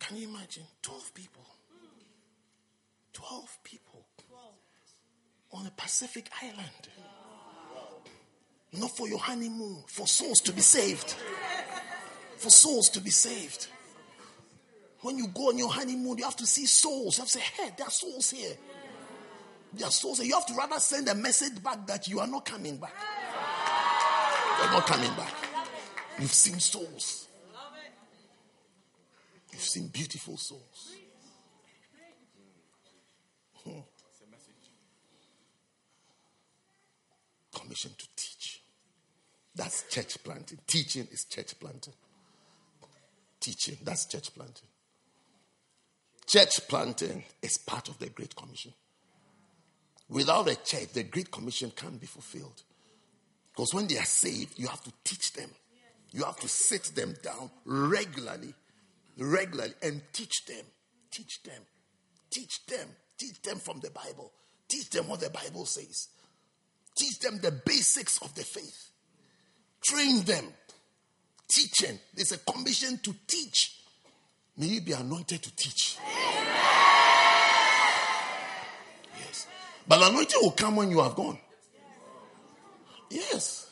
Can 0.00 0.16
you 0.16 0.28
imagine? 0.28 0.64
12 0.82 1.14
people. 1.14 1.46
12 3.12 3.58
people 3.62 4.04
on 5.52 5.66
a 5.66 5.70
Pacific 5.70 6.28
island. 6.42 6.88
Not 8.72 8.96
for 8.96 9.08
your 9.08 9.20
honeymoon, 9.20 9.84
for 9.86 10.08
souls 10.08 10.40
to 10.40 10.52
be 10.52 10.60
saved 10.60 11.14
for 12.36 12.50
souls 12.50 12.88
to 12.90 13.00
be 13.00 13.10
saved. 13.10 13.68
When 15.00 15.18
you 15.18 15.28
go 15.28 15.48
on 15.48 15.58
your 15.58 15.70
honeymoon, 15.70 16.18
you 16.18 16.24
have 16.24 16.36
to 16.36 16.46
see 16.46 16.66
souls. 16.66 17.18
You 17.18 17.22
have 17.22 17.30
to 17.30 17.38
say, 17.38 17.44
hey, 17.62 17.70
there 17.76 17.86
are 17.86 17.90
souls 17.90 18.30
here. 18.30 18.54
There 19.74 19.86
are 19.86 19.90
souls 19.90 20.18
here. 20.18 20.28
You 20.28 20.34
have 20.34 20.46
to 20.46 20.54
rather 20.54 20.78
send 20.78 21.08
a 21.08 21.14
message 21.14 21.62
back 21.62 21.86
that 21.86 22.08
you 22.08 22.20
are 22.20 22.26
not 22.26 22.44
coming 22.44 22.78
back. 22.78 22.94
You're 24.62 24.72
not 24.72 24.86
coming 24.86 25.14
back. 25.14 25.32
You've 26.18 26.32
seen 26.32 26.58
souls. 26.58 27.28
You've 29.52 29.60
seen 29.60 29.88
beautiful 29.88 30.36
souls. 30.36 30.94
Hmm. 33.62 33.80
Commission 37.54 37.90
to 37.98 38.06
teach. 38.16 38.62
That's 39.54 39.84
church 39.88 40.16
planting. 40.24 40.58
Teaching 40.66 41.08
is 41.12 41.24
church 41.24 41.58
planting 41.60 41.92
teaching. 43.44 43.76
That's 43.82 44.06
church 44.06 44.34
planting. 44.34 44.68
Church 46.26 46.66
planting 46.68 47.24
is 47.42 47.58
part 47.58 47.88
of 47.88 47.98
the 47.98 48.08
Great 48.08 48.34
Commission. 48.34 48.72
Without 50.08 50.48
a 50.48 50.56
church, 50.56 50.92
the 50.94 51.02
Great 51.02 51.30
Commission 51.30 51.70
can't 51.76 52.00
be 52.00 52.06
fulfilled. 52.06 52.62
Because 53.52 53.74
when 53.74 53.86
they 53.86 53.98
are 53.98 54.04
saved, 54.04 54.58
you 54.58 54.66
have 54.66 54.82
to 54.82 54.92
teach 55.04 55.32
them. 55.34 55.50
You 56.12 56.24
have 56.24 56.38
to 56.40 56.48
sit 56.48 56.92
them 56.94 57.14
down 57.22 57.50
regularly, 57.64 58.54
regularly, 59.18 59.74
and 59.82 60.00
teach 60.12 60.44
them. 60.46 60.64
Teach 61.10 61.42
them. 61.42 61.62
Teach 62.30 62.64
them. 62.66 62.88
Teach 63.18 63.42
them 63.42 63.58
from 63.58 63.80
the 63.80 63.90
Bible. 63.90 64.32
Teach 64.68 64.90
them 64.90 65.08
what 65.08 65.20
the 65.20 65.30
Bible 65.30 65.66
says. 65.66 66.08
Teach 66.96 67.18
them 67.18 67.38
the 67.42 67.50
basics 67.50 68.18
of 68.22 68.34
the 68.34 68.42
faith. 68.42 68.90
Train 69.82 70.22
them 70.22 70.44
Teaching. 71.48 71.98
It's 72.16 72.32
a 72.32 72.38
commission 72.38 72.98
to 72.98 73.14
teach. 73.26 73.76
May 74.56 74.66
you 74.66 74.80
be 74.80 74.92
anointed 74.92 75.42
to 75.42 75.56
teach. 75.56 75.98
Yes. 79.18 79.46
But 79.86 80.02
anointing 80.08 80.40
will 80.40 80.52
come 80.52 80.76
when 80.76 80.90
you 80.90 81.00
have 81.00 81.14
gone. 81.14 81.38
Yes. 83.10 83.70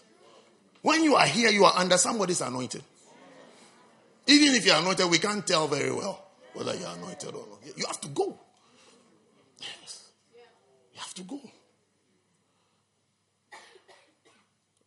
When 0.83 1.03
you 1.05 1.15
are 1.17 1.27
here, 1.27 1.51
you 1.51 1.65
are 1.65 1.75
under 1.77 1.97
somebody's 1.97 2.41
anointing. 2.41 2.83
Even 4.27 4.55
if 4.55 4.67
you're 4.67 4.77
anointed, 4.77 5.11
we 5.11 5.19
can't 5.19 5.47
tell 5.47 5.69
very 5.69 5.93
well 5.93 6.27
whether 6.53 6.75
you're 6.75 6.91
anointed 6.91 7.35
or 7.35 7.47
not. 7.49 7.77
You 7.77 7.87
have 7.87 8.01
to 8.01 8.09
go. 8.09 8.39
Yes. 9.61 10.11
You 10.93 11.01
have 11.01 11.15
to 11.15 11.23
go. 11.23 11.41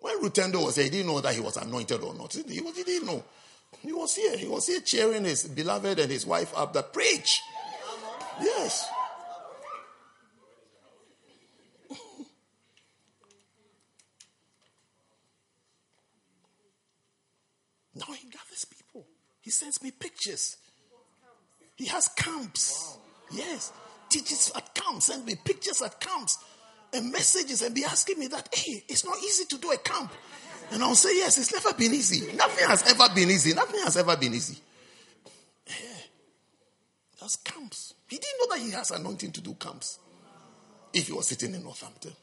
When 0.05 0.21
Rutendo 0.21 0.63
was 0.63 0.75
here, 0.75 0.83
he 0.83 0.91
didn't 0.91 1.07
know 1.07 1.19
that 1.19 1.33
he 1.33 1.41
was 1.41 1.57
anointed 1.57 1.99
or 2.03 2.13
not. 2.13 2.31
He, 2.31 2.61
was, 2.61 2.77
he 2.77 2.83
didn't 2.83 3.07
know. 3.07 3.23
He 3.81 3.91
was 3.91 4.13
here. 4.15 4.37
He 4.37 4.45
was 4.45 4.67
here 4.67 4.79
cheering 4.81 5.23
his 5.23 5.47
beloved 5.47 5.97
and 5.97 6.11
his 6.11 6.27
wife 6.27 6.55
up 6.55 6.73
the 6.73 6.83
preach. 6.83 7.41
Yes. 8.39 8.87
now 17.95 18.13
he 18.13 18.29
gathers 18.29 18.65
people. 18.77 19.07
He 19.41 19.49
sends 19.49 19.81
me 19.81 19.89
pictures. 19.89 20.57
He 21.77 21.87
has 21.87 22.09
camps. 22.09 22.99
Yes. 23.31 23.73
Teaches 24.09 24.51
at 24.55 24.71
camps, 24.75 25.07
sends 25.07 25.25
me 25.25 25.33
pictures 25.33 25.81
at 25.81 25.99
camps 25.99 26.37
and 26.95 27.11
messages 27.11 27.61
and 27.61 27.75
be 27.75 27.83
asking 27.83 28.19
me 28.19 28.27
that, 28.27 28.49
hey, 28.53 28.83
it's 28.87 29.05
not 29.05 29.17
easy 29.17 29.45
to 29.45 29.57
do 29.57 29.71
a 29.71 29.77
camp. 29.77 30.11
And 30.71 30.81
I'll 30.81 30.95
say, 30.95 31.15
yes, 31.15 31.37
it's 31.37 31.53
never 31.53 31.73
been 31.77 31.93
easy. 31.93 32.33
Nothing 32.35 32.67
has 32.67 32.83
ever 32.89 33.13
been 33.13 33.29
easy. 33.29 33.53
Nothing 33.53 33.81
has 33.81 33.97
ever 33.97 34.17
been 34.17 34.33
easy. 34.33 34.57
Yeah. 35.67 35.73
That's 37.19 37.35
camps. 37.37 37.93
He 38.07 38.17
didn't 38.17 38.39
know 38.39 38.55
that 38.55 38.63
he 38.63 38.71
has 38.71 38.91
anointing 38.91 39.31
to 39.33 39.41
do 39.41 39.53
camps 39.55 39.99
if 40.93 41.07
he 41.07 41.13
was 41.13 41.27
sitting 41.27 41.53
in 41.53 41.63
Northampton. 41.63 42.13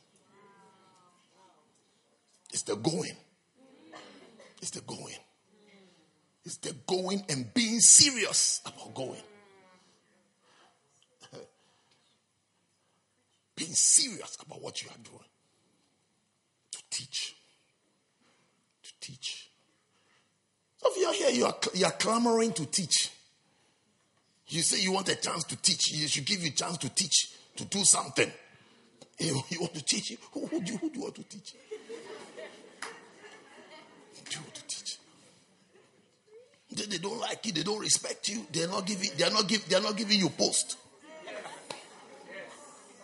It's 2.52 2.62
the 2.62 2.76
going. 2.76 3.16
It's 4.60 4.70
the 4.70 4.80
going. 4.82 5.16
It's 6.44 6.56
the 6.56 6.74
going 6.86 7.24
and 7.28 7.52
being 7.54 7.80
serious 7.80 8.60
about 8.66 8.94
going. 8.94 9.22
Being 13.56 13.72
serious 13.72 14.36
about 14.44 14.62
what 14.62 14.82
you 14.82 14.88
are 14.88 15.02
doing. 15.02 15.28
To 16.72 16.78
teach. 16.90 17.36
To 18.82 18.90
teach. 19.00 19.50
So 20.78 20.88
if 20.90 20.96
you're 20.98 21.12
here, 21.12 21.30
you 21.30 21.46
are, 21.46 21.56
you 21.74 21.84
are 21.86 21.92
clamoring 21.92 22.52
to 22.54 22.66
teach. 22.66 23.10
You 24.48 24.62
say 24.62 24.82
you 24.82 24.92
want 24.92 25.08
a 25.08 25.16
chance 25.16 25.44
to 25.44 25.56
teach. 25.56 25.92
You 25.92 26.08
should 26.08 26.26
give 26.26 26.42
you 26.42 26.48
a 26.48 26.52
chance 26.52 26.78
to 26.78 26.88
teach, 26.88 27.32
to 27.56 27.64
do 27.64 27.84
something. 27.84 28.30
You, 29.18 29.40
you 29.48 29.60
want 29.60 29.74
to 29.74 29.84
teach? 29.84 30.16
Who, 30.32 30.46
who, 30.46 30.60
do, 30.60 30.76
who 30.76 30.90
do 30.90 30.98
you 30.98 31.02
want 31.02 31.14
to 31.14 31.22
teach? 31.22 31.52
Do 31.52 31.58
you 34.30 34.40
want 34.40 34.54
to 34.54 34.66
teach? 34.66 34.98
They, 36.72 36.84
they 36.84 36.98
don't 36.98 37.20
like 37.20 37.46
you. 37.46 37.52
They 37.52 37.62
don't 37.62 37.80
respect 37.80 38.28
you. 38.28 38.46
They're 38.50 38.68
not 38.68 38.86
giving. 38.86 39.10
They're 39.16 39.30
not 39.30 39.46
give, 39.46 39.68
They're 39.68 39.80
not 39.80 39.96
giving 39.96 40.18
you 40.18 40.28
post. 40.30 40.76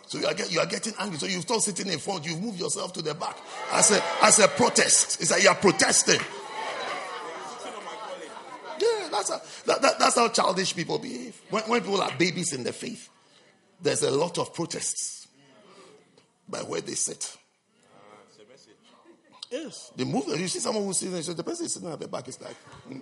So 0.09 0.17
you 0.17 0.25
are, 0.25 0.33
get, 0.33 0.51
you 0.51 0.59
are 0.59 0.65
getting 0.65 0.93
angry. 0.97 1.19
So 1.19 1.27
you 1.27 1.39
stop 1.39 1.61
sitting 1.61 1.85
in 1.87 1.99
front. 1.99 2.25
You 2.25 2.35
move 2.35 2.57
yourself 2.57 2.93
to 2.93 3.03
the 3.03 3.13
back 3.13 3.37
as 3.71 3.91
a, 3.91 4.03
as 4.23 4.39
a 4.39 4.47
protest. 4.47 5.21
It's 5.21 5.29
like 5.29 5.43
you 5.43 5.49
are 5.49 5.55
protesting. 5.55 6.19
Yeah, 8.81 9.09
that's, 9.11 9.61
that, 9.63 9.81
that, 9.83 9.99
that's 9.99 10.15
how 10.15 10.29
childish 10.29 10.75
people 10.75 10.97
behave. 10.97 11.39
When, 11.51 11.61
when 11.65 11.81
people 11.81 12.01
are 12.01 12.11
babies 12.17 12.53
in 12.53 12.63
the 12.63 12.73
faith, 12.73 13.07
there's 13.83 14.01
a 14.01 14.09
lot 14.09 14.39
of 14.39 14.51
protests 14.51 15.27
by 16.49 16.59
where 16.59 16.81
they 16.81 16.95
sit. 16.95 17.37
Yes, 19.51 19.91
they 19.95 20.05
move. 20.05 20.27
You 20.27 20.47
see 20.47 20.59
someone 20.59 20.85
who's 20.85 20.97
sitting 20.97 21.13
there, 21.13 21.35
the 21.35 21.43
person 21.43 21.67
is 21.67 21.73
sitting 21.73 21.89
at 21.89 21.99
the 21.99 22.07
back 22.07 22.27
is 22.27 22.41
like, 22.41 22.55
hmm. 22.87 22.99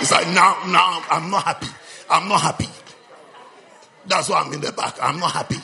it's 0.00 0.10
like 0.10 0.26
now, 0.28 0.58
now 0.66 1.04
I'm 1.08 1.30
not 1.30 1.44
happy. 1.44 1.68
I'm 2.10 2.28
not 2.28 2.40
happy. 2.40 2.68
That's 4.06 4.28
why 4.28 4.42
I'm 4.42 4.52
in 4.52 4.60
the 4.60 4.72
back. 4.72 4.96
I'm 5.02 5.18
not 5.18 5.32
happy. 5.32 5.56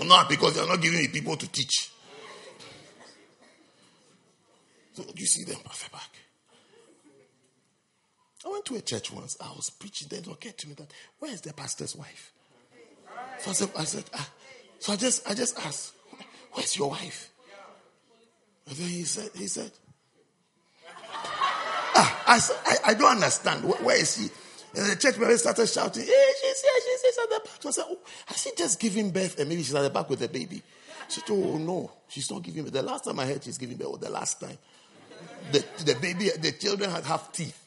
I'm 0.00 0.08
not 0.08 0.28
because 0.28 0.54
they're 0.54 0.66
not 0.66 0.80
giving 0.80 0.98
me 0.98 1.08
people 1.08 1.36
to 1.36 1.50
teach. 1.50 1.90
So 4.94 5.04
you 5.16 5.26
see 5.26 5.44
them 5.44 5.60
at 5.64 5.88
back. 5.92 6.10
I 8.44 8.48
went 8.50 8.64
to 8.66 8.76
a 8.76 8.80
church 8.80 9.10
once. 9.12 9.36
I 9.40 9.48
was 9.48 9.70
preaching. 9.70 10.08
It 10.10 10.26
occurred 10.26 10.58
to 10.58 10.68
me 10.68 10.74
that 10.74 10.92
where 11.18 11.32
is 11.32 11.40
the 11.40 11.52
pastor's 11.52 11.96
wife? 11.96 12.32
So 13.38 13.50
I 13.50 13.54
said, 13.54 13.70
I 13.78 13.84
said 13.84 14.04
ah. 14.14 14.30
so 14.78 14.92
I 14.92 14.96
just 14.96 15.28
I 15.28 15.34
just 15.34 15.58
asked, 15.66 15.94
where's 16.52 16.76
your 16.76 16.90
wife? 16.90 17.30
And 18.66 18.76
then 18.76 18.88
he 18.88 19.02
said, 19.02 19.30
he 19.34 19.46
said, 19.46 19.70
ah, 21.94 22.22
I, 22.26 22.40
I, 22.66 22.90
I 22.90 22.94
don't 22.94 23.12
understand. 23.12 23.64
where, 23.64 23.82
where 23.82 23.96
is 23.96 24.16
he? 24.16 24.28
And 24.76 24.90
the 24.90 24.96
church 24.96 25.18
member 25.18 25.36
started 25.38 25.68
shouting, 25.68 26.04
hey, 26.04 26.32
she's 26.40 26.60
here, 26.60 26.70
she's 26.76 27.02
here, 27.02 27.12
she's 27.12 27.18
at 27.18 27.30
the 27.30 27.40
back. 27.44 27.62
So 27.62 27.68
I 27.68 27.72
said, 27.72 27.84
oh, 27.88 27.98
has 28.26 28.40
she 28.40 28.50
just 28.56 28.80
given 28.80 29.10
birth 29.10 29.38
and 29.38 29.48
maybe 29.48 29.62
she's 29.62 29.74
at 29.74 29.82
the 29.82 29.90
back 29.90 30.10
with 30.10 30.18
the 30.18 30.28
baby? 30.28 30.62
She 31.08 31.20
said, 31.20 31.30
oh, 31.30 31.58
no, 31.58 31.90
she's 32.08 32.28
not 32.30 32.42
giving 32.42 32.64
birth. 32.64 32.72
The 32.72 32.82
last 32.82 33.04
time 33.04 33.20
I 33.20 33.26
heard 33.26 33.44
she's 33.44 33.58
giving 33.58 33.76
birth, 33.76 33.86
or 33.86 33.98
the 33.98 34.10
last 34.10 34.40
time, 34.40 34.58
the, 35.52 35.64
the 35.84 35.94
baby, 35.94 36.30
the 36.40 36.52
children 36.52 36.90
had 36.90 37.04
half 37.04 37.30
teeth. 37.30 37.60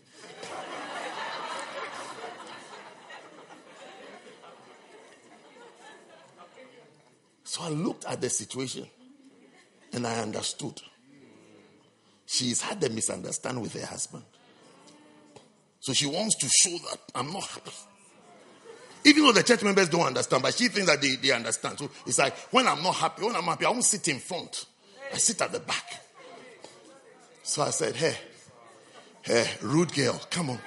So 7.46 7.64
I 7.64 7.70
looked 7.70 8.06
at 8.06 8.20
the 8.20 8.30
situation 8.30 8.86
and 9.94 10.06
I 10.06 10.20
understood. 10.20 10.82
She's 12.26 12.62
had 12.62 12.84
a 12.84 12.90
misunderstanding 12.90 13.64
with 13.64 13.74
her 13.80 13.86
husband. 13.86 14.26
So 15.80 15.94
she 15.94 16.06
wants 16.06 16.36
to 16.36 16.48
show 16.48 16.78
that 16.90 17.00
I'm 17.16 17.32
not 17.32 17.44
happy. 17.44 17.72
Even 19.06 19.24
though 19.24 19.32
the 19.32 19.44
church 19.44 19.64
members 19.64 19.90
don't 19.90 20.06
understand, 20.06 20.44
but 20.44 20.54
she 20.54 20.68
thinks 20.68 20.90
that 20.90 21.02
they, 21.02 21.16
they 21.16 21.32
understand. 21.32 21.80
So 21.80 21.90
it's 22.06 22.20
like 22.20 22.36
when 22.52 22.68
I'm 22.68 22.84
not 22.84 22.96
happy, 22.96 23.24
when 23.24 23.36
I'm 23.36 23.44
happy, 23.44 23.66
I 23.66 23.70
won't 23.70 23.84
sit 23.84 24.08
in 24.08 24.20
front. 24.20 24.66
I 25.14 25.18
sit 25.18 25.42
at 25.42 25.52
the 25.52 25.60
back. 25.60 26.02
So 27.44 27.62
I 27.62 27.70
said, 27.70 27.96
Hey, 27.96 28.18
hey, 29.22 29.48
rude 29.62 29.94
girl, 29.94 30.20
come 30.30 30.50
on. 30.50 30.60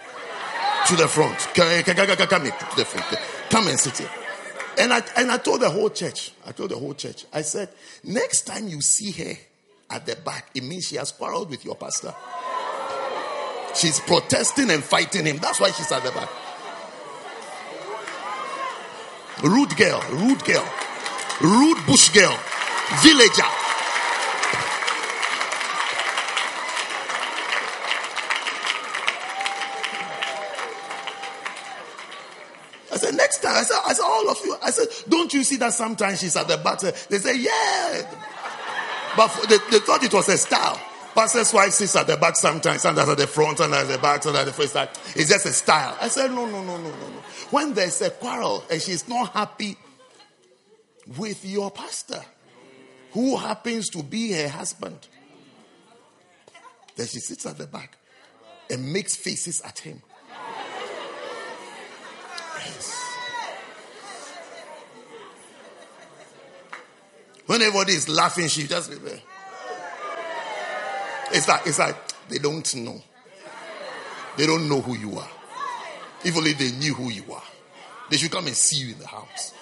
To 0.86 0.96
the 0.96 1.06
front. 1.06 1.38
Come, 1.54 1.82
come, 1.82 1.94
to 1.94 2.76
the 2.76 2.84
front. 2.86 3.22
Come 3.50 3.68
and 3.68 3.78
sit 3.78 3.98
here. 3.98 4.10
And 4.78 4.94
I, 4.94 5.02
and 5.16 5.30
I 5.30 5.36
told 5.36 5.60
the 5.60 5.68
whole 5.68 5.90
church, 5.90 6.32
I 6.46 6.52
told 6.52 6.70
the 6.70 6.78
whole 6.78 6.94
church, 6.94 7.26
I 7.34 7.42
said, 7.42 7.68
next 8.02 8.42
time 8.42 8.66
you 8.66 8.80
see 8.80 9.10
her 9.12 9.34
at 9.90 10.06
the 10.06 10.16
back, 10.16 10.48
it 10.54 10.64
means 10.64 10.86
she 10.86 10.96
has 10.96 11.12
quarreled 11.12 11.50
with 11.50 11.64
your 11.64 11.74
pastor. 11.74 12.14
She's 13.74 14.00
protesting 14.00 14.70
and 14.70 14.82
fighting 14.82 15.26
him. 15.26 15.38
That's 15.38 15.60
why 15.60 15.70
she's 15.70 15.90
at 15.92 16.02
the 16.02 16.10
back. 16.10 16.28
Rude 19.42 19.74
girl, 19.76 20.02
rude 20.10 20.44
girl, 20.44 20.68
rude 21.40 21.86
bush 21.86 22.10
girl, 22.10 22.36
villager. 23.02 23.42
I 32.92 32.96
said, 32.96 33.14
next 33.14 33.38
time, 33.38 33.56
I 33.56 33.62
said, 33.62 33.78
I 33.86 33.92
said, 33.94 34.04
all 34.04 34.28
of 34.28 34.38
you, 34.44 34.56
I 34.62 34.70
said, 34.72 34.88
don't 35.08 35.32
you 35.32 35.42
see 35.42 35.56
that 35.56 35.72
sometimes 35.72 36.20
she's 36.20 36.36
at 36.36 36.46
the 36.46 36.58
back? 36.58 36.80
They 36.80 37.18
say, 37.18 37.38
yeah. 37.38 38.02
But 39.16 39.46
they, 39.48 39.56
they 39.70 39.78
thought 39.78 40.02
it 40.02 40.12
was 40.12 40.28
a 40.28 40.36
style. 40.36 40.78
Pastor's 41.14 41.52
wife 41.52 41.72
sits 41.72 41.96
at 41.96 42.06
the 42.06 42.16
back 42.16 42.36
sometimes, 42.36 42.84
and 42.84 42.98
at 42.98 43.18
the 43.18 43.26
front, 43.26 43.60
and 43.60 43.74
at 43.74 43.88
the 43.88 43.98
back, 43.98 44.24
and 44.24 44.36
at 44.36 44.46
the 44.46 44.52
first. 44.52 44.76
It's 45.16 45.28
just 45.28 45.46
a 45.46 45.52
style. 45.52 45.96
I 46.00 46.08
said, 46.08 46.30
no, 46.30 46.46
no, 46.46 46.62
no, 46.62 46.76
no, 46.76 46.90
no, 46.90 47.08
no. 47.08 47.22
When 47.50 47.74
there's 47.74 48.00
a 48.00 48.10
quarrel 48.10 48.64
and 48.70 48.80
she's 48.80 49.08
not 49.08 49.32
happy 49.32 49.76
with 51.18 51.44
your 51.44 51.70
pastor, 51.70 52.22
who 53.12 53.36
happens 53.36 53.88
to 53.90 54.02
be 54.02 54.32
her 54.32 54.48
husband, 54.48 55.08
then 56.96 57.06
she 57.06 57.18
sits 57.18 57.44
at 57.46 57.58
the 57.58 57.66
back 57.66 57.96
and 58.70 58.92
makes 58.92 59.16
faces 59.16 59.60
at 59.62 59.80
him. 59.80 60.00
Yes. 62.56 63.16
When 67.46 67.62
everybody 67.62 67.94
is 67.94 68.08
laughing, 68.08 68.46
she 68.46 68.68
just 68.68 68.90
be 68.90 68.96
there. 68.96 69.20
It's 71.32 71.46
like, 71.46 71.66
it's 71.66 71.78
like, 71.78 71.96
they 72.28 72.38
don't 72.38 72.74
know. 72.76 73.00
They 74.36 74.46
don't 74.46 74.68
know 74.68 74.80
who 74.80 74.96
you 74.96 75.18
are. 75.18 75.28
If 76.24 76.36
only 76.36 76.54
they 76.54 76.72
knew 76.72 76.94
who 76.94 77.10
you 77.10 77.22
are, 77.32 77.42
they 78.10 78.16
should 78.16 78.32
come 78.32 78.46
and 78.46 78.56
see 78.56 78.84
you 78.84 78.94
in 78.94 78.98
the 78.98 79.06
house. 79.06 79.54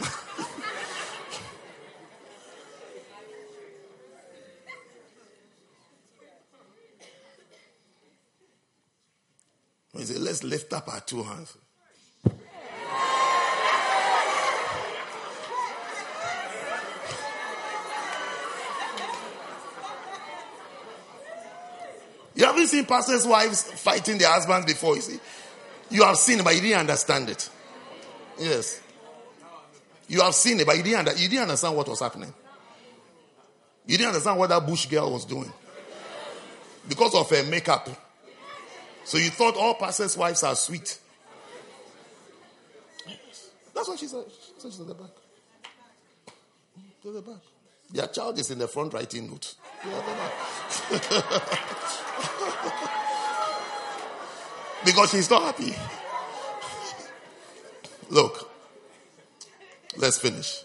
He 9.96 10.04
said, 10.04 10.20
let's 10.20 10.44
lift 10.44 10.74
up 10.74 10.88
our 10.88 11.00
two 11.00 11.22
hands. 11.22 11.56
Seen 22.76 22.86
pastors' 22.86 23.26
wives 23.26 23.62
fighting 23.62 24.18
their 24.18 24.28
husbands 24.28 24.66
before, 24.66 24.96
you 24.96 25.02
see. 25.02 25.18
You 25.90 26.04
have 26.04 26.16
seen 26.16 26.40
it, 26.40 26.44
but 26.44 26.54
you 26.54 26.60
didn't 26.60 26.80
understand 26.80 27.30
it. 27.30 27.48
Yes. 28.38 28.82
You 30.08 30.20
have 30.20 30.34
seen 30.34 30.60
it, 30.60 30.66
but 30.66 30.76
you 30.76 30.82
didn't, 30.82 31.00
under, 31.00 31.12
you 31.12 31.28
didn't 31.28 31.42
understand 31.42 31.76
what 31.76 31.88
was 31.88 32.00
happening. 32.00 32.32
You 33.86 33.96
didn't 33.96 34.08
understand 34.08 34.38
what 34.38 34.50
that 34.50 34.66
bush 34.66 34.86
girl 34.86 35.12
was 35.12 35.24
doing. 35.24 35.52
Because 36.88 37.14
of 37.14 37.30
her 37.30 37.42
makeup. 37.44 37.88
So 39.04 39.18
you 39.18 39.30
thought 39.30 39.56
all 39.56 39.74
pastors' 39.74 40.16
wives 40.16 40.42
are 40.42 40.54
sweet. 40.54 40.98
That's 43.74 43.88
what 43.88 43.98
she 43.98 44.06
said. 44.06 44.24
She 44.28 44.60
said 44.60 44.72
she's 44.72 44.80
at 44.80 44.88
the 44.88 44.94
back. 44.94 45.10
To 47.02 47.12
the 47.12 47.22
back. 47.22 47.40
Their 47.92 48.08
child 48.08 48.38
is 48.38 48.50
in 48.50 48.58
the 48.58 48.66
front 48.66 48.92
writing 48.92 49.30
notes. 49.30 49.56
because 54.86 55.10
she's 55.10 55.28
not 55.28 55.42
happy. 55.42 55.74
Look, 58.08 58.50
let's 59.98 60.16
finish. 60.16 60.62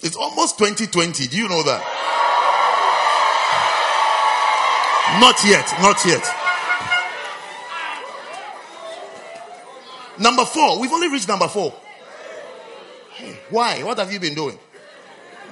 It's 0.00 0.16
almost 0.16 0.58
2020. 0.58 1.28
Do 1.28 1.36
you 1.36 1.48
know 1.48 1.62
that? 1.62 1.82
Not 5.20 5.42
yet, 5.44 5.72
not 5.80 6.04
yet. 6.04 6.28
Number 10.18 10.44
four, 10.44 10.80
we've 10.80 10.92
only 10.92 11.08
reached 11.08 11.28
number 11.28 11.48
four. 11.48 11.72
Why? 13.50 13.82
What 13.82 13.98
have 13.98 14.12
you 14.12 14.18
been 14.18 14.34
doing? 14.34 14.58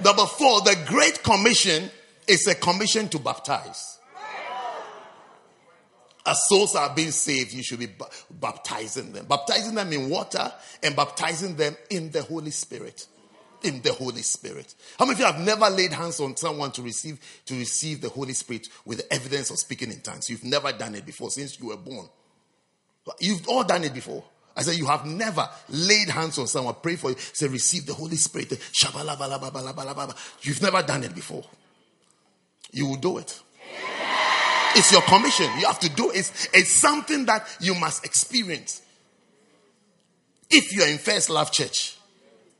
Number 0.04 0.26
four, 0.26 0.60
the 0.62 0.76
Great 0.86 1.22
Commission 1.22 1.90
is 2.26 2.46
a 2.48 2.54
commission 2.54 3.08
to 3.10 3.18
baptize. 3.18 3.98
As 6.24 6.46
souls 6.48 6.76
are 6.76 6.94
being 6.94 7.10
saved, 7.10 7.52
you 7.52 7.62
should 7.62 7.80
be 7.80 7.88
baptizing 8.30 9.12
them. 9.12 9.26
Baptizing 9.26 9.74
them 9.74 9.92
in 9.92 10.08
water 10.08 10.52
and 10.82 10.94
baptizing 10.94 11.56
them 11.56 11.76
in 11.90 12.10
the 12.12 12.22
Holy 12.22 12.52
Spirit. 12.52 13.06
In 13.64 13.82
the 13.82 13.92
Holy 13.92 14.22
Spirit. 14.22 14.74
How 14.98 15.04
many 15.04 15.14
of 15.14 15.20
you 15.20 15.26
have 15.26 15.40
never 15.40 15.68
laid 15.70 15.92
hands 15.92 16.20
on 16.20 16.36
someone 16.36 16.70
to 16.72 16.82
receive 16.82 17.18
to 17.46 17.54
receive 17.56 18.00
the 18.00 18.08
Holy 18.08 18.32
Spirit 18.32 18.68
with 18.84 18.98
the 18.98 19.12
evidence 19.12 19.50
of 19.50 19.58
speaking 19.58 19.90
in 19.90 20.00
tongues? 20.00 20.30
You've 20.30 20.44
never 20.44 20.72
done 20.72 20.94
it 20.94 21.06
before 21.06 21.30
since 21.30 21.58
you 21.58 21.68
were 21.68 21.76
born. 21.76 22.08
You've 23.18 23.48
all 23.48 23.64
done 23.64 23.84
it 23.84 23.94
before. 23.94 24.24
I 24.56 24.62
said, 24.62 24.76
You 24.76 24.86
have 24.86 25.06
never 25.06 25.48
laid 25.68 26.08
hands 26.08 26.38
on 26.38 26.46
someone, 26.46 26.76
pray 26.82 26.96
for 26.96 27.10
you, 27.10 27.16
say, 27.18 27.48
Receive 27.48 27.86
the 27.86 27.94
Holy 27.94 28.16
Spirit. 28.16 28.50
You've 30.42 30.62
never 30.62 30.82
done 30.82 31.04
it 31.04 31.14
before. 31.14 31.44
You 32.70 32.86
will 32.86 32.96
do 32.96 33.18
it. 33.18 33.40
It's 34.74 34.90
your 34.90 35.02
commission. 35.02 35.46
You 35.58 35.66
have 35.66 35.80
to 35.80 35.90
do 35.90 36.10
it. 36.10 36.30
It's, 36.54 36.70
something 36.70 37.26
that 37.26 37.46
you 37.60 37.74
must 37.74 38.04
experience. 38.04 38.80
If 40.50 40.72
you're 40.74 40.88
in 40.88 40.98
First 40.98 41.30
Love 41.30 41.52
Church, 41.52 41.96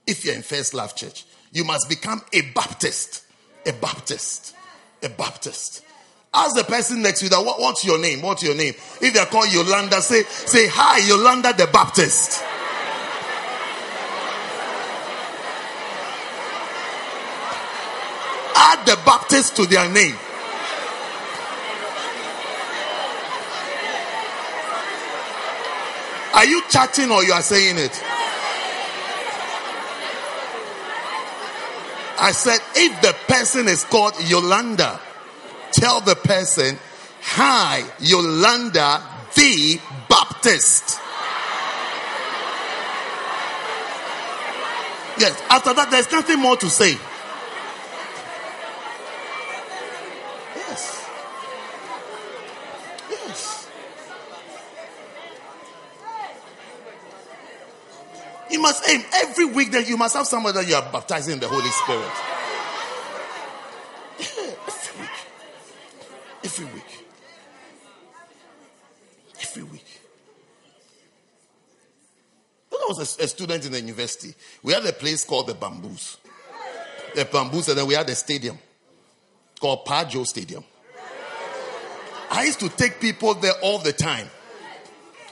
if 0.06 0.24
you're 0.24 0.34
in 0.34 0.42
First 0.42 0.74
Love 0.74 0.94
Church, 0.94 1.24
you 1.52 1.64
must 1.64 1.88
become 1.88 2.22
a 2.32 2.42
Baptist. 2.52 3.24
A 3.66 3.72
Baptist. 3.72 4.54
A 5.02 5.08
Baptist. 5.08 5.82
Ask 6.34 6.56
the 6.56 6.64
person 6.64 7.02
next 7.02 7.20
to 7.20 7.26
you 7.26 7.30
that 7.30 7.44
what, 7.44 7.60
what's 7.60 7.84
your 7.84 7.98
name? 7.98 8.22
What's 8.22 8.42
your 8.42 8.54
name? 8.54 8.74
If 9.00 9.12
they're 9.12 9.26
called 9.26 9.52
Yolanda, 9.52 10.00
say, 10.00 10.22
say 10.22 10.66
hi, 10.68 10.98
Yolanda 11.06 11.52
the 11.52 11.70
Baptist. 11.70 12.42
Add 18.54 18.86
the 18.86 18.98
Baptist 19.04 19.56
to 19.56 19.66
their 19.66 19.90
name. 19.90 20.14
Are 26.34 26.44
you 26.44 26.62
chatting 26.68 27.10
or 27.10 27.24
you 27.24 27.32
are 27.32 27.42
saying 27.42 27.78
it? 27.78 28.02
I 32.18 32.30
said, 32.32 32.58
if 32.74 33.02
the 33.02 33.14
person 33.32 33.68
is 33.68 33.84
called 33.84 34.14
Yolanda, 34.24 35.00
tell 35.72 36.00
the 36.00 36.14
person, 36.14 36.78
Hi, 37.20 37.84
Yolanda 38.00 39.02
the 39.34 39.80
Baptist. 40.08 40.98
Yes, 45.18 45.40
after 45.50 45.74
that, 45.74 45.88
there's 45.90 46.10
nothing 46.10 46.40
more 46.40 46.56
to 46.56 46.68
say. 46.68 46.96
You 58.52 58.60
must 58.60 58.86
aim 58.86 59.02
every 59.14 59.46
week 59.46 59.72
that 59.72 59.88
you 59.88 59.96
must 59.96 60.14
have 60.14 60.26
somebody 60.26 60.58
that 60.58 60.68
you 60.68 60.74
are 60.74 60.92
baptizing 60.92 61.32
in 61.32 61.40
the 61.40 61.48
Holy 61.48 61.70
Spirit. 61.70 62.12
Every 66.44 66.66
week. 66.66 67.06
Every 69.40 69.62
week. 69.62 70.00
When 72.68 72.80
I 72.82 72.84
was 72.88 72.98
a, 72.98 73.24
a, 73.24 73.28
student 73.28 73.64
in 73.64 73.72
the 73.72 73.80
university, 73.80 74.34
we 74.62 74.74
had 74.74 74.84
a 74.84 74.92
place 74.92 75.24
called 75.24 75.46
the 75.46 75.54
Bamboos. 75.54 76.18
The 77.14 77.24
Bamboos, 77.24 77.68
and 77.68 77.78
then 77.78 77.86
we 77.86 77.94
had 77.94 78.10
a 78.10 78.14
stadium 78.14 78.58
called 79.60 79.86
Pajo 79.86 80.26
Stadium. 80.26 80.64
I 82.30 82.44
used 82.44 82.60
to 82.60 82.68
take 82.68 83.00
people 83.00 83.32
there 83.34 83.54
all 83.62 83.78
the 83.78 83.92
time 83.92 84.28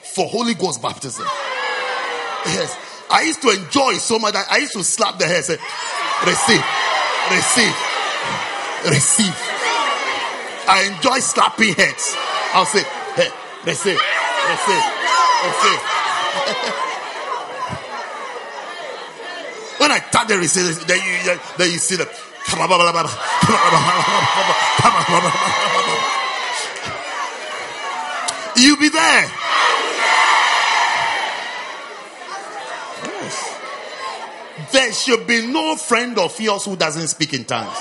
for 0.02 0.26
Holy 0.26 0.54
Ghost 0.54 0.80
baptism. 0.80 1.26
Yes. 2.46 2.89
I 3.10 3.22
used 3.26 3.42
to 3.42 3.50
enjoy 3.50 3.94
so 3.94 4.18
much 4.18 4.34
that 4.34 4.46
I 4.50 4.58
used 4.58 4.72
to 4.74 4.84
slap 4.84 5.18
the 5.18 5.26
and 5.26 5.44
say, 5.44 5.58
receive, 6.26 6.62
receive, 7.34 7.74
receive. 8.86 9.34
I 10.70 10.82
enjoy 10.94 11.18
slapping 11.18 11.74
heads. 11.74 12.14
I'll 12.54 12.66
say, 12.66 12.84
hey, 13.18 13.30
say, 13.82 13.96
let's 13.98 14.62
say. 14.62 14.78
when 19.82 19.90
I 19.90 19.98
tap 19.98 20.28
the 20.28 20.38
receiver, 20.38 20.70
then 20.86 21.00
you, 21.02 21.34
then 21.58 21.72
you 21.72 21.78
see 21.78 21.96
the. 21.96 22.06
You 28.56 28.76
be 28.76 28.88
there. 28.90 29.30
There 34.72 34.92
should 34.92 35.26
be 35.26 35.46
no 35.46 35.76
friend 35.76 36.18
of 36.18 36.38
yours 36.40 36.64
who 36.64 36.76
doesn't 36.76 37.08
speak 37.08 37.34
in 37.34 37.44
tongues. 37.44 37.76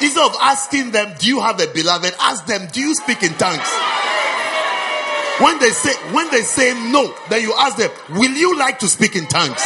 Instead 0.00 0.26
of 0.26 0.36
asking 0.40 0.90
them, 0.90 1.14
Do 1.18 1.26
you 1.26 1.40
have 1.40 1.60
a 1.60 1.66
beloved? 1.66 2.14
Ask 2.20 2.46
them, 2.46 2.68
Do 2.70 2.80
you 2.80 2.94
speak 2.94 3.22
in 3.22 3.32
tongues? 3.34 3.68
When 5.40 5.58
they 5.58 5.70
say 5.70 5.92
when 6.12 6.30
they 6.30 6.42
say 6.42 6.72
no, 6.90 7.14
then 7.28 7.42
you 7.42 7.54
ask 7.58 7.76
them, 7.76 7.90
Will 8.10 8.32
you 8.32 8.58
like 8.58 8.78
to 8.80 8.88
speak 8.88 9.16
in 9.16 9.26
tongues? 9.26 9.62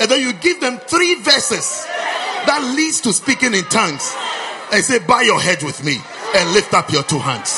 And 0.00 0.10
then 0.10 0.20
you 0.20 0.32
give 0.34 0.60
them 0.60 0.78
three 0.78 1.14
verses 1.16 1.84
that 2.46 2.72
leads 2.76 3.00
to 3.02 3.12
speaking 3.12 3.54
in 3.54 3.64
tongues. 3.64 4.14
And 4.72 4.84
say, 4.84 4.98
Bow 5.00 5.20
your 5.20 5.40
head 5.40 5.62
with 5.62 5.84
me 5.84 5.98
and 6.36 6.52
lift 6.52 6.74
up 6.74 6.90
your 6.90 7.02
two 7.02 7.18
hands. 7.18 7.50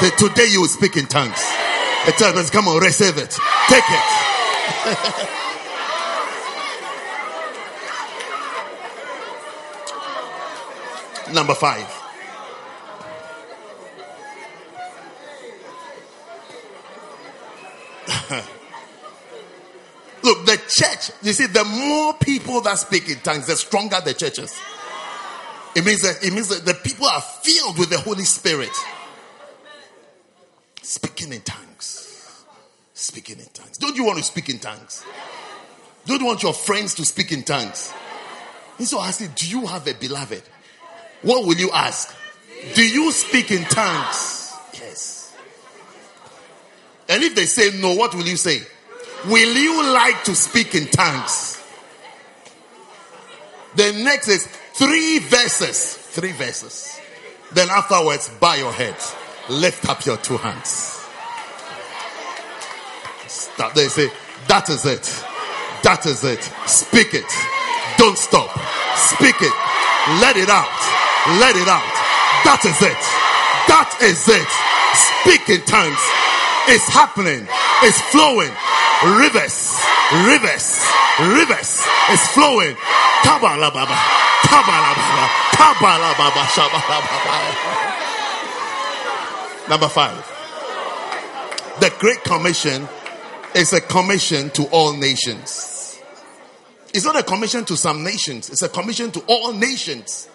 Say, 0.00 0.10
Today 0.16 0.48
you 0.50 0.62
will 0.62 0.68
speak 0.68 0.96
in 0.96 1.06
tongues. 1.06 1.42
And 2.06 2.14
tell 2.16 2.32
them, 2.32 2.44
Come 2.46 2.68
on, 2.68 2.82
receive 2.82 3.16
it. 3.18 3.38
Take 3.68 3.84
it. 3.88 4.33
Number 11.32 11.54
five. 11.54 12.04
Look, 20.22 20.46
the 20.46 20.56
church, 20.68 21.10
you 21.22 21.32
see, 21.32 21.46
the 21.46 21.64
more 21.64 22.14
people 22.14 22.60
that 22.62 22.78
speak 22.78 23.08
in 23.08 23.18
tongues, 23.20 23.46
the 23.46 23.56
stronger 23.56 24.00
the 24.04 24.14
churches. 24.14 24.58
It 25.74 25.84
means 25.84 26.02
that 26.02 26.24
it 26.24 26.32
means 26.32 26.48
that 26.48 26.64
the 26.64 26.74
people 26.74 27.06
are 27.06 27.20
filled 27.20 27.78
with 27.78 27.90
the 27.90 27.98
Holy 27.98 28.24
Spirit. 28.24 28.70
Speaking 30.82 31.32
in 31.32 31.40
tongues. 31.40 31.73
Speaking 33.04 33.38
in 33.38 33.44
tongues. 33.52 33.76
Don't 33.76 33.96
you 33.96 34.04
want 34.04 34.16
to 34.16 34.24
speak 34.24 34.48
in 34.48 34.58
tongues? 34.58 35.04
Don't 36.06 36.20
you 36.20 36.26
want 36.26 36.42
your 36.42 36.54
friends 36.54 36.94
to 36.94 37.04
speak 37.04 37.32
in 37.32 37.42
tongues? 37.42 37.92
And 38.78 38.88
so 38.88 38.98
I 38.98 39.10
said, 39.10 39.34
Do 39.34 39.46
you 39.46 39.66
have 39.66 39.86
a 39.86 39.92
beloved? 39.92 40.42
What 41.20 41.46
will 41.46 41.56
you 41.56 41.70
ask? 41.70 42.16
Do 42.74 42.82
you 42.82 43.12
speak 43.12 43.50
in 43.50 43.62
tongues? 43.64 44.56
Yes. 44.72 45.36
And 47.10 47.22
if 47.22 47.34
they 47.34 47.44
say 47.44 47.78
no, 47.78 47.94
what 47.94 48.14
will 48.14 48.24
you 48.24 48.38
say? 48.38 48.62
Will 49.26 49.54
you 49.54 49.92
like 49.92 50.24
to 50.24 50.34
speak 50.34 50.74
in 50.74 50.86
tongues? 50.86 51.62
The 53.76 53.92
next 54.02 54.28
is 54.28 54.46
three 54.46 55.18
verses. 55.18 55.94
Three 55.94 56.32
verses. 56.32 56.98
Then 57.52 57.68
afterwards, 57.68 58.30
bow 58.40 58.54
your 58.54 58.72
head. 58.72 58.96
Lift 59.50 59.90
up 59.90 60.06
your 60.06 60.16
two 60.16 60.38
hands. 60.38 61.03
Stop. 63.54 63.74
They 63.74 63.86
say, 63.86 64.10
that 64.48 64.68
is 64.68 64.84
it. 64.84 65.06
That 65.86 66.02
is 66.06 66.24
it. 66.24 66.42
Speak 66.66 67.14
it. 67.14 67.30
Don't 67.96 68.18
stop. 68.18 68.50
Speak 68.98 69.38
it. 69.38 69.54
Let 70.18 70.34
it 70.34 70.50
out. 70.50 70.74
Let 71.38 71.54
it 71.54 71.70
out. 71.70 71.86
That 72.42 72.58
is 72.66 72.74
it. 72.82 73.02
That 73.70 73.94
is 74.02 74.26
it. 74.26 74.50
Speak 75.22 75.46
in 75.54 75.62
tongues. 75.70 76.02
It's 76.66 76.90
happening. 76.90 77.46
It's 77.86 78.00
flowing. 78.10 78.50
Rivers. 79.22 79.78
Rivers. 80.26 80.82
Rivers. 81.22 81.86
It's 82.10 82.26
flowing. 82.34 82.74
Kabbalah 83.22 83.70
Baba. 83.70 83.94
Kabbalah 84.50 84.92
Baba. 84.98 85.24
Kabbalah 85.54 86.12
Baba. 86.18 86.42
Shabbalah 86.50 87.00
Baba. 87.06 87.34
Number 89.70 89.88
five. 89.88 90.18
The 91.78 91.94
Great 92.02 92.22
Commission 92.24 92.88
is 93.54 93.72
a 93.72 93.80
commission 93.80 94.50
to 94.50 94.64
all 94.66 94.92
nations. 94.92 96.00
It's 96.92 97.04
not 97.04 97.18
a 97.18 97.22
commission 97.22 97.64
to 97.66 97.76
some 97.76 98.04
nations, 98.04 98.50
it's 98.50 98.62
a 98.62 98.68
commission 98.68 99.10
to 99.12 99.20
all 99.26 99.52
nations. 99.52 100.28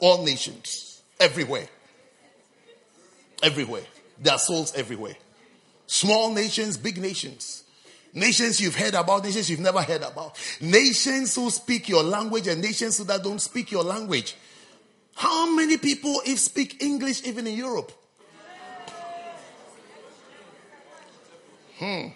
All 0.00 0.24
nations. 0.24 1.02
Everywhere. 1.18 1.68
Everywhere. 3.42 3.82
There 4.20 4.32
are 4.32 4.38
souls 4.38 4.72
everywhere. 4.74 5.16
Small 5.86 6.32
nations, 6.32 6.76
big 6.76 6.98
nations. 6.98 7.64
Nations 8.14 8.60
you've 8.60 8.76
heard 8.76 8.94
about, 8.94 9.24
nations 9.24 9.50
you've 9.50 9.60
never 9.60 9.82
heard 9.82 10.02
about. 10.02 10.38
Nations 10.60 11.34
who 11.34 11.50
speak 11.50 11.88
your 11.88 12.02
language 12.02 12.46
and 12.46 12.62
nations 12.62 12.98
who 12.98 13.04
that 13.04 13.22
don't 13.22 13.40
speak 13.40 13.70
your 13.70 13.84
language. 13.84 14.36
How 15.14 15.52
many 15.54 15.76
people 15.76 16.20
if 16.24 16.38
speak 16.38 16.82
English 16.82 17.26
even 17.26 17.46
in 17.46 17.56
Europe? 17.56 17.92
Hmm. 21.78 22.08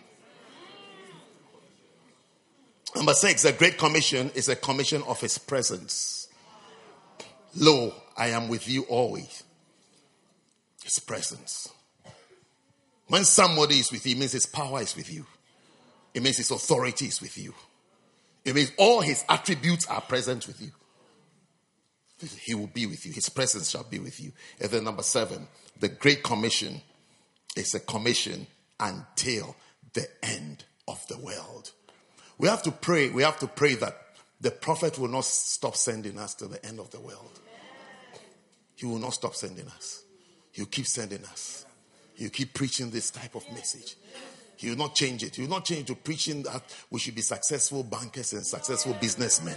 Number 2.97 3.15
six, 3.15 3.43
the 3.43 3.53
Great 3.53 3.79
Commission 3.79 4.31
is 4.35 4.49
a 4.49 4.57
commission 4.57 5.03
of 5.07 5.21
His 5.21 5.39
presence. 5.39 6.29
Lo, 7.57 7.95
I 8.17 8.29
am 8.29 8.49
with 8.49 8.69
you 8.69 8.83
always. 8.83 9.45
His 10.83 10.99
presence. 10.99 11.69
When 13.07 13.25
somebody 13.25 13.77
is 13.77 13.93
with 13.93 14.05
you, 14.07 14.13
it 14.17 14.19
means 14.19 14.33
His 14.33 14.47
power 14.47 14.83
is 14.83 14.97
with 14.97 15.13
you. 15.13 15.27
It 16.13 16.23
means 16.23 16.39
His 16.39 16.51
authority 16.51 17.07
is 17.07 17.21
with 17.21 17.39
you. 17.39 17.55
It 18.45 18.55
means 18.55 18.73
all 18.77 19.01
His 19.01 19.25
attributes 19.29 19.87
are 19.87 20.01
present 20.01 20.47
with 20.47 20.61
you. 20.61 20.73
He 22.41 22.55
will 22.55 22.69
be 22.69 22.87
with 22.87 23.05
you. 23.07 23.13
His 23.13 23.29
presence 23.29 23.71
shall 23.71 23.85
be 23.85 23.99
with 23.99 24.21
you. 24.21 24.33
And 24.61 24.71
then 24.71 24.85
number 24.85 25.03
seven, 25.03 25.49
the 25.79 25.89
Great 25.89 26.23
Commission 26.23 26.81
is 27.57 27.75
a 27.75 27.81
commission 27.81 28.47
until 28.81 29.57
the 29.93 30.07
end 30.23 30.65
of 30.89 31.05
the 31.09 31.19
world. 31.19 31.73
We 32.39 32.49
have 32.49 32.63
to 32.65 32.73
pray. 32.73 33.11
We 33.11 33.23
have 33.23 33.39
to 33.41 33.47
pray 33.47 33.75
that 33.77 33.97
the 34.41 34.51
prophet 34.51 34.99
will 34.99 35.09
not 35.09 35.25
stop 35.25 35.77
sending 35.77 36.19
us 36.19 36.35
till 36.35 36.49
the 36.49 36.65
end 36.65 36.81
of 36.81 36.91
the 36.91 37.01
world. 37.01 37.41
He 38.75 38.87
will 38.87 38.99
not 38.99 39.15
stop 39.15 39.35
sending 39.37 39.69
us. 39.69 40.03
He'll 40.51 40.67
keep 40.67 40.87
sending 40.87 41.25
us. 41.25 41.65
He'll 42.15 42.31
keep 42.31 42.53
preaching 42.53 42.91
this 42.91 43.11
type 43.11 43.35
of 43.35 43.49
message. 43.53 43.97
He 44.57 44.69
will 44.69 44.77
not 44.77 44.95
change 44.95 45.23
it. 45.23 45.37
He 45.37 45.43
will 45.43 45.51
not 45.51 45.65
change 45.65 45.87
to 45.87 45.95
preaching 45.95 46.43
that 46.43 46.63
we 46.91 47.01
should 47.01 47.15
be 47.15 47.23
successful 47.23 47.83
bankers 47.83 48.33
and 48.33 48.45
successful 48.45 48.97
businessmen. 49.01 49.57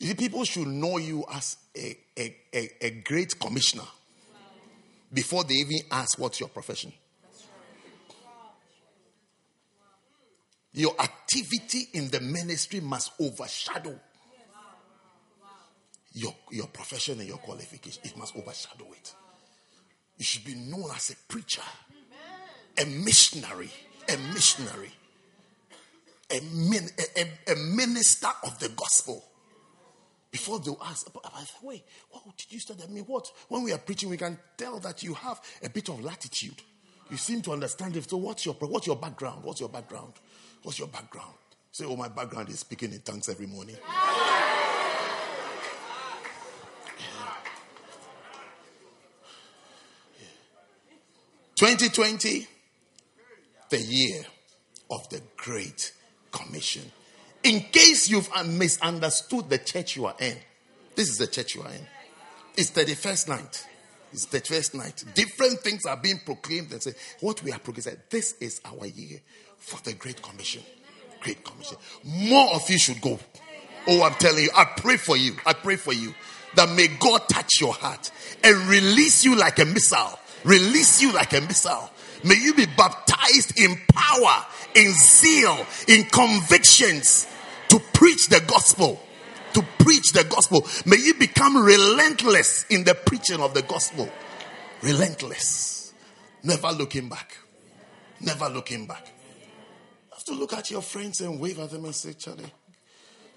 You 0.00 0.08
see, 0.08 0.14
people 0.14 0.44
should 0.44 0.66
know 0.66 0.98
you 0.98 1.24
as 1.32 1.56
a, 1.76 1.96
a, 2.18 2.36
a, 2.52 2.70
a 2.80 2.90
great 3.02 3.38
commissioner 3.38 3.86
before 5.12 5.44
they 5.44 5.54
even 5.54 5.78
ask 5.90 6.18
what's 6.18 6.40
your 6.40 6.48
profession. 6.48 6.92
Your 10.74 10.98
activity 11.00 11.88
in 11.92 12.08
the 12.08 12.20
ministry 12.20 12.80
must 12.80 13.12
overshadow 13.20 13.98
your, 16.14 16.34
your 16.50 16.66
profession 16.66 17.20
and 17.20 17.28
your 17.28 17.38
qualification. 17.38 18.02
It 18.04 18.16
must 18.16 18.36
overshadow 18.36 18.86
it. 18.92 19.14
You 20.16 20.24
should 20.24 20.44
be 20.44 20.54
known 20.54 20.90
as 20.94 21.10
a 21.10 21.32
preacher, 21.32 21.62
a 22.78 22.84
missionary, 22.86 23.70
a 24.08 24.16
missionary, 24.32 24.92
a, 26.30 26.40
min, 26.54 26.88
a, 26.98 27.20
a, 27.20 27.52
a 27.52 27.56
minister 27.56 28.28
of 28.44 28.58
the 28.58 28.68
gospel. 28.70 29.24
Before 30.32 30.58
they'll 30.58 30.80
ask, 30.82 31.06
wait, 31.62 31.84
what 32.10 32.36
did 32.38 32.50
you 32.50 32.58
study? 32.58 32.82
I 32.82 32.86
mean, 32.86 33.04
what? 33.04 33.30
When 33.48 33.62
we 33.62 33.72
are 33.72 33.78
preaching, 33.78 34.08
we 34.08 34.16
can 34.16 34.38
tell 34.56 34.80
that 34.80 35.02
you 35.02 35.12
have 35.12 35.38
a 35.62 35.68
bit 35.68 35.90
of 35.90 36.02
latitude. 36.02 36.60
You 37.10 37.18
seem 37.18 37.42
to 37.42 37.52
understand 37.52 37.96
it. 37.96 38.08
So, 38.08 38.16
what's 38.16 38.46
your 38.46 38.54
what's 38.54 38.86
your 38.86 38.96
background? 38.96 39.44
What's 39.44 39.60
your 39.60 39.68
background? 39.68 40.14
What's 40.62 40.78
your 40.78 40.88
background? 40.88 41.34
Say, 41.70 41.84
oh, 41.86 41.96
my 41.96 42.08
background 42.08 42.48
is 42.48 42.60
speaking 42.60 42.92
in 42.92 43.00
tongues 43.00 43.28
every 43.28 43.46
morning. 43.46 43.76
2020, 51.56 52.46
the 53.68 53.78
year 53.78 54.22
of 54.90 55.08
the 55.10 55.20
Great 55.36 55.92
Commission. 56.30 56.90
In 57.44 57.60
case 57.72 58.08
you've 58.08 58.28
misunderstood 58.46 59.50
the 59.50 59.58
church 59.58 59.96
you 59.96 60.06
are 60.06 60.14
in, 60.20 60.36
this 60.94 61.08
is 61.08 61.18
the 61.18 61.26
church 61.26 61.54
you 61.54 61.62
are 61.62 61.70
in. 61.70 61.86
It's 62.56 62.70
the 62.70 62.84
first 62.94 63.28
night. 63.28 63.66
It's 64.12 64.26
the 64.26 64.40
first 64.40 64.74
night. 64.74 65.04
Different 65.14 65.60
things 65.60 65.86
are 65.86 65.96
being 65.96 66.20
proclaimed 66.24 66.70
and 66.72 66.82
say, 66.82 66.92
what 67.20 67.42
we 67.42 67.50
are 67.50 67.58
proclaiming, 67.58 68.00
this 68.10 68.34
is 68.40 68.60
our 68.64 68.86
year 68.86 69.20
for 69.58 69.80
the 69.82 69.94
Great 69.94 70.20
Commission. 70.22 70.62
Great 71.20 71.42
Commission. 71.44 71.78
More 72.04 72.54
of 72.54 72.68
you 72.68 72.78
should 72.78 73.00
go. 73.00 73.18
Oh, 73.88 74.02
I'm 74.02 74.14
telling 74.14 74.44
you, 74.44 74.50
I 74.54 74.64
pray 74.64 74.96
for 74.96 75.16
you. 75.16 75.34
I 75.46 75.54
pray 75.54 75.76
for 75.76 75.92
you 75.92 76.14
that 76.54 76.68
may 76.70 76.88
God 77.00 77.28
touch 77.28 77.60
your 77.60 77.72
heart 77.72 78.10
and 78.44 78.56
release 78.68 79.24
you 79.24 79.34
like 79.34 79.58
a 79.58 79.64
missile. 79.64 80.18
Release 80.44 81.00
you 81.00 81.12
like 81.12 81.32
a 81.32 81.40
missile. 81.40 81.90
May 82.24 82.36
you 82.36 82.54
be 82.54 82.66
baptized 82.76 83.58
in 83.58 83.80
power, 83.92 84.46
in 84.74 84.92
zeal, 84.92 85.66
in 85.88 86.04
convictions 86.04 87.26
to 87.72 87.80
preach 87.94 88.28
the 88.28 88.40
gospel. 88.46 89.00
To 89.54 89.62
preach 89.78 90.12
the 90.12 90.24
gospel. 90.24 90.66
May 90.84 90.98
you 90.98 91.14
become 91.14 91.56
relentless 91.56 92.66
in 92.68 92.84
the 92.84 92.94
preaching 92.94 93.40
of 93.40 93.54
the 93.54 93.62
gospel. 93.62 94.10
Relentless. 94.82 95.94
Never 96.42 96.68
looking 96.68 97.08
back. 97.08 97.38
Never 98.20 98.50
looking 98.50 98.86
back. 98.86 99.06
You 99.06 100.14
have 100.14 100.24
to 100.24 100.34
look 100.34 100.52
at 100.52 100.70
your 100.70 100.82
friends 100.82 101.22
and 101.22 101.40
wave 101.40 101.58
at 101.60 101.70
them 101.70 101.86
and 101.86 101.94
say, 101.94 102.12
Charlie, 102.12 102.44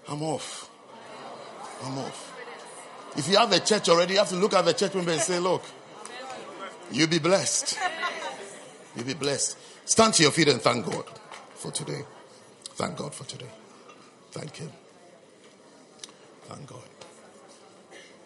I'm 0.06 0.22
off. 0.22 0.70
I'm 1.82 1.98
off. 1.98 2.34
If 3.16 3.28
you 3.30 3.38
have 3.38 3.52
a 3.52 3.60
church 3.60 3.88
already, 3.88 4.14
you 4.14 4.18
have 4.18 4.28
to 4.28 4.36
look 4.36 4.52
at 4.52 4.66
the 4.66 4.74
church 4.74 4.94
member 4.94 5.12
and 5.12 5.20
say, 5.20 5.38
Look, 5.38 5.62
you'll 6.92 7.08
be 7.08 7.18
blessed. 7.18 7.78
You'll 8.94 9.06
be 9.06 9.14
blessed. 9.14 9.56
Stand 9.86 10.12
to 10.14 10.22
your 10.24 10.32
feet 10.32 10.48
and 10.48 10.60
thank 10.60 10.84
God 10.84 11.06
for 11.54 11.70
today. 11.70 12.02
Thank 12.74 12.96
God 12.98 13.14
for 13.14 13.24
today. 13.24 13.48
Thank 14.36 14.56
Him. 14.56 14.70
Thank 16.44 16.66
God. 16.66 16.78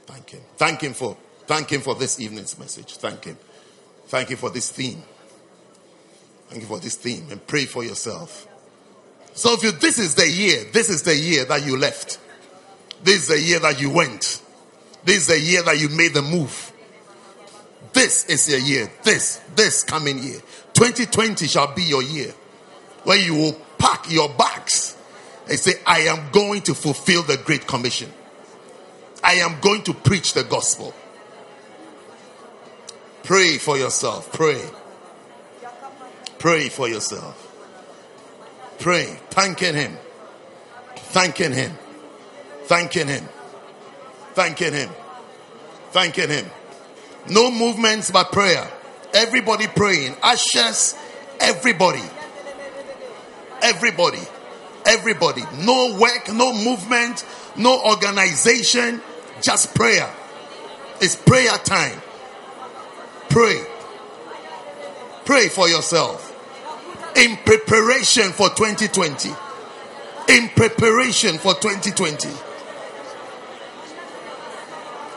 Thank 0.06 0.30
Him. 0.30 0.40
Thank 0.56 0.80
Him 0.80 0.92
for 0.92 1.16
thank 1.46 1.70
Him 1.70 1.80
for 1.82 1.94
this 1.94 2.18
evening's 2.18 2.58
message. 2.58 2.96
Thank 2.96 3.26
Him. 3.26 3.38
Thank 4.06 4.30
you 4.30 4.36
for 4.36 4.50
this 4.50 4.70
theme. 4.70 5.00
Thank 6.48 6.62
you 6.62 6.66
for 6.66 6.80
this 6.80 6.96
theme 6.96 7.28
and 7.30 7.46
pray 7.46 7.64
for 7.64 7.84
yourself. 7.84 8.48
So 9.34 9.54
if 9.54 9.62
you 9.62 9.70
this 9.70 10.00
is 10.00 10.16
the 10.16 10.28
year, 10.28 10.64
this 10.72 10.90
is 10.90 11.02
the 11.02 11.14
year 11.14 11.44
that 11.44 11.64
you 11.64 11.76
left. 11.76 12.18
This 13.04 13.22
is 13.22 13.28
the 13.28 13.40
year 13.40 13.60
that 13.60 13.80
you 13.80 13.90
went. 13.90 14.42
This 15.04 15.18
is 15.18 15.26
the 15.28 15.38
year 15.38 15.62
that 15.62 15.78
you 15.78 15.90
made 15.90 16.12
the 16.12 16.22
move. 16.22 16.72
This 17.92 18.24
is 18.24 18.48
your 18.48 18.58
year. 18.58 18.90
This, 19.04 19.40
this 19.54 19.84
coming 19.84 20.18
year. 20.18 20.40
2020 20.74 21.46
shall 21.46 21.72
be 21.72 21.84
your 21.84 22.02
year. 22.02 22.32
Where 23.04 23.18
you 23.18 23.34
will 23.34 23.52
pack 23.78 24.10
your 24.10 24.28
bags 24.28 24.96
and 25.50 25.58
say, 25.58 25.74
I 25.86 26.00
am 26.02 26.30
going 26.30 26.62
to 26.62 26.74
fulfill 26.74 27.22
the 27.22 27.36
Great 27.36 27.66
Commission. 27.66 28.10
I 29.22 29.34
am 29.34 29.60
going 29.60 29.82
to 29.82 29.92
preach 29.92 30.32
the 30.32 30.44
gospel. 30.44 30.94
Pray 33.24 33.58
for 33.58 33.76
yourself. 33.76 34.32
Pray. 34.32 34.62
Pray 36.38 36.70
for 36.70 36.88
yourself. 36.88 37.36
Pray. 38.78 39.18
Thanking 39.28 39.74
Him. 39.74 39.98
Thanking 40.96 41.52
Him 41.52 41.76
Thanking 42.70 43.08
Him. 43.08 43.24
Thanking 44.34 44.72
Him. 44.72 44.90
Thanking 45.90 46.28
Him. 46.28 46.46
No 47.28 47.50
movements 47.50 48.12
but 48.12 48.30
prayer. 48.30 48.70
Everybody 49.12 49.66
praying. 49.66 50.14
Ushers, 50.22 50.94
everybody. 51.40 52.04
Everybody. 53.60 54.20
Everybody. 54.86 55.42
No 55.58 55.96
work, 55.98 56.32
no 56.32 56.52
movement, 56.52 57.24
no 57.56 57.80
organization, 57.82 59.00
just 59.40 59.74
prayer. 59.74 60.12
It's 61.00 61.16
prayer 61.16 61.56
time. 61.58 62.00
Pray. 63.28 63.64
Pray 65.24 65.48
for 65.48 65.68
yourself. 65.68 66.26
In 67.16 67.36
preparation 67.38 68.32
for 68.32 68.48
2020. 68.50 69.30
In 70.28 70.48
preparation 70.50 71.38
for 71.38 71.54
2020. 71.54 72.28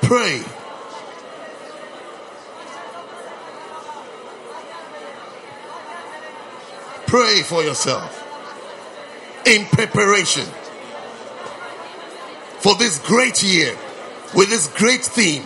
Pray. 0.01 0.43
Pray 7.07 7.41
for 7.43 7.63
yourself. 7.63 8.22
In 9.45 9.65
preparation 9.65 10.45
for 12.59 12.75
this 12.75 12.99
great 12.99 13.43
year 13.43 13.75
with 14.33 14.49
this 14.49 14.67
great 14.67 15.03
theme. 15.03 15.43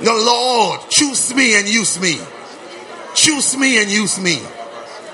The 0.00 0.12
Lord, 0.12 0.80
choose 0.88 1.34
me 1.34 1.58
and 1.58 1.68
use 1.68 2.00
me. 2.00 2.18
Choose 3.14 3.56
me 3.56 3.80
and 3.82 3.90
use 3.90 4.18
me. 4.20 4.38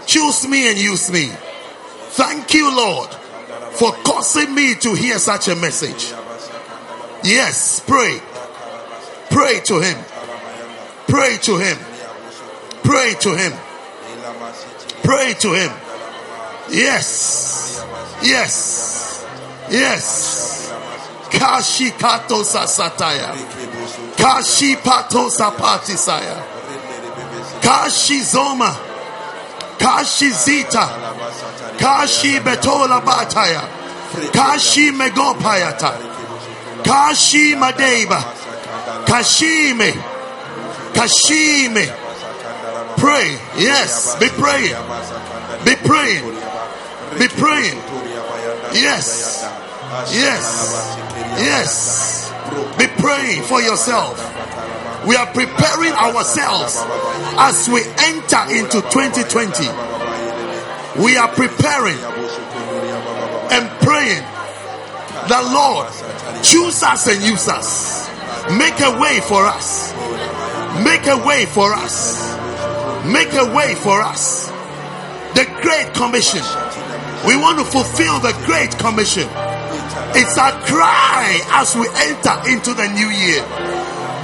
Choose 0.07 0.47
me 0.47 0.69
and 0.69 0.79
use 0.79 1.11
me. 1.11 1.31
Thank 2.17 2.55
you, 2.55 2.75
Lord, 2.77 3.11
for 3.73 3.93
causing 4.05 4.55
me 4.55 4.75
to 4.77 4.95
hear 4.95 5.19
such 5.19 5.49
a 5.49 5.57
message. 5.57 6.13
Yes, 7.25 7.81
pray. 7.81 8.21
Pray 9.31 9.61
to 9.65 9.81
Him. 9.81 9.99
Pray 11.09 11.39
to 11.43 11.57
Him. 11.57 11.79
Pray 12.85 13.15
to 13.21 13.35
Him. 13.35 13.53
Pray 15.03 15.35
to 15.41 15.55
Him. 15.55 15.73
Yes. 16.75 17.85
Yes. 18.23 19.25
Yes. 19.71 20.75
Kashi 21.31 21.91
kato 21.93 22.43
sasataya. 22.43 23.31
Kashi 24.17 24.75
pato 24.77 25.31
sapatisaya. 25.31 26.43
Kashi 27.63 28.21
zoma. 28.21 28.75
Kashi 29.79 30.31
zita. 30.31 30.85
Kashi 31.79 32.39
betola 32.41 33.01
bataya. 33.01 33.63
Kashi 34.33 34.91
megopayata. 34.91 35.93
Kashi 36.85 37.55
madeba. 37.55 38.21
Kashime. 39.07 39.93
Kashime. 40.93 41.87
Pray. 42.97 43.39
Yes. 43.59 44.17
Be 44.19 44.29
praying. 44.29 44.75
Be 45.65 45.77
praying. 45.77 46.34
Be 47.19 47.29
praying. 47.29 47.79
Yes. 48.75 49.43
Yes. 50.13 50.43
Yes. 51.39 52.33
Be 52.79 52.87
praying 53.01 53.43
for 53.43 53.61
yourself. 53.61 54.19
We 55.07 55.17
are 55.17 55.27
preparing 55.27 55.93
ourselves 55.93 56.83
as 57.39 57.69
we 57.69 57.83
enter 57.99 58.43
into 58.51 58.81
2020. 58.91 59.69
We 61.03 61.17
are 61.17 61.29
preparing 61.29 61.99
and 63.51 63.69
praying 63.81 64.25
the 65.29 65.41
Lord 65.53 65.89
choose 66.43 66.83
us 66.83 67.09
and 67.09 67.23
use 67.23 67.49
us. 67.49 68.09
Make 68.59 68.81
a 68.81 68.99
way 69.01 69.21
for 69.21 69.47
us. 69.47 69.93
Make 70.85 71.07
a 71.07 71.17
way 71.27 71.47
for 71.47 71.73
us. 71.73 72.35
Make 73.07 73.33
a 73.33 73.55
way 73.55 73.75
for 73.75 74.03
us. 74.03 74.49
The 75.35 75.47
Great 75.63 75.95
Commission. 75.95 76.43
We 77.27 77.37
want 77.37 77.59
to 77.59 77.65
fulfill 77.65 78.21
the 78.21 78.33
Great 78.45 78.77
Commission. 78.79 79.29
It's 80.17 80.37
a 80.37 80.51
cry 80.69 81.41
as 81.51 81.75
we 81.75 81.89
enter 81.89 82.37
into 82.53 82.75
the 82.75 82.87
new 82.93 83.09
year. 83.09 83.43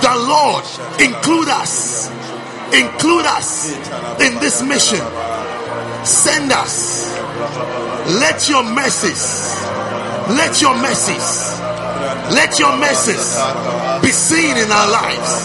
The 0.00 0.14
Lord 0.28 0.64
include 1.00 1.48
us. 1.48 2.08
Include 2.72 3.26
us 3.26 3.72
in 4.20 4.38
this 4.40 4.62
mission. 4.62 5.00
Send 6.04 6.52
us. 6.52 7.16
Let 8.20 8.48
your 8.48 8.64
message, 8.64 9.20
let 10.36 10.60
your 10.60 10.74
message, 10.80 11.24
let 12.32 12.58
your 12.58 12.76
message 12.78 14.02
be 14.02 14.10
seen 14.10 14.56
in 14.56 14.70
our 14.70 14.90
lives. 14.90 15.44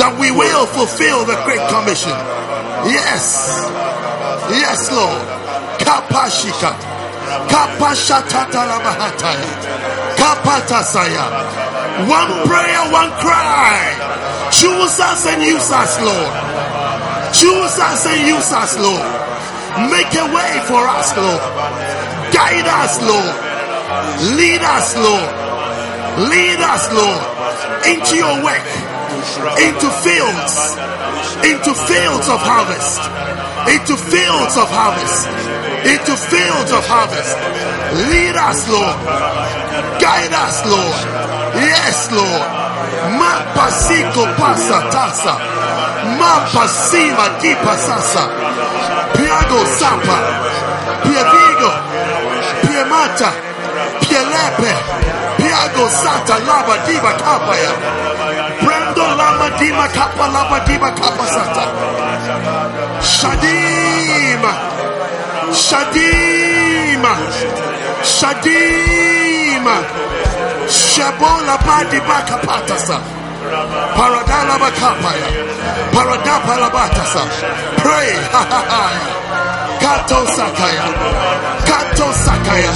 That 0.00 0.16
we 0.18 0.30
will 0.30 0.66
fulfill 0.66 1.24
the 1.24 1.36
Great 1.44 1.60
Commission. 1.68 2.16
Yes. 2.88 3.60
Yes, 4.50 4.90
Lord. 4.90 5.39
Kapashika. 5.80 6.72
Kapashatata 7.48 8.62
Kapatasaya. 10.16 11.26
One 12.08 12.32
prayer, 12.46 12.82
one 12.92 13.10
cry. 13.20 14.48
Choose 14.52 15.00
us 15.00 15.26
and 15.26 15.42
use 15.42 15.70
us, 15.70 16.00
Lord. 16.00 16.32
Choose 17.32 17.78
us 17.78 18.06
and 18.06 18.26
use 18.26 18.52
us, 18.52 18.78
Lord. 18.78 19.10
Make 19.90 20.12
a 20.14 20.26
way 20.34 20.52
for 20.66 20.82
us, 20.86 21.16
Lord. 21.16 21.42
Guide 22.32 22.66
us, 22.82 23.00
Lord. 23.02 24.36
Lead 24.36 24.62
us, 24.62 24.96
Lord. 24.96 25.50
Lead 26.18 26.58
us, 26.60 26.92
Lord, 26.92 27.22
into 27.86 28.16
your 28.16 28.42
work, 28.44 28.66
into 29.56 29.88
fields, 30.04 30.54
into 31.46 31.72
fields 31.86 32.28
of 32.28 32.40
harvest, 32.42 32.98
into 33.70 33.96
fields 33.96 34.58
of 34.58 34.68
harvest, 34.68 35.30
into 35.86 36.12
fields 36.16 36.72
of 36.72 36.84
harvest. 36.86 37.36
Lead 38.10 38.36
us, 38.36 38.68
Lord. 38.68 38.96
Guide 40.00 40.32
us, 40.32 40.56
Lord. 40.68 40.98
Yes, 41.56 42.12
Lord. 42.12 42.44
Mapasiko 43.16 44.24
pasa 44.36 44.78
tasa. 44.92 45.34
Mapasima 46.20 47.40
di 47.40 47.52
pasasa. 47.64 48.24
Piago 49.16 49.60
sapa. 49.80 50.18
Piavigo. 51.02 51.72
Piemata. 52.60 53.30
Pielepe. 54.00 54.72
Piago 55.40 55.88
sata 55.88 56.36
lava 56.44 56.76
diva 56.84 57.12
kapaya. 57.16 57.72
Brando 58.60 59.06
lama 59.16 59.48
dima 59.58 59.88
kapa 59.88 60.26
lava 60.28 60.60
diva 60.68 60.90
kapa 60.92 61.24
sata. 61.26 61.64
Shadima. 63.00 64.79
Shadima. 65.52 67.14
Shadima. 68.02 69.76
Shabola 70.68 71.56
badi 71.66 71.98
baka 72.08 72.36
patasa. 72.46 72.98
Paradala 73.96 74.56
bakapaya. 74.62 75.28
Paradapa 75.92 76.54
labatasa. 76.62 77.22
Pray. 77.82 78.10
Kato 79.82 80.20
sakaya. 80.36 80.86
Kato 81.66 82.08
sakaya. 82.24 82.72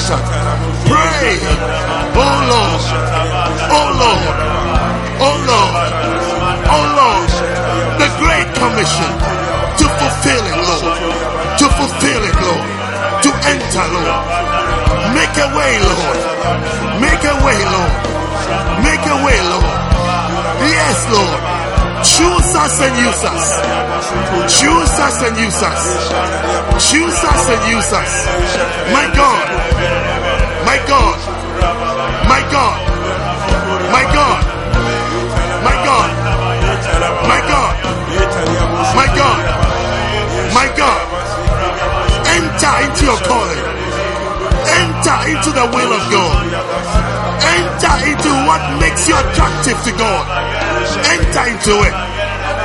Pray. 0.89 1.39
Oh 2.17 2.37
Lord. 2.51 2.85
Oh 3.71 3.89
Lord. 4.03 4.37
Oh 5.21 5.37
Lord. 5.51 5.93
Oh 6.75 6.85
Lord. 6.99 7.31
The 8.01 8.09
Great 8.19 8.49
Commission 8.59 9.13
to 9.79 9.87
fulfill 10.01 10.45
it, 10.51 10.57
Lord. 10.67 10.99
To 11.61 11.67
fulfill 11.79 12.23
it, 12.25 12.34
Lord. 13.83 14.07
Make 15.19 15.35
a 15.35 15.49
way, 15.51 15.75
Lord. 15.83 16.19
Make 17.03 17.25
a 17.27 17.35
way, 17.43 17.59
Lord. 17.75 17.95
Make 18.87 19.03
a 19.03 19.17
way, 19.27 19.39
Lord. 19.51 19.75
Yes, 20.63 20.99
Lord. 21.11 21.41
Choose 22.05 22.55
us 22.55 22.81
and 22.81 22.95
use 23.03 23.25
us. 23.25 23.45
Choose 24.61 24.95
us 25.01 25.23
and 25.27 25.37
use 25.39 25.63
us. 25.63 25.83
Choose 26.91 27.19
us 27.19 27.49
and 27.51 27.63
use 27.73 27.93
us. 27.93 28.27
My 28.93 29.11
God. 29.17 29.49
My 30.67 30.79
God. 30.87 31.19
My 32.29 32.41
God. 32.53 32.94
Your 43.05 43.21
calling. 43.29 43.65
Enter 44.65 45.19
into 45.29 45.51
the 45.53 45.67
will 45.69 45.93
of 45.93 46.05
God. 46.09 46.41
Enter 47.45 47.97
into 48.09 48.31
what 48.49 48.63
makes 48.81 49.07
you 49.07 49.15
attractive 49.15 49.77
to 49.85 49.93
God. 50.01 50.25
Enter 51.13 51.45
into 51.53 51.75
it. 51.85 51.95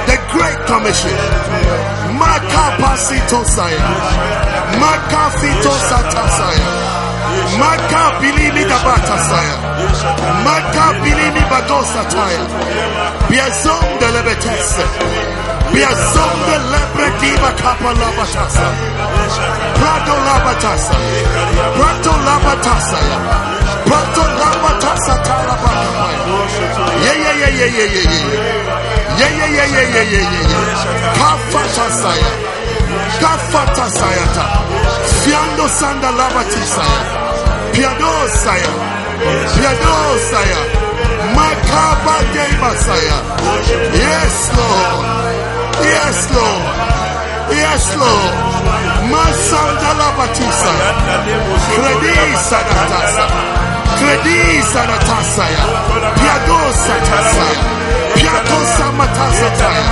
The 0.07 0.17
Great 0.31 0.59
Commission. 0.65 1.17
Makapasito 2.15 3.43
saya. 3.43 3.83
Maka 7.59 8.03
bilimi 8.21 8.63
dabata 8.65 9.17
saya. 9.29 9.55
Maka 10.45 10.85
bilimi 11.03 11.43
bagosa 11.51 12.01
taya. 12.09 12.43
Biazom 13.29 13.85
de 13.99 14.07
lebetese. 14.15 14.85
Biazom 15.73 16.35
de 16.47 16.57
lebrediba 16.71 17.49
kapa 17.61 17.91
labatasa. 18.01 18.67
Prato 19.79 20.15
labatasa. 20.27 20.95
Prato 21.77 22.13
labatasa. 22.27 22.99
Prato 23.87 24.23
labatasa 24.41 25.13
talabata. 25.25 26.07
Yeah, 27.03 27.15
yeah, 27.23 27.33
yeah, 27.41 27.51
yeah, 27.59 27.69
yeah, 27.77 27.89
yeah, 27.95 28.07
yeah. 28.09 28.69
Yeah, 29.19 29.31
yeah, 29.39 29.49
yeah, 29.57 29.67
yeah, 29.75 29.87
yeah, 29.93 30.05
yeah, 30.13 30.25
yeah, 30.31 30.49
yeah. 30.49 31.13
Kafata 31.19 31.85
saya. 32.01 32.31
Kafata 33.21 33.85
sayata. 33.97 34.45
Fiando 35.23 35.67
sanda 35.67 36.09
labati 36.11 36.63
saya. 36.75 37.01
Piado 37.73 38.13
saya. 38.43 38.71
Piado 39.55 39.95
saya. 40.31 40.59
Makaba 41.35 42.17
deba 42.33 42.71
saya. 42.85 43.17
Yes, 43.93 44.37
Lord. 44.57 45.05
Yes, 45.83 46.19
Lord. 46.35 46.65
Yes, 47.51 47.85
Lord. 48.01 48.33
Masanda 49.11 49.91
saya. 50.61 50.89
Kredisa 51.75 52.59
natasa. 52.69 53.25
Kredisa 53.99 54.81
natasaya. 54.85 55.63
Piadosa 56.17 56.95
tasaya. 58.19 58.31
Piatosa 58.31 58.91
matasataya. 58.97 59.85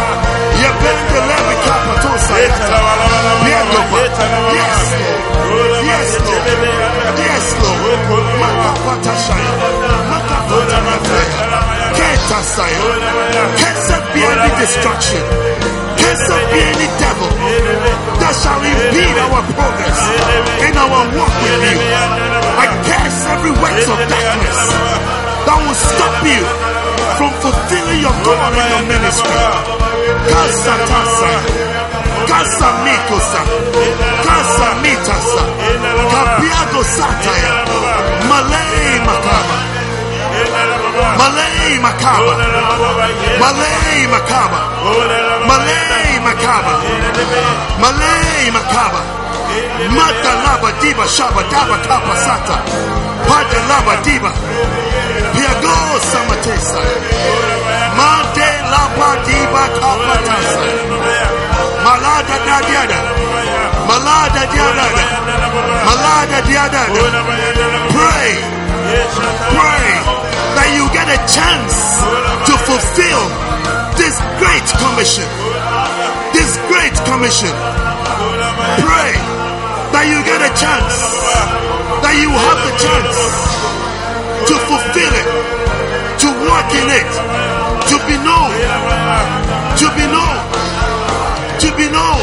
Yebende 0.61 1.19
levi 1.29 1.55
kapatosa 1.65 2.35
yata. 2.39 2.79
Piadoba. 3.43 3.97
Yes, 4.57 4.81
Lord. 4.99 5.85
Yes, 5.85 6.11
Lord. 6.25 6.47
Yes, 7.17 7.47
Lord. 7.61 8.01
Makapata 8.41 9.13
shaya. 9.23 9.53
Makapata 10.11 10.77
mataya. 10.87 11.39
Keta 11.95 12.39
saya. 12.43 12.81
Any 14.17 14.49
destruction. 14.59 15.23
Be 15.97 16.59
any 16.71 16.87
devil 16.97 17.29
that 18.19 18.33
shall 18.41 18.63
impede 18.63 19.19
our 19.21 19.43
progress 19.53 19.99
in 20.65 20.73
our 20.77 21.03
walk 21.13 21.33
with 21.43 21.63
you. 21.67 21.79
I 22.57 22.65
curse 22.87 23.19
every 23.27 23.51
works 23.51 23.85
of 23.91 23.99
darkness 24.07 24.59
that 25.45 25.57
will 25.61 25.75
stop 25.77 26.15
you 26.25 26.41
from 27.17 27.31
fulfilling 27.41 28.01
your 28.05 28.13
call 28.25 28.53
in 28.53 28.67
your 28.73 28.83
ministry. 28.93 29.45
Kasa 30.31 30.73
tasa, 30.89 31.31
kasa 32.29 32.67
mikosa, 32.85 33.41
kasa 34.27 34.67
mitasa, 34.83 35.43
kapiago 36.13 36.81
sataya, 36.95 37.53
malay 38.29 39.01
makaba, 39.07 39.57
malay 41.19 41.73
makaba, 41.85 42.33
malay 43.41 43.99
makaba, 44.13 44.61
malay 45.49 46.11
makaba, 46.25 46.73
malay 47.81 48.45
makaba. 48.55 49.26
Mata 49.97 50.33
laba 50.43 50.71
diba 50.81 51.05
shaba 51.07 51.41
daba 51.51 51.77
kapa 51.87 52.15
sata. 52.25 52.57
Pada 53.27 53.59
laba 53.69 53.95
diba. 54.05 54.31
Piago 55.33 55.77
samatesa. 56.11 56.79
Mante 57.97 58.49
laba 58.73 59.09
diba 59.27 59.63
kapa 59.79 60.15
tasa. 60.27 60.63
Malada 61.85 62.37
dadiada. 62.47 62.99
Malada 63.87 64.43
diada. 64.51 64.85
Malada 65.87 66.39
diada. 66.49 66.81
Pray. 67.95 68.31
Pray 69.55 69.89
that 70.55 70.69
you 70.75 70.85
get 70.91 71.07
a 71.07 71.19
chance 71.35 71.75
to 72.47 72.53
fulfill 72.67 73.23
this 73.95 74.15
great 74.41 74.67
commission. 74.83 75.27
This 76.35 76.51
great 76.67 76.95
commission. 77.07 77.53
Pray 78.83 79.36
that 79.97 80.05
you 80.13 80.21
get 80.29 80.37
a 80.45 80.53
chance, 80.53 80.93
that 82.05 82.15
you 82.21 82.29
have 82.29 82.59
the 82.69 82.73
chance 82.77 83.17
to 84.45 84.53
fulfill 84.69 85.09
it, 85.09 85.29
to 86.21 86.29
work 86.37 86.69
in 86.69 86.87
it, 87.01 87.09
to 87.89 87.97
be 88.05 88.13
known, 88.21 88.53
to 89.81 89.87
be 89.97 90.05
known, 90.05 90.37
to 91.57 91.69
be 91.73 91.89
known 91.89 92.21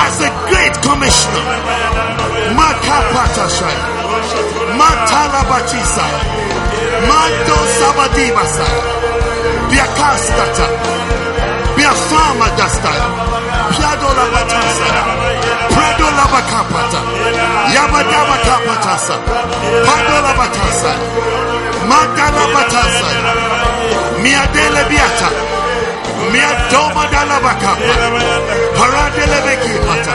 as 0.00 0.16
a 0.24 0.32
great 0.48 0.72
commissioner. 0.80 1.44
Makapatashai, 2.56 3.76
Matalabatisa, 4.80 6.08
Mando 7.04 7.58
Sabadibasa, 7.76 8.68
Biakastata, 9.68 11.21
Biafama 11.82 12.46
Dastaya, 12.54 13.06
Piadola 13.74 14.24
Batasa, 14.30 14.86
Pradola 15.74 16.24
Bakapata, 16.30 17.00
Yabadaba 17.74 18.36
Kapatasa, 18.46 19.16
Padola 19.86 20.32
Batasa, 20.38 20.92
Magala 21.90 22.44
Batasa, 22.54 23.08
Miadele 24.22 24.82
Biata, 24.90 25.28
Miadoma 26.30 27.02
Dala 27.10 27.38
Bakapa, 27.42 27.94
Paradele 28.78 29.38
Bekipata, 29.42 30.14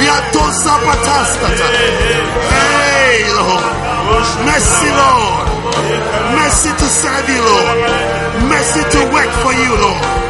Biato 0.00 0.44
Zapatastata. 0.64 1.66
Hey, 2.56 3.28
Lord. 3.36 3.64
Mercy, 4.48 4.88
Lord. 4.96 5.46
Mercy 6.40 6.70
to 6.72 6.86
serve 6.88 7.28
you, 7.28 7.42
Lord. 7.44 8.48
Mercy 8.48 8.80
to 8.96 9.00
work 9.12 9.30
for 9.44 9.52
you, 9.52 9.76
Lord. 9.76 10.29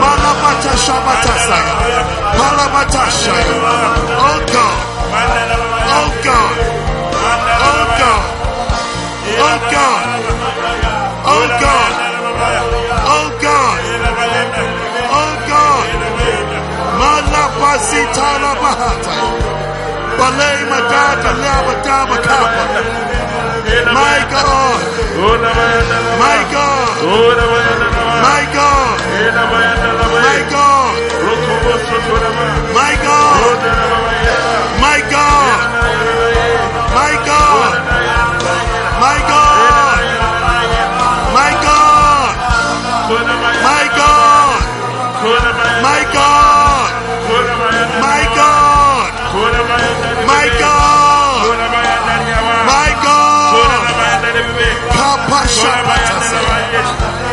Malabata 0.00 0.72
Shabatasaya. 0.84 1.74
Malabatashaya. 2.38 3.56
Oh 4.26 4.38
God. 4.54 4.80
Oh 5.98 6.08
God. 6.26 6.56
Oh 7.68 7.82
God. 8.00 8.24
Oh 9.46 9.56
God. 9.74 10.04
Oh 11.34 11.46
God. 11.62 11.92
Oh 13.14 13.26
God. 13.44 13.78
Oh 15.18 15.32
God. 15.50 15.86
Malabasita 17.00 18.28
Labahata. 18.42 19.14
Balay 20.18 20.58
Madata 20.70 21.30
Labadaba 21.42 22.16
Kappa. 22.26 23.09
My 23.70 24.18
God. 24.30 24.80
My 26.18 26.38
God. 26.50 26.90
My 28.26 28.42
God. 28.56 28.98
My 30.26 30.38
God. 30.50 30.94
My 32.74 32.92
God. 33.06 33.58
My 34.80 35.00
God. 35.10 35.49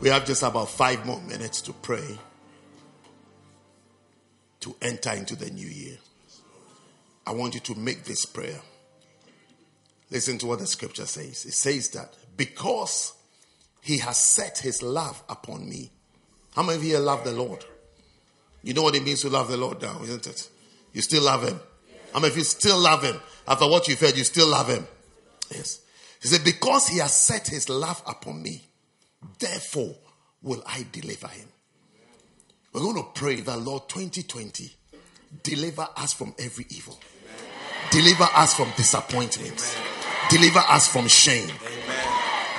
we 0.00 0.08
have 0.08 0.24
just 0.24 0.42
about 0.42 0.70
five 0.70 1.04
more 1.04 1.20
minutes 1.22 1.60
to 1.62 1.72
pray 1.72 2.18
to 4.60 4.74
enter 4.82 5.12
into 5.12 5.36
the 5.36 5.50
new 5.50 5.66
year. 5.66 5.96
I 7.26 7.32
want 7.32 7.54
you 7.54 7.60
to 7.60 7.74
make 7.74 8.04
this 8.04 8.24
prayer. 8.24 8.60
Listen 10.10 10.38
to 10.38 10.46
what 10.46 10.58
the 10.58 10.66
scripture 10.66 11.06
says. 11.06 11.44
It 11.44 11.52
says 11.52 11.90
that 11.90 12.14
because 12.36 13.14
he 13.80 13.98
has 13.98 14.18
set 14.18 14.58
his 14.58 14.82
love 14.82 15.22
upon 15.28 15.68
me. 15.68 15.90
How 16.54 16.62
many 16.62 16.78
of 16.78 16.84
you 16.84 16.98
love 16.98 17.24
the 17.24 17.32
Lord? 17.32 17.64
You 18.62 18.74
know 18.74 18.82
what 18.82 18.94
it 18.94 19.04
means 19.04 19.22
to 19.22 19.30
love 19.30 19.48
the 19.48 19.56
Lord 19.56 19.80
now, 19.80 20.02
isn't 20.02 20.26
it? 20.26 20.48
You 20.92 21.00
still 21.00 21.22
love 21.22 21.46
him. 21.46 21.60
How 22.12 22.20
many 22.20 22.32
of 22.32 22.36
you 22.36 22.44
still 22.44 22.78
love 22.78 23.02
him? 23.02 23.16
After 23.46 23.68
what 23.68 23.88
you've 23.88 24.00
heard, 24.00 24.16
you 24.16 24.24
still 24.24 24.48
love 24.48 24.68
him. 24.68 24.86
Yes. 25.50 25.80
He 26.20 26.28
said, 26.28 26.44
Because 26.44 26.88
he 26.88 26.98
has 26.98 27.14
set 27.14 27.48
his 27.48 27.68
love 27.68 28.02
upon 28.06 28.42
me, 28.42 28.69
therefore 29.38 29.94
will 30.42 30.62
I 30.66 30.86
deliver 30.92 31.28
him. 31.28 31.48
We're 32.72 32.82
going 32.82 32.96
to 32.96 33.08
pray 33.14 33.36
that 33.36 33.58
Lord 33.58 33.88
2020 33.88 34.70
deliver 35.42 35.86
us 35.96 36.12
from 36.12 36.34
every 36.38 36.66
evil. 36.70 36.98
Deliver 37.90 38.28
us 38.34 38.54
from 38.54 38.68
disappointments. 38.76 39.76
Deliver 40.28 40.60
us 40.60 40.86
from 40.86 41.08
shame. 41.08 41.50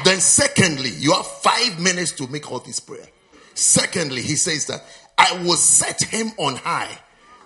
Then, 0.04 0.20
secondly, 0.20 0.90
you 0.90 1.14
have 1.14 1.26
five 1.28 1.80
minutes 1.80 2.12
to 2.14 2.28
make 2.28 2.52
all 2.52 2.60
this 2.60 2.80
prayer. 2.80 3.08
Secondly, 3.54 4.22
he 4.22 4.36
says 4.36 4.66
that 4.68 4.84
I 5.18 5.42
will 5.44 5.56
set 5.56 6.02
him 6.02 6.32
on 6.38 6.56
high 6.56 6.98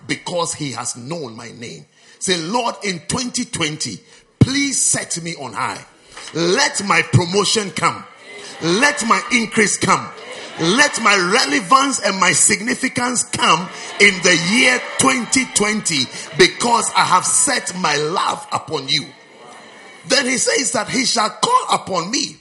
because 0.08 0.54
he 0.54 0.72
has 0.72 0.96
known 0.96 1.36
my 1.36 1.52
name. 1.52 1.86
Say, 2.20 2.38
Lord, 2.38 2.76
in 2.84 3.00
2020, 3.08 4.00
please 4.40 4.82
set 4.82 5.22
me 5.22 5.36
on 5.36 5.54
high. 5.54 5.84
Let 6.34 6.84
my 6.86 7.02
promotion 7.02 7.72
come. 7.72 8.04
Let 8.62 9.06
my 9.08 9.22
increase 9.32 9.78
come. 9.78 10.08
Let 10.60 11.02
my 11.02 11.16
relevance 11.18 12.00
and 12.00 12.18
my 12.20 12.32
significance 12.32 13.24
come 13.24 13.68
in 14.00 14.14
the 14.24 14.38
year 14.54 14.80
2020 15.00 16.06
because 16.38 16.90
I 16.96 17.04
have 17.04 17.26
set 17.26 17.76
my 17.78 17.96
love 17.98 18.48
upon 18.54 18.88
you. 18.88 19.06
Then 20.08 20.26
he 20.26 20.38
says 20.38 20.72
that 20.72 20.90
he 20.90 21.06
shall 21.06 21.30
call 21.30 21.76
upon 21.76 22.10
me 22.10 22.38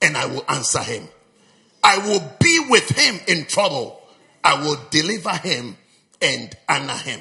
and 0.00 0.16
I 0.16 0.26
will 0.26 0.44
answer 0.48 0.82
him. 0.82 1.06
I 1.84 1.98
will 1.98 2.22
be 2.40 2.66
with 2.68 2.88
him 2.88 3.20
in 3.28 3.44
trouble. 3.44 4.00
I 4.42 4.62
will 4.64 4.78
deliver 4.90 5.36
him 5.36 5.76
and 6.22 6.56
honor 6.68 6.96
him. 6.96 7.20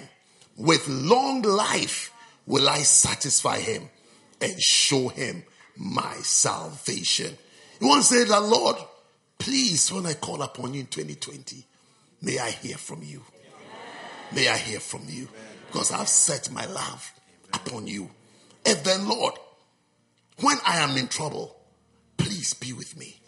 With 0.56 0.88
long 0.88 1.41
life 1.41 2.14
will 2.45 2.70
I 2.70 2.80
satisfy 2.80 3.60
him 3.60 3.90
and 4.40 4.61
show 4.61 5.10
him 5.10 5.43
my 5.76 6.14
salvation. 6.18 7.38
You 7.82 7.88
want 7.88 8.03
to 8.03 8.08
say 8.08 8.24
that, 8.26 8.43
Lord, 8.43 8.76
please, 9.40 9.92
when 9.92 10.06
I 10.06 10.14
call 10.14 10.43
upon 10.43 10.76
you 10.76 10.82
in 10.82 10.85
2020, 10.85 11.66
may 12.22 12.38
I 12.38 12.51
hear 12.51 12.77
from 12.77 13.01
you. 13.01 13.24
May 14.32 14.48
I 14.48 14.58
hear 14.58 14.80
from 14.80 15.01
you. 15.08 15.27
Because 15.68 15.92
I've 15.92 16.08
set 16.08 16.51
my 16.51 16.66
love 16.66 17.11
upon 17.53 17.88
you. 17.88 18.11
And 18.66 18.77
then, 18.80 19.08
Lord, 19.08 19.34
when 20.42 20.58
I 20.66 20.77
am 20.77 20.95
in 20.95 21.08
trouble, 21.08 21.56
please 22.18 22.53
be 22.53 22.72
with 22.74 22.95
me. 22.98 23.19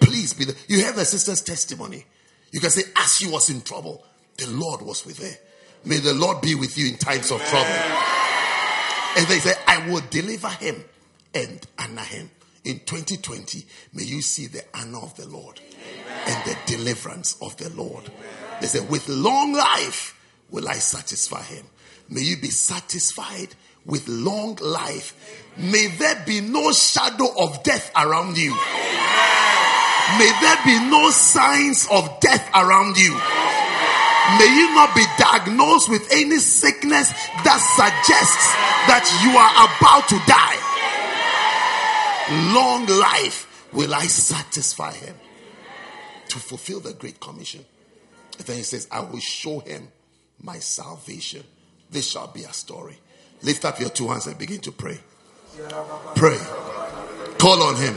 Please 0.00 0.34
be 0.34 0.44
there. 0.44 0.56
You 0.68 0.84
have 0.84 0.98
a 0.98 1.04
sister's 1.04 1.42
testimony. 1.42 2.04
You 2.50 2.60
can 2.60 2.70
say, 2.70 2.82
as 2.96 3.14
she 3.14 3.28
was 3.28 3.48
in 3.48 3.62
trouble, 3.62 4.04
the 4.36 4.48
Lord 4.48 4.82
was 4.82 5.06
with 5.06 5.18
her. 5.18 5.38
May 5.84 5.98
the 5.98 6.12
Lord 6.12 6.42
be 6.42 6.54
with 6.54 6.76
you 6.76 6.88
in 6.88 6.98
times 6.98 7.30
of 7.30 7.40
trouble. 7.46 7.70
And 9.16 9.26
they 9.26 9.38
say, 9.38 9.54
I 9.66 9.88
will 9.88 10.02
deliver 10.10 10.48
him 10.48 10.84
and 11.34 11.66
honor 11.78 12.02
him. 12.02 12.30
In 12.64 12.80
2020, 12.80 13.64
may 13.94 14.02
you 14.02 14.20
see 14.20 14.46
the 14.46 14.62
honor 14.74 14.98
of 14.98 15.16
the 15.16 15.26
Lord 15.26 15.60
and 16.26 16.44
the 16.44 16.56
deliverance 16.66 17.36
of 17.40 17.56
the 17.56 17.70
Lord. 17.70 18.10
They 18.60 18.66
say, 18.66 18.80
with 18.80 19.08
long 19.08 19.54
life 19.54 20.14
will 20.50 20.68
I 20.68 20.74
satisfy 20.74 21.42
him. 21.42 21.64
May 22.10 22.20
you 22.22 22.36
be 22.36 22.50
satisfied 22.50 23.54
with 23.86 24.06
long 24.08 24.56
life. 24.56 25.14
May 25.56 25.86
there 25.86 26.22
be 26.26 26.40
no 26.40 26.72
shadow 26.72 27.28
of 27.38 27.62
death 27.62 27.90
around 27.96 28.36
you. 28.36 28.54
May 30.18 30.30
there 30.42 30.58
be 30.66 30.90
no 30.90 31.10
signs 31.10 31.88
of 31.90 32.20
death 32.20 32.46
around 32.54 32.98
you. 32.98 33.12
May 34.38 34.52
you 34.52 34.74
not 34.74 34.94
be 34.94 35.04
diagnosed 35.18 35.88
with 35.88 36.06
any 36.12 36.36
sickness 36.36 37.10
that 37.42 37.58
suggests 37.74 38.52
that 38.86 39.06
you 39.24 39.32
are 39.32 39.52
about 39.64 40.08
to 40.10 40.18
die. 40.28 40.59
Long 42.30 42.86
life 42.86 43.68
will 43.72 43.94
I 43.94 44.06
satisfy 44.06 44.92
him 44.92 45.14
to 46.28 46.38
fulfill 46.38 46.80
the 46.80 46.92
Great 46.92 47.20
Commission. 47.20 47.64
And 48.38 48.46
then 48.46 48.56
he 48.56 48.62
says, 48.62 48.86
I 48.90 49.00
will 49.00 49.18
show 49.18 49.58
him 49.60 49.88
my 50.40 50.58
salvation. 50.58 51.42
This 51.90 52.08
shall 52.08 52.28
be 52.28 52.44
a 52.44 52.52
story. 52.52 52.96
Lift 53.42 53.64
up 53.64 53.80
your 53.80 53.90
two 53.90 54.08
hands 54.08 54.26
and 54.26 54.38
begin 54.38 54.60
to 54.60 54.72
pray. 54.72 54.98
Pray. 56.14 56.38
Call 57.38 57.62
on 57.62 57.76
him. 57.76 57.94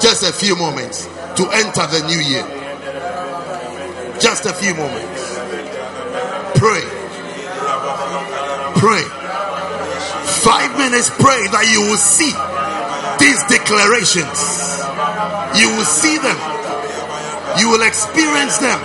Just 0.00 0.22
a 0.22 0.32
few 0.32 0.54
moments 0.56 1.06
to 1.06 1.48
enter 1.52 1.86
the 1.86 2.04
new 2.06 2.20
year. 2.20 2.44
Just 4.20 4.46
a 4.46 4.52
few 4.52 4.74
moments. 4.74 5.38
Pray. 6.58 6.82
Pray. 8.78 9.02
Five 10.42 10.76
minutes 10.76 11.08
pray 11.10 11.46
that 11.48 11.68
you 11.72 11.80
will 11.82 11.96
see 11.96 12.32
these 13.22 13.38
declarations. 13.46 14.38
You 15.54 15.70
will 15.70 15.86
see 15.86 16.18
them. 16.18 16.38
You 17.58 17.70
will 17.70 17.86
experience 17.86 18.58
them 18.58 18.80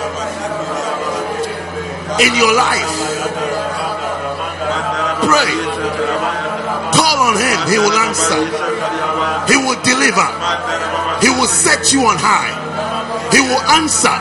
in 2.21 2.31
your 2.37 2.53
life. 2.53 2.93
Pray. 5.25 5.51
Call 6.93 7.17
on 7.33 7.35
Him. 7.41 7.57
He 7.65 7.77
will 7.81 7.97
answer. 7.97 8.37
He 9.49 9.57
will 9.57 9.79
deliver. 9.81 10.29
He 11.25 11.29
will 11.33 11.49
set 11.49 11.91
you 11.91 12.05
on 12.05 12.17
high. 12.21 12.53
He 13.33 13.41
will 13.41 13.63
answer. 13.73 14.13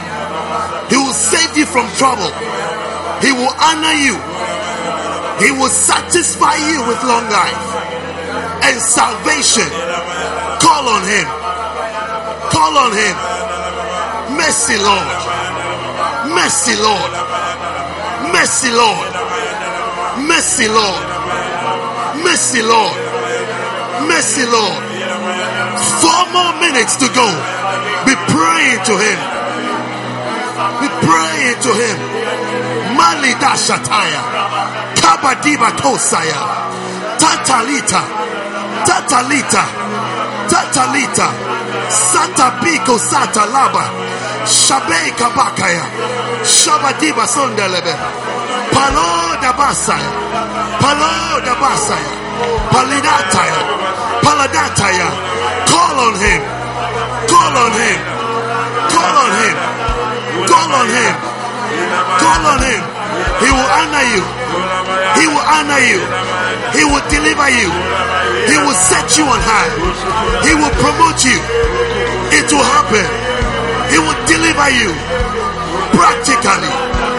He 0.88 0.96
will 0.96 1.12
save 1.12 1.56
you 1.58 1.66
from 1.66 1.84
trouble. 2.00 2.32
He 3.20 3.32
will 3.32 3.52
honor 3.60 3.96
you. 4.00 4.16
He 5.44 5.52
will 5.52 5.68
satisfy 5.68 6.56
you 6.56 6.88
with 6.88 7.02
long 7.04 7.28
life 7.28 8.16
and 8.66 8.80
salvation. 8.80 9.68
Call 10.86 11.02
on 11.02 11.08
Him. 11.08 11.26
Call 12.54 12.78
on 12.78 12.92
Him. 12.94 13.16
Mercy, 14.38 14.78
Lord. 14.78 15.08
Mercy, 16.30 16.76
Lord. 16.78 17.10
Mercy, 18.30 18.70
Lord. 18.70 19.10
Mercy, 20.30 20.68
Lord. 20.68 21.02
Mercy, 22.22 22.62
Lord. 22.62 22.96
Mercy, 24.06 24.46
Lord. 24.46 24.78
Four 25.98 26.22
more 26.30 26.54
minutes 26.62 26.94
to 27.02 27.10
go. 27.10 27.26
Be 28.06 28.14
praying 28.30 28.78
to 28.86 28.94
Him. 28.94 29.18
Be 30.78 30.88
praying 31.02 31.58
to 31.66 31.72
Him. 31.82 31.96
Mali 32.94 33.34
Dashataya. 33.42 34.22
Kabadiba 34.94 35.74
Tosaya. 35.82 36.46
Tatalita. 37.18 38.02
Tatalita. 38.86 40.15
Tatalita. 40.50 41.28
Satapiko 41.88 42.98
Satalaba. 42.98 43.84
Shabei 44.44 45.10
Kabakaya. 45.18 45.84
Shabadiba 46.44 47.26
Sondelebe. 47.26 47.94
Paloda 48.72 49.52
Basaya. 49.58 50.10
Paloda 50.82 51.54
Basaya. 51.62 52.12
Palidataya. 52.72 53.60
Paladataya. 54.24 55.08
Call 55.70 55.98
on 56.06 56.14
him. 56.14 56.42
Call 57.30 57.56
on 57.64 57.72
him. 57.80 57.98
Call 58.92 59.16
on 59.22 59.32
him. 59.42 59.56
Call 60.46 60.72
on 60.80 60.88
him. 60.96 61.14
Call 62.22 62.46
on 62.52 62.60
him. 62.62 62.82
He 63.40 63.48
will 63.50 63.70
honor 63.80 64.04
you. 64.14 64.22
He 65.18 65.24
will 65.26 65.46
honor 65.56 65.80
you. 65.90 66.35
He 66.76 66.82
will 66.84 67.04
deliver 67.08 67.48
you. 67.50 67.70
He 68.50 68.56
will 68.58 68.74
set 68.76 69.16
you 69.18 69.24
on 69.24 69.40
high. 69.40 69.70
He 70.46 70.52
will 70.54 70.74
promote 70.80 71.20
you. 71.24 71.38
It 72.36 72.46
will 72.52 72.64
happen. 72.76 73.06
He 73.92 73.98
will 73.98 74.18
deliver 74.26 74.68
you 74.80 74.90
practically. 75.96 76.72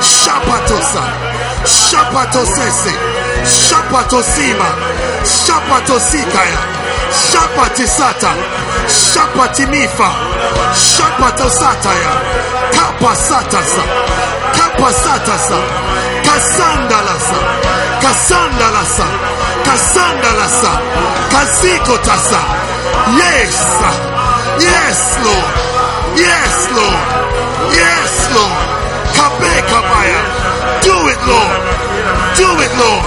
Shapatosa. 0.04 1.04
Shapatosese. 1.66 2.94
Shapatosima. 3.44 4.70
Shapatosikaya. 5.26 6.62
Shapatisata. 7.12 8.32
Shapatimifa. 8.88 10.10
Shapatosataya. 10.76 12.12
Kapasatasa. 12.76 13.84
Kapasatasa. 14.58 15.60
Kasandalasa. 16.26 17.77
Kasandalasa. 18.02 19.08
Kasandalasa. 19.66 20.72
Kasikotasa. 21.32 22.42
Yes. 23.18 23.68
Yes, 24.60 25.00
Lord. 25.22 25.54
Yes, 26.18 26.56
Lord. 26.74 27.06
Yes, 27.78 28.14
Lord. 28.34 28.66
Kabe 29.14 29.54
kabaya. 29.70 30.22
Do 30.82 30.98
it, 31.14 31.22
Lord. 31.30 31.58
Do 32.34 32.50
it, 32.66 32.74
Lord. 32.82 33.06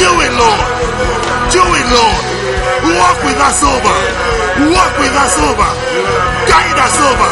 Do 0.00 0.10
it, 0.24 0.32
Lord. 0.40 0.64
Do 1.52 1.64
it, 1.68 1.86
Lord. 1.92 2.22
Walk 2.96 3.18
with 3.28 3.40
us 3.44 3.60
over. 3.60 3.96
Walk 4.72 4.94
with 4.96 5.16
us 5.20 5.36
over. 5.52 5.70
Guide 6.48 6.78
us 6.80 6.96
over. 7.12 7.30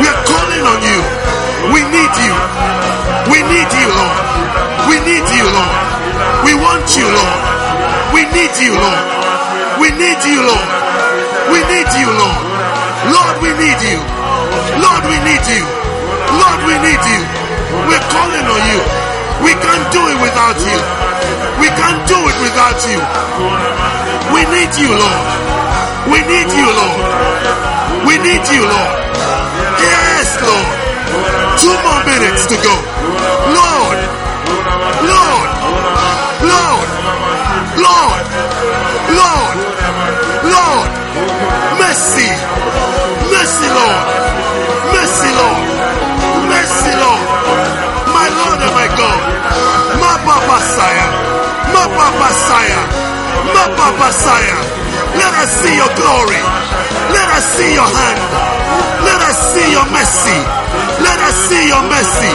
We 0.00 0.06
are 0.08 0.22
calling 0.28 0.64
on 0.68 0.80
you. 0.84 1.00
We 1.72 1.80
need 1.88 2.12
you. 2.28 2.34
We 3.32 3.38
need 3.40 3.70
you, 3.72 3.88
Lord. 3.88 4.20
We 4.88 4.96
need 5.00 5.26
you, 5.32 5.44
Lord. 5.48 5.95
We 6.46 6.54
want 6.54 6.86
you, 6.94 7.02
Lord. 7.10 7.42
We 8.14 8.22
need 8.30 8.54
you, 8.62 8.70
Lord. 8.78 9.06
We 9.82 9.90
need 9.98 10.20
you, 10.22 10.46
Lord. 10.46 10.70
We 11.50 11.58
need 11.66 11.90
you, 11.98 12.06
Lord. 12.06 12.42
Lord, 13.10 13.36
we 13.42 13.50
need 13.58 13.80
you. 13.82 13.98
Lord, 14.78 15.02
we 15.10 15.18
need 15.26 15.42
you. 15.50 15.66
Lord, 16.38 16.60
we 16.70 16.74
need 16.86 17.02
you. 17.02 17.22
We're 17.90 18.06
calling 18.14 18.46
on 18.46 18.62
you. 18.70 18.80
We 19.42 19.58
can't 19.58 19.86
do 19.90 19.98
it 20.06 20.18
without 20.22 20.54
you. 20.62 20.78
We 21.58 21.66
can't 21.74 22.06
do 22.06 22.14
it 22.14 22.38
without 22.38 22.78
you. 22.86 23.00
We 24.30 24.46
need 24.46 24.70
you, 24.78 24.94
Lord. 24.94 25.26
We 26.14 26.22
need 26.30 26.46
you, 26.54 26.68
Lord. 26.70 27.00
We 28.06 28.22
need 28.22 28.46
you, 28.54 28.62
Lord. 28.62 28.96
Yes, 29.82 30.38
Lord. 30.46 30.70
Two 31.58 31.74
more 31.82 32.02
minutes 32.06 32.46
to 32.46 32.56
go. 32.62 32.74
Lord. 33.50 34.05
Mercy. 41.96 42.28
Mercy, 43.32 43.68
Lord. 43.72 44.04
Mercy, 44.92 45.30
Lord. 45.32 45.64
Mercy, 46.44 46.92
Lord. 46.92 47.24
My 48.12 48.28
Lord 48.36 48.60
and 48.60 48.74
my 48.76 48.88
God. 49.00 49.20
My 49.96 50.12
Papa 50.28 50.58
Sire. 50.76 51.08
My 51.72 51.88
Papa 51.96 52.28
Sire. 52.36 52.84
My 53.48 53.64
Papa 53.80 54.12
Sire. 54.12 54.60
Let 55.16 55.32
us 55.40 55.48
see 55.56 55.72
your 55.72 55.88
glory. 55.96 56.42
Let 57.16 57.28
us 57.32 57.44
see 57.56 57.72
your 57.72 57.88
hand. 57.88 58.20
Let 59.00 59.20
us 59.32 59.38
see 59.56 59.68
your 59.72 59.88
mercy. 59.88 60.36
Let 61.00 61.16
us 61.16 61.36
see 61.48 61.64
your 61.64 61.80
mercy. 61.88 62.32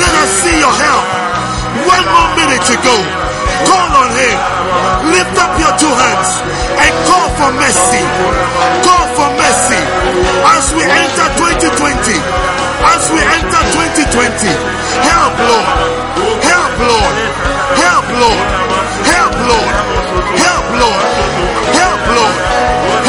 Let 0.00 0.14
us 0.16 0.30
see 0.40 0.56
your 0.64 0.72
help. 0.72 1.04
One 1.92 2.06
more 2.08 2.30
minute 2.40 2.64
to 2.72 2.76
go. 2.80 2.96
Call 3.68 4.00
on 4.00 4.08
him. 4.16 4.63
Lift 5.14 5.36
up 5.38 5.52
your 5.60 5.74
two 5.78 5.94
hands 5.94 6.30
and 6.82 6.92
call 7.06 7.28
for 7.38 7.50
mercy. 7.54 8.02
Call 8.82 9.06
for 9.16 9.28
mercy 9.38 9.80
as 10.54 10.64
we 10.74 10.82
enter 10.82 11.28
2020. 11.38 12.18
As 12.84 13.02
we 13.14 13.20
enter 13.22 13.62
2020. 14.10 14.50
Help, 15.04 15.34
Lord. 15.38 15.68
Help, 16.42 16.74
Lord. 16.90 17.14
Help, 17.78 18.06
Lord. 18.18 18.46
Help, 19.04 19.36
Lord. 19.50 19.74
Help, 20.42 20.66
Lord. 20.82 21.04
Help, 21.74 22.02
Lord. 22.16 22.36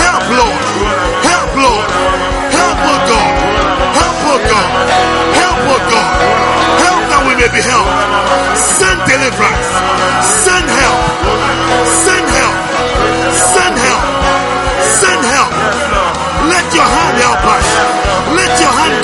Help, 0.03 0.25
Lord. 0.39 0.61
Help, 1.25 1.51
Lord. 1.65 1.87
Help, 2.55 2.79
oh 2.91 2.99
God. 3.09 3.33
Help, 3.99 4.19
oh 4.31 4.39
God. 4.51 4.69
Help, 5.39 5.59
oh 5.73 5.81
God. 5.91 6.13
Help 6.85 7.01
that 7.11 7.21
we 7.27 7.33
may 7.39 7.49
be 7.49 7.61
helped. 7.61 8.57
Send 8.57 8.99
deliverance. 9.09 9.64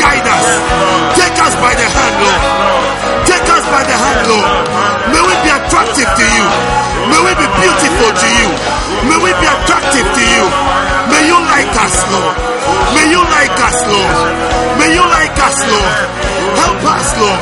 Guide 0.01 0.27
us. 0.27 0.47
Take 1.17 1.37
us 1.41 1.53
by 1.57 1.73
the 1.73 1.87
hand, 1.87 2.15
Lord. 2.21 2.41
Take 3.25 3.47
us 3.49 3.65
by 3.73 3.81
the 3.85 3.97
hand, 3.97 4.21
Lord. 4.29 4.51
May 5.13 5.23
we 5.25 5.35
be 5.45 5.49
attractive 5.49 6.09
to 6.09 6.25
you. 6.25 6.47
May 7.09 7.21
we 7.25 7.31
be 7.33 7.47
beautiful 7.61 8.11
to 8.13 8.29
you. 8.41 8.49
May 9.09 9.17
we 9.17 9.31
be 9.41 9.47
attractive 9.49 10.05
to 10.05 10.23
you. 10.23 10.45
May 11.09 11.23
you 11.27 11.37
like 11.49 11.73
us, 11.81 11.95
Lord. 12.13 12.35
May 12.93 13.07
you 13.09 13.21
like 13.25 13.57
us, 13.57 13.77
Lord. 13.89 14.15
May 14.77 14.89
you 14.93 15.03
like 15.05 15.37
us, 15.41 15.57
Lord. 15.65 15.97
Help 16.61 16.81
us, 16.83 17.07
Lord, 17.17 17.41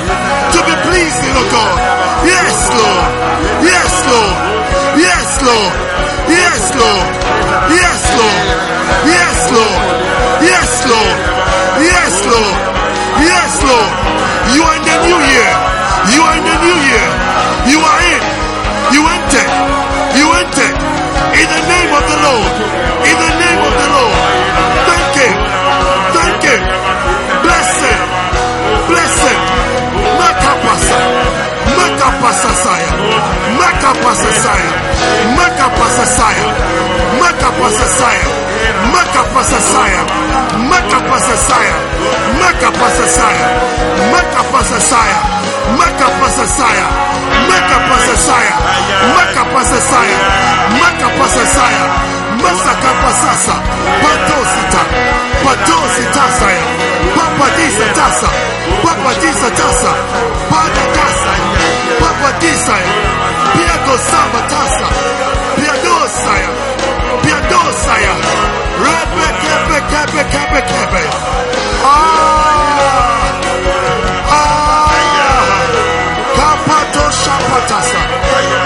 to 0.54 0.60
be 0.64 0.76
pleasing, 0.88 1.34
oh 1.36 1.48
God. 1.52 1.78
Yes, 2.24 2.56
Lord. 2.72 3.10
Yes, 3.68 3.94
Lord. 4.08 4.38
Yes, 4.96 5.30
Lord. 5.44 5.74
Yes, 6.30 6.62
Lord. 6.80 7.10
Yes, 7.74 8.02
Lord. 8.16 8.48
Yes, 9.08 9.40
Lord. 9.52 10.09
Yes, 10.44 10.72
Lord. 10.88 11.18
Yes, 11.84 12.14
Lord. 12.28 12.58
Yes, 13.24 13.52
Lord. 13.64 13.92
You 14.56 14.62
are 14.64 14.76
in 14.80 14.84
the 14.84 14.98
new 15.08 15.20
year. 15.34 15.52
You 16.14 16.22
are 16.24 16.36
in 16.40 16.46
the 16.48 16.58
new 16.64 16.78
year. 16.90 17.08
You 17.72 17.80
are 17.80 18.02
in. 18.14 18.22
You 18.96 19.02
entered. 19.06 19.52
You 20.18 20.26
entered. 20.42 20.76
In 21.40 21.48
the 21.48 21.62
name 21.70 21.92
of 21.94 22.04
the 22.12 22.18
Lord. 22.24 22.54
In 23.06 23.16
the 23.16 23.32
name 23.44 23.62
of 23.64 23.74
the 23.76 23.90
Lord. 23.96 24.18
Thank 24.90 25.14
Him. 25.20 25.36
Thank 26.16 26.42
Him. 26.44 26.62
Bless 27.44 27.70
Him. 27.84 28.02
Bless 28.90 29.16
Him. 29.28 29.40
Makapasa. 30.20 31.00
Makapasasaya. 31.78 32.92
Makapasasaya. 33.60 34.72
Makapasasaya. 35.38 36.99
Makapasasaya. 37.18 38.28
Makapasasaya. 38.94 40.02
Makapasasaya. 40.70 41.76
Makapasasaya. 42.42 43.48
Makapasasaya. 44.12 45.20
Makapasasaya. 45.80 46.88
Makapasasaya. 47.50 48.56
Makapasasaya. 49.16 50.20
Makapasasaya. 50.82 51.86
Masakapasasa. 52.44 53.56
Patosita. 54.04 54.84
Patosita 55.44 56.24
saya. 56.40 56.64
Papadisa 57.18 57.88
tasa. 57.98 58.30
Papadisa 58.86 59.50
tasa. 59.58 59.92
Padakasa. 60.52 61.34
Papadisa. 62.00 62.76
Piagosama 63.54 64.42
tasa. 64.50 65.19
Piadosaya. 67.90 68.14
Piadosaya. 68.14 68.14
Rebe 68.84 69.28
kebe 69.42 69.78
kebe 69.92 70.22
kebe 70.32 70.62
kebe. 70.70 71.04
Ah. 71.84 71.90
Ah. 74.30 74.90
Kapato 76.38 77.06
shapatasa. 77.22 78.02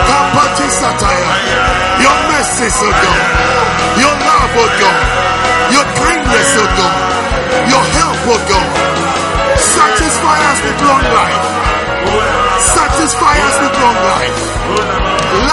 Kapatisataya. 0.07 1.31
Your 2.03 2.17
mercies, 2.31 2.77
O 2.83 2.89
God. 2.91 3.21
Your 4.01 4.15
love, 4.27 4.55
O 4.59 4.65
God. 4.81 5.01
Your 5.71 5.87
kindness, 5.99 6.51
O 6.57 6.65
God. 6.77 6.97
Your 7.71 7.85
help, 7.95 8.27
O 8.27 8.35
God. 8.49 8.69
Satisfy 9.57 10.37
us 10.51 10.59
with 10.65 10.79
long 10.87 11.05
life. 11.19 11.45
Satisfy 12.59 13.35
us 13.47 13.55
with 13.63 13.75
long 13.83 13.97
life. 14.13 14.39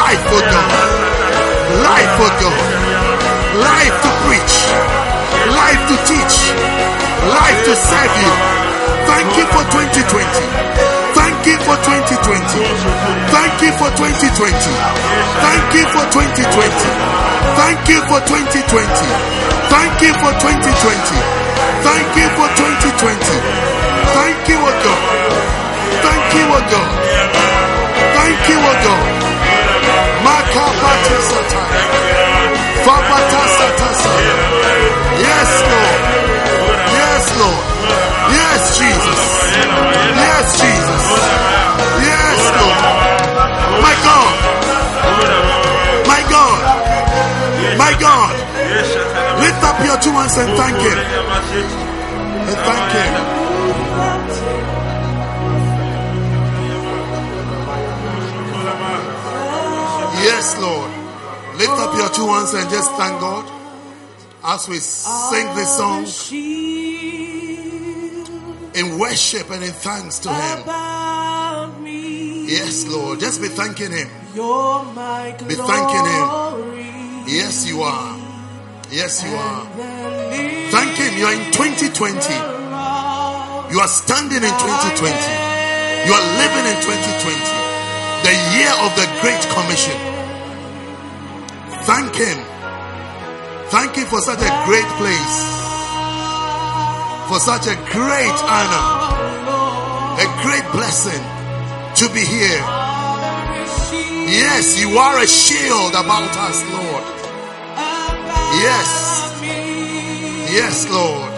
Life, 0.00 0.26
O 0.34 0.40
God. 0.52 0.73
Life, 1.86 2.16
O 2.20 2.28
God. 2.40 2.99
Life 3.58 3.96
to 4.02 4.10
preach. 4.30 4.54
Life 5.50 5.82
to 5.90 5.96
teach. 6.06 6.36
Life 7.26 7.60
to 7.66 7.74
serve 7.74 8.14
you. 8.22 8.32
Thank 9.10 9.30
you 9.38 9.46
for 9.50 9.64
2020. 9.74 10.22
Thank 11.18 11.38
you 11.50 11.56
for 11.66 11.74
2020. 11.82 12.46
Thank 13.34 13.58
you 13.62 13.72
for 13.74 13.90
2020. 13.90 14.54
Thank 15.42 15.66
you 15.74 15.84
for 15.90 16.04
2020. 16.14 16.46
Thank 17.58 17.88
you 17.90 17.98
for 18.06 18.20
2020. 18.22 19.10
Thank 19.66 19.98
you 19.98 20.12
for 20.14 20.30
2020. 20.30 21.18
Thank 21.82 22.08
you 22.14 22.28
for 22.38 22.48
2020. 22.54 23.18
Thank 24.14 24.40
you, 24.46 24.58
O 24.62 24.70
God. 24.70 25.02
Thank 26.06 26.28
you, 26.38 26.46
O 26.54 26.60
God. 26.70 26.90
Thank 28.14 28.42
you, 28.46 28.58
O 28.62 28.72
God. 28.86 29.04
Makapati. 30.24 31.80
Yes, 35.20 35.50
Lord. 35.70 36.00
Yes, 36.97 37.25
Lord. 37.41 37.65
Yes, 38.33 38.60
Jesus. 38.78 39.20
Yes, 40.25 40.47
Jesus. 40.60 41.05
Yes, 42.09 42.41
Lord. 42.57 42.81
My 43.84 43.94
God. 44.07 44.34
My 46.09 46.23
God. 46.31 46.60
My 47.76 47.92
God. 48.00 48.33
Lift 49.41 49.62
up 49.65 49.76
your 49.84 49.99
two 50.00 50.12
hands 50.12 50.36
and 50.39 50.50
thank 50.57 50.76
Him. 50.81 50.99
And 52.49 52.59
thank 52.67 52.92
Him. 52.97 53.12
Yes, 60.23 60.59
Lord. 60.60 60.89
Lift 61.60 61.72
up 61.72 61.94
your 61.94 62.08
two 62.08 62.24
hands 62.24 62.55
and 62.55 62.70
just 62.70 62.90
thank 62.92 63.20
God 63.20 63.44
as 64.42 64.66
we 64.66 64.76
sing 64.78 65.47
this 65.55 65.76
song 65.76 66.08
in 68.74 68.98
worship 68.98 69.50
and 69.50 69.62
in 69.62 69.72
thanks 69.72 70.20
to 70.20 70.30
Him. 70.32 70.64
Yes, 72.48 72.89
Lord. 72.89 73.20
Just 73.20 73.42
be 73.42 73.48
thanking 73.48 73.92
Him. 73.92 74.08
Be 74.32 75.55
thanking 75.55 76.06
Him. 76.08 77.28
Yes, 77.28 77.66
you 77.68 77.82
are. 77.82 78.16
Yes, 78.90 79.22
you 79.22 79.36
are. 79.36 79.66
Thank 80.72 80.97
Him. 80.97 81.18
You 81.18 81.26
are 81.26 81.34
in 81.34 81.52
2020. 81.52 82.16
You 83.68 83.80
are 83.80 83.89
standing 83.89 84.40
in 84.40 84.48
2020. 84.48 85.12
You 86.08 86.12
are 86.16 86.26
living 86.40 86.72
in 86.72 86.80
2020. 86.80 87.36
The 88.24 88.32
year 88.56 88.72
of 88.80 88.97
the 88.97 89.05
Great 89.20 89.44
Commission. 89.52 90.19
Thank 91.90 92.14
Him. 92.14 92.38
Thank 93.74 93.96
Him 93.96 94.06
for 94.06 94.20
such 94.20 94.38
a 94.38 94.52
great 94.64 94.90
place, 95.00 95.38
for 97.26 97.40
such 97.40 97.66
a 97.66 97.74
great 97.90 98.38
honor, 98.46 98.86
a 100.22 100.26
great 100.40 100.66
blessing 100.70 101.22
to 101.98 102.06
be 102.14 102.20
here. 102.20 102.62
Yes, 104.30 104.78
you 104.80 104.96
are 104.98 105.18
a 105.18 105.26
shield 105.26 105.90
about 105.90 106.30
us, 106.46 106.62
Lord. 106.70 107.04
Yes. 108.62 108.90
Yes, 110.52 110.88
Lord. 110.90 111.30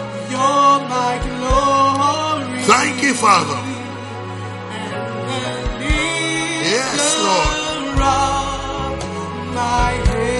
Thank 2.67 3.01
you, 3.01 3.15
Father. 3.15 3.59
Yes, 6.61 7.17
Lord. 7.23 7.63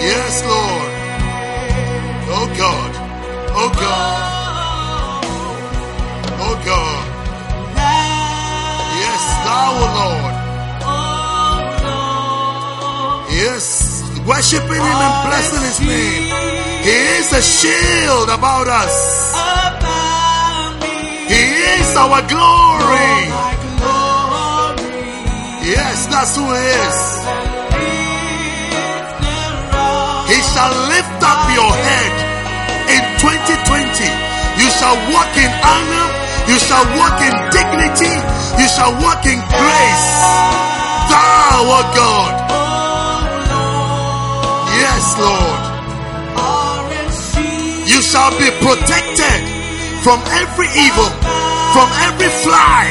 Yes, 0.04 0.34
Lord. 0.44 0.90
Oh 2.36 2.46
God. 2.58 2.92
Oh 3.56 3.70
God. 3.72 5.24
Oh 6.44 6.56
God. 6.64 7.04
Yes, 9.02 9.22
thou, 9.46 9.70
Lord. 9.98 10.34
Yes, 13.32 13.64
worshiping 14.28 14.84
Him 14.88 14.98
and 15.06 15.16
blessing 15.26 15.62
His 15.68 15.80
name. 15.80 16.24
He 16.84 16.96
is 17.18 17.32
a 17.32 17.42
shield 17.42 18.28
about 18.28 18.68
us. 18.68 18.96
He 21.32 21.42
is 21.80 21.96
our 21.96 22.20
glory. 22.28 23.14
Yes, 25.64 26.06
that's 26.12 26.36
who 26.36 26.44
He 26.52 26.60
is. 26.60 27.53
Shall 30.54 30.70
lift 30.86 31.18
up 31.18 31.42
your 31.50 31.66
head 31.66 32.12
in 32.94 33.02
2020. 33.18 34.06
You 34.62 34.68
shall 34.70 34.94
walk 35.10 35.34
in 35.34 35.50
honor. 35.50 36.06
You 36.46 36.58
shall 36.62 36.86
walk 36.94 37.18
in 37.26 37.34
dignity. 37.50 38.14
You 38.62 38.66
shall 38.70 38.94
walk 39.02 39.26
in 39.26 39.42
grace. 39.50 40.10
Thou, 41.10 41.58
O 41.74 41.80
God. 41.98 42.34
Yes, 44.78 45.04
Lord. 45.18 45.62
You 47.90 47.98
shall 47.98 48.30
be 48.38 48.46
protected 48.62 49.40
from 50.06 50.22
every 50.38 50.70
evil, 50.86 51.10
from 51.74 51.88
every 52.06 52.30
fly, 52.46 52.82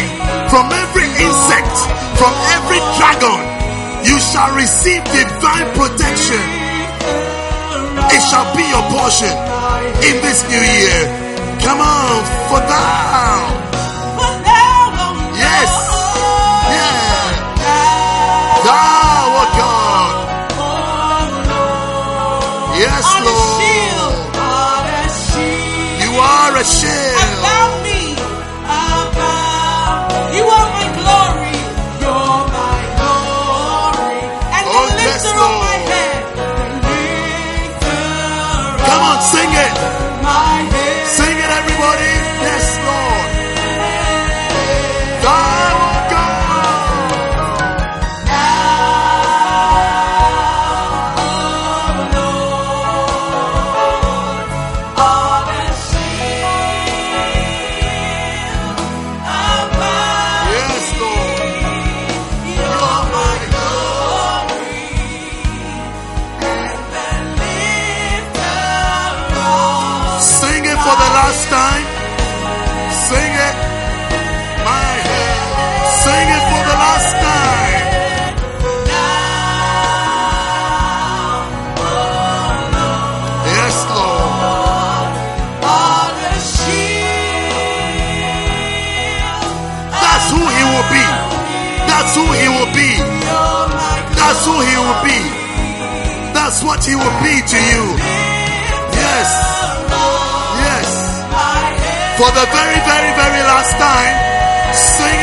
from 0.51 0.67
every 0.67 1.07
insect, 1.15 1.75
from 2.19 2.33
every 2.59 2.81
dragon. 2.99 3.39
You 4.03 4.19
shall 4.19 4.51
receive 4.51 5.03
divine 5.15 5.69
protection. 5.79 6.63
It 8.11 8.21
shall 8.29 8.47
be 8.55 8.63
your 8.67 8.83
portion 8.91 9.31
in 10.03 10.15
this 10.21 10.43
new 10.49 10.59
year. 10.59 11.01
Come 11.61 11.79
on, 11.79 12.23
for 12.49 12.59
thou. 12.59 13.37
Yes. 15.37 15.71
Yeah. 16.75 17.23
Thou, 18.65 19.39
oh 19.39 19.47
God. 19.59 20.13
Yes, 22.79 23.05
What 96.63 96.79
he 96.85 96.95
will 96.95 97.17
be 97.19 97.35
to 97.43 97.59
you. 97.59 97.83
Yes. 98.95 99.29
Yes. 100.63 100.89
For 102.15 102.29
the 102.31 102.45
very, 102.55 102.79
very, 102.87 103.11
very 103.19 103.43
last 103.51 103.75
time, 103.75 104.15
sing 104.71 105.22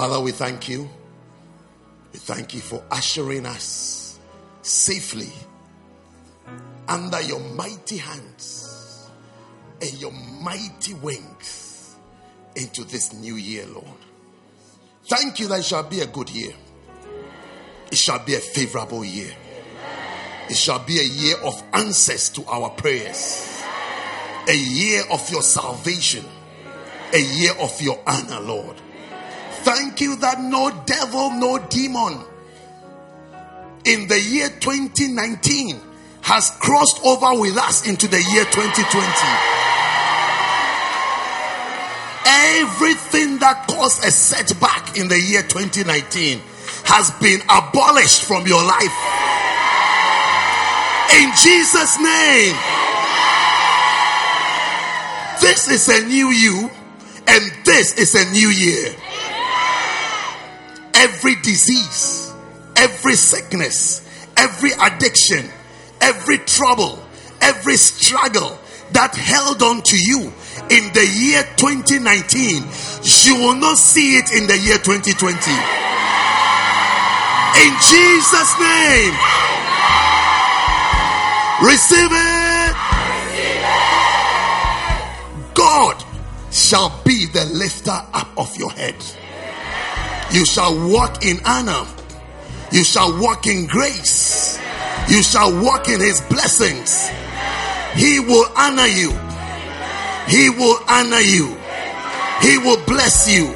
Father, 0.00 0.18
we 0.18 0.32
thank 0.32 0.66
you. 0.66 0.88
We 2.14 2.18
thank 2.20 2.54
you 2.54 2.60
for 2.60 2.82
ushering 2.90 3.44
us 3.44 4.18
safely 4.62 5.28
under 6.88 7.20
your 7.20 7.40
mighty 7.40 7.98
hands 7.98 9.10
and 9.82 9.92
your 10.00 10.12
mighty 10.40 10.94
wings 10.94 11.96
into 12.56 12.82
this 12.84 13.12
new 13.12 13.34
year, 13.34 13.66
Lord. 13.66 13.84
Thank 15.04 15.38
you 15.38 15.48
that 15.48 15.58
it 15.58 15.64
shall 15.66 15.82
be 15.82 16.00
a 16.00 16.06
good 16.06 16.30
year. 16.30 16.54
It 17.92 17.98
shall 17.98 18.24
be 18.24 18.36
a 18.36 18.40
favorable 18.40 19.04
year. 19.04 19.34
It 20.48 20.56
shall 20.56 20.78
be 20.78 20.98
a 20.98 21.04
year 21.04 21.36
of 21.44 21.62
answers 21.74 22.30
to 22.30 22.46
our 22.46 22.70
prayers, 22.70 23.62
a 24.48 24.56
year 24.56 25.02
of 25.10 25.30
your 25.30 25.42
salvation, 25.42 26.24
a 27.12 27.20
year 27.20 27.52
of 27.60 27.78
your 27.82 28.02
honor, 28.06 28.40
Lord. 28.40 28.80
Thank 29.62 30.00
you 30.00 30.16
that 30.16 30.40
no 30.40 30.70
devil, 30.86 31.30
no 31.32 31.58
demon 31.68 32.24
in 33.84 34.08
the 34.08 34.20
year 34.20 34.48
2019 34.48 35.80
has 36.22 36.50
crossed 36.60 37.00
over 37.04 37.40
with 37.40 37.56
us 37.56 37.88
into 37.88 38.06
the 38.06 38.22
year 38.32 38.44
2020. 38.44 38.86
Everything 42.60 43.38
that 43.38 43.66
caused 43.68 44.04
a 44.04 44.10
setback 44.10 44.96
in 44.96 45.08
the 45.08 45.18
year 45.18 45.42
2019 45.42 46.40
has 46.84 47.10
been 47.20 47.40
abolished 47.48 48.24
from 48.24 48.46
your 48.46 48.62
life. 48.62 48.96
In 51.18 51.32
Jesus' 51.34 51.98
name. 51.98 52.56
This 55.40 55.68
is 55.68 55.88
a 55.88 56.06
new 56.06 56.28
you, 56.28 56.70
and 57.26 57.52
this 57.64 57.96
is 57.98 58.14
a 58.14 58.30
new 58.30 58.50
year. 58.50 58.94
Every 61.00 61.34
disease, 61.36 62.30
every 62.76 63.14
sickness, 63.14 64.02
every 64.36 64.72
addiction, 64.72 65.48
every 66.00 66.36
trouble, 66.38 67.02
every 67.40 67.76
struggle 67.76 68.58
that 68.92 69.14
held 69.14 69.62
on 69.62 69.80
to 69.82 69.96
you 69.96 70.30
in 70.68 70.92
the 70.92 71.06
year 71.08 71.42
2019, 71.56 72.64
you 73.24 73.34
will 73.40 73.56
not 73.56 73.78
see 73.78 74.18
it 74.18 74.30
in 74.32 74.46
the 74.46 74.58
year 74.58 74.76
2020. 74.76 75.32
In 77.64 77.72
Jesus' 77.88 78.52
name. 78.60 79.16
Receive 81.64 82.12
it. 82.12 82.76
God 85.54 86.04
shall 86.50 86.92
be 87.04 87.24
the 87.24 87.46
lifter 87.54 87.90
up 88.12 88.28
of 88.36 88.54
your 88.56 88.70
head. 88.72 88.96
You 90.32 90.44
shall 90.44 90.74
walk 90.88 91.24
in 91.24 91.38
honor. 91.44 91.86
You 92.70 92.84
shall 92.84 93.20
walk 93.20 93.46
in 93.46 93.66
grace. 93.66 94.58
You 95.08 95.22
shall 95.22 95.52
walk 95.62 95.88
in 95.88 96.00
his 96.00 96.20
blessings. 96.22 97.08
He 97.96 98.20
will 98.20 98.46
honor 98.56 98.86
you. 98.86 99.10
He 100.28 100.50
will 100.50 100.78
honor 100.88 101.18
you. 101.18 101.56
He 102.40 102.58
will 102.58 102.80
bless 102.86 103.28
you. 103.28 103.46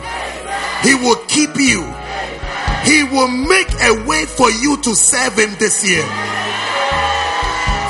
He 0.82 0.94
will 0.94 1.16
keep 1.28 1.56
you. 1.56 1.82
He 2.84 3.04
will 3.04 3.28
make 3.28 3.70
a 3.80 4.04
way 4.04 4.26
for 4.26 4.50
you 4.50 4.76
to 4.82 4.94
serve 4.96 5.38
him 5.38 5.54
this 5.60 5.88
year. 5.88 6.04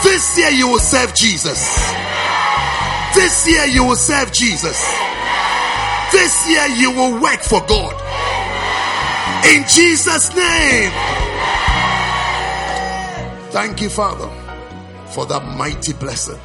This 0.03 0.39
year 0.39 0.51
you 0.51 0.69
will 0.69 0.79
serve 0.79 1.15
Jesus. 1.15 1.93
This 3.15 3.49
year 3.49 3.65
you 3.67 3.85
will 3.85 3.97
serve 3.97 4.31
Jesus. 4.31 4.79
This 6.13 6.49
year 6.49 6.67
you 6.77 6.91
will 6.91 7.21
work 7.21 7.41
for 7.41 7.65
God. 7.67 8.04
In 9.47 9.65
Jesus' 9.69 10.35
name. 10.35 10.91
Thank 13.51 13.81
you, 13.83 13.89
Father, 13.89 14.29
for 15.11 15.27
that 15.27 15.45
mighty 15.57 15.93
blessing 15.93 16.41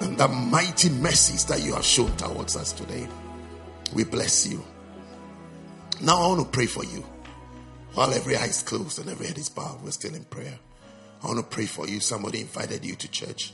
and 0.00 0.18
the 0.18 0.28
mighty 0.28 0.90
mercies 0.90 1.44
that 1.46 1.62
you 1.62 1.74
have 1.74 1.84
shown 1.84 2.14
towards 2.16 2.56
us 2.56 2.72
today. 2.72 3.08
We 3.94 4.04
bless 4.04 4.46
you. 4.46 4.62
Now 6.00 6.18
I 6.18 6.26
want 6.28 6.40
to 6.40 6.48
pray 6.48 6.66
for 6.66 6.84
you. 6.84 7.04
While 7.94 8.12
every 8.12 8.36
eye 8.36 8.44
is 8.46 8.62
closed 8.62 8.98
and 8.98 9.08
every 9.08 9.26
head 9.26 9.38
is 9.38 9.48
bowed, 9.48 9.80
we're 9.82 9.90
still 9.90 10.14
in 10.14 10.24
prayer. 10.24 10.58
I 11.22 11.26
want 11.26 11.38
to 11.38 11.44
pray 11.44 11.66
for 11.66 11.88
you. 11.88 12.00
Somebody 12.00 12.40
invited 12.40 12.84
you 12.84 12.94
to 12.96 13.08
church. 13.10 13.52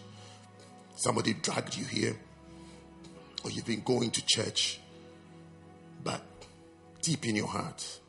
Somebody 0.96 1.34
dragged 1.34 1.76
you 1.76 1.84
here. 1.84 2.16
Or 3.44 3.50
you've 3.50 3.66
been 3.66 3.82
going 3.82 4.10
to 4.10 4.26
church. 4.26 4.80
But 6.02 6.22
deep 7.00 7.26
in 7.26 7.36
your 7.36 7.46
heart, 7.46 8.00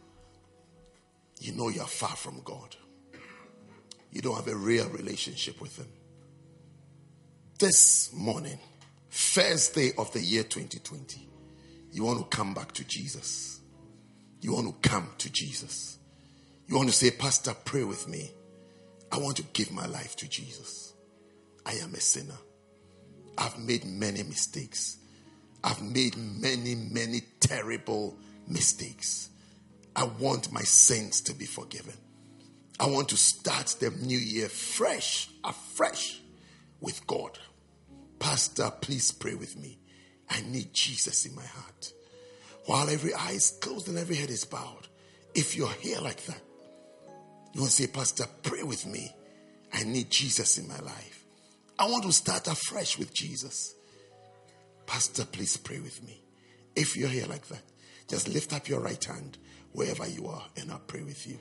you 1.46 1.54
know 1.54 1.70
you're 1.70 1.86
far 1.86 2.16
from 2.16 2.42
God. 2.44 2.76
You 4.12 4.22
don't 4.22 4.36
have 4.36 4.48
a 4.48 4.56
real 4.56 4.90
relationship 4.90 5.62
with 5.62 5.78
Him. 5.78 5.88
This 7.60 8.12
morning, 8.14 8.58
first 9.10 9.76
day 9.76 9.92
of 9.98 10.12
the 10.14 10.22
year 10.22 10.44
2020, 10.44 11.30
you 11.92 12.04
want 12.04 12.20
to 12.20 12.36
come 12.36 12.54
back 12.54 12.72
to 12.74 12.84
Jesus. 12.84 13.60
You 14.42 14.54
want 14.54 14.82
to 14.82 14.90
come 14.90 15.10
to 15.20 15.32
Jesus. 15.32 16.00
You 16.68 16.76
want 16.76 16.90
to 16.90 16.96
say, 16.96 17.12
Pastor, 17.12 17.54
pray 17.66 17.84
with 17.84 18.08
me. 18.08 18.32
I 19.12 19.18
want 19.20 19.38
to 19.38 19.44
give 19.44 19.72
my 19.72 19.86
life 19.86 20.16
to 20.18 20.28
Jesus. 20.28 20.94
I 21.66 21.74
am 21.74 21.94
a 21.94 22.00
sinner. 22.00 22.38
I've 23.38 23.58
made 23.60 23.86
many 23.86 24.24
mistakes. 24.24 24.98
I've 25.64 25.82
made 25.82 26.16
many, 26.18 26.76
many 26.76 27.22
terrible 27.40 28.18
mistakes. 28.48 29.30
I 29.96 30.04
want 30.04 30.52
my 30.52 30.62
sins 30.62 31.22
to 31.22 31.34
be 31.34 31.46
forgiven. 31.46 31.94
I 32.80 32.88
want 32.88 33.10
to 33.10 33.18
start 33.18 33.76
the 33.80 33.90
new 33.90 34.18
year 34.18 34.50
fresh, 34.50 35.30
afresh 35.44 36.20
with 36.82 37.08
God. 37.08 37.40
Pastor, 38.20 38.72
please 38.82 39.12
pray 39.12 39.36
with 39.36 39.58
me. 39.58 39.80
I 40.30 40.42
need 40.42 40.74
Jesus 40.74 41.26
in 41.26 41.36
my 41.36 41.46
heart. 41.46 41.94
While 42.66 42.90
every 42.90 43.14
eye 43.14 43.32
is 43.32 43.52
closed 43.62 43.88
and 43.88 43.98
every 43.98 44.16
head 44.16 44.30
is 44.30 44.44
bowed, 44.44 44.88
if 45.34 45.56
you're 45.56 45.72
here 45.72 46.00
like 46.00 46.24
that, 46.26 46.42
you 47.54 47.62
want 47.62 47.72
to 47.72 47.84
say, 47.84 47.88
Pastor, 47.88 48.26
pray 48.44 48.64
with 48.64 48.86
me. 48.86 49.16
I 49.74 49.84
need 49.84 50.10
Jesus 50.10 50.58
in 50.58 50.68
my 50.68 50.80
life. 50.80 51.26
I 51.80 51.90
want 51.90 52.04
to 52.04 52.12
start 52.12 52.48
afresh 52.48 52.98
with 52.98 53.14
Jesus. 53.14 53.76
Pastor, 54.86 55.26
please 55.26 55.56
pray 55.58 55.80
with 55.80 56.04
me. 56.04 56.22
If 56.76 56.98
you're 56.98 57.10
here 57.10 57.28
like 57.28 57.48
that, 57.48 57.62
just 58.08 58.28
lift 58.28 58.54
up 58.54 58.68
your 58.68 58.82
right 58.82 59.04
hand 59.04 59.38
wherever 59.76 60.08
you 60.08 60.28
are 60.28 60.44
and 60.58 60.72
I'll 60.72 60.80
pray 60.80 61.04
with 61.04 61.28
you. 61.28 61.40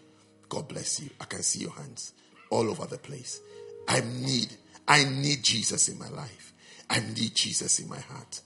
God 0.49 0.69
bless 0.69 1.01
you. 1.01 1.11
I 1.21 1.25
can 1.25 1.43
see 1.43 1.61
your 1.61 1.73
hands 1.73 2.13
all 2.51 2.69
over 2.69 2.87
the 2.87 2.99
place. 2.99 3.41
I 3.89 4.01
need, 4.01 4.49
I 4.87 5.05
need 5.05 5.43
Jesus 5.43 5.89
in 5.89 5.99
my 5.99 6.09
life. 6.09 6.53
I 6.91 7.01
need 7.01 7.35
Jesus 7.35 7.79
in 7.79 7.89
my 7.89 8.01
heart. 8.01 8.41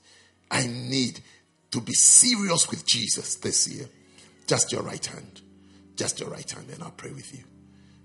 I 0.51 0.67
need 0.67 1.21
to 1.71 1.81
be 1.81 1.93
serious 1.93 2.71
with 2.71 2.87
Jesus 2.87 3.37
this 3.37 3.69
year. 3.69 3.87
Just 4.47 4.73
your 4.73 4.83
right 4.83 5.05
hand. 5.05 5.43
Just 5.97 6.21
your 6.21 6.31
right 6.31 6.49
hand, 6.49 6.67
and 6.73 6.83
I'll 6.83 6.93
pray 6.93 7.11
with 7.11 7.35
you. 7.35 7.43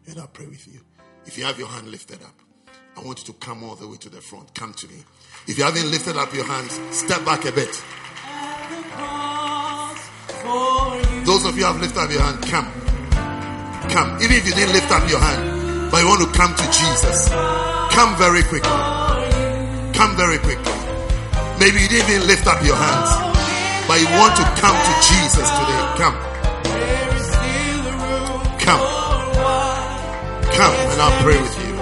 And 0.08 0.20
I'll 0.20 0.28
pray 0.28 0.48
with 0.48 0.68
you. 0.68 0.82
If 1.26 1.38
you 1.38 1.46
have 1.46 1.60
your 1.60 1.68
hand 1.68 1.88
lifted 1.88 2.22
up, 2.24 2.34
I 2.98 3.02
want 3.02 3.20
you 3.20 3.34
to 3.34 3.40
come 3.40 3.64
all 3.64 3.76
the 3.76 3.88
way 3.88 3.98
to 3.98 4.10
the 4.10 4.20
front. 4.20 4.54
Come 4.54 4.74
to 4.74 4.88
me. 4.88 5.04
If 5.48 5.58
you 5.58 5.64
haven't 5.64 5.90
lifted 5.90 6.18
up 6.18 6.34
your 6.34 6.46
hands, 6.46 6.80
step 6.96 7.24
back 7.24 7.46
a 7.46 7.52
bit. 7.52 7.84
Those 10.44 11.46
of 11.46 11.58
you 11.58 11.64
have 11.64 11.80
lifted 11.80 12.00
up 12.00 12.12
your 12.12 12.22
hand, 12.22 12.44
come. 12.52 12.68
Come. 13.88 14.20
Even 14.20 14.36
if 14.36 14.46
you 14.46 14.54
didn't 14.54 14.74
lift 14.74 14.92
up 14.92 15.08
your 15.10 15.20
hand, 15.20 15.90
but 15.90 16.04
you 16.04 16.08
want 16.08 16.20
to 16.20 16.28
come 16.36 16.52
to 16.52 16.66
Jesus, 16.68 17.30
come 17.96 18.12
very 18.20 18.44
quickly. 18.44 18.76
Come 19.96 20.18
very 20.20 20.38
quickly. 20.40 20.74
Maybe 21.64 21.80
you 21.80 21.88
didn't 21.88 22.10
even 22.12 22.28
lift 22.28 22.46
up 22.48 22.60
your 22.66 22.76
hands, 22.76 23.08
but 23.88 24.04
you 24.04 24.08
want 24.20 24.36
to 24.36 24.44
come 24.60 24.76
to 24.76 24.94
Jesus 25.00 25.48
today. 25.48 25.82
Come. 25.96 26.18
Come. 28.60 28.84
Come 30.60 30.76
and 30.76 31.00
I'll 31.00 31.24
pray 31.24 31.40
with 31.40 31.56
you. 31.64 31.74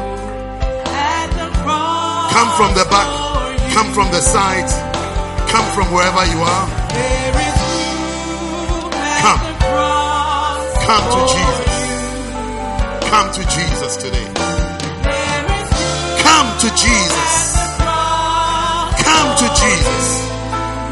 Come 2.29 2.49
from 2.61 2.77
the 2.77 2.85
back. 2.93 3.09
Come 3.73 3.89
from 3.91 4.11
the 4.11 4.21
sides. 4.21 4.77
Come 5.49 5.65
from 5.73 5.91
wherever 5.91 6.25
you 6.29 6.37
are. 6.45 7.50
Come. 9.21 9.37
Come 10.81 11.05
to 11.13 11.21
Jesus. 11.29 11.73
Come 13.05 13.29
to 13.37 13.43
Jesus 13.53 13.93
today. 13.97 14.27
Come 16.25 16.49
to 16.57 16.67
Jesus. 16.73 17.31
Come 19.05 19.29
to 19.37 19.47
Jesus. 19.61 20.05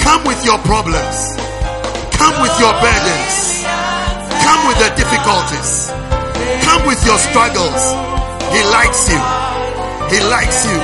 Come 0.06 0.24
with 0.26 0.46
your 0.46 0.60
problems. 0.60 1.18
Come 2.22 2.38
with 2.46 2.54
your 2.62 2.74
burdens. 2.78 3.66
Come 4.46 4.62
with 4.70 4.78
the 4.78 4.94
difficulties. 4.94 5.90
Come 6.70 6.86
with 6.86 7.02
your 7.06 7.18
struggles. 7.18 7.82
He 8.54 8.62
likes 8.70 9.10
you. 9.10 9.22
He 10.14 10.22
likes 10.30 10.70
you. 10.70 10.78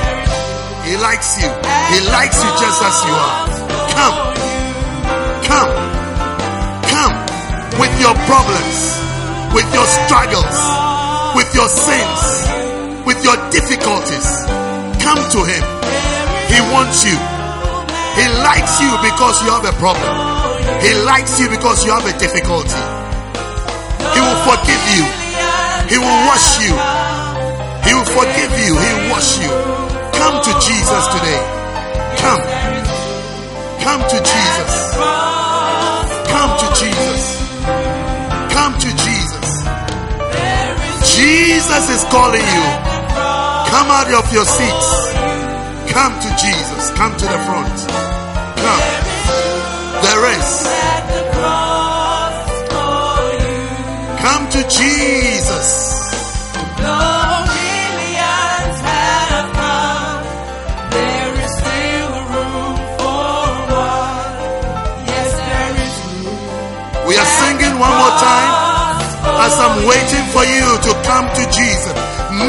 He 0.82 0.96
likes 0.98 1.38
you. 1.40 1.48
He 1.94 1.98
likes 2.10 2.42
you 2.42 2.50
just 2.58 2.82
as 2.82 2.96
you 3.06 3.14
are. 3.14 3.46
Come. 3.94 4.16
Come. 5.46 5.70
Come 5.86 6.05
with 7.80 7.92
your 8.00 8.14
problems, 8.24 8.76
with 9.52 9.68
your 9.72 9.86
struggles, 9.86 10.56
with 11.36 11.48
your 11.54 11.68
sins, 11.68 12.20
with 13.04 13.20
your 13.24 13.36
difficulties. 13.52 14.26
Come 15.04 15.20
to 15.36 15.40
Him. 15.44 15.64
He 16.48 16.58
wants 16.72 17.04
you. 17.04 17.16
He 18.16 18.26
likes 18.40 18.80
you 18.80 18.90
because 19.04 19.42
you 19.44 19.50
have 19.52 19.66
a 19.68 19.76
problem. 19.76 20.08
He 20.80 20.92
likes 21.04 21.38
you 21.38 21.48
because 21.48 21.84
you 21.84 21.92
have 21.92 22.06
a 22.06 22.16
difficulty. 22.18 22.80
He 24.14 24.20
will 24.24 24.40
forgive 24.48 24.84
you. 24.96 25.04
He 25.92 25.98
will 26.00 26.20
wash 26.26 26.58
you. 26.64 26.72
He 27.84 27.92
will 27.94 28.08
forgive 28.08 28.52
you. 28.64 28.72
He 28.72 28.90
will 28.96 29.10
wash 29.12 29.38
you. 29.38 29.52
Come 30.16 30.40
to 30.42 30.52
Jesus 30.64 31.02
today. 31.12 31.40
Come. 32.18 32.42
Come 33.84 34.02
to 34.08 34.18
Jesus. 34.18 34.96
Come 36.32 36.50
to 36.58 36.66
Jesus 41.26 41.90
is 41.90 42.04
calling 42.04 42.46
you. 42.56 42.66
Come 43.72 43.88
out 43.90 44.06
of 44.14 44.32
your 44.32 44.44
seats. 44.44 44.90
Come 45.92 46.14
to 46.20 46.30
Jesus. 46.38 46.90
Come 46.90 47.16
to 47.16 47.24
the 47.24 47.40
front. 47.46 47.76
Come. 48.62 48.82
There 50.06 50.22
is. 50.38 50.50
Come 54.22 54.48
to 54.50 54.62
Jesus. 54.68 55.96
As 69.46 69.54
I'm 69.60 69.86
waiting 69.86 70.26
for 70.34 70.42
you 70.42 70.66
to 70.86 70.92
come 71.06 71.30
to 71.38 71.44
Jesus, 71.54 71.94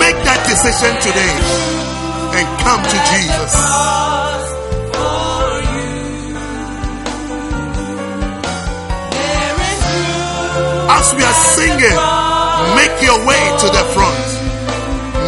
make 0.02 0.18
that 0.26 0.42
decision 0.50 0.98
today 0.98 1.34
and 2.34 2.48
come 2.66 2.82
to 2.82 2.98
Jesus. 3.14 3.54
As 10.90 11.14
we 11.14 11.22
are 11.22 11.40
singing, 11.54 11.98
make 12.74 12.98
your 13.06 13.22
way 13.30 13.44
to 13.62 13.68
the 13.70 13.86
front. 13.94 14.26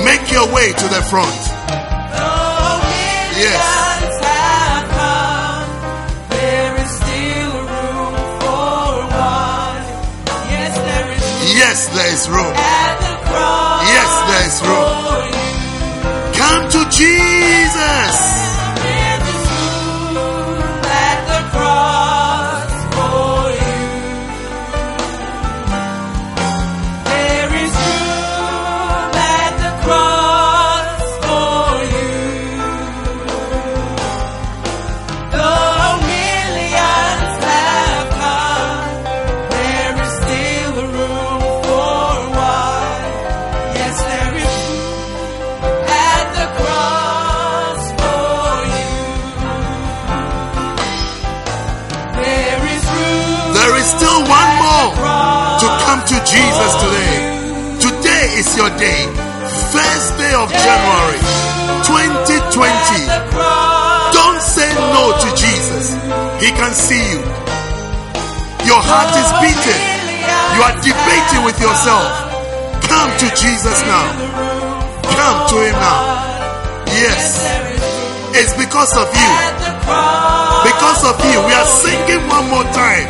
Make 0.03 0.31
your 0.31 0.51
way 0.51 0.73
to 0.73 0.87
the 0.89 1.05
front. 1.05 1.37
Yes. 3.37 3.78
Yes, 11.89 11.97
there 11.97 12.13
is 12.13 12.29
room. 12.29 12.53
Yes, 13.89 14.11
there 14.29 14.45
is 14.45 14.61
room. 14.61 14.85
Come 16.33 16.69
to 16.69 16.89
Jesus. 16.95 18.48
Today. 56.59 57.15
Today 57.79 58.25
is 58.35 58.51
your 58.59 58.67
day. 58.75 59.07
First 59.71 60.17
day 60.19 60.33
of 60.35 60.51
January 60.51 61.23
2020. 61.87 63.07
Don't 64.11 64.41
say 64.43 64.67
no 64.91 65.15
to 65.23 65.27
Jesus. 65.39 65.95
He 66.43 66.51
can 66.51 66.75
see 66.75 66.99
you. 66.99 67.23
Your 68.67 68.81
heart 68.83 69.07
is 69.15 69.29
beating. 69.39 69.83
You 70.51 70.61
are 70.67 70.75
debating 70.83 71.47
with 71.47 71.55
yourself. 71.63 72.11
Come 72.91 73.07
to 73.07 73.27
Jesus 73.39 73.79
now. 73.87 74.05
Come 75.15 75.39
to 75.55 75.55
Him 75.63 75.79
now. 75.79 76.01
Yes. 76.91 77.39
It's 78.35 78.51
because 78.59 78.99
of 78.99 79.07
you. 79.15 79.31
Because 80.67 81.01
of 81.07 81.15
you. 81.23 81.39
We 81.39 81.53
are 81.55 81.69
singing 81.71 82.27
one 82.27 82.51
more 82.51 82.67
time. 82.75 83.07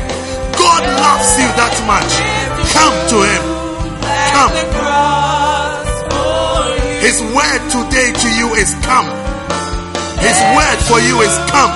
God 0.54 0.86
loves 0.86 1.34
you 1.42 1.50
that 1.58 1.74
much. 1.90 2.39
Come 2.80 2.98
to 3.12 3.18
Him. 3.28 3.44
Come. 4.34 4.52
His 7.04 7.22
word 7.36 7.62
today 7.72 8.12
to 8.12 8.30
you 8.40 8.56
is 8.56 8.72
come. 8.88 9.08
His 10.20 10.40
word 10.56 10.80
for 10.88 11.00
you 11.00 11.22
is 11.22 11.36
come. 11.52 11.72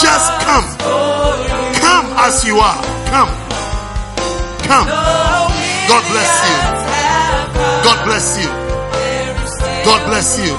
Just 0.00 0.28
come. 0.44 0.66
Come 1.80 2.06
as 2.26 2.44
you 2.44 2.58
are. 2.58 2.80
Come. 3.12 3.30
Come. 4.68 4.88
God 5.88 6.04
bless 6.12 6.32
you. 6.48 6.56
God 7.84 8.04
bless 8.04 8.38
you. 8.42 8.50
God 9.84 10.06
bless 10.06 10.38
you. 10.38 10.54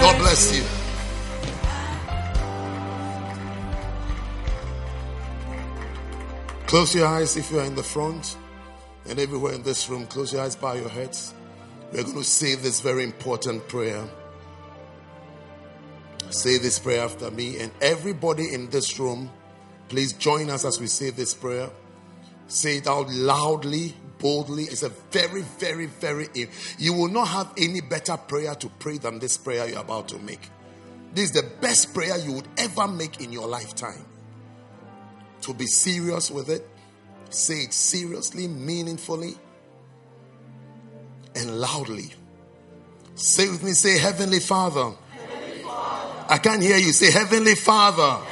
God 0.00 0.18
bless 0.18 0.56
you. 0.56 0.67
Close 6.68 6.94
your 6.94 7.06
eyes 7.06 7.34
if 7.38 7.50
you 7.50 7.58
are 7.60 7.64
in 7.64 7.74
the 7.74 7.82
front 7.82 8.36
and 9.08 9.18
everywhere 9.18 9.54
in 9.54 9.62
this 9.62 9.88
room. 9.88 10.04
Close 10.04 10.34
your 10.34 10.42
eyes, 10.42 10.54
bow 10.54 10.74
your 10.74 10.90
heads. 10.90 11.32
We're 11.90 12.02
going 12.02 12.16
to 12.16 12.22
say 12.22 12.56
this 12.56 12.82
very 12.82 13.04
important 13.04 13.66
prayer. 13.68 14.04
Say 16.28 16.58
this 16.58 16.78
prayer 16.78 17.04
after 17.04 17.30
me, 17.30 17.58
and 17.58 17.72
everybody 17.80 18.52
in 18.52 18.68
this 18.68 18.98
room, 18.98 19.30
please 19.88 20.12
join 20.12 20.50
us 20.50 20.66
as 20.66 20.78
we 20.78 20.88
say 20.88 21.08
this 21.08 21.32
prayer. 21.32 21.70
Say 22.48 22.76
it 22.76 22.86
out 22.86 23.08
loudly, 23.08 23.94
boldly. 24.18 24.64
It's 24.64 24.82
a 24.82 24.90
very, 24.90 25.40
very, 25.58 25.86
very. 25.86 26.28
You 26.76 26.92
will 26.92 27.08
not 27.08 27.28
have 27.28 27.50
any 27.56 27.80
better 27.80 28.18
prayer 28.18 28.54
to 28.56 28.68
pray 28.78 28.98
than 28.98 29.20
this 29.20 29.38
prayer 29.38 29.66
you're 29.70 29.80
about 29.80 30.08
to 30.08 30.18
make. 30.18 30.50
This 31.14 31.30
is 31.30 31.32
the 31.32 31.48
best 31.62 31.94
prayer 31.94 32.18
you 32.18 32.32
would 32.32 32.48
ever 32.58 32.86
make 32.86 33.22
in 33.22 33.32
your 33.32 33.48
lifetime. 33.48 34.04
To 35.42 35.54
be 35.54 35.66
serious 35.66 36.30
with 36.30 36.50
it, 36.50 36.68
say 37.30 37.62
it 37.62 37.72
seriously, 37.72 38.48
meaningfully, 38.48 39.36
and 41.34 41.60
loudly. 41.60 42.12
Say 43.14 43.48
with 43.48 43.62
me, 43.62 43.72
say, 43.72 43.98
Heavenly 43.98 44.40
Father. 44.40 44.94
I 46.28 46.38
can't 46.38 46.62
hear 46.62 46.76
you. 46.76 46.92
Say, 46.92 47.10
Heavenly 47.10 47.54
Father. 47.54 48.24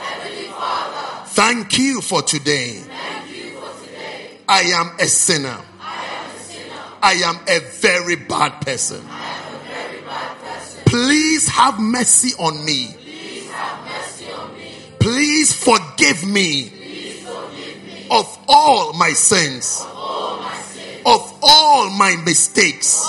Thank 1.29 1.79
you 1.79 2.01
for 2.03 2.23
today. 2.23 2.83
I 4.49 4.61
am 4.61 4.93
a 5.01 5.07
sinner. 5.07 5.59
I 7.03 7.13
am 7.25 7.39
a 7.49 7.61
very 7.61 8.17
bad 8.17 8.61
person. 8.61 9.03
Please 10.87 11.49
have 11.49 11.81
mercy 11.81 12.33
on 12.39 12.65
me. 12.65 12.95
Please 15.01 15.53
forgive 15.53 16.27
me 16.27 16.86
of 18.11 18.39
all 18.49 18.93
my 18.93 19.13
sins, 19.13 19.83
of 21.05 21.39
all 21.43 21.91
my 21.91 22.17
mistakes. 22.25 23.03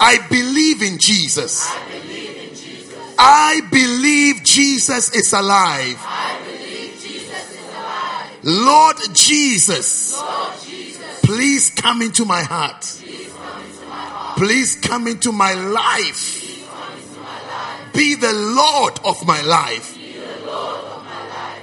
I 0.00 0.18
believe 0.28 0.82
in 0.82 0.98
Jesus. 0.98 1.66
I 3.18 3.60
believe 3.70 4.44
Jesus 4.44 5.14
is 5.14 5.32
alive. 5.32 5.98
Lord 8.42 8.96
Jesus, 9.14 10.22
please 11.22 11.70
come 11.70 12.02
into 12.02 12.24
my 12.24 12.42
heart. 12.42 12.82
Please 14.36 14.76
come 14.76 15.08
into 15.08 15.32
my 15.32 15.54
life. 15.54 16.42
Be 17.92 18.14
the 18.14 18.32
Lord 18.32 19.00
of 19.04 19.26
my 19.26 19.40
life. 19.42 19.95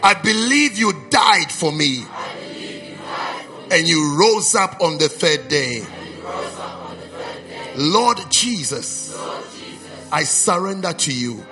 I 0.03 0.14
believe 0.15 0.77
you 0.77 0.91
died 1.09 1.49
for 1.49 1.72
me. 1.72 2.06
And 3.72 3.88
you 3.88 4.17
rose 4.19 4.53
up 4.53 4.82
on 4.82 4.98
the 4.98 5.07
third 5.07 5.48
day. 5.48 5.83
Lord 7.77 8.19
Jesus, 8.30 9.17
I 10.11 10.23
surrender 10.23 10.91
to 10.91 11.14
you. 11.14 11.45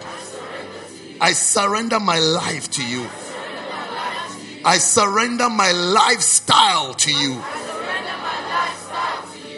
I 1.21 1.31
surrender 1.31 1.99
my 1.99 2.19
life 2.19 2.69
to 2.71 2.85
you. 2.85 3.07
I 4.65 4.77
surrender 4.77 5.49
my 5.49 5.71
lifestyle 5.71 6.93
to 6.93 7.11
you. 7.11 7.41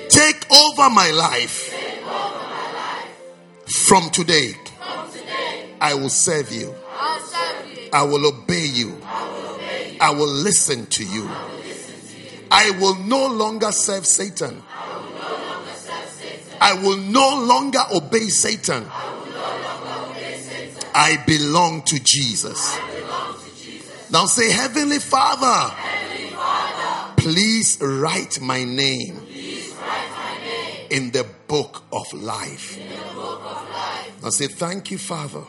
Take 0.10 0.52
over 0.52 0.90
my 0.90 1.10
life. 1.12 1.74
From 3.88 4.10
today, 4.12 4.54
I 5.82 5.96
will 5.96 6.10
serve 6.10 6.52
you. 6.52 6.76
I 7.94 8.04
will 8.04 8.26
obey 8.26 8.66
you. 8.66 9.00
I 10.02 10.10
will 10.10 10.28
listen 10.28 10.88
to 10.88 11.06
you. 11.06 11.30
I 12.52 12.72
will 12.80 12.96
no 12.96 13.28
longer 13.28 13.72
serve 13.72 14.06
Satan. 14.06 14.62
I 16.60 16.74
will 16.82 16.98
no 16.98 17.44
longer 17.46 17.84
obey 17.92 18.28
Satan. 18.28 18.86
I 20.96 21.24
belong 21.26 21.84
to 21.84 22.04
Jesus. 22.04 22.78
Now 24.12 24.26
say, 24.26 24.52
Heavenly 24.52 25.00
Father, 25.00 25.76
please 27.18 27.80
write 27.82 28.40
my 28.42 28.64
name 28.64 29.20
in 30.90 31.12
the 31.12 31.26
book 31.48 31.84
of 31.92 32.12
life. 32.14 32.80
Now 34.22 34.30
say, 34.30 34.48
Thank 34.48 34.92
you, 34.92 34.98
Father, 35.00 35.44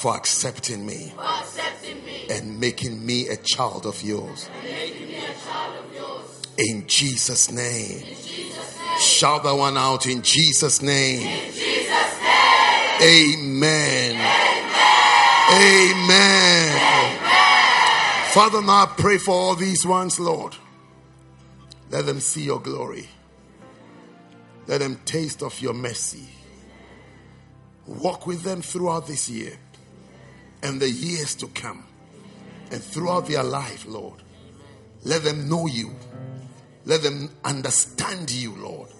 for 0.00 0.16
accepting 0.16 0.86
me 0.86 1.12
and 2.30 2.60
making 2.60 3.04
me 3.04 3.28
a 3.28 3.36
child 3.36 3.86
of 3.86 4.02
yours. 4.02 4.48
In 6.58 6.86
Jesus' 6.86 7.50
name. 7.50 8.02
Shout 8.98 9.42
that 9.44 9.52
one 9.52 9.76
out 9.76 10.06
in 10.06 10.22
Jesus' 10.22 10.80
name. 10.80 11.26
Amen. 13.02 14.14
Amen. 15.52 17.16
Father, 18.32 18.62
now 18.62 18.82
I 18.82 18.94
pray 18.96 19.18
for 19.18 19.32
all 19.32 19.54
these 19.54 19.86
ones, 19.86 20.18
Lord. 20.18 20.56
Let 21.90 22.06
them 22.06 22.20
see 22.20 22.42
your 22.42 22.60
glory. 22.60 23.08
Let 24.66 24.80
them 24.80 24.98
taste 25.04 25.42
of 25.42 25.60
your 25.60 25.74
mercy. 25.74 26.26
Walk 27.86 28.26
with 28.26 28.42
them 28.42 28.62
throughout 28.62 29.06
this 29.06 29.28
year 29.28 29.58
and 30.62 30.80
the 30.80 30.90
years 30.90 31.34
to 31.36 31.46
come. 31.48 31.84
And 32.70 32.82
throughout 32.82 33.26
their 33.28 33.44
life, 33.44 33.86
Lord, 33.86 34.22
let 35.04 35.22
them 35.22 35.48
know 35.48 35.66
you. 35.66 35.94
Let 36.84 37.02
them 37.02 37.30
understand 37.44 38.30
you, 38.30 38.56
Lord. 38.56 38.90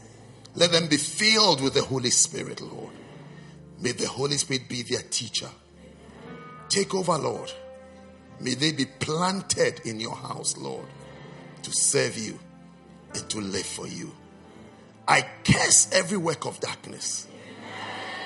Let 0.54 0.72
them 0.72 0.86
be 0.86 0.96
filled 0.96 1.60
with 1.60 1.74
the 1.74 1.82
Holy 1.82 2.10
Spirit, 2.10 2.60
Lord. 2.60 2.92
May 3.80 3.92
the 3.92 4.08
Holy 4.08 4.36
Spirit 4.36 4.68
be 4.68 4.82
their 4.82 5.02
teacher. 5.02 5.50
Take 6.68 6.94
over, 6.94 7.18
Lord. 7.18 7.52
May 8.40 8.54
they 8.54 8.72
be 8.72 8.84
planted 8.84 9.80
in 9.84 9.98
your 9.98 10.14
house, 10.14 10.56
Lord, 10.56 10.86
to 11.62 11.70
serve 11.72 12.16
you 12.16 12.38
and 13.14 13.28
to 13.30 13.40
live 13.40 13.66
for 13.66 13.86
you. 13.86 14.12
I 15.08 15.26
curse 15.44 15.92
every 15.92 16.18
work 16.18 16.46
of 16.46 16.60
darkness. 16.60 17.26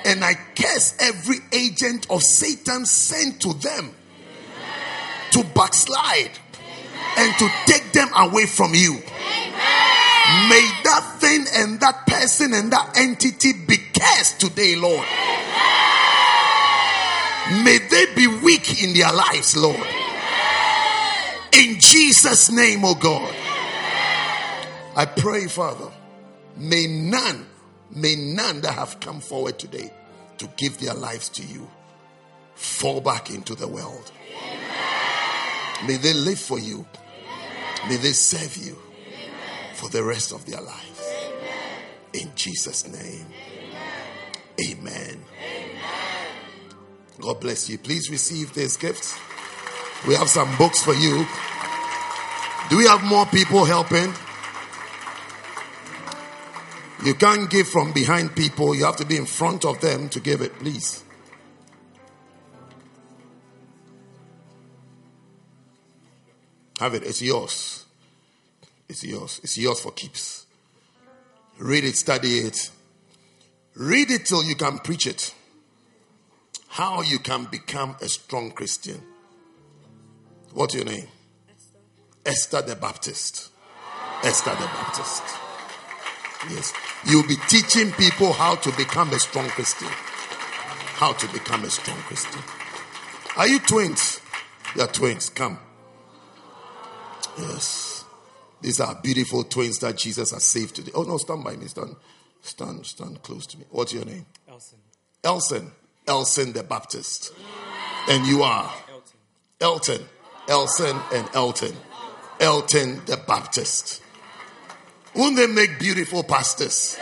And 0.04 0.24
I 0.24 0.34
curse 0.34 0.96
every 0.98 1.38
agent 1.52 2.10
of 2.10 2.22
Satan 2.22 2.86
sent 2.86 3.40
to 3.42 3.52
them 3.54 3.94
to 5.32 5.44
backslide 5.54 6.30
and 7.18 7.38
to 7.38 7.48
take 7.66 7.92
them 7.92 8.08
away 8.16 8.46
from 8.46 8.74
you. 8.74 8.94
May 10.48 10.70
that 10.84 11.16
thing 11.18 11.44
and 11.54 11.80
that 11.80 12.06
person 12.06 12.54
and 12.54 12.72
that 12.72 12.96
entity 12.96 13.52
be 13.52 13.76
cursed 13.76 14.40
today, 14.40 14.76
Lord. 14.76 15.06
May 17.64 17.78
they 17.90 18.06
be 18.14 18.26
weak 18.26 18.82
in 18.82 18.94
their 18.94 19.12
lives, 19.12 19.56
Lord. 19.56 19.86
In 21.52 21.80
Jesus' 21.80 22.50
name, 22.52 22.84
oh 22.84 22.94
God. 22.94 23.34
I 24.94 25.04
pray, 25.04 25.46
Father, 25.46 25.90
may 26.56 26.86
none, 26.86 27.46
may 27.94 28.16
none 28.16 28.60
that 28.62 28.74
have 28.74 29.00
come 29.00 29.20
forward 29.20 29.58
today 29.58 29.92
to 30.38 30.48
give 30.56 30.78
their 30.78 30.94
lives 30.94 31.28
to 31.30 31.42
you 31.44 31.68
fall 32.54 33.00
back 33.00 33.30
into 33.30 33.54
the 33.54 33.66
world. 33.66 34.12
May 35.86 35.96
they 35.96 36.12
live 36.12 36.38
for 36.38 36.58
you. 36.58 36.86
May 37.88 37.96
they 37.96 38.12
serve 38.12 38.56
you 38.56 38.76
for 39.74 39.88
the 39.88 40.02
rest 40.04 40.32
of 40.32 40.44
their 40.44 40.60
lives. 40.60 41.14
In 42.12 42.30
Jesus' 42.34 42.86
name. 42.86 43.26
Amen. 44.68 45.24
God 47.20 47.40
bless 47.40 47.68
you. 47.68 47.78
Please 47.78 48.10
receive 48.10 48.52
this 48.52 48.76
gift. 48.76 49.18
We 50.06 50.14
have 50.14 50.28
some 50.28 50.54
books 50.56 50.82
for 50.82 50.94
you. 50.94 51.26
Do 52.68 52.76
we 52.76 52.86
have 52.86 53.02
more 53.04 53.26
people 53.26 53.64
helping? 53.64 54.12
You 57.02 57.14
can't 57.14 57.48
give 57.48 57.66
from 57.66 57.92
behind 57.92 58.36
people. 58.36 58.74
You 58.74 58.84
have 58.84 58.96
to 58.96 59.06
be 59.06 59.16
in 59.16 59.24
front 59.24 59.64
of 59.64 59.80
them 59.80 60.10
to 60.10 60.20
give 60.20 60.42
it, 60.42 60.58
please. 60.58 61.02
Have 66.78 66.94
it. 66.94 67.02
It's 67.04 67.22
yours. 67.22 67.84
It's 68.88 69.02
yours. 69.02 69.40
It's 69.42 69.56
yours 69.56 69.80
for 69.80 69.92
keeps. 69.92 70.46
Read 71.58 71.84
it, 71.84 71.96
study 71.96 72.38
it. 72.38 72.70
Read 73.74 74.10
it 74.10 74.26
till 74.26 74.42
you 74.42 74.54
can 74.54 74.78
preach 74.78 75.06
it. 75.06 75.34
How 76.68 77.00
you 77.02 77.18
can 77.18 77.44
become 77.44 77.96
a 78.02 78.08
strong 78.08 78.50
Christian. 78.50 79.02
What's 80.52 80.74
your 80.74 80.84
name? 80.84 81.08
Esther, 82.26 82.58
Esther 82.58 82.62
the 82.62 82.76
Baptist. 82.76 83.50
Esther 84.22 84.50
the 84.50 84.66
Baptist. 84.66 85.39
Yes. 86.48 86.72
You'll 87.06 87.26
be 87.26 87.36
teaching 87.48 87.92
people 87.92 88.32
how 88.32 88.54
to 88.56 88.72
become 88.76 89.10
a 89.10 89.18
strong 89.18 89.48
Christian. 89.48 89.88
How 89.88 91.12
to 91.12 91.32
become 91.32 91.64
a 91.64 91.70
strong 91.70 91.98
Christian. 91.98 92.42
Are 93.36 93.46
you 93.46 93.58
twins? 93.58 94.20
You're 94.74 94.86
twins. 94.86 95.30
Come. 95.30 95.58
Yes. 97.38 98.04
These 98.60 98.80
are 98.80 98.94
beautiful 99.02 99.44
twins 99.44 99.78
that 99.80 99.96
Jesus 99.96 100.32
has 100.32 100.44
saved 100.44 100.76
today. 100.76 100.92
Oh 100.94 101.02
no, 101.02 101.16
stand 101.16 101.44
by 101.44 101.56
me. 101.56 101.66
Stand, 101.66 101.96
stand, 102.42 102.86
stand 102.86 103.22
close 103.22 103.46
to 103.48 103.58
me. 103.58 103.64
What's 103.70 103.92
your 103.92 104.04
name? 104.04 104.26
Elson. 104.48 104.78
Elson. 105.24 105.72
Elson 106.06 106.52
the 106.52 106.62
Baptist. 106.62 107.32
And 108.08 108.26
you 108.26 108.42
are? 108.42 108.72
Elton. 108.90 109.18
Elton. 109.60 110.08
Elson 110.48 111.00
and 111.12 111.28
Elton. 111.34 111.76
Elton 112.40 113.02
the 113.06 113.16
Baptist. 113.26 114.02
Won't 115.14 115.36
they 115.36 115.46
make 115.46 115.78
beautiful 115.78 116.22
pastors 116.22 116.96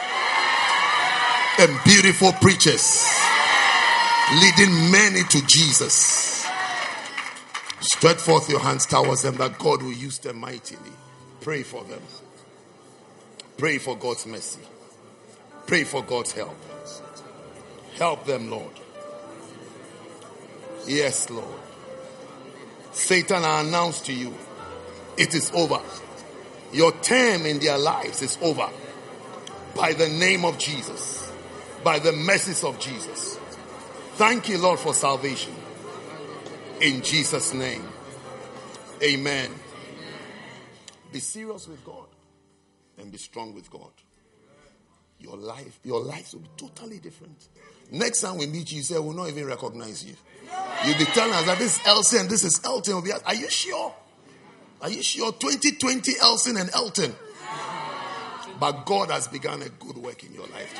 and 1.58 1.78
beautiful 1.84 2.32
preachers 2.32 3.06
leading 4.40 4.90
many 4.90 5.22
to 5.24 5.46
Jesus? 5.46 6.46
Stretch 7.80 8.18
forth 8.18 8.48
your 8.48 8.60
hands 8.60 8.86
towards 8.86 9.22
them 9.22 9.36
that 9.36 9.58
God 9.58 9.82
will 9.82 9.92
use 9.92 10.18
them 10.18 10.38
mightily. 10.38 10.92
Pray 11.40 11.62
for 11.62 11.84
them. 11.84 12.00
Pray 13.56 13.78
for 13.78 13.96
God's 13.96 14.26
mercy. 14.26 14.60
Pray 15.66 15.84
for 15.84 16.02
God's 16.02 16.32
help. 16.32 16.56
Help 17.96 18.24
them, 18.24 18.50
Lord. 18.50 18.72
Yes, 20.86 21.28
Lord. 21.28 21.60
Satan, 22.92 23.44
I 23.44 23.60
announce 23.60 24.00
to 24.02 24.14
you, 24.14 24.34
it 25.16 25.34
is 25.34 25.50
over. 25.54 25.80
Your 26.72 26.92
term 26.92 27.46
in 27.46 27.58
their 27.58 27.78
lives 27.78 28.22
is 28.22 28.38
over. 28.42 28.68
By 29.74 29.92
the 29.92 30.08
name 30.08 30.44
of 30.44 30.58
Jesus. 30.58 31.30
By 31.84 31.98
the 31.98 32.12
mercies 32.12 32.64
of 32.64 32.78
Jesus. 32.78 33.36
Thank 34.14 34.48
you, 34.48 34.58
Lord, 34.58 34.80
for 34.80 34.92
salvation. 34.92 35.54
In 36.80 37.02
Jesus' 37.02 37.54
name. 37.54 37.84
Amen. 39.02 39.50
Be 41.12 41.20
serious 41.20 41.68
with 41.68 41.84
God 41.84 42.06
and 42.98 43.10
be 43.10 43.18
strong 43.18 43.54
with 43.54 43.70
God. 43.70 43.90
Your 45.20 45.36
life, 45.36 45.80
your 45.84 46.00
life 46.00 46.32
will 46.32 46.40
be 46.40 46.50
totally 46.56 46.98
different. 46.98 47.48
Next 47.90 48.20
time 48.20 48.38
we 48.38 48.46
meet 48.46 48.70
you, 48.70 48.78
you 48.78 48.82
say, 48.82 48.98
we'll 48.98 49.14
not 49.14 49.28
even 49.28 49.46
recognize 49.46 50.04
you. 50.04 50.14
You'll 50.84 50.98
be 50.98 51.04
telling 51.06 51.32
us 51.34 51.46
that 51.46 51.58
this 51.58 51.76
is 51.80 51.86
Elton 51.86 52.20
and 52.20 52.30
this 52.30 52.44
is 52.44 52.60
Elton. 52.64 52.94
We'll 52.94 53.02
be 53.02 53.12
are 53.12 53.34
you 53.34 53.48
sure? 53.50 53.94
Are 54.80 54.90
you 54.90 55.02
sure? 55.02 55.32
2020 55.32 56.12
Elson 56.20 56.56
and 56.56 56.70
Elton. 56.74 57.14
But 58.60 58.86
God 58.86 59.10
has 59.10 59.28
begun 59.28 59.62
a 59.62 59.68
good 59.68 59.96
work 59.96 60.24
in 60.24 60.32
your 60.34 60.46
life. 60.48 60.74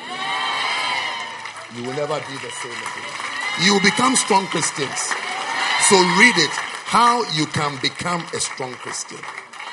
You 1.77 1.83
will 1.85 1.95
never 1.95 2.19
be 2.19 2.35
the 2.35 2.51
same 2.51 2.73
again. 2.73 3.65
You 3.65 3.75
will 3.75 3.83
become 3.83 4.17
strong 4.17 4.47
Christians. 4.47 4.99
So 5.89 5.97
read 5.97 6.37
it. 6.37 6.51
How 6.51 7.23
you 7.35 7.47
can 7.47 7.79
become 7.83 8.25
a 8.35 8.41
strong 8.41 8.73
Christian 8.75 9.19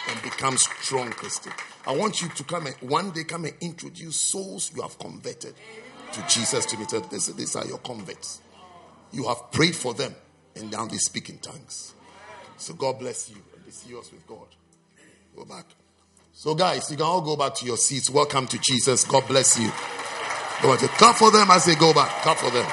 and 0.10 0.22
become 0.22 0.58
strong 0.58 1.12
Christian. 1.12 1.54
I 1.88 1.96
want 1.96 2.22
you 2.22 2.30
to 2.30 2.44
come 2.44 2.68
and 2.68 2.76
one 2.78 3.12
day 3.12 3.24
come 3.24 3.46
and 3.46 3.54
introduce 3.62 4.20
souls 4.20 4.72
you 4.76 4.82
have 4.82 5.00
converted 5.00 5.54
to 6.12 6.28
Jesus 6.28 6.66
to 6.66 6.78
me. 6.78 6.86
These 7.10 7.56
are 7.56 7.66
your 7.66 7.78
converts. 7.80 8.42
You 9.12 9.28
have 9.28 9.52
prayed 9.52 9.76
for 9.76 9.94
them 9.94 10.14
and 10.56 10.72
now 10.72 10.86
they 10.86 10.98
speak 10.98 11.30
in 11.30 11.38
tongues. 11.38 11.94
So 12.58 12.74
God 12.74 13.00
bless 13.00 13.30
you 13.30 13.38
serious 13.76 14.12
with 14.12 14.26
God. 14.28 14.48
Go 15.36 15.46
back. 15.46 15.66
So 16.34 16.56
guys, 16.56 16.90
you 16.90 16.98
can 16.98 17.06
all 17.06 17.22
go 17.22 17.36
back 17.36 17.56
to 17.56 17.66
your 17.66 17.78
seats. 17.78 18.10
Welcome 18.10 18.48
to 18.48 18.60
Jesus. 18.60 19.04
God 19.06 19.28
bless 19.28 19.60
you. 19.60 19.72
Go 20.62 20.72
back 20.72 20.80
to 20.80 20.88
clap 20.88 21.16
for 21.18 21.32
them 21.32 21.48
as 21.52 21.66
they 21.66 21.76
go 21.76 21.94
back. 21.94 22.10
Clap 22.22 22.38
for 22.38 22.52
them. 22.52 22.66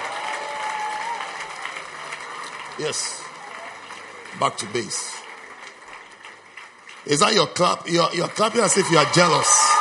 Yes. 2.79 3.25
Back 4.41 4.57
to 4.59 4.67
base. 4.67 5.21
Is 7.07 7.21
that 7.21 7.35
your 7.35 7.49
clap? 7.49 7.89
You're, 7.89 8.13
you're 8.15 8.29
clapping 8.29 8.61
as 8.61 8.77
if 8.77 8.91
you 8.91 8.99
are 8.99 9.13
jealous. 9.13 9.72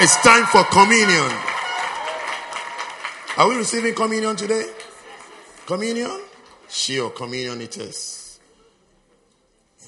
It's 0.00 0.16
time 0.22 0.44
for 0.46 0.62
communion. 0.64 1.30
Are 3.36 3.48
we 3.48 3.56
receiving 3.56 3.94
communion 3.94 4.36
today? 4.36 4.64
Communion? 5.66 6.20
Sure, 6.68 7.10
communion 7.10 7.60
it 7.60 7.76
is. 7.78 8.38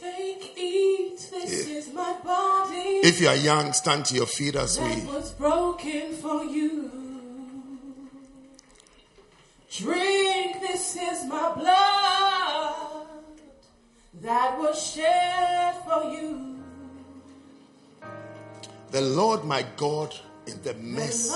Take, 0.01 0.55
eat, 0.57 1.19
this 1.31 1.69
Yeah. 1.69 1.77
is 1.79 1.93
my 1.93 2.15
body. 2.25 3.01
If 3.05 3.21
you 3.21 3.29
are 3.29 3.37
young, 3.37 3.73
stand 3.73 4.05
to 4.07 4.15
your 4.15 4.27
feet 4.27 4.57
as 4.57 4.77
that 4.79 4.97
we. 4.97 5.03
was 5.03 5.31
broken 5.31 6.17
for 6.17 6.45
you. 6.45 6.91
Drink, 9.77 10.61
this 10.61 10.97
is 10.97 11.25
my 11.27 11.53
blood 11.55 13.07
that 14.23 14.59
was 14.59 14.77
shed 14.83 15.77
for 15.85 16.03
you. 16.11 16.60
The 18.91 19.01
Lord 19.01 19.45
my 19.45 19.65
God 19.77 20.15
in 20.47 20.61
the 20.63 20.75
mess. 20.75 21.31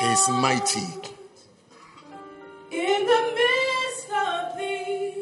He 0.00 0.06
is 0.06 0.28
mighty. 0.28 0.86
In 2.70 3.06
the 3.06 3.22
midst 3.36 4.10
of 4.12 4.56
thee. 4.56 5.14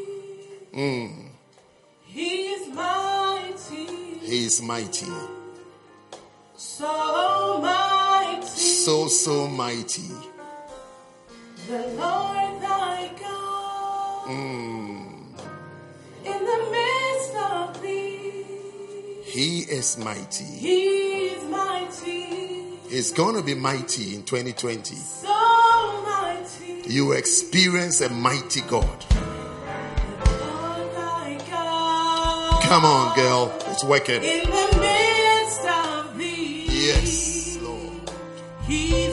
Mm. 0.73 1.29
He 2.03 2.47
is 2.55 2.75
mighty. 2.75 3.87
He 4.21 4.47
is 4.47 4.63
mighty. 4.63 5.07
So 6.57 7.61
mighty. 7.61 8.47
So, 8.47 9.09
so 9.09 9.49
mighty. 9.49 10.11
The 11.67 11.79
Lord 11.99 12.63
thy 12.63 13.11
God. 13.21 14.29
Mm. 14.29 15.18
He 19.39 19.61
is 19.61 19.97
mighty. 19.97 20.43
He's 20.43 21.45
mighty. 21.45 22.77
He's 22.91 23.13
going 23.13 23.37
to 23.37 23.43
be 23.45 23.55
mighty 23.55 24.17
in 24.17 24.25
2020. 24.25 24.97
So 24.97 25.29
mighty. 25.29 26.83
You 26.93 27.13
experience 27.13 28.01
a 28.01 28.09
mighty 28.11 28.63
God. 28.63 29.05
God. 31.49 32.63
Come 32.65 32.85
on, 32.85 33.15
girl. 33.15 33.57
It's 33.69 33.85
working. 33.85 34.25
In 34.25 34.43
the 34.43 34.77
midst 34.81 35.65
of 35.69 36.19
thee. 36.19 36.67
Yes, 36.69 37.59
Lord. 37.63 38.11
He's 38.67 39.08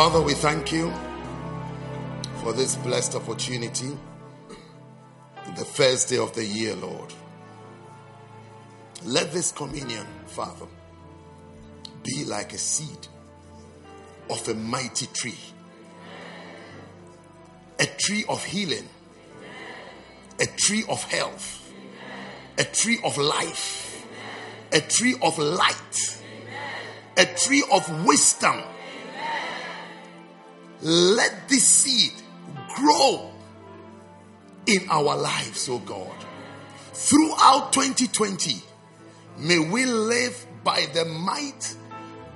Father, 0.00 0.22
we 0.22 0.32
thank 0.32 0.72
you 0.72 0.90
for 2.42 2.54
this 2.54 2.74
blessed 2.76 3.16
opportunity. 3.16 3.90
The 5.58 5.64
first 5.66 6.08
day 6.08 6.16
of 6.16 6.32
the 6.34 6.42
year, 6.42 6.74
Lord. 6.74 7.12
Let 9.04 9.30
this 9.30 9.52
communion, 9.52 10.06
Father, 10.24 10.64
be 12.02 12.24
like 12.24 12.54
a 12.54 12.56
seed 12.56 13.08
of 14.30 14.48
a 14.48 14.54
mighty 14.54 15.04
tree, 15.08 15.38
a 17.78 17.84
tree 17.84 18.24
of 18.26 18.42
healing, 18.42 18.88
a 20.40 20.46
tree 20.46 20.84
of 20.88 21.04
health, 21.12 21.74
a 22.56 22.64
tree 22.64 22.98
of 23.04 23.18
life, 23.18 24.06
a 24.72 24.80
tree 24.80 25.16
of 25.20 25.38
light, 25.38 26.22
a 27.18 27.26
tree 27.26 27.64
of 27.70 28.06
wisdom. 28.06 28.62
Let 30.82 31.48
this 31.48 31.66
seed 31.66 32.12
grow 32.74 33.30
in 34.66 34.86
our 34.88 35.16
lives, 35.16 35.68
oh 35.68 35.78
God. 35.78 36.14
Throughout 36.92 37.72
2020, 37.72 38.62
may 39.38 39.58
we 39.58 39.84
live 39.84 40.46
by 40.64 40.86
the 40.92 41.04
might, 41.04 41.74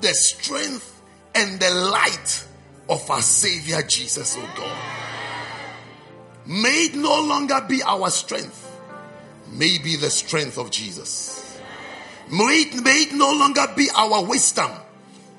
the 0.00 0.12
strength, 0.12 1.02
and 1.34 1.58
the 1.58 1.70
light 1.70 2.47
of 2.89 3.10
our 3.10 3.23
Savior 3.23 3.82
Jesus, 3.82 4.36
oh 4.39 4.55
God. 4.56 4.78
May 6.47 6.86
it 6.86 6.94
no 6.94 7.23
longer 7.23 7.64
be 7.66 7.82
our 7.82 8.10
strength, 8.10 8.60
may 9.50 9.78
be 9.78 9.97
the 9.97 10.10
strength 10.10 10.58
of 10.58 10.70
Jesus. 10.70 11.58
May 12.31 12.66
it, 12.66 12.84
may 12.84 13.02
it 13.02 13.14
no 13.14 13.32
longer 13.32 13.66
be 13.74 13.89
our 13.94 14.24
wisdom, 14.24 14.70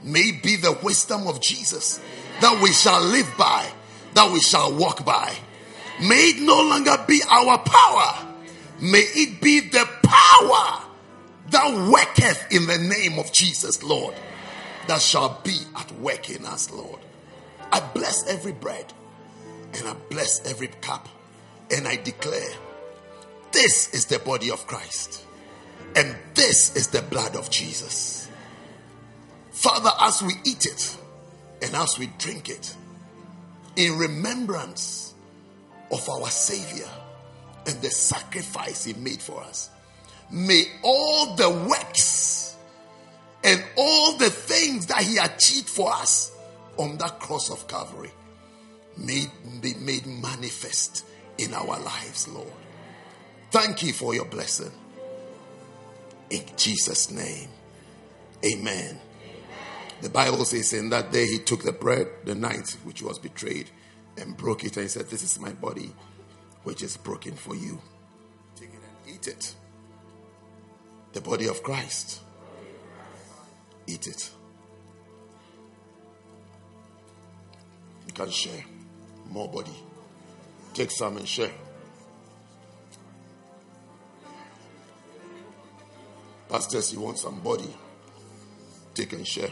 may 0.04 0.32
be 0.32 0.56
the 0.56 0.78
wisdom 0.84 1.28
of 1.28 1.40
Jesus 1.40 2.00
that 2.42 2.60
we 2.62 2.72
shall 2.72 3.02
live 3.02 3.32
by, 3.38 3.70
that 4.14 4.32
we 4.32 4.40
shall 4.40 4.74
walk 4.74 5.06
by. 5.06 5.36
May 6.02 6.30
it 6.30 6.42
no 6.42 6.62
longer 6.62 6.98
be 7.08 7.22
our 7.30 7.58
power, 7.60 8.28
may 8.82 9.00
it 9.00 9.42
be 9.42 9.62
the 9.62 9.88
power 10.04 10.82
that 11.50 11.90
worketh 11.90 12.52
in 12.52 12.68
the 12.68 12.78
name 12.78 13.20
of 13.20 13.32
Jesus, 13.32 13.84
Lord, 13.84 14.14
that 14.88 15.02
shall 15.02 15.40
be 15.44 15.58
at 15.76 15.92
work 15.94 16.30
in 16.30 16.46
us, 16.46 16.72
Lord. 16.72 17.00
I 17.72 17.80
bless 17.80 18.28
every 18.28 18.54
bread 18.54 18.94
and 19.74 19.88
I 19.88 19.94
bless 20.10 20.46
every 20.46 20.68
cup 20.68 21.08
and 21.72 21.88
I 21.88 21.96
declare 21.98 22.54
this 23.52 23.94
is 23.94 24.06
the 24.06 24.20
body 24.20 24.52
of 24.52 24.68
Christ 24.68 25.24
and 25.96 26.16
this 26.34 26.76
is 26.76 26.88
the 26.88 27.02
blood 27.02 27.36
of 27.36 27.50
Jesus. 27.50 28.30
Father, 29.52 29.92
as 30.02 30.22
we 30.22 30.34
eat 30.44 30.66
it 30.66 30.98
and 31.66 31.76
as 31.76 31.98
we 31.98 32.08
drink 32.20 32.50
it, 32.50 32.76
in 33.76 33.98
remembrance 33.98 35.16
of 35.92 36.08
our 36.08 36.30
Savior 36.30 36.88
and 37.66 37.82
the 37.82 37.90
sacrifice 37.90 38.86
He 38.86 38.94
made 38.94 39.20
for 39.20 39.42
us, 39.42 39.72
may 40.30 40.66
all 40.84 41.36
the 41.36 41.50
works 41.50 42.56
and 43.44 43.64
all 43.76 44.16
the 44.18 44.30
things 44.30 44.86
that 44.86 45.02
He 45.02 45.18
achieved 45.18 45.70
for 45.70 45.92
us 45.92 46.38
on 46.78 47.00
that 47.00 47.20
cross 47.20 47.50
of 47.50 47.68
Calvary 47.68 48.12
be 49.04 49.74
made 49.80 50.06
manifest 50.06 51.04
in 51.40 51.52
our 51.56 51.80
lives, 51.80 52.28
Lord. 52.28 52.48
Thank 53.50 53.82
you 53.82 53.92
for 53.92 54.14
your 54.14 54.26
blessing. 54.26 54.72
In 56.30 56.44
Jesus' 56.58 57.10
name, 57.10 57.50
amen. 58.46 59.00
The 60.02 60.10
Bible 60.10 60.46
says, 60.46 60.74
In 60.74 60.90
that 60.90 61.12
day 61.12 61.26
he 61.26 61.40
took 61.40 61.64
the 61.64 61.72
bread, 61.72 62.08
the 62.26 62.36
night 62.36 62.78
which 62.84 63.02
was 63.02 63.18
betrayed, 63.20 63.70
and 64.18 64.36
broke 64.38 64.64
it, 64.64 64.78
and 64.78 64.84
he 64.84 64.90
said, 64.90 65.08
This 65.08 65.24
is 65.24 65.40
my 65.40 65.52
body, 65.54 65.94
which 66.64 66.84
is 66.84 66.98
broken 66.98 67.34
for 67.34 67.56
you. 67.56 67.82
Take 68.56 68.70
it 68.70 68.76
and 68.76 69.16
eat 69.16 69.28
it. 69.28 69.56
The 71.14 71.22
body 71.22 71.48
of 71.48 71.64
Christ. 71.64 72.22
Eat 73.88 74.08
it. 74.08 74.32
You 78.08 78.14
can 78.14 78.30
share 78.30 78.64
more 79.30 79.48
body. 79.48 79.76
Take 80.74 80.92
some 80.92 81.18
and 81.18 81.28
share. 81.28 81.52
Pastors, 86.50 86.94
you 86.94 87.00
want 87.00 87.18
some 87.18 87.40
body? 87.40 87.74
Take 88.94 89.14
and 89.14 89.28
share. 89.28 89.50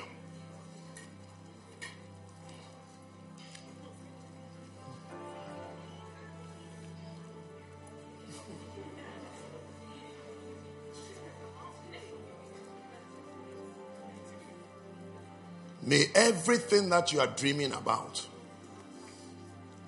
May 15.94 16.08
everything 16.16 16.90
that 16.90 17.14
you 17.14 17.20
are 17.20 17.28
dreaming 17.28 17.72
about, 17.72 18.26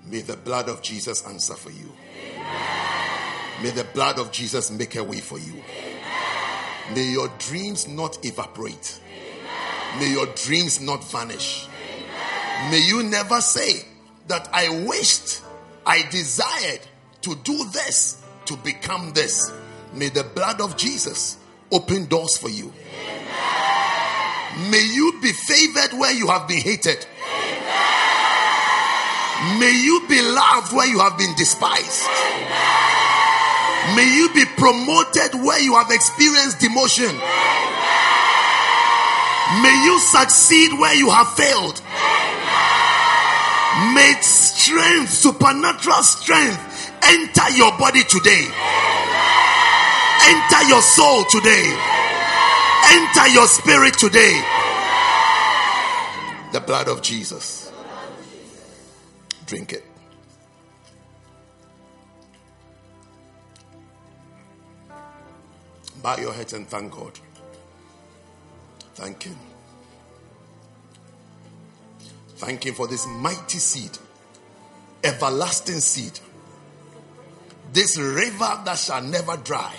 may 0.06 0.22
the 0.22 0.38
blood 0.38 0.69
of 0.69 0.84
Jesus 0.84 1.25
answer 1.25 1.56
for 1.56 1.72
you. 1.72 1.92
Amen. 2.35 3.64
May 3.64 3.72
the 3.72 3.85
blood 3.85 4.19
of 4.19 4.32
Jesus 4.32 4.69
make 4.69 4.95
a 4.98 5.03
way 5.03 5.19
for 5.19 5.40
you. 5.40 5.53
Amen. 5.53 6.93
May 6.93 7.06
your 7.06 7.27
dreams 7.40 7.88
not 7.88 8.24
evaporate. 8.24 9.01
Amen. 9.01 10.00
May 10.00 10.11
your 10.11 10.27
dreams 10.35 10.80
not 10.80 11.03
vanish. 11.09 11.67
May 12.69 12.85
you 12.85 13.01
never 13.01 13.42
say 13.42 13.88
that 14.27 14.48
I 14.53 14.85
wished, 14.85 15.42
I 15.88 16.08
desired 16.11 16.82
to 17.22 17.34
do 17.43 17.66
this, 17.74 18.22
to 18.45 18.56
become 18.58 19.11
this. 19.14 19.51
May 19.92 20.09
the 20.09 20.24
blood 20.24 20.61
of 20.61 20.77
Jesus 20.77 21.38
open 21.72 22.06
doors 22.06 22.38
for 22.38 22.50
you. 22.50 22.72
May 24.56 24.88
you 24.93 25.19
be 25.22 25.34
favored 25.34 26.00
where 26.00 26.14
you 26.14 26.27
have 26.27 26.48
been 26.48 26.61
hated. 26.61 27.06
Amen. 27.27 27.75
May 29.59 29.75
you 29.84 30.06
be 30.08 30.22
loved 30.22 30.72
where 30.72 30.88
you 30.88 31.00
have 31.00 31.17
been 31.17 31.35
despised. 31.35 32.08
Amen. 32.08 33.95
May 33.98 34.16
you 34.16 34.30
be 34.34 34.45
promoted 34.56 35.35
where 35.43 35.59
you 35.59 35.75
have 35.75 35.92
experienced 35.92 36.59
demotion. 36.59 37.11
Amen. 37.11 37.22
May 39.61 39.84
you 39.84 40.00
succeed 40.00 40.72
where 40.80 40.95
you 40.95 41.09
have 41.09 41.27
failed. 41.35 41.82
May 43.93 44.16
strength, 44.22 45.09
supernatural 45.09 46.01
strength, 46.01 46.93
enter 47.03 47.50
your 47.58 47.77
body 47.77 48.03
today. 48.08 48.48
Enter 50.24 50.64
your 50.69 50.82
soul 50.82 51.25
today 51.25 51.94
enter 52.92 53.28
your 53.30 53.48
spirit 53.48 53.94
today. 53.98 54.42
The 56.52 56.62
blood 56.62 56.88
of 56.88 57.02
Jesus. 57.02 57.72
Drink 59.46 59.74
it. 59.74 59.84
Bow 66.02 66.18
your 66.18 66.34
heads 66.34 66.54
and 66.54 66.68
thank 66.68 66.92
God. 66.92 67.20
Thank 68.96 69.24
Him. 69.24 69.38
Thank 72.38 72.66
Him 72.66 72.76
for 72.76 72.88
this 72.88 73.08
mighty 73.08 73.58
seed, 73.58 73.98
everlasting 75.04 75.80
seed, 75.80 76.20
this 77.74 77.98
river 77.98 78.62
that 78.66 78.78
shall 78.78 79.02
never 79.02 79.36
dry 79.38 79.74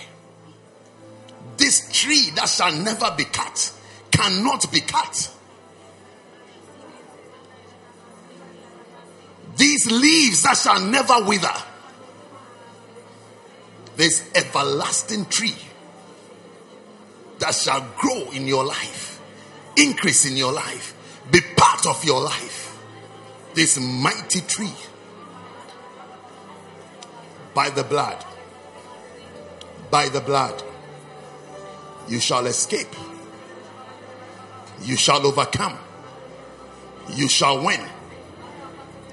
this 1.56 1.90
tree 1.92 2.30
that 2.34 2.48
shall 2.48 2.72
never 2.72 3.14
be 3.16 3.24
cut 3.24 3.72
cannot 4.10 4.70
be 4.72 4.80
cut. 4.80 5.30
These 9.56 9.90
leaves 9.90 10.42
that 10.42 10.56
shall 10.56 10.80
never 10.80 11.22
wither. 11.24 11.54
This 13.96 14.30
everlasting 14.34 15.24
tree 15.26 15.56
that 17.38 17.54
shall 17.54 17.86
grow 17.96 18.30
in 18.32 18.46
your 18.46 18.64
life, 18.64 19.20
increase 19.76 20.26
in 20.26 20.36
your 20.36 20.52
life, 20.52 20.94
be 21.30 21.40
part 21.56 21.86
of 21.86 22.04
your 22.04 22.20
life. 22.20 22.78
This 23.54 23.80
mighty 23.80 24.40
tree 24.42 24.72
by 27.54 27.70
the 27.70 27.84
blood, 27.84 28.22
by 29.90 30.10
the 30.10 30.20
blood 30.20 30.62
you 32.08 32.20
shall 32.20 32.46
escape. 32.46 32.94
You 34.82 34.96
shall 34.96 35.26
overcome. 35.26 35.78
You 37.14 37.28
shall 37.28 37.64
win. 37.64 37.80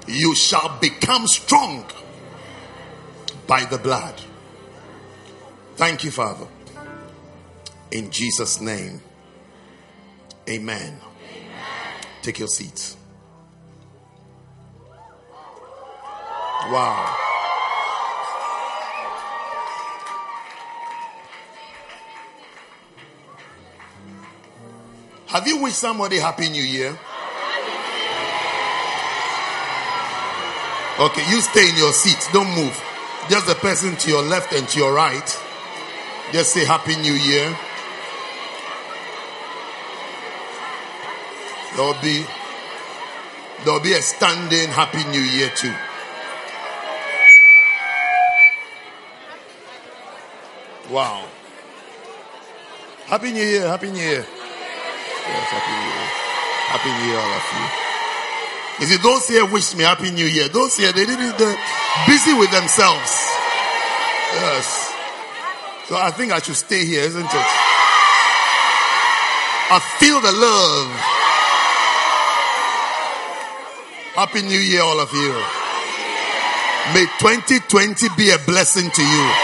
You 0.06 0.34
shall 0.34 0.78
become 0.80 1.26
strong 1.26 1.86
by 3.46 3.64
the 3.64 3.78
blood. 3.78 4.20
Thank 5.76 6.04
you, 6.04 6.10
Father. 6.10 6.46
In 7.90 8.10
Jesus' 8.10 8.60
name, 8.60 9.00
amen. 10.48 11.00
amen. 11.00 11.00
Take 12.22 12.38
your 12.38 12.48
seats. 12.48 12.96
Wow. 16.70 17.33
Have 25.34 25.48
you 25.48 25.56
wished 25.58 25.78
somebody 25.78 26.18
Happy 26.18 26.48
New 26.48 26.62
Year? 26.62 26.96
Okay, 31.00 31.28
you 31.28 31.40
stay 31.40 31.70
in 31.70 31.76
your 31.76 31.92
seat. 31.92 32.28
Don't 32.32 32.54
move. 32.54 32.80
Just 33.28 33.48
the 33.48 33.56
person 33.56 33.96
to 33.96 34.10
your 34.10 34.22
left 34.22 34.52
and 34.52 34.68
to 34.68 34.78
your 34.78 34.94
right. 34.94 35.26
Just 36.30 36.52
say 36.52 36.64
Happy 36.64 36.94
New 36.94 37.14
Year. 37.14 37.50
There'll 41.74 42.00
be 42.00 42.24
there'll 43.64 43.80
be 43.80 43.94
a 43.94 44.02
standing 44.02 44.68
Happy 44.68 45.02
New 45.10 45.20
Year 45.20 45.50
too. 45.56 45.74
Wow. 50.94 51.26
Happy 53.06 53.32
New 53.32 53.42
Year, 53.42 53.66
Happy 53.66 53.90
New 53.90 53.98
Year. 53.98 54.24
Yes, 55.26 55.48
Happy 55.50 55.72
New 55.72 55.88
Year. 55.88 56.08
Happy 56.68 56.90
New 56.92 57.06
Year, 57.08 57.18
all 57.18 57.32
of 57.32 57.46
you. 57.56 57.64
If 58.84 58.90
you 58.90 58.98
don't 58.98 59.24
here 59.24 59.46
wish 59.46 59.74
me 59.74 59.84
Happy 59.84 60.10
New 60.10 60.26
Year. 60.26 60.48
Those 60.48 60.76
here, 60.76 60.92
they 60.92 61.06
didn't, 61.06 61.38
they're 61.38 61.58
busy 62.06 62.34
with 62.34 62.50
themselves. 62.50 63.12
Yes. 64.34 64.92
So 65.88 65.96
I 65.96 66.10
think 66.10 66.32
I 66.32 66.40
should 66.40 66.56
stay 66.56 66.84
here, 66.84 67.02
isn't 67.02 67.24
it? 67.24 67.48
I 69.70 69.78
feel 69.98 70.20
the 70.20 70.32
love. 70.32 70.90
Happy 74.14 74.42
New 74.42 74.58
Year, 74.58 74.82
all 74.82 75.00
of 75.00 75.12
you. 75.12 75.32
May 76.92 77.06
2020 77.18 78.08
be 78.16 78.30
a 78.30 78.38
blessing 78.46 78.90
to 78.90 79.02
you. 79.02 79.43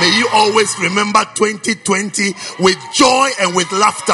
May 0.00 0.14
you 0.18 0.28
always 0.30 0.78
remember 0.78 1.20
2020 1.34 2.34
with 2.60 2.76
joy 2.92 3.30
and 3.40 3.56
with 3.56 3.72
laughter. 3.72 4.12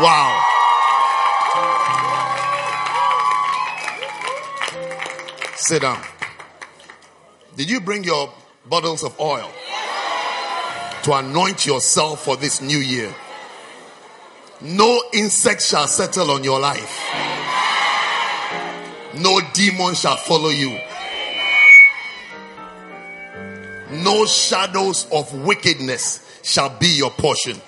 Wow. 0.00 0.44
Sit 5.56 5.82
down. 5.82 6.00
Did 7.56 7.68
you 7.68 7.80
bring 7.80 8.04
your 8.04 8.32
bottles 8.66 9.02
of 9.02 9.18
oil 9.18 9.50
to 11.02 11.12
anoint 11.14 11.66
yourself 11.66 12.24
for 12.24 12.36
this 12.36 12.60
new 12.60 12.78
year? 12.78 13.12
No 14.60 15.02
insect 15.12 15.62
shall 15.62 15.88
settle 15.88 16.30
on 16.30 16.44
your 16.44 16.60
life 16.60 17.33
no 19.18 19.40
demon 19.52 19.94
shall 19.94 20.16
follow 20.16 20.50
you. 20.50 20.78
No 24.02 24.26
shadows 24.26 25.06
of 25.12 25.32
wickedness 25.44 26.40
shall 26.42 26.70
be 26.78 26.88
your 26.88 27.10
portion. 27.10 27.60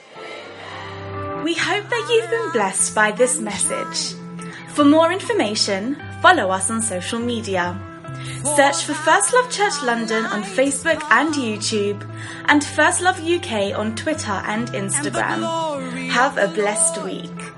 We 1.45 1.55
hope 1.55 1.89
that 1.89 2.09
you've 2.11 2.31
been 2.31 2.53
blessed 2.53 2.95
by 2.95 3.13
this 3.13 3.39
message. 3.39 4.19
For 4.75 4.85
more 4.85 5.13
information, 5.13 5.97
follow 6.21 6.51
us 6.51 6.71
on 6.71 6.83
social 6.83 7.21
media. 7.21 7.81
Search 8.57 8.83
for 8.83 8.95
First 8.95 9.33
Love 9.33 9.51
Church 9.51 9.83
London 9.83 10.27
on 10.27 10.43
Facebook 10.43 11.01
and 11.11 11.35
YouTube, 11.35 12.03
and 12.47 12.65
First 12.65 13.01
Love 13.01 13.21
UK 13.21 13.79
on 13.79 13.95
Twitter 13.95 14.43
and 14.47 14.69
Instagram. 14.69 16.11
Have 16.11 16.37
a 16.39 16.49
blessed 16.49 17.03
week. 17.05 17.56